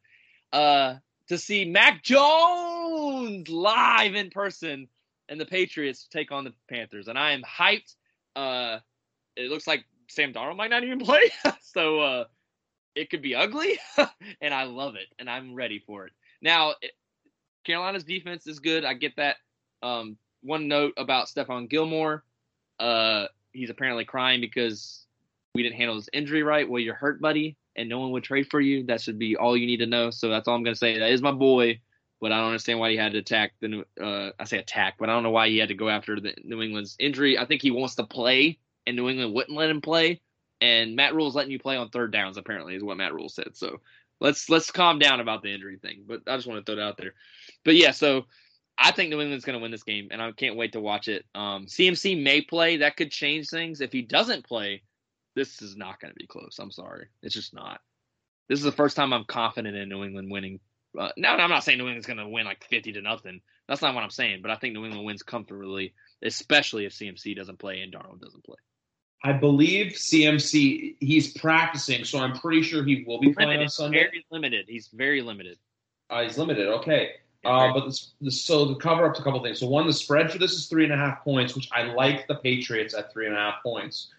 Uh, 0.53 0.97
to 1.29 1.37
see 1.37 1.63
Mac 1.63 2.03
Jones 2.03 3.47
live 3.49 4.15
in 4.15 4.29
person 4.31 4.87
and 5.29 5.39
the 5.39 5.45
Patriots 5.45 6.07
take 6.11 6.31
on 6.31 6.43
the 6.43 6.53
Panthers. 6.67 7.07
And 7.07 7.17
I 7.17 7.31
am 7.31 7.43
hyped. 7.43 7.95
Uh, 8.35 8.79
it 9.35 9.49
looks 9.49 9.67
like 9.67 9.85
Sam 10.07 10.33
Darnold 10.33 10.57
might 10.57 10.71
not 10.71 10.83
even 10.83 10.99
play. 11.05 11.31
so 11.61 11.99
uh, 11.99 12.23
it 12.95 13.09
could 13.09 13.21
be 13.21 13.35
ugly. 13.35 13.79
and 14.41 14.53
I 14.53 14.63
love 14.63 14.95
it. 14.95 15.07
And 15.19 15.29
I'm 15.29 15.53
ready 15.53 15.79
for 15.85 16.07
it. 16.07 16.13
Now, 16.41 16.73
it, 16.81 16.91
Carolina's 17.63 18.03
defense 18.03 18.47
is 18.47 18.59
good. 18.59 18.83
I 18.83 18.95
get 18.95 19.15
that. 19.17 19.37
Um, 19.81 20.17
one 20.41 20.67
note 20.67 20.93
about 20.97 21.27
Stephon 21.27 21.69
Gilmore. 21.69 22.23
Uh, 22.79 23.25
he's 23.51 23.69
apparently 23.69 24.05
crying 24.05 24.41
because 24.41 25.05
we 25.53 25.63
didn't 25.63 25.75
handle 25.75 25.95
his 25.95 26.09
injury 26.11 26.43
right. 26.43 26.67
Well, 26.67 26.81
you're 26.81 26.95
hurt, 26.95 27.21
buddy 27.21 27.55
and 27.79 27.89
no 27.89 27.99
one 27.99 28.11
would 28.11 28.23
trade 28.23 28.47
for 28.51 28.59
you, 28.59 28.83
that 28.87 29.01
should 29.01 29.17
be 29.17 29.37
all 29.37 29.55
you 29.55 29.65
need 29.65 29.77
to 29.77 29.85
know. 29.85 30.09
So 30.11 30.27
that's 30.27 30.47
all 30.47 30.55
I'm 30.55 30.63
going 30.63 30.75
to 30.75 30.79
say. 30.79 30.99
That 30.99 31.11
is 31.11 31.21
my 31.21 31.31
boy, 31.31 31.79
but 32.19 32.33
I 32.33 32.37
don't 32.37 32.47
understand 32.47 32.79
why 32.79 32.91
he 32.91 32.97
had 32.97 33.13
to 33.13 33.19
attack 33.19 33.53
the. 33.61 33.85
Uh, 33.99 34.31
I 34.37 34.43
say 34.43 34.57
attack, 34.57 34.95
but 34.99 35.09
I 35.09 35.13
don't 35.13 35.23
know 35.23 35.31
why 35.31 35.47
he 35.47 35.57
had 35.57 35.69
to 35.69 35.75
go 35.75 35.87
after 35.87 36.19
the 36.19 36.35
New 36.43 36.61
England's 36.61 36.97
injury. 36.99 37.37
I 37.37 37.45
think 37.45 37.61
he 37.61 37.71
wants 37.71 37.95
to 37.95 38.03
play, 38.03 38.59
and 38.85 38.97
New 38.97 39.07
England 39.09 39.33
wouldn't 39.33 39.57
let 39.57 39.69
him 39.69 39.81
play. 39.81 40.21
And 40.61 40.97
Matt 40.97 41.15
Rhule's 41.15 41.35
letting 41.35 41.53
you 41.53 41.59
play 41.59 41.77
on 41.77 41.89
third 41.89 42.11
downs. 42.11 42.37
Apparently, 42.37 42.75
is 42.75 42.83
what 42.83 42.97
Matt 42.97 43.13
Rhule 43.13 43.29
said. 43.29 43.55
So 43.55 43.79
let's 44.19 44.49
let's 44.49 44.71
calm 44.71 44.99
down 44.99 45.21
about 45.21 45.41
the 45.41 45.53
injury 45.53 45.77
thing. 45.77 46.03
But 46.05 46.23
I 46.27 46.35
just 46.35 46.47
want 46.47 46.65
to 46.65 46.69
throw 46.69 46.81
it 46.81 46.85
out 46.85 46.97
there. 46.97 47.13
But 47.63 47.75
yeah, 47.75 47.91
so 47.91 48.25
I 48.77 48.91
think 48.91 49.09
New 49.09 49.21
England's 49.21 49.45
going 49.45 49.57
to 49.57 49.61
win 49.61 49.71
this 49.71 49.83
game, 49.83 50.09
and 50.11 50.21
I 50.21 50.31
can't 50.33 50.57
wait 50.57 50.73
to 50.73 50.81
watch 50.81 51.07
it. 51.07 51.25
Um, 51.33 51.67
CMC 51.67 52.21
may 52.21 52.41
play. 52.41 52.77
That 52.77 52.97
could 52.97 53.11
change 53.11 53.47
things. 53.47 53.79
If 53.79 53.93
he 53.93 54.01
doesn't 54.01 54.45
play, 54.45 54.83
this 55.35 55.61
is 55.61 55.75
not 55.75 55.99
going 55.99 56.11
to 56.11 56.19
be 56.19 56.27
close. 56.27 56.57
I'm 56.59 56.71
sorry. 56.71 57.07
It's 57.21 57.35
just 57.35 57.53
not. 57.53 57.81
This 58.47 58.59
is 58.59 58.65
the 58.65 58.71
first 58.71 58.95
time 58.95 59.13
I'm 59.13 59.25
confident 59.25 59.75
in 59.75 59.89
New 59.89 60.03
England 60.03 60.31
winning. 60.31 60.59
Uh, 60.97 61.09
now, 61.17 61.35
I'm 61.35 61.49
not 61.49 61.63
saying 61.63 61.77
New 61.77 61.85
England's 61.85 62.07
going 62.07 62.17
to 62.17 62.27
win 62.27 62.45
like 62.45 62.65
50 62.69 62.93
to 62.93 63.01
nothing. 63.01 63.41
That's 63.67 63.81
not 63.81 63.93
what 63.93 64.03
I'm 64.03 64.09
saying. 64.09 64.39
But 64.41 64.51
I 64.51 64.55
think 64.55 64.73
New 64.73 64.85
England 64.85 65.05
wins 65.05 65.21
comfortably, 65.21 65.93
especially 66.23 66.85
if 66.85 66.93
CMC 66.93 67.35
doesn't 67.35 67.59
play 67.59 67.81
and 67.81 67.93
Darnold 67.93 68.21
doesn't 68.21 68.43
play. 68.43 68.57
I 69.23 69.33
believe 69.33 69.93
CMC 69.93 70.95
he's 70.99 71.33
practicing, 71.37 72.05
so 72.05 72.19
I'm 72.19 72.33
pretty 72.33 72.63
sure 72.63 72.83
he 72.83 73.03
will 73.05 73.19
be 73.19 73.33
playing 73.33 73.61
on 73.61 73.69
Sunday. 73.69 73.99
Very 73.99 74.25
limited. 74.31 74.65
He's 74.69 74.87
very 74.93 75.21
limited. 75.21 75.57
Uh, 76.09 76.23
he's 76.23 76.37
limited. 76.37 76.67
Okay. 76.67 77.11
Uh, 77.45 77.73
but 77.73 77.85
this, 77.85 78.13
this, 78.19 78.41
so 78.43 78.67
to 78.67 78.75
cover 78.79 79.05
up 79.05 79.17
a 79.17 79.23
couple 79.23 79.41
things. 79.41 79.59
So 79.59 79.67
one, 79.67 79.87
the 79.87 79.93
spread 79.93 80.31
for 80.31 80.39
this 80.39 80.53
is 80.53 80.67
three 80.67 80.83
and 80.83 80.93
a 80.93 80.97
half 80.97 81.23
points, 81.23 81.55
which 81.55 81.69
I 81.71 81.83
like 81.83 82.27
the 82.27 82.35
Patriots 82.35 82.93
at 82.93 83.13
three 83.13 83.27
and 83.27 83.35
a 83.35 83.37
half 83.37 83.63
points. 83.63 84.09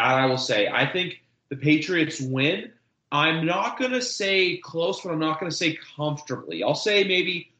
That 0.00 0.14
I 0.14 0.24
will 0.24 0.38
say. 0.38 0.66
I 0.66 0.86
think 0.86 1.20
the 1.50 1.56
Patriots 1.56 2.22
win. 2.22 2.72
I'm 3.12 3.44
not 3.44 3.78
going 3.78 3.90
to 3.90 4.00
say 4.00 4.56
close, 4.56 5.02
but 5.02 5.10
I'm 5.10 5.18
not 5.18 5.38
going 5.38 5.50
to 5.50 5.56
say 5.56 5.78
comfortably. 5.96 6.62
I'll 6.64 6.74
say 6.74 7.04
maybe 7.04 7.52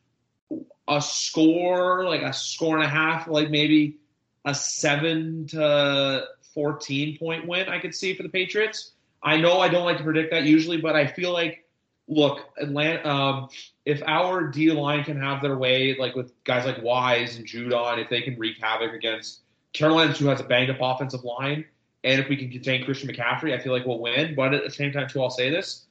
a 0.88 1.02
score, 1.02 2.04
like 2.06 2.22
a 2.22 2.32
score 2.32 2.76
and 2.76 2.84
a 2.84 2.88
half, 2.88 3.28
like 3.28 3.50
maybe 3.50 3.98
a 4.46 4.54
seven 4.54 5.48
to 5.48 6.24
14 6.54 7.18
point 7.18 7.46
win 7.46 7.68
I 7.68 7.78
could 7.78 7.94
see 7.94 8.14
for 8.14 8.22
the 8.22 8.30
Patriots. 8.30 8.92
I 9.22 9.36
know 9.36 9.60
I 9.60 9.68
don't 9.68 9.84
like 9.84 9.98
to 9.98 10.04
predict 10.04 10.30
that 10.30 10.44
usually, 10.44 10.78
but 10.78 10.96
I 10.96 11.06
feel 11.06 11.34
like, 11.34 11.66
look, 12.08 12.48
Atlanta, 12.58 13.06
um, 13.06 13.48
if 13.84 14.02
our 14.06 14.48
D 14.48 14.72
line 14.72 15.04
can 15.04 15.20
have 15.20 15.42
their 15.42 15.58
way, 15.58 15.94
like 15.98 16.14
with 16.14 16.32
guys 16.44 16.64
like 16.64 16.82
Wise 16.82 17.36
and 17.36 17.46
Judon, 17.46 18.02
if 18.02 18.08
they 18.08 18.22
can 18.22 18.38
wreak 18.38 18.56
havoc 18.58 18.94
against 18.94 19.40
Carolina, 19.74 20.14
who 20.14 20.28
has 20.28 20.40
a 20.40 20.44
banged 20.44 20.70
up 20.70 20.78
offensive 20.80 21.22
line, 21.22 21.66
and 22.04 22.20
if 22.20 22.28
we 22.28 22.36
can 22.36 22.50
contain 22.50 22.84
Christian 22.84 23.10
McCaffrey, 23.10 23.54
I 23.54 23.62
feel 23.62 23.72
like 23.72 23.84
we'll 23.84 24.00
win. 24.00 24.34
But 24.34 24.54
at 24.54 24.64
the 24.64 24.70
same 24.70 24.92
time, 24.92 25.08
too, 25.08 25.22
I'll 25.22 25.30
say 25.30 25.50
this: 25.50 25.86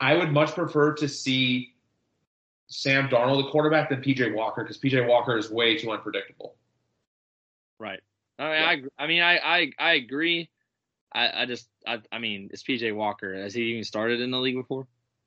I 0.00 0.14
would 0.14 0.32
much 0.32 0.54
prefer 0.54 0.94
to 0.94 1.08
see 1.08 1.74
Sam 2.66 3.08
Darnold, 3.08 3.44
the 3.44 3.50
quarterback, 3.50 3.90
than 3.90 4.00
PJ 4.00 4.34
Walker 4.34 4.62
because 4.62 4.78
PJ 4.78 5.06
Walker 5.06 5.36
is 5.36 5.50
way 5.50 5.76
too 5.76 5.90
unpredictable. 5.92 6.56
Right. 7.78 8.00
I 8.38 8.42
mean, 8.44 8.88
I, 8.98 9.02
I 9.02 9.06
mean, 9.06 9.22
I, 9.22 9.38
I, 9.38 9.72
I 9.78 9.92
agree. 9.94 10.48
I, 11.12 11.42
I 11.42 11.46
just, 11.46 11.68
I, 11.86 12.00
I 12.10 12.18
mean, 12.18 12.48
it's 12.52 12.62
PJ 12.62 12.94
Walker. 12.94 13.34
Has 13.34 13.54
he 13.54 13.62
even 13.64 13.84
started 13.84 14.20
in 14.20 14.30
the 14.30 14.38
league 14.38 14.56
before? 14.56 14.86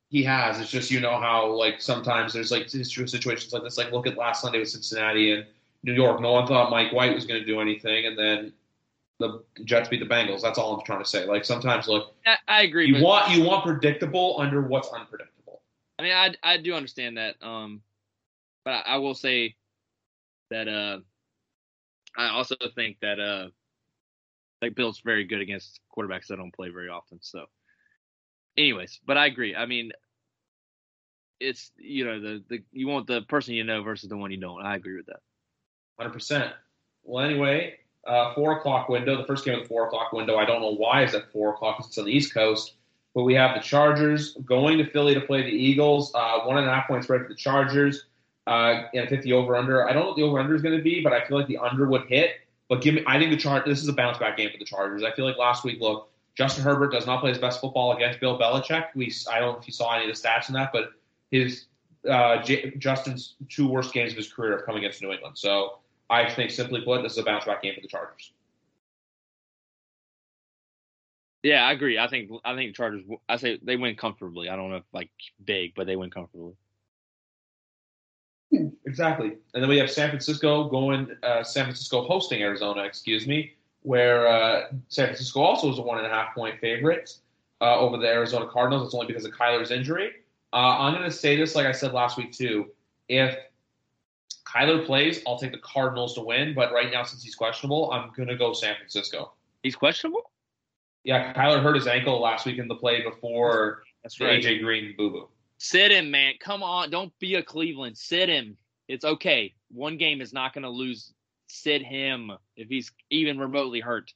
He 0.10 0.24
has. 0.24 0.60
It's 0.60 0.70
just 0.70 0.91
you 0.91 0.99
know 0.99 1.20
how 1.20 1.47
like 1.47 1.82
sometimes 1.82 2.34
there's 2.34 2.51
like 2.51 2.70
situations 2.70 3.51
like 3.51 3.64
this. 3.64 3.78
Like 3.78 3.91
look 3.91 4.06
at 4.06 4.18
last 4.18 4.41
Sunday 4.41 4.60
with 4.60 4.70
Cincinnati 4.70 5.32
and 5.32 5.45
New 5.84 5.93
York. 5.93 6.22
No 6.22 6.34
one 6.34 6.45
thought 6.45 6.70
Mike 6.70 6.93
White 6.93 7.16
was 7.16 7.26
going 7.26 7.39
to 7.39 7.45
do 7.45 7.60
anything, 7.60 8.06
and 8.06 8.18
then 8.18 8.54
the 9.20 9.43
Jets 9.64 9.89
beat 9.89 9.99
the 9.99 10.05
Bengals. 10.05 10.41
That's 10.41 10.57
all 10.57 10.76
I'm 10.76 10.86
trying 10.86 11.03
to 11.03 11.09
say. 11.09 11.26
Like 11.26 11.45
sometimes, 11.45 11.88
look, 11.88 12.14
I, 12.26 12.36
I 12.47 12.61
agree. 12.64 12.88
You 12.88 13.03
want 13.03 13.32
you 13.32 13.43
want 13.43 13.66
predictable 13.66 14.38
under 14.39 14.61
what's 14.61 14.89
unpredictable. 14.89 15.61
I 15.99 16.03
mean, 16.03 16.14
I 16.14 16.34
I 16.43 16.57
do 16.57 16.74
understand 16.74 17.18
that. 17.18 17.36
Um, 17.41 17.82
but 18.66 18.72
I, 18.72 18.82
I 18.93 18.97
will 18.97 19.16
say 19.16 19.55
that 20.49 20.68
uh, 20.68 20.99
I 22.18 22.30
also 22.30 22.55
think 22.76 22.97
that 23.01 23.20
uh, 23.20 23.47
like 24.61 24.76
Bill's 24.76 25.01
very 25.01 25.26
good 25.26 25.41
against 25.41 25.80
quarterbacks 25.95 26.28
that 26.28 26.38
don't 26.38 26.53
play 26.53 26.70
very 26.70 26.89
often. 26.89 27.20
So, 27.22 27.45
anyways, 28.57 28.99
but 29.05 29.18
I 29.18 29.28
agree. 29.28 29.55
I 29.55 29.66
mean, 29.66 29.91
it's 31.39 31.72
you 31.78 32.05
know 32.05 32.20
the 32.20 32.43
the 32.49 32.64
you 32.72 32.88
want 32.88 33.07
the 33.07 33.22
person 33.22 33.53
you 33.53 33.64
know 33.64 33.84
versus 33.84 34.09
the 34.09 34.18
one 34.18 34.32
you 34.32 34.38
don't. 34.38 34.61
I 34.61 34.76
agree 34.76 34.95
with 34.95 35.07
that. 35.07 35.20
Hundred 35.99 36.14
percent. 36.14 36.53
Well, 37.03 37.26
anyway, 37.26 37.76
uh, 38.06 38.34
four 38.34 38.58
o'clock 38.58 38.89
window. 38.89 39.18
The 39.18 39.26
first 39.26 39.45
game 39.45 39.56
of 39.56 39.62
the 39.62 39.68
four 39.68 39.88
o'clock 39.88 40.12
window. 40.12 40.38
I 40.38 40.45
don't 40.45 40.62
know 40.62 40.76
why 40.76 41.04
it's 41.04 41.14
at 41.14 41.32
four 41.32 41.54
o'clock. 41.54 41.78
It's 41.80 41.97
on 41.97 42.06
the 42.06 42.12
East 42.12 42.34
Coast. 42.34 42.74
But 43.16 43.24
we 43.24 43.36
have 43.36 43.56
the 43.56 43.62
Chargers 43.62 44.34
going 44.45 44.80
to 44.80 44.89
Philly 44.89 45.14
to 45.14 45.22
play 45.22 45.43
the 45.43 45.49
Eagles. 45.49 46.12
Uh, 46.16 46.39
one 46.41 46.58
and 46.58 46.68
a 46.68 46.74
half 46.74 46.88
point 46.88 47.04
spread 47.04 47.22
for 47.22 47.28
the 47.28 47.36
Chargers. 47.36 48.06
Uh, 48.47 48.84
and 48.93 49.06
I 49.06 49.08
think 49.08 49.22
the 49.22 49.34
over 49.34 49.56
under. 49.56 49.88
I 49.88 49.93
don't 49.93 50.01
know 50.01 50.08
what 50.10 50.18
the 50.18 50.24
over 50.24 50.39
under 50.39 50.56
is 50.56 50.62
going 50.62 50.76
to 50.76 50.84
be, 50.84 51.01
but 51.01 51.14
I 51.14 51.26
feel 51.26 51.38
like 51.38 51.47
the 51.47 51.60
under 51.60 51.88
would 51.88 52.06
hit. 52.08 52.32
But 52.70 52.82
give 52.82 52.95
me. 52.95 53.04
I 53.06 53.20
think 53.20 53.32
the 53.32 53.38
chart. 53.38 53.66
This 53.66 53.82
is 53.82 53.88
a 53.88 53.93
bounce 53.93 54.18
back 54.18 54.36
game 54.38 54.49
for 54.51 54.58
the 54.58 54.66
Chargers. 54.66 55.04
I 55.04 55.12
feel 55.12 55.26
like 55.26 55.38
last 55.38 55.64
week. 55.64 55.80
Look, 55.80 56.10
Justin 56.36 56.64
Herbert 56.64 56.91
does 56.91 57.06
not 57.06 57.22
play 57.22 57.30
his 57.30 57.38
best 57.38 57.62
football 57.62 57.95
against 57.95 58.20
Bill 58.20 58.38
Belichick. 58.38 58.88
We. 58.95 59.14
I 59.32 59.39
don't 59.39 59.54
know 59.54 59.60
if 59.60 59.68
you 59.68 59.74
saw 59.74 59.93
any 59.93 60.10
of 60.10 60.16
the 60.16 60.20
stats 60.20 60.49
in 60.49 60.56
that, 60.56 60.72
but 60.74 60.91
his 61.32 61.66
uh, 62.10 62.41
J- 62.41 62.74
Justin's 62.78 63.36
two 63.49 63.68
worst 63.68 63.93
games 63.93 64.12
of 64.12 64.18
his 64.18 64.32
career 64.32 64.58
have 64.58 64.66
come 64.66 64.76
against 64.76 65.01
New 65.01 65.12
England. 65.12 65.38
So 65.38 65.80
I 66.10 66.30
think, 66.30 66.51
simply 66.51 66.82
put, 66.82 67.01
this 67.04 67.14
is 67.14 67.18
a 67.18 67.24
bounce 67.24 67.45
back 67.45 67.64
game 67.64 67.76
for 67.76 67.82
the 67.82 67.88
Chargers. 67.88 68.34
Yeah, 71.43 71.66
I 71.66 71.74
agree. 71.74 71.99
I 71.99 72.08
think 72.08 72.32
I 72.45 72.56
think 72.56 72.74
Chargers. 72.74 73.04
I 73.28 73.36
say 73.36 73.60
they 73.62 73.76
win 73.76 73.95
comfortably. 73.95 74.47
I 74.47 74.56
don't 74.56 74.70
know 74.70 74.78
if 74.78 74.84
like 74.93 75.10
big, 75.43 75.74
but 75.76 75.88
they 75.88 75.97
win 75.97 76.10
comfortably. 76.10 76.54
Exactly. 78.86 79.38
And 79.54 79.64
then 79.64 79.68
we 79.68 79.78
have 79.80 79.89
San 79.89 80.10
Francisco 80.10 80.70
going, 80.70 81.10
uh, 81.24 81.43
San 81.43 81.66
Francisco 81.66 82.04
hosting 82.04 82.41
Arizona, 82.41 82.84
excuse 82.84 83.26
me, 83.26 83.54
where 83.82 84.28
uh, 84.28 84.68
San 84.89 85.08
Francisco 85.08 85.41
also 85.41 85.72
is 85.72 85.80
a 85.80 85.82
one 85.82 85.97
and 85.97 86.08
a 86.08 86.10
half 86.10 86.36
point 86.36 86.60
favorite 86.60 87.18
uh, 87.62 87.80
over 87.80 87.97
the 87.97 88.08
Arizona 88.08 88.47
Cardinals. 88.47 88.86
It's 88.86 88.93
only 88.93 89.08
because 89.08 89.26
of 89.26 89.32
Kyler's 89.32 89.72
injury. 89.72 90.12
Uh, 90.54 90.78
I'm 90.80 90.93
going 90.93 91.04
to 91.04 91.12
say 91.12 91.36
this 91.36 91.56
like 91.56 91.66
I 91.66 91.72
said 91.72 91.93
last 91.93 92.16
week, 92.16 92.32
too. 92.32 92.68
If 93.10 93.36
Kyler 94.54 94.86
plays, 94.86 95.22
I'll 95.26 95.39
take 95.39 95.51
the 95.51 95.58
Cardinals 95.60 96.14
to 96.16 96.22
win. 96.22 96.54
But 96.54 96.72
right 96.72 96.91
now, 96.91 97.04
since 97.04 97.24
he's 97.24 97.36
questionable, 97.36 97.91
I'm 97.91 98.12
going 98.16 98.30
to 98.30 98.36
go 98.36 98.54
San 98.54 98.76
Francisco. 98.76 99.34
He's 99.64 99.76
questionable? 99.76 100.32
Yeah, 101.04 101.34
Kyler 101.34 101.62
hurt 101.62 101.76
his 101.76 101.88
ankle 101.88 102.22
last 102.22 102.45
week 102.45 102.60
in 102.60 102.68
the 102.68 102.76
play 102.76 103.01
before 103.01 103.84
That's 104.04 104.18
the 104.18 104.26
AJ 104.26 104.62
Green 104.62 104.93
boo 104.97 105.10
boo. 105.10 105.30
Sit 105.58 105.91
him, 105.91 106.12
man. 106.12 106.34
Come 106.39 106.62
on. 106.64 106.89
Don't 106.89 107.18
be 107.20 107.36
a 107.36 107.43
Cleveland. 107.43 107.97
Sit 107.97 108.30
him. 108.30 108.58
It's 108.88 109.06
okay. 109.06 109.54
One 109.70 109.97
game 109.97 110.22
is 110.22 110.34
not 110.34 110.54
going 110.54 110.64
to 110.64 110.70
lose. 110.70 111.14
Sit 111.47 111.84
him 111.84 112.32
if 112.56 112.68
he's 112.68 112.91
even 113.10 113.39
remotely 113.39 113.80
hurt. 113.80 114.12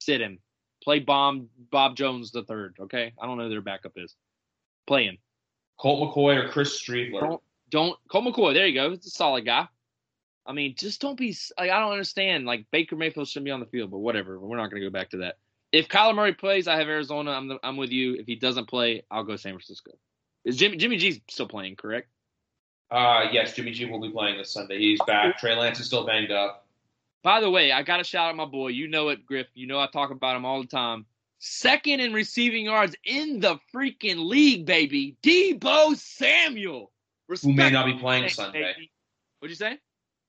Sit 0.00 0.20
him. 0.20 0.38
Play 0.82 1.00
Bob 1.00 1.46
Bob 1.70 1.96
Jones 1.96 2.30
the 2.30 2.44
third. 2.44 2.76
Okay. 2.80 3.12
I 3.20 3.26
don't 3.26 3.38
know 3.38 3.44
who 3.44 3.50
their 3.50 3.60
backup 3.60 3.92
is. 3.96 4.14
Play 4.86 5.04
him. 5.04 5.18
Colt 5.78 6.14
McCoy 6.14 6.44
or 6.44 6.48
Chris 6.48 6.80
Streveler. 6.80 7.20
Don't 7.20 7.42
don't 7.70 7.96
Colt 8.08 8.24
McCoy. 8.24 8.54
There 8.54 8.66
you 8.66 8.74
go. 8.74 8.92
It's 8.92 9.06
a 9.06 9.10
solid 9.10 9.44
guy. 9.44 9.68
I 10.46 10.52
mean, 10.52 10.74
just 10.76 11.00
don't 11.00 11.18
be. 11.18 11.36
Like, 11.58 11.70
I 11.70 11.80
don't 11.80 11.92
understand. 11.92 12.46
Like 12.46 12.66
Baker 12.70 12.96
Mayfield 12.96 13.28
shouldn't 13.28 13.46
be 13.46 13.50
on 13.50 13.60
the 13.60 13.66
field, 13.66 13.90
but 13.90 13.98
whatever. 13.98 14.38
We're 14.38 14.56
not 14.56 14.70
going 14.70 14.82
to 14.82 14.88
go 14.88 14.92
back 14.92 15.10
to 15.10 15.18
that. 15.18 15.38
If 15.72 15.88
Kyler 15.88 16.14
Murray 16.14 16.32
plays, 16.32 16.68
I 16.68 16.76
have 16.76 16.88
Arizona. 16.88 17.32
I'm 17.32 17.48
the, 17.48 17.58
I'm 17.62 17.76
with 17.76 17.90
you. 17.90 18.14
If 18.14 18.26
he 18.26 18.36
doesn't 18.36 18.66
play, 18.66 19.02
I'll 19.10 19.24
go 19.24 19.36
San 19.36 19.52
Francisco. 19.52 19.92
Is 20.44 20.56
Jimmy 20.56 20.76
Jimmy 20.76 20.96
G's 20.96 21.20
still 21.28 21.48
playing? 21.48 21.76
Correct. 21.76 22.08
Uh, 22.90 23.24
yes, 23.32 23.54
Jimmy 23.54 23.72
G 23.72 23.84
will 23.86 24.00
be 24.00 24.10
playing 24.10 24.38
this 24.38 24.52
Sunday. 24.52 24.78
He's 24.78 25.00
back. 25.06 25.38
Trey 25.38 25.56
Lance 25.56 25.80
is 25.80 25.86
still 25.86 26.06
banged 26.06 26.30
up. 26.30 26.66
By 27.24 27.40
the 27.40 27.50
way, 27.50 27.72
I 27.72 27.82
got 27.82 27.96
to 27.96 28.04
shout 28.04 28.28
out 28.28 28.36
my 28.36 28.44
boy. 28.44 28.68
You 28.68 28.86
know 28.86 29.08
it, 29.08 29.26
Griff. 29.26 29.48
You 29.54 29.66
know 29.66 29.80
I 29.80 29.88
talk 29.88 30.12
about 30.12 30.36
him 30.36 30.44
all 30.44 30.60
the 30.60 30.68
time. 30.68 31.04
Second 31.38 31.98
in 31.98 32.12
receiving 32.12 32.66
yards 32.66 32.94
in 33.04 33.40
the 33.40 33.58
freaking 33.74 34.28
league, 34.28 34.64
baby. 34.64 35.16
Deebo 35.22 35.96
Samuel. 35.96 36.92
Who 37.28 37.52
may 37.52 37.70
not 37.70 37.86
be 37.86 37.94
playing. 37.94 38.28
Sunday. 38.28 38.74
What'd 39.40 39.50
you 39.50 39.56
say? 39.56 39.78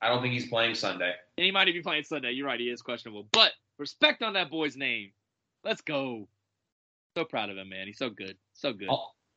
I 0.02 0.10
don't 0.10 0.22
think 0.22 0.34
he's 0.34 0.48
playing 0.48 0.76
Sunday. 0.76 1.14
And 1.38 1.46
he 1.46 1.52
might 1.52 1.66
be 1.66 1.82
playing 1.82 2.04
Sunday. 2.04 2.32
You're 2.32 2.48
right. 2.48 2.60
He 2.60 2.70
is 2.70 2.82
questionable. 2.82 3.28
But 3.32 3.52
respect 3.78 4.22
on 4.22 4.34
that 4.34 4.50
boy's 4.50 4.76
name. 4.76 5.12
Let's 5.64 5.82
go. 5.82 6.28
So 7.16 7.26
proud 7.26 7.50
of 7.50 7.58
him, 7.58 7.70
man. 7.70 7.88
He's 7.88 7.98
so 7.98 8.10
good. 8.10 8.38
So 8.54 8.74
good. 8.74 8.90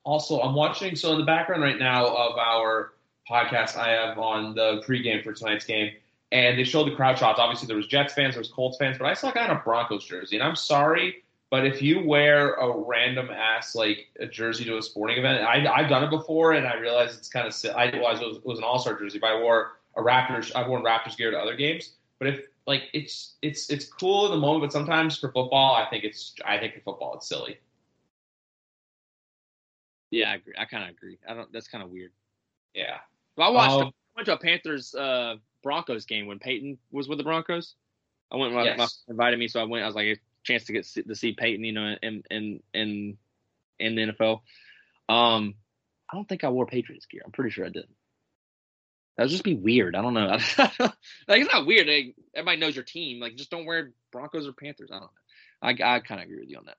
Also, 0.05 0.41
I'm 0.41 0.55
watching. 0.55 0.97
So 0.97 1.13
in 1.13 1.19
the 1.19 1.25
background 1.25 1.63
right 1.63 1.79
now 1.79 2.07
of 2.07 2.39
our 2.39 2.93
podcast, 3.31 3.77
I 3.77 3.91
have 3.91 4.19
on 4.19 4.55
the 4.55 4.83
pregame 4.87 5.23
for 5.23 5.33
tonight's 5.33 5.65
game, 5.65 5.93
and 6.33 6.59
they 6.59 6.65
showed 6.65 6.89
the 6.89 6.95
crowd 6.95 7.19
shots. 7.19 7.39
Obviously, 7.39 7.67
there 7.67 7.77
was 7.77 7.87
Jets 7.87 8.13
fans, 8.13 8.35
there 8.35 8.41
was 8.41 8.51
Colts 8.51 8.77
fans, 8.79 8.99
but 8.99 9.07
I 9.07 9.15
saw 9.15 9.31
a 9.31 9.33
guy 9.33 9.45
in 9.45 9.51
a 9.51 9.61
Broncos 9.65 10.05
jersey, 10.05 10.37
and 10.37 10.43
I'm 10.43 10.57
sorry, 10.57 11.23
but 11.51 11.67
if 11.67 11.83
you 11.83 12.05
wear 12.05 12.55
a 12.55 12.79
random 12.79 13.31
ass 13.31 13.75
like 13.75 14.09
a 14.21 14.27
jersey 14.27 14.65
to 14.65 14.79
a 14.79 14.83
sporting 14.83 15.19
event, 15.19 15.43
I, 15.45 15.67
I've 15.67 15.89
done 15.89 16.05
it 16.05 16.11
before, 16.11 16.53
and 16.53 16.67
I 16.67 16.75
realized 16.77 17.19
it's 17.19 17.29
kind 17.29 17.47
of 17.47 17.53
silly. 17.55 17.75
I 17.75 17.91
realized 17.91 18.23
it 18.23 18.29
was, 18.29 18.37
it 18.39 18.47
was 18.47 18.59
an 18.59 18.65
All 18.65 18.79
Star 18.79 18.99
jersey, 18.99 19.19
but 19.19 19.31
I 19.33 19.41
wore 19.41 19.73
a 19.97 20.03
Raptors. 20.03 20.53
I've 20.55 20.69
worn 20.69 20.83
Raptors 20.85 21.17
gear 21.17 21.31
to 21.31 21.39
other 21.39 21.57
games, 21.57 21.95
but 22.19 22.29
if 22.29 22.41
like 22.67 22.85
it's 22.93 23.35
it's 23.43 23.69
it's 23.71 23.87
cool 23.87 24.27
in 24.27 24.33
the 24.33 24.39
moment, 24.39 24.63
but 24.63 24.73
sometimes 24.73 25.19
for 25.19 25.33
football, 25.33 25.75
I 25.75 25.89
think 25.91 26.05
it's 26.05 26.35
I 26.45 26.59
think 26.59 26.75
for 26.75 26.81
football 26.81 27.15
it's 27.15 27.29
silly. 27.29 27.59
yeah, 30.11 30.31
I 30.31 30.35
agree. 30.37 30.55
I 30.59 30.65
kind 30.65 30.85
of 30.85 30.91
agree. 30.91 31.19
I 31.29 31.35
don't. 31.35 31.53
That's 31.53 31.69
kind 31.69 31.83
of 31.85 31.91
weird. 31.91 32.13
Yeah. 32.75 32.99
But 33.37 33.45
I 33.45 33.49
watched. 33.51 33.73
Um, 33.73 33.89
I 33.89 33.93
went 34.17 34.27
to 34.27 34.35
a 34.35 34.39
Panthers 34.39 34.95
uh, 34.95 35.37
Broncos 35.63 36.05
game 36.05 36.27
when 36.27 36.39
Peyton 36.39 36.79
was 36.91 37.09
with 37.09 37.19
the 37.19 37.25
Broncos. 37.25 37.75
I 38.33 38.37
went. 38.37 38.53
My, 38.55 38.65
Yes. 38.65 38.79
my 38.79 38.89
invited 39.09 39.39
me, 39.39 39.49
so 39.49 39.61
I 39.61 39.65
went. 39.65 39.85
I 39.85 39.87
was 39.87 39.95
like 39.95 40.07
a 40.07 40.17
chance 40.45 40.65
to 40.65 40.73
get 40.73 40.87
to 40.87 41.15
see 41.15 41.33
Peyton, 41.33 41.65
you 41.65 41.73
know, 41.73 41.97
in 42.03 42.23
in 42.31 42.61
in 42.75 43.19
in 43.79 43.95
the 43.95 44.13
NFL. 44.13 44.41
Um, 45.09 45.55
I 46.11 46.17
don't 46.17 46.29
think 46.29 46.45
I 46.45 46.49
wore 46.49 46.67
Patriots 46.67 47.07
gear. 47.07 47.23
I'm 47.25 47.33
pretty 47.33 47.51
sure 47.51 47.67
I 47.67 47.71
didn't. 47.71 47.95
That 49.17 49.25
would 49.25 49.31
just 49.31 49.45
be 49.45 49.55
weird. 49.55 49.97
I 49.97 50.03
don't 50.03 50.15
know. 50.15 50.27
like 50.59 51.43
it's 51.43 51.53
not 51.53 51.67
weird. 51.67 51.89
Like, 51.89 52.15
everybody 52.35 52.59
knows 52.59 52.75
your 52.75 52.85
team. 52.85 53.21
Like 53.21 53.37
just 53.37 53.51
don't 53.51 53.67
wear 53.67 53.93
Broncos 54.13 54.47
or 54.47 54.53
Panthers. 54.53 54.91
I 54.93 54.99
don't 54.99 55.03
know. 55.03 55.11
I 55.63 55.97
I 55.97 56.01
kind 56.01 56.21
of 56.21 56.27
agree 56.27 56.41
with 56.41 56.49
you 56.49 56.59
on 56.59 56.67
that. 56.67 56.77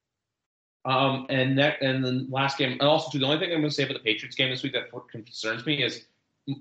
Um, 0.83 1.27
and 1.29 1.57
that, 1.59 1.81
and 1.81 2.03
then 2.03 2.27
last 2.31 2.57
game, 2.57 2.71
and 2.71 2.81
also 2.81 3.11
too, 3.11 3.19
the 3.19 3.25
only 3.25 3.37
thing 3.37 3.53
I'm 3.53 3.59
going 3.59 3.69
to 3.69 3.75
say 3.75 3.83
about 3.83 3.93
the 3.93 3.99
Patriots 3.99 4.35
game 4.35 4.49
this 4.49 4.63
week 4.63 4.73
that 4.73 4.89
concerns 5.11 5.63
me 5.63 5.83
is 5.83 6.05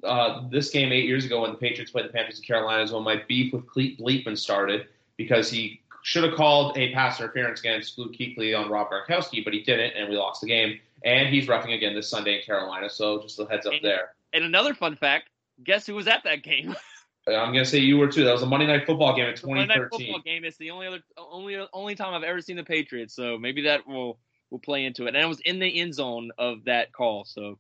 uh, 0.05 0.43
this 0.51 0.71
game 0.71 0.93
eight 0.93 1.07
years 1.07 1.25
ago 1.25 1.41
when 1.41 1.53
the 1.53 1.57
Patriots 1.57 1.91
played 1.91 2.05
the 2.05 2.11
Panthers 2.11 2.39
in 2.39 2.45
Carolina 2.45 2.83
is 2.83 2.93
when 2.93 3.03
my 3.03 3.23
beef 3.29 3.53
with 3.53 3.67
Clete 3.67 3.99
Blakeman 3.99 4.37
started 4.37 4.89
because 5.17 5.51
he 5.51 5.81
should 6.03 6.25
have 6.25 6.35
called 6.35 6.77
a 6.79 6.93
pass 6.93 7.21
interference 7.21 7.61
against 7.61 7.99
Luke 7.99 8.13
Kuechly 8.13 8.59
on 8.59 8.71
Rob 8.71 8.89
Gronkowski, 8.91 9.45
but 9.45 9.53
he 9.53 9.63
didn't, 9.63 9.93
and 9.97 10.09
we 10.09 10.17
lost 10.17 10.41
the 10.41 10.47
game. 10.49 10.79
And 11.05 11.29
he's 11.29 11.49
roughing 11.49 11.73
again 11.73 11.95
this 11.95 12.09
Sunday 12.09 12.37
in 12.39 12.43
Carolina, 12.43 12.89
so 12.91 13.21
just 13.23 13.39
a 13.39 13.47
heads 13.47 13.67
up 13.67 13.73
And- 13.73 13.83
there. 13.85 14.15
And 14.33 14.45
another 14.45 14.75
fun 14.75 14.97
fact: 14.97 15.29
guess 15.65 15.87
who 15.87 15.95
was 15.95 16.07
at 16.09 16.25
that 16.25 16.43
game? 16.43 16.75
Uh, 17.29 17.33
I'm 17.35 17.53
going 17.53 17.63
to 17.63 17.71
say 17.71 17.77
you 17.77 17.99
were 17.99 18.09
too. 18.11 18.25
That 18.25 18.33
was 18.33 18.41
a 18.43 18.47
Monday 18.47 18.67
Night 18.67 18.87
Football 18.87 19.15
game 19.15 19.27
in 19.27 19.35
The 19.35 19.47
Monday 19.47 19.67
Night 19.67 19.75
2013. 19.75 20.07
football 20.07 20.23
game. 20.23 20.43
It's 20.47 20.57
the 20.57 20.71
only 20.71 20.87
other 20.87 21.01
only 21.19 21.59
only 21.75 21.95
time 21.95 22.15
I've 22.15 22.23
ever 22.23 22.41
seen 22.41 22.57
the 22.57 22.65
Patriots, 22.65 23.15
so 23.15 23.37
maybe 23.37 23.61
that 23.65 23.87
will 23.87 24.19
will 24.49 24.59
play 24.59 24.87
into 24.87 25.05
it. 25.05 25.09
And 25.09 25.19
I 25.19 25.27
was 25.27 25.39
in 25.41 25.59
the 25.59 25.81
end 25.81 25.95
zone 25.95 26.31
of 26.39 26.65
that 26.65 26.95
call, 26.95 27.27
so 27.27 27.59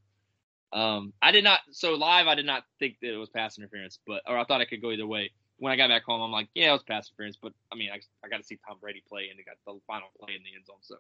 um, 0.73 1.13
I 1.21 1.31
did 1.31 1.45
not. 1.45 1.61
So 1.73 1.93
live, 1.95 2.27
I 2.27 2.37
did 2.37 2.47
not 2.47 2.65
think 2.79 2.97
that 3.03 3.13
it 3.13 3.19
was 3.19 3.29
pass 3.29 3.59
interference, 3.59 3.99
but 4.07 4.23
or 4.27 4.39
I 4.39 4.45
thought 4.45 4.63
it 4.63 4.71
could 4.71 4.81
go 4.81 4.93
either 4.93 5.07
way. 5.07 5.31
When 5.61 5.73
I 5.73 5.77
got 5.77 5.89
back 5.89 6.05
home, 6.05 6.21
I'm 6.21 6.33
like, 6.33 6.49
yeah, 6.55 6.71
it 6.71 6.73
was 6.73 6.83
pass 6.83 7.09
interference, 7.09 7.39
but 7.41 7.53
I 7.71 7.77
mean, 7.77 7.91
I, 7.91 8.01
I 8.25 8.29
got 8.29 8.39
to 8.39 8.43
see 8.43 8.59
Tom 8.67 8.79
Brady 8.81 9.03
play, 9.09 9.29
and 9.31 9.39
he 9.39 9.45
got 9.45 9.57
the 9.67 9.79
final 9.87 10.09
play 10.19 10.35
in 10.35 10.43
the 10.43 10.57
end 10.57 10.67
zone, 10.67 10.79
so 10.81 10.97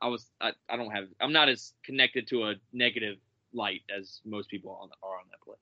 I 0.00 0.08
was 0.08 0.30
I, 0.40 0.52
I 0.68 0.76
don't 0.76 0.90
have 0.90 1.08
I'm 1.20 1.32
not 1.32 1.48
as 1.48 1.74
connected 1.84 2.26
to 2.28 2.44
a 2.44 2.54
negative 2.72 3.18
light 3.52 3.82
as 3.96 4.20
most 4.24 4.50
people 4.50 4.78
on, 4.82 4.88
are 5.02 5.16
on 5.16 5.24
that 5.30 5.40
play. 5.42 5.56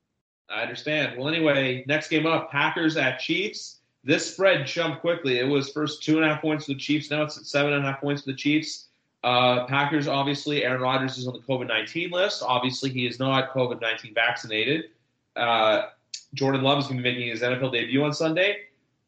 I 0.48 0.62
understand. 0.62 1.18
Well, 1.18 1.28
anyway, 1.28 1.84
next 1.88 2.08
game 2.08 2.26
up, 2.26 2.50
Packers 2.50 2.96
at 2.96 3.18
Chiefs. 3.18 3.80
This 4.04 4.32
spread 4.32 4.66
jumped 4.66 5.00
quickly. 5.00 5.38
It 5.40 5.48
was 5.48 5.70
first 5.70 6.04
two 6.04 6.16
and 6.16 6.24
a 6.24 6.28
half 6.28 6.40
points 6.40 6.66
for 6.66 6.74
the 6.74 6.78
Chiefs. 6.78 7.10
Now 7.10 7.24
it's 7.24 7.36
at 7.36 7.44
seven 7.46 7.72
and 7.72 7.84
a 7.84 7.90
half 7.90 8.00
points 8.00 8.22
for 8.22 8.30
the 8.30 8.36
Chiefs. 8.36 8.86
Uh, 9.24 9.66
Packers, 9.66 10.06
obviously, 10.06 10.64
Aaron 10.64 10.80
Rodgers 10.80 11.18
is 11.18 11.26
on 11.26 11.32
the 11.32 11.40
COVID 11.40 11.66
19 11.66 12.10
list. 12.10 12.44
Obviously, 12.46 12.90
he 12.90 13.06
is 13.06 13.18
not 13.18 13.52
COVID 13.52 13.80
19 13.80 14.14
vaccinated. 14.14 14.90
Uh, 15.34 15.86
Jordan 16.34 16.62
Love 16.62 16.78
is 16.78 16.86
going 16.86 16.98
to 16.98 17.02
be 17.02 17.10
making 17.10 17.28
his 17.28 17.42
NFL 17.42 17.72
debut 17.72 18.02
on 18.04 18.12
Sunday. 18.12 18.56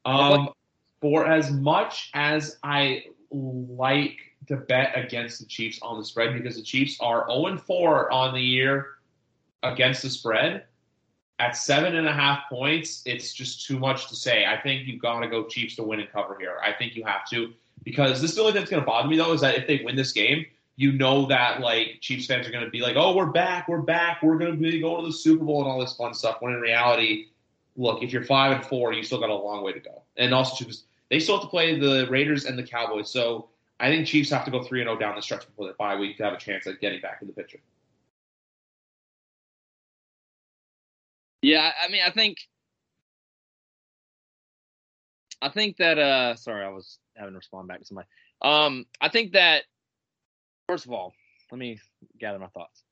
Um, 0.05 0.51
for 1.01 1.27
as 1.27 1.51
much 1.51 2.11
as 2.15 2.59
I 2.63 3.05
like 3.31 4.19
to 4.47 4.57
bet 4.57 4.93
against 4.97 5.41
the 5.41 5.47
Chiefs 5.47 5.79
on 5.83 5.99
the 5.99 6.05
spread, 6.05 6.35
because 6.35 6.57
the 6.57 6.63
Chiefs 6.63 6.99
are 7.01 7.27
0 7.29 7.59
4 7.59 8.11
on 8.11 8.35
the 8.35 8.41
year 8.41 8.87
against 9.63 10.03
the 10.03 10.11
spread, 10.11 10.65
at 11.39 11.57
seven 11.57 11.95
and 11.95 12.09
a 12.09 12.13
half 12.13 12.49
points, 12.51 13.03
it's 13.05 13.33
just 13.33 13.67
too 13.67 13.79
much 13.79 14.09
to 14.09 14.17
say. 14.17 14.45
I 14.45 14.61
think 14.61 14.87
you've 14.87 15.01
got 15.01 15.21
to 15.21 15.29
go 15.29 15.45
Chiefs 15.47 15.77
to 15.77 15.83
win 15.83 16.01
and 16.01 16.11
cover 16.11 16.37
here. 16.39 16.57
I 16.65 16.73
think 16.73 16.97
you 16.97 17.05
have 17.05 17.29
to 17.31 17.53
because 17.85 18.21
this 18.21 18.31
is 18.31 18.37
the 18.37 18.43
only 18.43 18.53
thing 18.53 18.63
that's 18.63 18.71
going 18.71 18.83
to 18.83 18.87
bother 18.87 19.09
me 19.09 19.17
though 19.17 19.33
is 19.33 19.41
that 19.41 19.57
if 19.57 19.67
they 19.67 19.83
win 19.85 19.97
this 19.97 20.13
game, 20.13 20.45
you 20.79 20.93
know 20.93 21.27
that 21.27 21.61
like 21.61 21.99
Chiefs 22.01 22.27
fans 22.27 22.47
are 22.47 22.53
going 22.53 22.65
to 22.65 22.71
be 22.71 22.81
like, 22.81 22.95
"Oh, 22.95 23.15
we're 23.15 23.27
back, 23.27 23.67
we're 23.67 23.83
back, 23.83 24.23
we're 24.23 24.39
going 24.39 24.53
to 24.53 24.57
be 24.57 24.81
going 24.81 25.03
to 25.03 25.09
the 25.09 25.13
Super 25.13 25.45
Bowl 25.45 25.61
and 25.63 25.69
all 25.69 25.81
this 25.81 25.95
fun 25.95 26.15
stuff." 26.15 26.37
When 26.39 26.55
in 26.55 26.61
reality, 26.61 27.27
look, 27.77 28.01
if 28.01 28.13
you're 28.13 28.25
five 28.25 28.53
and 28.53 28.65
four, 28.65 28.93
you 28.93 29.03
still 29.03 29.19
got 29.19 29.29
a 29.29 29.35
long 29.35 29.65
way 29.65 29.73
to 29.73 29.81
go. 29.81 30.03
And 30.17 30.33
also, 30.33 30.65
they 31.11 31.19
still 31.19 31.35
have 31.35 31.43
to 31.43 31.51
play 31.51 31.77
the 31.77 32.07
Raiders 32.09 32.45
and 32.45 32.57
the 32.57 32.63
Cowboys, 32.63 33.11
so 33.11 33.49
I 33.81 33.89
think 33.89 34.07
Chiefs 34.07 34.31
have 34.31 34.45
to 34.45 34.53
go 34.53 34.63
three 34.63 34.81
and 34.81 34.89
zero 34.89 34.97
down 34.97 35.17
the 35.17 35.21
stretch 35.21 35.45
before 35.47 35.67
their 35.67 35.75
bye 35.75 35.97
week 35.97 36.17
to 36.19 36.25
have 36.25 36.33
a 36.33 36.39
chance 36.39 36.69
at 36.69 36.81
getting 36.81 37.01
back 37.01 37.19
in 37.23 37.27
the 37.27 37.35
picture. 37.35 37.59
Yeah, 41.43 41.73
I 41.85 41.91
mean, 41.91 42.03
I 42.07 42.13
think 42.13 42.39
I 45.43 45.49
think 45.49 45.79
that 45.79 45.99
uh 45.99 46.37
sorry, 46.37 46.65
I 46.65 46.69
was 46.69 47.01
having 47.17 47.33
to 47.33 47.39
respond 47.39 47.67
back 47.67 47.81
to 47.81 47.85
somebody. 47.85 48.07
Um 48.43 48.87
I 49.01 49.09
think 49.09 49.33
that 49.33 49.65
first 50.69 50.87
of 50.87 50.93
all, 50.93 51.15
let 51.51 51.59
me 51.59 51.81
gather 52.21 52.39
my 52.39 52.47
thoughts. 52.49 52.85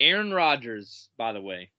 Aaron 0.00 0.32
Rodgers, 0.32 1.08
by 1.16 1.32
the 1.32 1.40
way, 1.40 1.70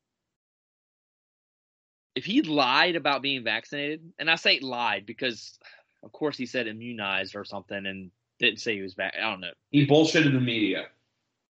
if 2.16 2.26
he 2.26 2.42
lied 2.42 2.96
about 2.96 3.22
being 3.22 3.44
vaccinated, 3.44 4.02
and 4.18 4.32
I 4.32 4.36
say 4.36 4.60
lied 4.60 5.06
because 5.06 5.60
of 6.04 6.12
course 6.12 6.38
he 6.38 6.48
said 6.48 6.68
immunized 6.68 7.36
or 7.36 7.44
something 7.44 7.86
and 7.86 8.10
didn't 8.40 8.60
say 8.60 8.76
he 8.76 8.82
was 8.82 8.96
back. 8.96 9.14
I 9.18 9.30
don't 9.30 9.42
know. 9.42 9.52
He 9.72 9.86
bullshitted 9.86 10.32
the 10.32 10.40
media. 10.40 10.88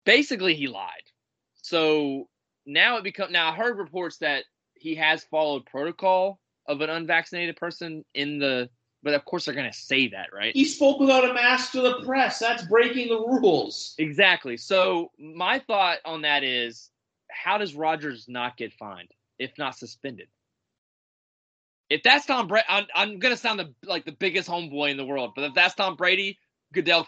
Basically 0.06 0.56
he 0.56 0.68
lied. 0.68 1.04
So 1.62 2.28
now 2.66 2.98
it 2.98 3.04
become 3.04 3.32
now 3.32 3.52
I 3.52 3.56
heard 3.56 3.78
reports 3.78 4.18
that 4.18 4.44
he 4.76 4.96
has 4.96 5.24
followed 5.26 5.66
protocol 5.66 6.40
of 6.68 6.82
an 6.82 6.90
unvaccinated 6.90 7.56
person 7.56 8.04
in 8.14 8.40
the 8.40 8.70
but 9.04 9.14
of 9.14 9.26
course 9.26 9.46
they're 9.46 9.54
going 9.54 9.72
to 9.72 9.78
say 9.78 10.10
that, 10.10 10.28
right? 10.34 10.54
He 10.56 10.66
spoke 10.66 11.00
without 11.00 11.30
a 11.30 11.34
mask 11.34 11.72
to 11.74 11.82
the 11.82 12.02
press. 12.06 12.40
That's 12.40 12.64
breaking 12.64 13.10
the 13.10 13.20
rules. 13.20 13.96
Exactly. 13.98 14.58
So 14.58 15.12
my 15.18 15.60
thought 15.60 16.00
on 16.06 16.24
that 16.24 16.44
is 16.44 16.90
how 17.30 17.58
does 17.58 17.76
Rodgers 17.76 18.26
not 18.28 18.58
get 18.58 18.74
fined 18.74 19.12
if 19.38 19.52
not 19.58 19.78
suspended? 19.78 20.28
If 21.90 22.04
that's 22.04 22.26
Tom 22.26 22.48
Brady, 22.48 22.66
I'm, 22.70 22.86
I'm 22.94 23.20
going 23.20 23.34
to 23.34 23.40
sound 23.40 23.60
the, 23.60 23.74
like 23.84 24.06
the 24.06 24.12
biggest 24.12 24.48
homeboy 24.48 24.92
in 24.92 24.98
the 24.98 25.06
world, 25.06 25.32
but 25.36 25.46
if 25.46 25.54
that's 25.56 25.74
Tom 25.74 25.96
Brady, 25.96 26.38
Goodell 26.74 27.08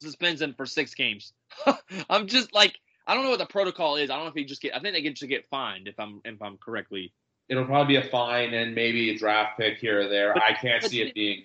suspends 0.00 0.40
him 0.40 0.54
for 0.54 0.64
six 0.64 0.94
games. 0.94 1.32
I'm 2.10 2.26
just 2.26 2.54
like 2.54 2.78
I 3.08 3.14
don't 3.14 3.24
know 3.24 3.30
what 3.30 3.38
the 3.38 3.46
protocol 3.46 3.96
is. 3.96 4.10
I 4.10 4.16
don't 4.16 4.24
know 4.24 4.30
if 4.30 4.34
he 4.34 4.44
just 4.44 4.60
get. 4.60 4.76
I 4.76 4.80
think 4.80 4.94
they 4.94 5.02
can 5.02 5.14
just 5.14 5.28
get 5.28 5.48
fined 5.48 5.88
if 5.88 5.98
I'm 5.98 6.20
if 6.26 6.42
I'm 6.42 6.58
correctly. 6.58 7.14
It'll 7.48 7.64
probably 7.64 7.98
be 7.98 8.06
a 8.06 8.08
fine 8.10 8.52
and 8.54 8.74
maybe 8.74 9.10
a 9.10 9.18
draft 9.18 9.58
pick 9.58 9.78
here 9.78 10.00
or 10.00 10.08
there. 10.08 10.34
But- 10.34 10.42
I 10.42 10.52
can't 10.52 10.82
see 10.82 11.02
it 11.02 11.14
being. 11.14 11.44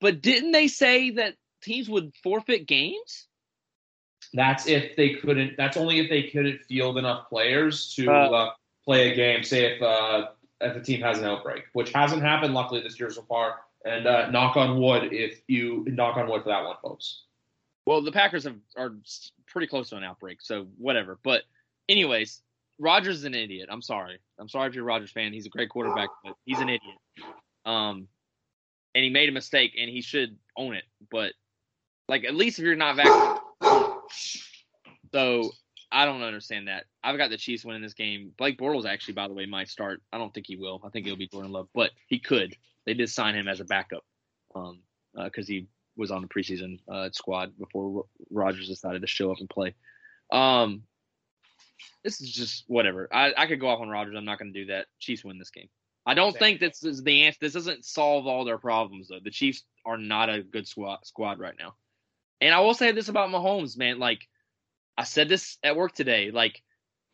But 0.00 0.20
didn't 0.20 0.50
they 0.50 0.66
say 0.66 1.10
that 1.10 1.34
teams 1.62 1.88
would 1.88 2.12
forfeit 2.24 2.66
games? 2.66 3.28
That's 4.34 4.66
if 4.66 4.96
they 4.96 5.10
couldn't. 5.14 5.56
That's 5.56 5.76
only 5.76 6.00
if 6.00 6.08
they 6.08 6.24
couldn't 6.24 6.64
field 6.64 6.98
enough 6.98 7.28
players 7.28 7.94
to 7.94 8.10
Uh, 8.10 8.30
uh, 8.30 8.52
play 8.84 9.12
a 9.12 9.14
game. 9.14 9.44
Say 9.44 9.74
if 9.74 9.82
uh, 9.82 10.30
if 10.60 10.76
a 10.76 10.80
team 10.80 11.00
has 11.02 11.18
an 11.18 11.26
outbreak, 11.26 11.64
which 11.72 11.92
hasn't 11.92 12.22
happened 12.22 12.54
luckily 12.54 12.80
this 12.80 12.98
year 12.98 13.10
so 13.10 13.22
far. 13.22 13.60
And 13.84 14.06
uh, 14.06 14.30
knock 14.30 14.56
on 14.56 14.80
wood, 14.80 15.12
if 15.12 15.42
you 15.48 15.84
knock 15.88 16.16
on 16.16 16.28
wood 16.28 16.44
for 16.44 16.50
that 16.50 16.64
one, 16.64 16.76
folks. 16.82 17.22
Well, 17.84 18.00
the 18.00 18.12
Packers 18.12 18.44
have, 18.44 18.56
are 18.76 18.94
pretty 19.48 19.66
close 19.66 19.90
to 19.90 19.96
an 19.96 20.04
outbreak, 20.04 20.40
so 20.40 20.68
whatever. 20.78 21.18
But 21.22 21.42
anyways, 21.88 22.40
Rodgers 22.82 23.18
is 23.18 23.24
an 23.24 23.34
idiot. 23.34 23.68
I'm 23.70 23.80
sorry. 23.80 24.18
I'm 24.40 24.48
sorry 24.48 24.68
if 24.68 24.74
you're 24.74 24.82
a 24.82 24.86
Rodgers 24.86 25.12
fan. 25.12 25.32
He's 25.32 25.46
a 25.46 25.50
great 25.50 25.70
quarterback, 25.70 26.08
but 26.24 26.34
he's 26.44 26.58
an 26.58 26.68
idiot. 26.68 26.96
Um, 27.64 28.08
and 28.94 29.04
he 29.04 29.08
made 29.08 29.28
a 29.28 29.32
mistake, 29.32 29.74
and 29.78 29.88
he 29.88 30.02
should 30.02 30.36
own 30.56 30.74
it. 30.74 30.82
But 31.08 31.32
like, 32.08 32.24
at 32.24 32.34
least 32.34 32.58
if 32.58 32.64
you're 32.64 32.74
not 32.74 32.96
vaccinated. 32.96 33.38
So 35.14 35.50
I 35.92 36.04
don't 36.04 36.22
understand 36.22 36.66
that. 36.66 36.86
I've 37.04 37.16
got 37.18 37.30
the 37.30 37.36
Chiefs 37.36 37.64
winning 37.64 37.82
this 37.82 37.94
game. 37.94 38.32
Blake 38.36 38.58
Bortles 38.58 38.84
actually, 38.84 39.14
by 39.14 39.28
the 39.28 39.34
way, 39.34 39.46
might 39.46 39.68
start. 39.68 40.02
I 40.12 40.18
don't 40.18 40.34
think 40.34 40.46
he 40.48 40.56
will. 40.56 40.80
I 40.84 40.88
think 40.88 41.06
it'll 41.06 41.16
be 41.16 41.28
Jordan 41.28 41.52
Love, 41.52 41.68
but 41.74 41.92
he 42.08 42.18
could. 42.18 42.56
They 42.84 42.94
did 42.94 43.08
sign 43.10 43.36
him 43.36 43.46
as 43.46 43.60
a 43.60 43.64
backup, 43.64 44.04
um, 44.56 44.80
because 45.14 45.46
he 45.46 45.68
was 45.96 46.10
on 46.10 46.22
the 46.22 46.28
preseason 46.28 46.80
uh, 46.90 47.10
squad 47.12 47.56
before 47.58 47.90
Ro- 47.90 48.08
Rodgers 48.30 48.68
decided 48.68 49.02
to 49.02 49.06
show 49.06 49.30
up 49.30 49.38
and 49.38 49.48
play. 49.48 49.74
Um, 50.32 50.82
this 52.04 52.20
is 52.20 52.32
just 52.32 52.64
whatever. 52.66 53.08
I, 53.12 53.32
I 53.36 53.46
could 53.46 53.60
go 53.60 53.68
off 53.68 53.80
on 53.80 53.88
Rodgers. 53.88 54.14
I'm 54.16 54.24
not 54.24 54.38
going 54.38 54.52
to 54.52 54.60
do 54.60 54.66
that. 54.66 54.86
Chiefs 54.98 55.24
win 55.24 55.38
this 55.38 55.50
game. 55.50 55.68
I 56.04 56.14
don't 56.14 56.32
Same. 56.32 56.58
think 56.58 56.60
this 56.60 56.82
is 56.82 57.02
the 57.02 57.22
answer. 57.22 57.38
This 57.40 57.52
doesn't 57.52 57.84
solve 57.84 58.26
all 58.26 58.44
their 58.44 58.58
problems 58.58 59.08
though. 59.08 59.20
The 59.22 59.30
Chiefs 59.30 59.62
are 59.84 59.96
not 59.96 60.28
a 60.28 60.42
good 60.42 60.66
squad 60.66 60.98
squad 61.04 61.38
right 61.38 61.54
now. 61.58 61.74
And 62.40 62.52
I 62.52 62.60
will 62.60 62.74
say 62.74 62.90
this 62.92 63.08
about 63.08 63.30
Mahomes, 63.30 63.76
man. 63.76 63.98
Like 63.98 64.28
I 64.98 65.04
said 65.04 65.28
this 65.28 65.58
at 65.62 65.76
work 65.76 65.94
today. 65.94 66.30
Like 66.32 66.62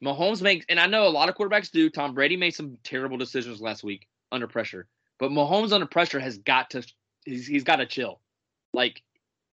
Mahomes 0.03 0.41
makes, 0.41 0.64
and 0.69 0.81
I 0.81 0.87
know 0.87 1.07
a 1.07 1.11
lot 1.11 1.29
of 1.29 1.35
quarterbacks 1.35 1.71
do. 1.71 1.91
Tom 1.91 2.14
Brady 2.14 2.37
made 2.37 2.55
some 2.55 2.79
terrible 2.83 3.19
decisions 3.19 3.61
last 3.61 3.85
week 3.85 4.07
under 4.33 4.47
pressure, 4.47 4.87
but 5.19 5.31
Mahomes 5.31 5.73
under 5.73 5.87
pressure 5.87 6.21
has 6.21 6.39
got 6.39 6.71
to. 6.71 6.83
He's, 7.25 7.47
he's 7.47 7.64
got 7.64 7.77
to 7.77 7.87
chill. 7.87 8.21
Like 8.73 9.03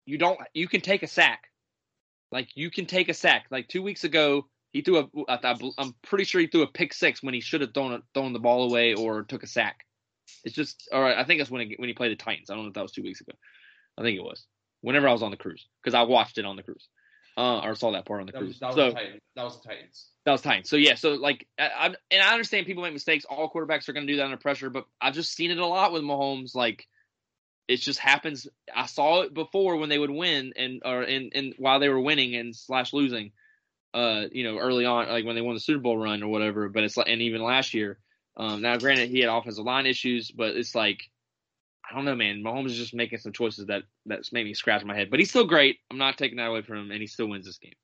you 0.05 0.17
don't. 0.17 0.39
You 0.53 0.67
can 0.67 0.81
take 0.81 1.03
a 1.03 1.07
sack. 1.07 1.49
Like 2.31 2.49
you 2.55 2.71
can 2.71 2.85
take 2.85 3.09
a 3.09 3.13
sack. 3.13 3.47
Like 3.51 3.67
two 3.67 3.81
weeks 3.81 4.05
ago, 4.05 4.47
he 4.75 4.81
threw 4.81 4.97
a. 4.97 5.31
I 5.31 5.55
I'm 5.77 5.95
pretty 6.01 6.25
sure 6.25 6.41
he 6.41 6.47
threw 6.47 6.63
a 6.63 6.67
pick 6.67 6.93
six 6.93 7.23
when 7.23 7.33
he 7.33 7.39
should 7.39 7.61
have 7.61 7.73
thrown 7.73 8.03
thrown 8.13 8.33
the 8.33 8.39
ball 8.39 8.69
away 8.69 8.93
or 8.93 9.23
took 9.23 9.41
a 9.41 9.47
sack. 9.47 9.85
It's 10.43 10.53
just, 10.53 10.89
all 10.91 11.01
right. 11.01 11.17
I 11.17 11.23
think 11.23 11.39
that's 11.39 11.49
when 11.49 11.69
he, 11.69 11.75
when 11.77 11.87
he 11.87 11.93
played 11.93 12.11
the 12.11 12.17
Titans. 12.17 12.49
I 12.49 12.55
don't 12.55 12.63
know 12.63 12.67
if 12.67 12.73
that 12.73 12.81
was 12.81 12.91
two 12.91 13.01
weeks 13.01 13.21
ago. 13.21 13.31
I 13.97 14.01
think 14.01 14.17
it 14.17 14.23
was. 14.23 14.45
Whenever 14.81 15.07
I 15.07 15.13
was 15.13 15.23
on 15.23 15.31
the 15.31 15.37
cruise, 15.37 15.65
because 15.81 15.93
I 15.93 16.01
watched 16.01 16.37
it 16.39 16.45
on 16.45 16.57
the 16.57 16.63
cruise, 16.63 16.89
uh, 17.37 17.59
or 17.59 17.75
saw 17.75 17.93
that 17.93 18.05
part 18.05 18.19
on 18.19 18.25
the 18.25 18.33
That 18.33 18.39
cruise. 18.39 18.49
was, 18.49 18.59
that 18.59 18.67
was 18.67 18.75
so 18.75 18.89
the 18.89 18.95
Titans. 18.95 19.21
That 19.37 19.43
was 19.43 19.61
the 19.61 19.69
Titans. 19.69 20.05
that 20.25 20.31
was 20.33 20.41
Titans. 20.41 20.69
So 20.69 20.75
yeah, 20.75 20.95
so 20.95 21.13
like, 21.13 21.47
I, 21.57 21.69
I'm, 21.79 21.95
and 22.11 22.21
I 22.21 22.33
understand 22.33 22.65
people 22.65 22.83
make 22.83 22.91
mistakes. 22.91 23.23
All 23.23 23.49
quarterbacks 23.49 23.87
are 23.87 23.93
going 23.93 24.05
to 24.05 24.11
do 24.11 24.17
that 24.17 24.25
under 24.25 24.35
pressure, 24.35 24.69
but 24.69 24.87
I've 24.99 25.13
just 25.13 25.33
seen 25.33 25.51
it 25.51 25.57
a 25.57 25.65
lot 25.65 25.93
with 25.93 26.03
Mahomes. 26.03 26.53
Like, 26.53 26.85
it 27.69 27.77
just 27.77 27.99
happens. 27.99 28.45
I 28.75 28.87
saw 28.87 29.21
it 29.21 29.33
before 29.33 29.77
when 29.77 29.87
they 29.87 29.97
would 29.97 30.11
win 30.11 30.51
and 30.57 30.81
or 30.83 31.01
and 31.01 31.31
and 31.33 31.53
while 31.57 31.79
they 31.79 31.87
were 31.87 32.01
winning 32.01 32.35
and 32.35 32.53
slash 32.53 32.91
losing, 32.91 33.31
uh, 33.95 34.27
you 34.31 34.43
know, 34.43 34.59
early 34.59 34.85
on, 34.85 35.07
like 35.07 35.25
when 35.25 35.35
they 35.35 35.41
won 35.41 35.55
the 35.55 35.59
Super 35.59 35.79
Bowl 35.79 35.97
run 35.97 36.21
or 36.21 36.27
whatever. 36.27 36.67
But 36.67 36.83
it's 36.83 36.97
like, 36.97 37.07
and 37.07 37.21
even 37.21 37.41
last 37.41 37.73
year. 37.73 37.97
Um, 38.37 38.61
now, 38.61 38.75
granted, 38.77 39.09
he 39.09 39.21
had 39.21 39.29
offensive 39.29 39.63
line 39.63 39.85
issues, 39.85 40.29
but 40.29 40.57
it's 40.57 40.75
like, 40.75 40.99
I 41.89 41.95
don't 41.95 42.03
know, 42.03 42.15
man. 42.15 42.43
Mahomes 42.43 42.65
is 42.67 42.77
just 42.77 42.93
making 42.93 43.19
some 43.19 43.31
choices 43.31 43.67
that 43.67 43.83
that's 44.05 44.33
made 44.33 44.45
me 44.45 44.53
scratch 44.53 44.83
my 44.83 44.95
head. 44.95 45.09
But 45.09 45.19
he's 45.19 45.29
still 45.29 45.45
great. 45.45 45.77
I'm 45.89 45.97
not 45.97 46.17
taking 46.17 46.37
that 46.37 46.47
away 46.47 46.61
from 46.61 46.77
him, 46.77 46.91
and 46.91 46.99
he 46.99 47.07
still 47.07 47.27
wins 47.27 47.45
this 47.45 47.57
game. 47.57 47.75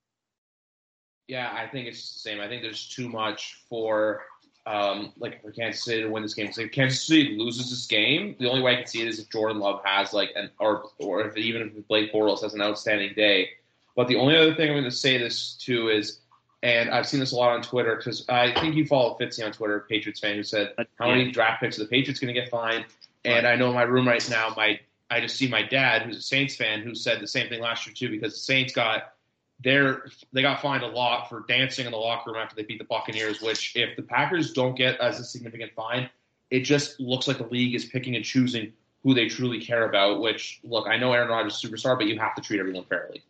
Yeah, 1.30 1.50
I 1.54 1.68
think 1.68 1.88
it's 1.88 2.14
the 2.14 2.20
same. 2.20 2.42
I 2.42 2.50
think 2.50 2.62
there's 2.62 2.90
too 2.90 3.08
much 3.08 3.64
for 3.70 4.24
um, 4.66 5.14
like 5.18 5.42
for 5.42 5.52
Kansas 5.52 5.86
City 5.86 6.02
to 6.02 6.10
win 6.10 6.24
this 6.24 6.34
game. 6.34 6.52
So 6.52 6.64
if 6.64 6.72
Kansas 6.72 7.02
City 7.08 7.38
loses 7.38 7.70
this 7.70 7.86
game, 7.86 8.36
the 8.38 8.50
only 8.50 8.62
way 8.62 8.74
I 8.74 8.76
can 8.78 8.88
see 8.88 9.02
it 9.02 9.08
is 9.08 9.20
if 9.20 9.30
Jordan 9.30 9.60
Love 9.60 9.80
has 9.86 10.12
like 10.12 10.32
an 10.36 10.50
or 10.60 10.90
or 11.00 11.22
if 11.22 11.38
even 11.38 11.62
if 11.62 11.88
Blake 11.88 12.12
Bortles 12.12 12.42
has 12.42 12.54
an 12.54 12.62
outstanding 12.62 13.14
day. 13.16 13.52
But 13.96 14.08
the 14.08 14.16
only 14.16 14.38
other 14.38 14.56
thing 14.56 14.70
I'm 14.70 14.76
going 14.76 14.84
to 14.84 14.92
say 14.92 15.18
this 15.18 15.54
to 15.66 15.90
is, 15.90 16.20
and 16.64 16.90
I've 16.90 17.08
seen 17.08 17.20
this 17.20 17.32
a 17.32 17.36
lot 17.36 17.52
on 17.52 17.62
Twitter 17.62 17.96
because 17.96 18.28
I 18.30 18.54
think 18.60 18.76
you 18.76 18.86
follow 18.86 19.18
Fitzy 19.20 19.44
on 19.46 19.52
Twitter, 19.52 19.86
Patriots 19.90 20.20
fan, 20.20 20.36
who 20.36 20.44
said 20.44 20.74
uh, 20.78 20.84
how 21.00 21.10
many 21.10 21.32
draft 21.32 21.62
picks 21.62 21.80
are 21.80 21.84
the 21.84 21.90
Patriots 21.90 22.20
going 22.20 22.34
to 22.34 22.40
get 22.40 22.50
fined? 22.50 22.86
And 23.26 23.48
I 23.48 23.56
know 23.56 23.70
in 23.70 23.76
my 23.76 23.84
room 23.84 24.08
right 24.08 24.28
now, 24.30 24.54
my 24.56 24.80
I 25.10 25.20
just 25.20 25.36
see 25.36 25.48
my 25.48 25.62
dad, 25.62 26.04
who's 26.04 26.18
a 26.18 26.22
Saints 26.22 26.56
fan, 26.56 26.82
who 26.82 26.96
said 26.96 27.20
the 27.20 27.28
same 27.28 27.50
thing 27.50 27.62
last 27.62 27.86
year 27.86 27.94
too, 27.94 28.10
because 28.10 28.34
the 28.34 28.40
Saints 28.40 28.74
got 28.74 29.14
their 29.60 30.06
they 30.34 30.42
got 30.42 30.62
fined 30.62 30.84
a 30.84 30.88
lot 30.88 31.30
for 31.30 31.44
dancing 31.48 31.86
in 31.86 31.92
the 31.92 31.98
locker 31.98 32.32
room 32.32 32.40
after 32.42 32.56
they 32.56 32.64
beat 32.64 32.80
the 32.80 32.86
Buccaneers. 32.86 33.42
Which, 33.42 33.76
if 33.76 33.96
the 33.96 34.04
Packers 34.04 34.54
don't 34.54 34.76
get 34.76 35.00
as 35.00 35.20
a 35.20 35.24
significant 35.24 35.74
fine, 35.76 36.10
it 36.50 36.62
just 36.62 37.00
looks 37.00 37.28
like 37.28 37.38
the 37.38 37.48
league 37.48 37.76
is 37.76 37.86
picking 37.86 38.16
and 38.16 38.24
choosing 38.24 38.74
who 39.04 39.14
they 39.14 39.28
truly 39.28 39.60
care 39.60 39.88
about. 39.88 40.22
Which, 40.22 40.60
look, 40.64 40.88
I 40.88 40.98
know 40.98 41.12
Aaron 41.14 41.30
Rodgers 41.30 41.56
is 41.56 41.64
a 41.64 41.68
superstar, 41.68 41.98
but 41.98 42.08
you 42.08 42.18
have 42.20 42.36
to 42.36 42.42
treat 42.42 42.60
everyone 42.60 42.86
fairly. 42.86 43.24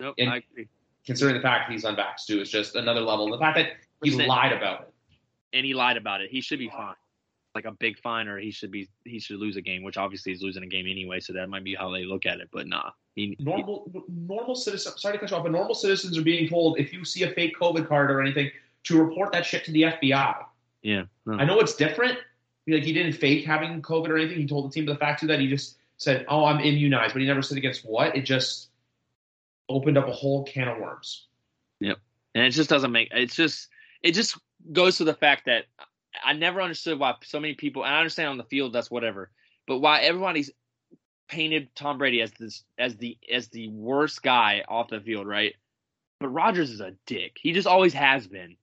Nope, 0.00 0.14
And- 0.18 0.30
I 0.30 0.36
agree. 0.38 0.68
Considering 1.04 1.36
the 1.36 1.40
fact 1.42 1.68
that 1.68 1.72
he's 1.72 1.84
unvaxxed 1.84 2.26
too 2.26 2.40
is 2.40 2.50
just 2.50 2.74
another 2.74 3.00
level. 3.00 3.26
And 3.26 3.34
the 3.34 3.38
fact 3.38 3.56
that 3.58 3.68
he 4.02 4.10
Percent. 4.10 4.28
lied 4.28 4.52
about 4.52 4.80
it. 4.82 4.92
and 5.52 5.64
he 5.64 5.72
lied 5.72 5.96
about 5.96 6.20
it. 6.20 6.30
He 6.30 6.40
should 6.40 6.58
be 6.58 6.68
fined, 6.68 6.96
like 7.54 7.64
a 7.64 7.70
big 7.70 7.96
fine, 8.00 8.26
or 8.26 8.38
he 8.38 8.50
should 8.50 8.72
be 8.72 8.88
he 9.04 9.20
should 9.20 9.38
lose 9.38 9.56
a 9.56 9.60
game, 9.62 9.84
which 9.84 9.96
obviously 9.96 10.32
he's 10.32 10.42
losing 10.42 10.64
a 10.64 10.66
game 10.66 10.86
anyway. 10.88 11.20
So 11.20 11.32
that 11.34 11.48
might 11.48 11.62
be 11.62 11.76
how 11.76 11.90
they 11.92 12.04
look 12.04 12.26
at 12.26 12.40
it. 12.40 12.48
But 12.52 12.66
nah, 12.66 12.90
he, 13.14 13.36
he- 13.38 13.44
normal 13.44 13.88
normal 14.08 14.56
citizens 14.56 15.00
sorry 15.00 15.12
to 15.14 15.18
cut 15.20 15.30
you 15.30 15.36
off, 15.36 15.44
but 15.44 15.52
normal 15.52 15.74
citizens 15.76 16.18
are 16.18 16.22
being 16.22 16.48
told 16.48 16.80
if 16.80 16.92
you 16.92 17.04
see 17.04 17.22
a 17.22 17.30
fake 17.30 17.54
COVID 17.56 17.86
card 17.86 18.10
or 18.10 18.20
anything 18.20 18.50
to 18.84 19.00
report 19.00 19.30
that 19.32 19.46
shit 19.46 19.64
to 19.66 19.70
the 19.70 19.82
FBI. 19.82 20.44
yeah, 20.82 21.04
no. 21.24 21.34
I 21.34 21.44
know 21.44 21.60
it's 21.60 21.76
different. 21.76 22.18
Like 22.66 22.82
he 22.82 22.92
didn't 22.92 23.12
fake 23.12 23.44
having 23.46 23.80
COVID 23.80 24.08
or 24.08 24.16
anything. 24.18 24.38
He 24.38 24.46
told 24.48 24.68
the 24.68 24.74
team, 24.74 24.86
but 24.86 24.94
the 24.94 24.98
fact 24.98 25.20
too 25.20 25.28
that 25.28 25.38
he 25.38 25.46
just 25.46 25.76
said, 25.98 26.26
"Oh, 26.28 26.44
I'm 26.44 26.58
immunized," 26.58 27.12
but 27.14 27.22
he 27.22 27.28
never 27.28 27.42
said 27.42 27.56
against 27.58 27.84
what. 27.86 28.16
It 28.16 28.22
just 28.22 28.70
opened 29.68 29.98
up 29.98 30.08
a 30.08 30.12
whole 30.12 30.44
can 30.44 30.68
of 30.68 30.78
worms. 30.78 31.26
Yep. 31.80 31.98
And 32.34 32.44
it 32.44 32.50
just 32.50 32.70
doesn't 32.70 32.92
make 32.92 33.08
it's 33.12 33.34
just 33.34 33.68
it 34.02 34.12
just 34.12 34.38
goes 34.72 34.98
to 34.98 35.04
the 35.04 35.14
fact 35.14 35.46
that 35.46 35.64
I 36.24 36.32
never 36.32 36.60
understood 36.60 36.98
why 36.98 37.14
so 37.24 37.40
many 37.40 37.54
people 37.54 37.84
and 37.84 37.94
I 37.94 37.98
understand 37.98 38.28
on 38.28 38.38
the 38.38 38.44
field 38.44 38.72
that's 38.72 38.90
whatever, 38.90 39.30
but 39.66 39.78
why 39.78 40.00
everybody's 40.00 40.50
painted 41.28 41.68
Tom 41.74 41.98
Brady 41.98 42.22
as 42.22 42.32
this 42.32 42.64
as 42.78 42.96
the 42.96 43.18
as 43.32 43.48
the 43.48 43.68
worst 43.68 44.22
guy 44.22 44.64
off 44.68 44.88
the 44.88 45.00
field, 45.00 45.26
right? 45.26 45.54
But 46.20 46.28
Rodgers 46.28 46.70
is 46.70 46.80
a 46.80 46.94
dick. 47.06 47.36
He 47.40 47.52
just 47.52 47.66
always 47.66 47.92
has 47.92 48.26
been. 48.26 48.56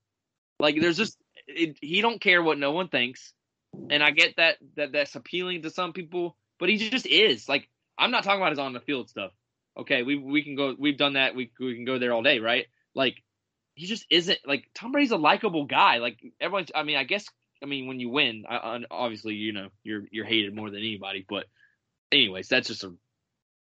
Like 0.59 0.80
there's 0.80 0.97
just 0.97 1.17
it, 1.47 1.77
he 1.81 2.01
don't 2.01 2.21
care 2.21 2.41
what 2.41 2.57
no 2.57 2.71
one 2.71 2.88
thinks, 2.88 3.34
and 3.89 4.01
I 4.01 4.11
get 4.11 4.38
that 4.38 4.57
that 4.75 4.91
that's 4.93 5.15
appealing 5.15 5.63
to 5.63 5.69
some 5.69 5.93
people, 5.93 6.38
but 6.59 6.69
he 6.69 6.77
just 6.77 7.05
is. 7.05 7.49
Like 7.49 7.69
I'm 7.97 8.11
not 8.11 8.23
talking 8.23 8.41
about 8.41 8.51
his 8.51 8.59
on 8.59 8.73
the 8.73 8.80
field 8.80 9.09
stuff. 9.09 9.31
Okay, 9.77 10.03
we 10.03 10.17
we 10.17 10.43
can 10.43 10.55
go. 10.55 10.75
We've 10.77 10.97
done 10.97 11.13
that. 11.13 11.35
We 11.35 11.51
we 11.59 11.75
can 11.75 11.85
go 11.85 11.97
there 11.97 12.13
all 12.13 12.21
day, 12.23 12.39
right? 12.39 12.67
Like 12.93 13.15
he 13.75 13.87
just 13.87 14.05
isn't 14.09 14.39
like 14.45 14.65
Tom 14.75 14.91
Brady's 14.91 15.11
a 15.11 15.17
likable 15.17 15.65
guy. 15.65 15.97
Like 15.97 16.19
everyone's. 16.39 16.71
I 16.75 16.83
mean, 16.83 16.97
I 16.97 17.03
guess 17.03 17.25
I 17.63 17.65
mean, 17.65 17.87
when 17.87 17.99
you 17.99 18.09
win, 18.09 18.43
I, 18.47 18.57
I, 18.57 18.79
obviously 18.91 19.35
you 19.35 19.53
know 19.53 19.69
you're 19.83 20.03
you're 20.11 20.25
hated 20.25 20.55
more 20.55 20.69
than 20.69 20.79
anybody. 20.79 21.25
But 21.27 21.45
anyways, 22.11 22.49
that's 22.49 22.67
just 22.67 22.83
a 22.83 22.93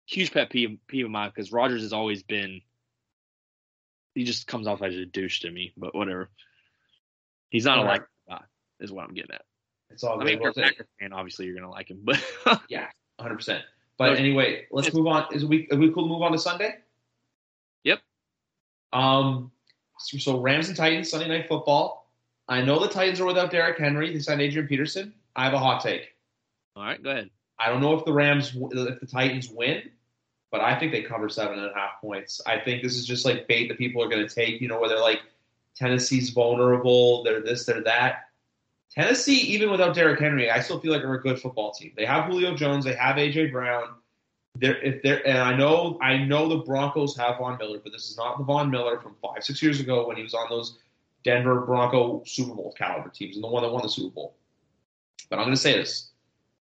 huge 0.07 0.31
pet 0.33 0.49
peeve, 0.49 0.79
peeve 0.87 1.05
of 1.05 1.11
mine 1.11 1.31
because 1.33 1.51
Rodgers 1.51 1.83
has 1.83 1.93
always 1.93 2.23
been. 2.23 2.61
He 4.15 4.23
just 4.23 4.47
comes 4.47 4.65
off 4.65 4.81
as 4.81 4.95
a 4.95 5.05
douche 5.05 5.41
to 5.41 5.51
me, 5.51 5.73
but 5.77 5.93
whatever. 5.93 6.29
He's 7.49 7.65
not 7.65 7.77
a 7.77 7.81
like 7.83 8.03
guy, 8.27 8.41
is 8.79 8.91
what 8.91 9.05
I'm 9.05 9.13
getting 9.13 9.33
at. 9.33 9.43
It's 9.91 10.03
all 10.03 10.19
I 10.19 10.23
mean, 10.25 10.35
if 10.35 10.41
you're 10.41 10.49
a 10.49 10.53
fan, 10.99 11.13
obviously 11.13 11.45
you're 11.45 11.55
gonna 11.55 11.69
like 11.69 11.89
him, 11.89 12.01
but 12.03 12.21
yeah, 12.69 12.87
100. 13.17 13.35
percent 13.35 13.63
But 13.97 14.11
Okay. 14.11 14.19
anyway, 14.21 14.65
let's 14.71 14.93
move 14.93 15.07
on. 15.07 15.25
Is 15.33 15.45
we 15.45 15.67
are 15.71 15.77
we 15.77 15.91
cool 15.91 16.03
to 16.03 16.09
move 16.09 16.21
on 16.21 16.31
to 16.33 16.39
Sunday? 16.39 16.75
Yep. 17.83 17.99
Um. 18.93 19.51
So, 19.99 20.17
so 20.17 20.39
Rams 20.39 20.67
and 20.67 20.75
Titans 20.77 21.09
Sunday 21.09 21.27
night 21.27 21.47
football. 21.47 22.11
I 22.47 22.61
know 22.61 22.79
the 22.79 22.89
Titans 22.89 23.19
are 23.21 23.25
without 23.25 23.49
Derrick 23.51 23.79
Henry. 23.79 24.13
They 24.13 24.19
signed 24.19 24.41
Adrian 24.41 24.67
Peterson. 24.67 25.13
I 25.35 25.45
have 25.45 25.53
a 25.53 25.59
hot 25.59 25.81
take. 25.81 26.13
all 26.75 26.83
right, 26.83 27.01
go 27.01 27.09
ahead. 27.09 27.29
I 27.57 27.69
don't 27.69 27.81
know 27.81 27.93
if 27.97 28.03
the 28.05 28.11
Rams, 28.13 28.53
if 28.55 28.99
the 28.99 29.07
Titans 29.07 29.49
win, 29.49 29.83
but 30.51 30.59
I 30.61 30.77
think 30.77 30.91
they 30.91 31.01
cover 31.01 31.29
seven 31.29 31.57
and 31.57 31.71
a 31.71 31.73
half 31.73 32.01
points. 32.01 32.41
I 32.45 32.59
think 32.59 32.83
this 32.83 32.95
is 32.97 33.05
just 33.05 33.25
like 33.25 33.47
bait 33.47 33.69
that 33.69 33.77
people 33.77 34.03
are 34.03 34.09
going 34.09 34.27
to 34.27 34.33
take. 34.33 34.59
You 34.61 34.67
know, 34.67 34.79
where 34.79 34.89
they're 34.89 34.99
like, 34.99 35.21
Tennessee's 35.75 36.29
vulnerable. 36.31 37.23
They're 37.23 37.41
this, 37.41 37.65
they're 37.65 37.81
that. 37.83 38.24
Tennessee, 38.95 39.39
even 39.41 39.71
without 39.71 39.93
Derrick 39.93 40.19
Henry, 40.19 40.49
I 40.49 40.61
still 40.61 40.79
feel 40.79 40.93
like 40.93 41.01
they 41.01 41.07
are 41.07 41.15
a 41.15 41.21
good 41.21 41.39
football 41.39 41.71
team. 41.71 41.91
They 41.97 42.05
have 42.05 42.25
Julio 42.25 42.55
Jones. 42.55 42.85
They 42.85 42.93
have 42.93 43.17
AJ 43.17 43.51
Brown. 43.51 43.89
They're, 44.57 44.81
if 44.81 45.03
they're, 45.03 45.25
and 45.27 45.37
I 45.37 45.55
know, 45.55 45.97
I 46.01 46.17
know 46.17 46.47
the 46.47 46.57
Broncos 46.57 47.17
have 47.17 47.37
Von 47.39 47.57
Miller, 47.57 47.79
but 47.83 47.91
this 47.91 48.09
is 48.09 48.15
not 48.15 48.37
the 48.37 48.45
Von 48.45 48.71
Miller 48.71 49.01
from 49.01 49.15
five, 49.21 49.43
six 49.43 49.61
years 49.61 49.81
ago 49.81 50.07
when 50.07 50.15
he 50.15 50.23
was 50.23 50.33
on 50.33 50.47
those 50.49 50.77
Denver 51.25 51.61
Bronco 51.61 52.23
Super 52.25 52.53
Bowl 52.53 52.73
caliber 52.77 53.09
teams 53.09 53.35
and 53.35 53.43
the 53.43 53.49
one 53.49 53.63
that 53.63 53.69
won 53.69 53.81
the 53.81 53.89
Super 53.89 54.13
Bowl. 54.13 54.35
But 55.29 55.39
I'm 55.39 55.45
going 55.45 55.55
to 55.55 55.61
say 55.61 55.73
this. 55.73 56.11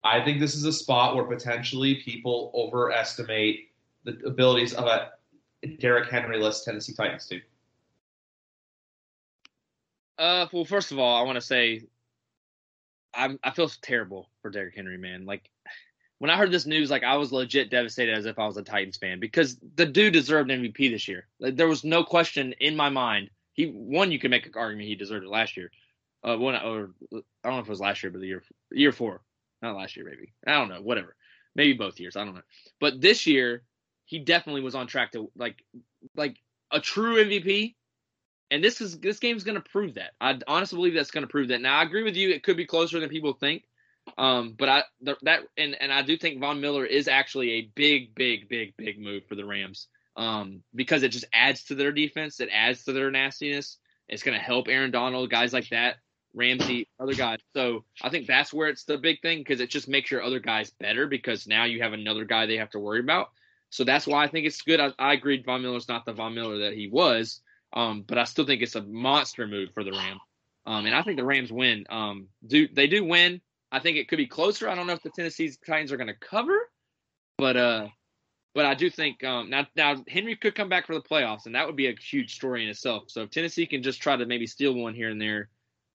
I 0.05 0.25
think 0.25 0.41
this 0.41 0.55
is 0.55 0.65
a 0.65 0.73
spot 0.73 1.15
where 1.15 1.25
potentially 1.25 1.97
people 1.97 2.51
overestimate 2.55 3.69
the 4.05 4.19
abilities 4.25 4.73
of 4.73 4.87
a 4.87 5.11
Derrick 5.79 6.11
Henry-less 6.11 6.65
Tennessee 6.65 6.95
Titans 6.95 7.27
team. 7.27 7.43
Uh, 10.19 10.47
well, 10.53 10.65
first 10.65 10.93
of 10.93 10.99
all, 10.99 11.21
I 11.21 11.25
want 11.25 11.37
to 11.37 11.41
say, 11.41 11.83
I'm 13.15 13.39
I 13.43 13.51
feel 13.51 13.69
terrible 13.69 14.29
for 14.41 14.51
Derrick 14.51 14.75
Henry, 14.75 14.99
man. 14.99 15.25
Like 15.25 15.51
when 16.19 16.31
I 16.31 16.37
heard 16.37 16.53
this 16.53 16.67
news, 16.67 16.91
like 16.91 17.03
I 17.03 17.17
was 17.17 17.33
legit 17.33 17.71
devastated 17.71 18.17
as 18.17 18.27
if 18.27 18.39
I 18.39 18.47
was 18.47 18.57
a 18.57 18.63
Titans 18.63 18.97
fan 18.97 19.19
because 19.19 19.57
the 19.75 19.87
dude 19.87 20.13
deserved 20.13 20.51
MVP 20.51 20.91
this 20.91 21.09
year. 21.09 21.27
Like, 21.41 21.57
there 21.57 21.69
was 21.69 21.83
no 21.83 22.05
question 22.05 22.55
in 22.61 22.77
my 22.77 22.89
mind. 22.89 23.31
He 23.55 23.67
one, 23.67 24.13
you 24.13 24.19
could 24.19 24.31
make 24.31 24.47
an 24.47 24.53
argument 24.57 24.89
he 24.89 24.95
deserved 24.95 25.25
it 25.25 25.31
last 25.31 25.57
year. 25.57 25.71
Uh, 26.25 26.37
or 26.37 26.91
I 27.13 27.17
don't 27.43 27.55
know 27.55 27.59
if 27.59 27.67
it 27.67 27.69
was 27.69 27.81
last 27.81 28.03
year, 28.03 28.13
but 28.13 28.21
the 28.21 28.29
year 28.29 28.43
year 28.71 28.93
four, 28.93 29.21
not 29.61 29.77
last 29.77 29.97
year, 29.97 30.07
maybe. 30.07 30.33
I 30.47 30.53
don't 30.53 30.69
know, 30.69 30.81
whatever. 30.81 31.17
Maybe 31.55 31.73
both 31.73 31.99
years, 31.99 32.17
I 32.17 32.25
don't 32.25 32.35
know. 32.35 32.43
But 32.81 33.01
this 33.01 33.27
year, 33.27 33.65
he 34.05 34.21
definitely 34.21 34.63
was 34.63 34.75
on 34.75 34.87
track 34.87 35.13
to 35.13 35.31
like 35.37 35.65
like 36.15 36.37
a 36.71 36.81
true 36.81 37.17
MVP 37.25 37.75
and 38.53 38.63
this 38.63 38.83
is 38.83 38.99
this 38.99 39.19
game's 39.19 39.45
going 39.45 39.61
to 39.61 39.71
prove 39.71 39.95
that. 39.95 40.13
I 40.21 40.39
honestly 40.47 40.77
believe 40.77 40.95
that's 40.95 41.11
going 41.11 41.23
to 41.23 41.31
prove 41.31 41.49
that. 41.49 41.63
Now 41.63 41.79
I 41.79 41.83
agree 41.83 42.03
with 42.03 42.17
you; 42.17 42.31
it 42.31 42.43
could 42.43 42.57
be 42.57 42.67
closer 42.67 43.01
than 43.01 43.09
people 43.09 43.33
think. 43.33 43.65
Um, 44.19 44.55
but 44.59 44.69
I 44.69 44.85
th- 45.05 45.17
that 45.23 45.41
and 45.57 45.75
and 45.81 45.91
I 45.93 46.03
do 46.03 46.19
think 46.19 46.39
Von 46.39 46.61
Miller 46.61 46.85
is 46.85 47.09
actually 47.09 47.53
a 47.53 47.71
big, 47.75 48.15
big, 48.15 48.49
big, 48.49 48.75
big 48.77 49.01
move 49.01 49.25
for 49.27 49.37
the 49.37 49.45
Rams. 49.47 49.89
Um, 50.15 50.63
because 50.75 51.03
it 51.03 51.09
just 51.09 51.25
adds 51.33 51.65
to 51.65 51.75
their 51.75 51.93
defense, 51.93 52.41
it 52.41 52.51
adds 52.53 52.85
to 52.85 52.93
their 52.93 53.11
nastiness. 53.11 53.79
It's 54.09 54.23
going 54.23 54.37
to 54.37 54.45
help 54.45 54.69
Aaron 54.69 54.91
Donald, 54.91 55.31
guys 55.31 55.55
like 55.55 55.71
that, 55.71 55.97
Ramsey, 56.35 56.87
other 57.01 57.15
guys. 57.15 57.39
So 57.57 57.85
I 58.03 58.11
think 58.11 58.27
that's 58.27 58.53
where 58.53 58.69
it's 58.69 58.85
the 58.85 58.99
big 58.99 59.23
thing 59.23 59.39
because 59.39 59.61
it 59.63 59.71
just 59.71 59.89
makes 59.89 60.11
your 60.11 60.23
other 60.23 60.41
guys 60.41 60.71
better 60.79 61.07
because 61.07 61.47
now 61.47 61.65
you 61.65 61.81
have 61.81 61.95
another 61.95 62.27
guy 62.27 62.45
they 62.45 62.59
have 62.59 62.71
to 62.73 62.79
worry 62.79 63.01
about. 63.01 63.31
So 63.71 63.85
that's 63.85 64.07
why 64.07 64.23
I 64.23 64.29
think 64.29 64.47
it's 64.47 64.61
good. 64.61 64.81
I, 64.81 64.91
I 64.99 65.15
agreed 65.15 65.47
Von 65.47 65.63
Miller's 65.63 65.89
not 65.89 66.05
the 66.05 66.13
Von 66.13 66.35
Miller 66.35 66.59
that 66.59 66.75
he 66.75 66.89
was. 66.89 67.41
Um, 67.73 68.05
but 68.07 68.19
I 68.19 68.25
still 68.25 68.47
think 68.47 68.63
it's 68.63 68.75
a 68.75 68.83
monster 68.83 69.47
move 69.47 69.71
for 69.73 69.85
the 69.85 69.93
Rams. 69.93 70.21
Um, 70.67 70.87
and 70.87 70.95
I 70.95 71.03
think 71.03 71.17
the 71.17 71.25
Rams 71.25 71.51
win. 71.51 71.85
Um, 71.91 72.29
do 72.47 72.69
they 72.69 72.87
do 72.87 73.05
win? 73.05 73.41
I 73.71 73.81
think 73.81 73.97
it 73.97 74.09
could 74.09 74.19
be 74.19 74.27
closer. 74.27 74.69
I 74.69 74.75
don't 74.75 74.87
know 74.87 74.93
if 74.93 75.03
the 75.03 75.11
Tennessee 75.11 75.51
Titans 75.67 75.93
are 75.93 75.97
going 75.97 76.09
to 76.09 76.15
cover, 76.15 76.71
but 77.39 77.57
uh, 77.57 77.89
but 78.55 78.67
I 78.67 78.75
do 78.75 78.91
think 78.91 79.25
um, 79.25 79.49
now 79.49 79.67
now 79.75 80.05
Henry 80.07 80.37
could 80.37 80.55
come 80.55 80.69
back 80.69 80.87
for 80.87 80.95
the 80.95 81.01
playoffs, 81.01 81.47
and 81.47 81.55
that 81.55 81.67
would 81.67 81.77
be 81.77 81.89
a 81.89 81.95
huge 81.95 82.35
story 82.35 82.63
in 82.63 82.69
itself. 82.69 83.05
So 83.09 83.23
if 83.23 83.31
Tennessee 83.31 83.67
can 83.67 83.83
just 83.83 84.03
try 84.03 84.15
to 84.15 84.27
maybe 84.27 84.47
steal 84.47 84.75
one 84.75 84.95
here 84.95 85.09
and 85.09 85.21
there, 85.21 85.49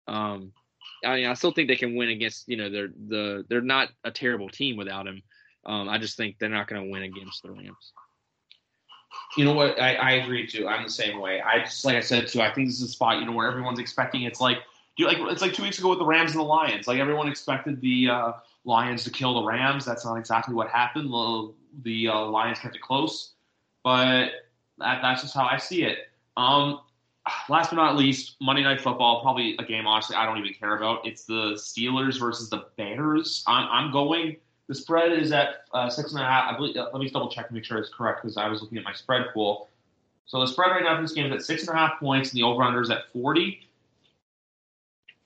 um, 0.08 0.52
I 1.04 1.16
mean, 1.16 1.26
I 1.26 1.34
still 1.34 1.52
think 1.52 1.68
they 1.68 1.76
can 1.76 1.94
win 1.94 2.08
against 2.08 2.48
you 2.48 2.56
know 2.56 2.70
they're 2.70 2.88
the 3.08 3.44
they're 3.48 3.60
not 3.60 3.90
a 4.04 4.10
terrible 4.10 4.48
team 4.48 4.76
without 4.76 5.06
him. 5.06 5.22
Um, 5.66 5.88
I 5.88 5.98
just 5.98 6.16
think 6.16 6.36
they're 6.38 6.48
not 6.48 6.68
going 6.68 6.82
to 6.82 6.90
win 6.90 7.02
against 7.02 7.42
the 7.42 7.50
Rams. 7.50 7.92
You 9.36 9.44
know 9.44 9.52
what? 9.52 9.80
I, 9.80 9.94
I 9.94 10.10
agree 10.12 10.46
too. 10.46 10.66
I'm 10.68 10.84
the 10.84 10.90
same 10.90 11.20
way. 11.20 11.40
I 11.40 11.60
just 11.60 11.84
like 11.84 11.96
I 11.96 12.00
said 12.00 12.28
too, 12.28 12.40
I 12.40 12.52
think 12.52 12.68
this 12.68 12.80
is 12.80 12.88
a 12.88 12.92
spot 12.92 13.20
you 13.20 13.26
know 13.26 13.32
where 13.32 13.48
everyone's 13.48 13.78
expecting. 13.78 14.22
It's 14.22 14.40
like 14.40 14.58
you 14.96 15.06
like 15.06 15.18
it's 15.20 15.42
like 15.42 15.52
two 15.52 15.62
weeks 15.62 15.78
ago 15.78 15.90
with 15.90 15.98
the 15.98 16.06
Rams 16.06 16.32
and 16.32 16.40
the 16.40 16.44
Lions. 16.44 16.86
Like 16.86 16.98
everyone 16.98 17.28
expected 17.28 17.80
the 17.80 18.08
uh, 18.08 18.32
Lions 18.64 19.04
to 19.04 19.10
kill 19.10 19.34
the 19.34 19.46
Rams. 19.46 19.84
That's 19.84 20.04
not 20.04 20.16
exactly 20.16 20.54
what 20.54 20.68
happened. 20.68 21.12
The, 21.12 21.52
the 21.82 22.08
uh, 22.08 22.24
Lions 22.26 22.58
kept 22.58 22.76
it 22.76 22.82
close, 22.82 23.32
but 23.84 24.30
that, 24.78 25.00
that's 25.02 25.22
just 25.22 25.34
how 25.34 25.46
I 25.46 25.58
see 25.58 25.84
it. 25.84 25.98
Um, 26.36 26.80
last 27.48 27.70
but 27.70 27.76
not 27.76 27.96
least, 27.96 28.36
Monday 28.40 28.62
Night 28.62 28.80
Football, 28.80 29.22
probably 29.22 29.56
a 29.58 29.64
game 29.64 29.86
honestly 29.86 30.16
I 30.16 30.24
don't 30.24 30.38
even 30.38 30.54
care 30.54 30.76
about. 30.76 31.06
It's 31.06 31.24
the 31.24 31.52
Steelers 31.54 32.18
versus 32.18 32.48
the 32.48 32.66
Bears. 32.76 33.44
I'm, 33.46 33.68
I'm 33.70 33.92
going. 33.92 34.36
The 34.68 34.74
spread 34.74 35.12
is 35.12 35.32
at 35.32 35.64
uh, 35.72 35.88
six 35.88 36.12
and 36.12 36.20
a 36.20 36.24
half. 36.24 36.52
I 36.52 36.56
believe. 36.56 36.76
Let 36.76 36.94
me 36.94 37.08
double 37.08 37.30
check 37.30 37.48
to 37.48 37.54
make 37.54 37.64
sure 37.64 37.78
it's 37.78 37.92
correct 37.92 38.22
because 38.22 38.36
I 38.36 38.48
was 38.48 38.62
looking 38.62 38.78
at 38.78 38.84
my 38.84 38.92
spread 38.92 39.26
pool. 39.32 39.68
So 40.26 40.40
the 40.40 40.46
spread 40.46 40.70
right 40.70 40.82
now 40.82 40.96
for 40.96 41.02
this 41.02 41.12
game 41.12 41.26
is 41.26 41.32
at 41.32 41.42
six 41.42 41.66
and 41.68 41.76
a 41.76 41.78
half 41.78 42.00
points, 42.00 42.32
and 42.32 42.38
the 42.38 42.42
over/under 42.42 42.80
is 42.80 42.90
at 42.90 43.12
forty. 43.12 43.60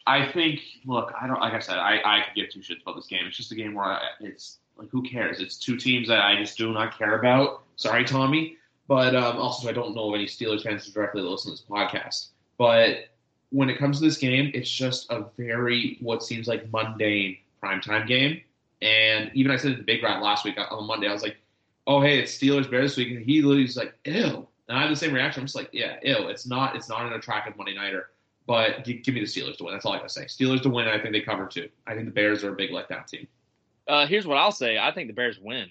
I 0.06 0.30
think. 0.30 0.60
Look, 0.84 1.12
I 1.20 1.26
don't. 1.26 1.40
Like 1.40 1.54
I 1.54 1.60
said, 1.60 1.78
I 1.78 2.00
I 2.04 2.24
could 2.24 2.34
give 2.34 2.50
two 2.50 2.60
shits 2.60 2.82
about 2.82 2.96
this 2.96 3.06
game. 3.06 3.26
It's 3.26 3.36
just 3.36 3.52
a 3.52 3.54
game 3.54 3.74
where 3.74 3.86
I, 3.86 4.00
it's 4.20 4.58
like, 4.76 4.90
who 4.90 5.02
cares? 5.02 5.40
It's 5.40 5.56
two 5.56 5.76
teams 5.76 6.08
that 6.08 6.20
I 6.20 6.36
just 6.36 6.58
do 6.58 6.72
not 6.72 6.98
care 6.98 7.18
about. 7.18 7.62
Sorry, 7.76 8.04
Tommy, 8.04 8.56
but 8.88 9.14
um, 9.14 9.38
also 9.38 9.68
I 9.68 9.72
don't 9.72 9.94
know 9.94 10.10
of 10.10 10.14
any 10.14 10.26
Steelers 10.26 10.64
fans 10.64 10.84
who 10.84 10.92
directly 10.92 11.22
listen 11.22 11.50
to 11.50 11.62
this 11.62 11.64
podcast. 11.68 12.28
But 12.58 13.08
when 13.50 13.70
it 13.70 13.78
comes 13.78 13.98
to 13.98 14.04
this 14.04 14.18
game, 14.18 14.50
it's 14.52 14.70
just 14.70 15.10
a 15.10 15.24
very 15.38 15.96
what 16.00 16.22
seems 16.22 16.46
like 16.46 16.70
mundane 16.70 17.38
primetime 17.62 18.06
game. 18.06 18.42
And 18.82 19.30
even 19.34 19.52
I 19.52 19.56
said 19.56 19.72
it 19.72 19.76
to 19.76 19.82
Big 19.82 20.02
Rat 20.02 20.22
last 20.22 20.44
week 20.44 20.56
on 20.58 20.86
Monday, 20.86 21.08
I 21.08 21.12
was 21.12 21.22
like, 21.22 21.36
"Oh, 21.86 22.00
hey, 22.00 22.18
it's 22.18 22.36
Steelers 22.36 22.70
Bears 22.70 22.92
this 22.92 22.96
week," 22.96 23.10
and 23.10 23.24
he 23.24 23.42
was 23.42 23.76
like, 23.76 23.94
"Ew." 24.04 24.48
And 24.68 24.78
I 24.78 24.82
had 24.82 24.90
the 24.90 24.96
same 24.96 25.12
reaction. 25.12 25.40
I'm 25.40 25.46
just 25.46 25.56
like, 25.56 25.70
"Yeah, 25.72 25.96
ew." 26.02 26.28
It's 26.28 26.46
not. 26.46 26.76
It's 26.76 26.88
not 26.88 27.06
an 27.06 27.12
attractive 27.12 27.56
Monday 27.56 27.74
nighter. 27.74 28.10
But 28.46 28.84
give, 28.84 29.14
me 29.14 29.20
the 29.20 29.26
Steelers 29.26 29.58
to 29.58 29.64
win. 29.64 29.74
That's 29.74 29.84
all 29.84 29.92
I 29.92 29.98
gotta 29.98 30.08
say. 30.08 30.24
Steelers 30.24 30.62
to 30.62 30.70
win. 30.70 30.88
I 30.88 30.98
think 30.98 31.12
they 31.12 31.20
cover 31.20 31.46
too. 31.46 31.68
I 31.86 31.94
think 31.94 32.06
the 32.06 32.10
Bears 32.10 32.42
are 32.42 32.52
a 32.52 32.56
big 32.56 32.70
letdown 32.70 33.06
team. 33.06 33.28
Uh, 33.86 34.06
here's 34.06 34.26
what 34.26 34.38
I'll 34.38 34.50
say. 34.50 34.78
I 34.78 34.92
think 34.92 35.08
the 35.08 35.14
Bears 35.14 35.38
win. 35.40 35.68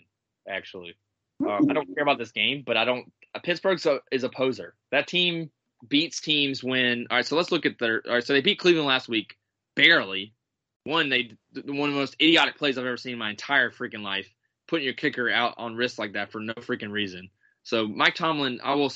Actually, 0.48 0.96
um, 1.42 1.68
I 1.70 1.74
don't 1.74 1.94
care 1.94 2.04
about 2.04 2.18
this 2.18 2.32
game, 2.32 2.64
but 2.66 2.78
I 2.78 2.86
don't. 2.86 3.12
Uh, 3.36 3.40
Pittsburgh 3.40 3.80
is 4.12 4.24
a 4.24 4.30
poser. 4.30 4.76
That 4.92 5.08
team 5.08 5.52
beats 5.88 6.22
teams 6.22 6.64
when. 6.64 7.08
All 7.10 7.18
right, 7.18 7.26
so 7.26 7.36
let's 7.36 7.52
look 7.52 7.66
at 7.66 7.80
their. 7.80 8.02
All 8.08 8.14
right, 8.14 8.24
so 8.24 8.34
they 8.34 8.42
beat 8.42 8.60
Cleveland 8.60 8.88
last 8.88 9.10
week, 9.10 9.38
barely. 9.76 10.34
One, 10.86 11.10
they 11.10 11.32
one 11.54 11.90
of 11.90 11.96
the 11.96 12.00
most 12.00 12.16
idiotic 12.22 12.58
plays 12.58 12.78
I've 12.78 12.86
ever 12.86 12.98
seen 12.98 13.14
in 13.14 13.20
my 13.20 13.30
entire 13.30 13.72
freaking 13.72 14.02
life. 14.04 14.28
Putting 14.68 14.86
your 14.86 14.94
kicker 14.94 15.30
out 15.32 15.56
on 15.58 15.76
risk 15.76 15.98
like 15.98 16.14
that 16.14 16.32
for 16.32 16.40
no 16.40 16.54
freaking 16.54 16.92
reason. 16.92 17.30
So 17.64 17.88
Mike 17.88 18.16
Tomlin, 18.16 18.60
I 18.64 18.76
will. 18.76 18.92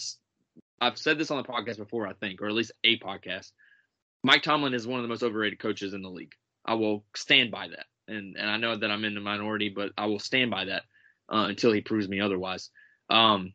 I've 0.80 0.98
said 0.98 1.18
this 1.18 1.32
on 1.32 1.38
the 1.38 1.48
podcast 1.48 1.78
before, 1.78 2.08
I 2.08 2.14
think, 2.14 2.42
or 2.42 2.48
at 2.48 2.54
least 2.54 2.72
a 2.84 3.00
podcast. 3.00 3.52
Mike 4.24 4.44
Tomlin 4.44 4.74
is 4.74 4.86
one 4.86 5.00
of 5.00 5.04
the 5.04 5.10
most 5.10 5.24
overrated 5.24 5.60
coaches 5.60 5.94
in 5.94 6.02
the 6.02 6.10
league. 6.10 6.34
I 6.66 6.76
will 6.76 7.04
stand 7.16 7.52
by 7.52 7.70
that, 7.70 7.86
and 8.08 8.38
and 8.38 8.50
I 8.50 8.58
know 8.58 8.76
that 8.76 8.92
I'm 8.92 9.04
in 9.04 9.16
the 9.16 9.22
minority, 9.22 9.70
but 9.70 9.92
I 9.98 10.06
will 10.06 10.20
stand 10.20 10.52
by 10.52 10.66
that 10.66 10.84
uh, 11.30 11.46
until 11.50 11.72
he 11.72 11.82
proves 11.82 12.08
me 12.08 12.20
otherwise. 12.20 12.70
Um, 13.10 13.54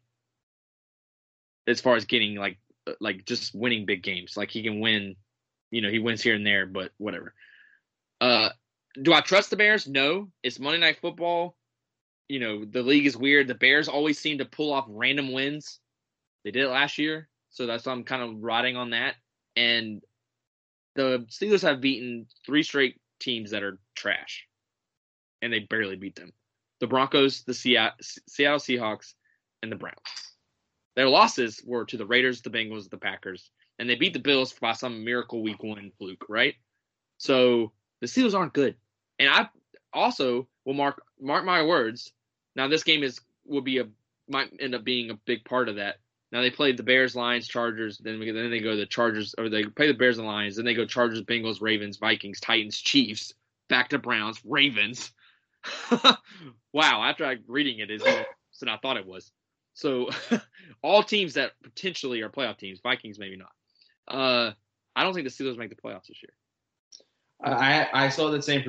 as 1.66 1.80
far 1.80 1.96
as 1.96 2.04
getting 2.04 2.34
like 2.34 2.58
like 3.00 3.24
just 3.24 3.54
winning 3.54 3.86
big 3.86 4.02
games, 4.02 4.36
like 4.36 4.50
he 4.50 4.62
can 4.62 4.80
win, 4.80 5.16
you 5.70 5.82
know, 5.82 5.90
he 5.90 5.98
wins 5.98 6.22
here 6.22 6.34
and 6.34 6.46
there, 6.46 6.66
but 6.66 6.90
whatever. 6.98 7.34
Uh, 8.20 8.48
do 9.02 9.12
I 9.12 9.20
trust 9.20 9.50
the 9.50 9.56
Bears? 9.56 9.86
No. 9.86 10.28
It's 10.42 10.58
Monday 10.58 10.78
Night 10.80 10.98
Football. 11.00 11.56
You 12.28 12.40
know, 12.40 12.64
the 12.64 12.82
league 12.82 13.06
is 13.06 13.16
weird. 13.16 13.48
The 13.48 13.54
Bears 13.54 13.88
always 13.88 14.18
seem 14.18 14.38
to 14.38 14.44
pull 14.44 14.72
off 14.72 14.86
random 14.88 15.32
wins. 15.32 15.80
They 16.44 16.50
did 16.50 16.64
it 16.64 16.68
last 16.68 16.98
year, 16.98 17.28
so 17.50 17.66
that's 17.66 17.86
why 17.86 17.92
I'm 17.92 18.04
kind 18.04 18.22
of 18.22 18.42
riding 18.42 18.76
on 18.76 18.90
that. 18.90 19.14
And 19.56 20.02
the 20.94 21.26
Steelers 21.30 21.62
have 21.62 21.80
beaten 21.80 22.26
three 22.44 22.62
straight 22.62 23.00
teams 23.20 23.50
that 23.50 23.62
are 23.62 23.78
trash, 23.94 24.46
and 25.42 25.52
they 25.52 25.60
barely 25.60 25.96
beat 25.96 26.16
them. 26.16 26.32
The 26.80 26.86
Broncos, 26.86 27.42
the 27.44 27.54
Seattle, 27.54 27.98
Seahawks, 28.00 29.14
and 29.62 29.72
the 29.72 29.76
Browns. 29.76 29.96
Their 30.96 31.08
losses 31.08 31.62
were 31.64 31.84
to 31.86 31.96
the 31.96 32.06
Raiders, 32.06 32.40
the 32.42 32.50
Bengals, 32.50 32.90
the 32.90 32.98
Packers, 32.98 33.50
and 33.78 33.88
they 33.88 33.96
beat 33.96 34.12
the 34.12 34.18
Bills 34.18 34.52
by 34.52 34.72
some 34.72 35.04
miracle 35.04 35.42
week 35.42 35.62
one 35.62 35.92
fluke, 35.98 36.24
right? 36.28 36.54
So 37.18 37.72
the 38.00 38.06
Steelers 38.06 38.34
aren't 38.34 38.52
good. 38.52 38.76
And 39.18 39.28
I 39.28 39.48
also 39.92 40.48
will 40.64 40.74
mark 40.74 41.02
mark 41.20 41.44
my 41.44 41.62
words. 41.62 42.12
Now 42.56 42.68
this 42.68 42.84
game 42.84 43.02
is 43.02 43.20
will 43.44 43.62
be 43.62 43.78
a 43.78 43.88
might 44.28 44.52
end 44.60 44.74
up 44.74 44.84
being 44.84 45.10
a 45.10 45.14
big 45.14 45.44
part 45.44 45.68
of 45.68 45.76
that. 45.76 45.96
Now 46.30 46.42
they 46.42 46.50
played 46.50 46.76
the 46.76 46.82
Bears, 46.82 47.16
Lions, 47.16 47.48
Chargers, 47.48 47.98
then 47.98 48.18
we, 48.18 48.30
then 48.30 48.50
they 48.50 48.60
go 48.60 48.76
the 48.76 48.84
Chargers 48.84 49.34
or 49.38 49.48
they 49.48 49.64
play 49.64 49.86
the 49.86 49.94
Bears 49.94 50.18
and 50.18 50.26
Lions, 50.26 50.56
then 50.56 50.66
they 50.66 50.74
go 50.74 50.84
Chargers, 50.84 51.22
Bengals, 51.22 51.62
Ravens, 51.62 51.96
Vikings, 51.96 52.38
Titans, 52.38 52.78
Chiefs, 52.78 53.32
back 53.68 53.88
to 53.88 53.98
Browns, 53.98 54.38
Ravens. 54.44 55.10
wow, 55.90 57.02
after 57.02 57.24
I 57.24 57.36
reading 57.46 57.78
it 57.78 57.90
is 57.90 58.02
than 58.60 58.68
I 58.68 58.76
thought 58.76 58.96
it 58.96 59.06
was. 59.06 59.30
So 59.74 60.10
all 60.82 61.02
teams 61.02 61.34
that 61.34 61.52
potentially 61.62 62.20
are 62.22 62.28
playoff 62.28 62.58
teams, 62.58 62.80
Vikings 62.82 63.18
maybe 63.18 63.36
not. 63.36 63.52
Uh, 64.06 64.52
I 64.96 65.04
don't 65.04 65.14
think 65.14 65.28
the 65.28 65.32
Steelers 65.32 65.56
make 65.56 65.70
the 65.70 65.76
playoffs 65.76 66.08
this 66.08 66.22
year. 66.22 66.32
I 67.42 67.88
I 67.92 68.08
saw 68.08 68.30
the 68.30 68.42
same 68.42 68.64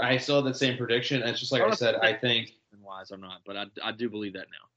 I 0.00 0.16
saw 0.16 0.40
the 0.40 0.54
same 0.54 0.76
prediction. 0.76 1.22
It's 1.22 1.40
just 1.40 1.52
like 1.52 1.62
I 1.62 1.70
said, 1.72 1.96
I 1.96 2.12
think. 2.12 2.52
Wise, 2.80 3.10
I'm 3.10 3.20
not, 3.20 3.40
but 3.46 3.56
I, 3.56 3.64
I 3.82 3.92
do 3.92 4.10
believe 4.10 4.34
that 4.34 4.46
now. 4.50 4.68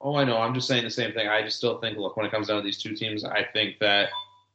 Oh, 0.00 0.16
I 0.16 0.24
know. 0.24 0.38
I'm 0.38 0.54
just 0.54 0.66
saying 0.66 0.82
the 0.82 0.90
same 0.90 1.12
thing. 1.12 1.28
I 1.28 1.42
just 1.42 1.56
still 1.56 1.78
think, 1.80 1.96
look, 1.96 2.16
when 2.16 2.26
it 2.26 2.32
comes 2.32 2.48
down 2.48 2.56
to 2.56 2.62
these 2.62 2.82
two 2.82 2.96
teams, 2.96 3.24
I 3.24 3.44
think 3.52 3.78
that 3.78 4.08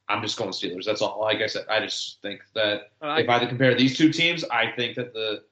I'm 0.09 0.21
just 0.21 0.37
going 0.37 0.51
Steelers. 0.51 0.83
That's 0.85 1.01
all. 1.01 1.21
Like 1.21 1.39
I 1.39 1.47
said, 1.47 1.65
I 1.69 1.79
just 1.79 2.21
think 2.21 2.41
that 2.55 2.91
Uh, 3.01 3.05
I 3.05 3.19
if 3.21 3.29
I 3.29 3.45
compare 3.45 3.73
these 3.73 3.97
two 3.97 4.11
teams, 4.11 4.43
I 4.45 4.71
think 4.75 4.95
that 4.95 5.13
the 5.13 5.43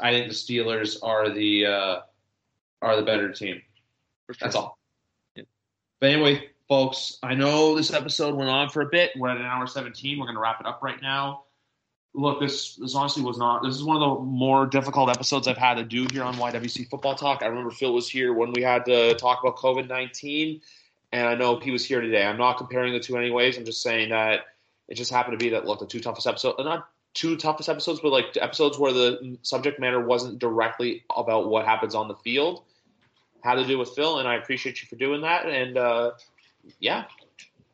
I 0.00 0.12
think 0.12 0.28
the 0.28 0.34
Steelers 0.34 0.98
are 1.02 1.30
the 1.30 1.66
uh, 1.66 2.00
are 2.82 2.96
the 2.96 3.02
better 3.02 3.32
team. 3.32 3.62
Sure. 4.26 4.36
That's 4.40 4.56
all. 4.56 4.78
Yeah. 5.36 5.44
But 6.00 6.10
anyway, 6.10 6.50
folks, 6.68 7.18
I 7.22 7.34
know 7.34 7.76
this 7.76 7.92
episode 7.92 8.34
went 8.34 8.50
on 8.50 8.68
for 8.68 8.82
a 8.82 8.86
bit. 8.86 9.12
We're 9.16 9.30
at 9.30 9.36
an 9.36 9.44
hour 9.44 9.66
17. 9.66 10.18
We're 10.18 10.26
going 10.26 10.34
to 10.34 10.40
wrap 10.40 10.60
it 10.60 10.66
up 10.66 10.82
right 10.82 11.00
now. 11.00 11.44
Look, 12.14 12.40
this 12.40 12.76
this 12.76 12.94
honestly 12.94 13.22
was 13.22 13.38
not. 13.38 13.62
This 13.62 13.74
is 13.74 13.84
one 13.84 13.96
of 13.96 14.18
the 14.18 14.24
more 14.24 14.66
difficult 14.66 15.10
episodes 15.10 15.46
I've 15.46 15.58
had 15.58 15.74
to 15.74 15.84
do 15.84 16.06
here 16.10 16.24
on 16.24 16.34
YWC 16.34 16.88
Football 16.88 17.14
Talk. 17.14 17.42
I 17.42 17.46
remember 17.46 17.70
Phil 17.70 17.92
was 17.92 18.08
here 18.08 18.32
when 18.32 18.52
we 18.52 18.62
had 18.62 18.84
to 18.86 19.14
talk 19.14 19.40
about 19.42 19.56
COVID 19.56 19.88
19, 19.88 20.60
and 21.12 21.28
I 21.28 21.34
know 21.34 21.58
he 21.60 21.70
was 21.70 21.84
here 21.84 22.00
today. 22.00 22.24
I'm 22.24 22.38
not 22.38 22.56
comparing 22.56 22.92
the 22.92 23.00
two, 23.00 23.16
anyways. 23.16 23.56
I'm 23.56 23.64
just 23.64 23.82
saying 23.82 24.08
that 24.08 24.40
it 24.88 24.94
just 24.94 25.12
happened 25.12 25.38
to 25.38 25.44
be 25.44 25.50
that 25.50 25.66
look, 25.66 25.80
the 25.80 25.86
two 25.86 26.00
toughest 26.00 26.26
episodes, 26.26 26.56
not 26.58 26.88
two 27.14 27.36
toughest 27.36 27.68
episodes, 27.68 28.00
but 28.00 28.10
like 28.10 28.36
episodes 28.40 28.78
where 28.78 28.92
the 28.92 29.38
subject 29.42 29.78
matter 29.78 30.00
wasn't 30.00 30.38
directly 30.38 31.04
about 31.14 31.48
what 31.48 31.66
happens 31.66 31.94
on 31.94 32.08
the 32.08 32.14
field, 32.16 32.64
had 33.42 33.56
to 33.56 33.66
do 33.66 33.78
with 33.78 33.90
Phil, 33.90 34.18
and 34.18 34.28
I 34.28 34.36
appreciate 34.36 34.80
you 34.82 34.88
for 34.88 34.96
doing 34.96 35.20
that. 35.22 35.46
And 35.46 35.76
uh, 35.76 36.12
yeah. 36.80 37.04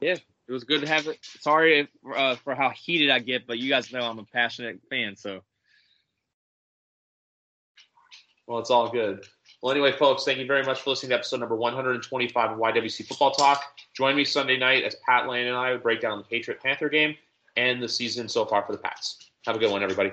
yeah, 0.01 0.16
It 0.47 0.53
was 0.53 0.65
good 0.65 0.83
to 0.83 0.89
have 0.89 1.07
it. 1.07 1.19
Sorry 1.41 1.81
if, 1.81 1.89
uh, 2.15 2.37
for 2.37 2.55
how 2.55 2.71
heated 2.71 3.11
I 3.11 3.19
get, 3.19 3.47
but 3.47 3.59
you 3.59 3.71
guys 3.71 3.93
know 3.93 4.01
I'm 4.01 4.19
a 4.19 4.25
passionate 4.25 4.81
fan, 4.91 5.16
so 5.16 5.43
Well, 8.47 8.59
it's 8.59 8.71
all 8.71 8.91
good. 8.91 9.25
Well, 9.62 9.73
anyway, 9.73 9.93
folks, 9.93 10.25
thank 10.25 10.39
you 10.39 10.47
very 10.47 10.62
much 10.62 10.83
for 10.83 10.91
listening 10.91 11.11
to 11.11 11.16
episode 11.16 11.41
number 11.41 11.57
125 11.57 12.51
of 12.51 12.59
YWC 12.59 13.07
Football 13.07 13.31
Talk. 13.31 13.62
Join 13.97 14.15
me 14.15 14.25
Sunday 14.25 14.59
night 14.59 14.85
as 14.85 14.97
Pat 15.09 15.27
Lane 15.27 15.47
and 15.47 15.57
I 15.57 15.77
break 15.77 16.03
down 16.03 16.19
the 16.19 16.25
Patriot 16.25 16.61
Panther 16.62 16.91
game 16.91 17.16
and 17.57 17.83
the 17.83 17.89
season 17.89 18.29
so 18.29 18.45
far 18.45 18.62
for 18.66 18.73
the 18.73 18.79
Pats. 18.79 19.31
Have 19.47 19.57
a 19.57 19.59
good 19.59 19.71
one, 19.71 19.83
everybody. 19.83 20.12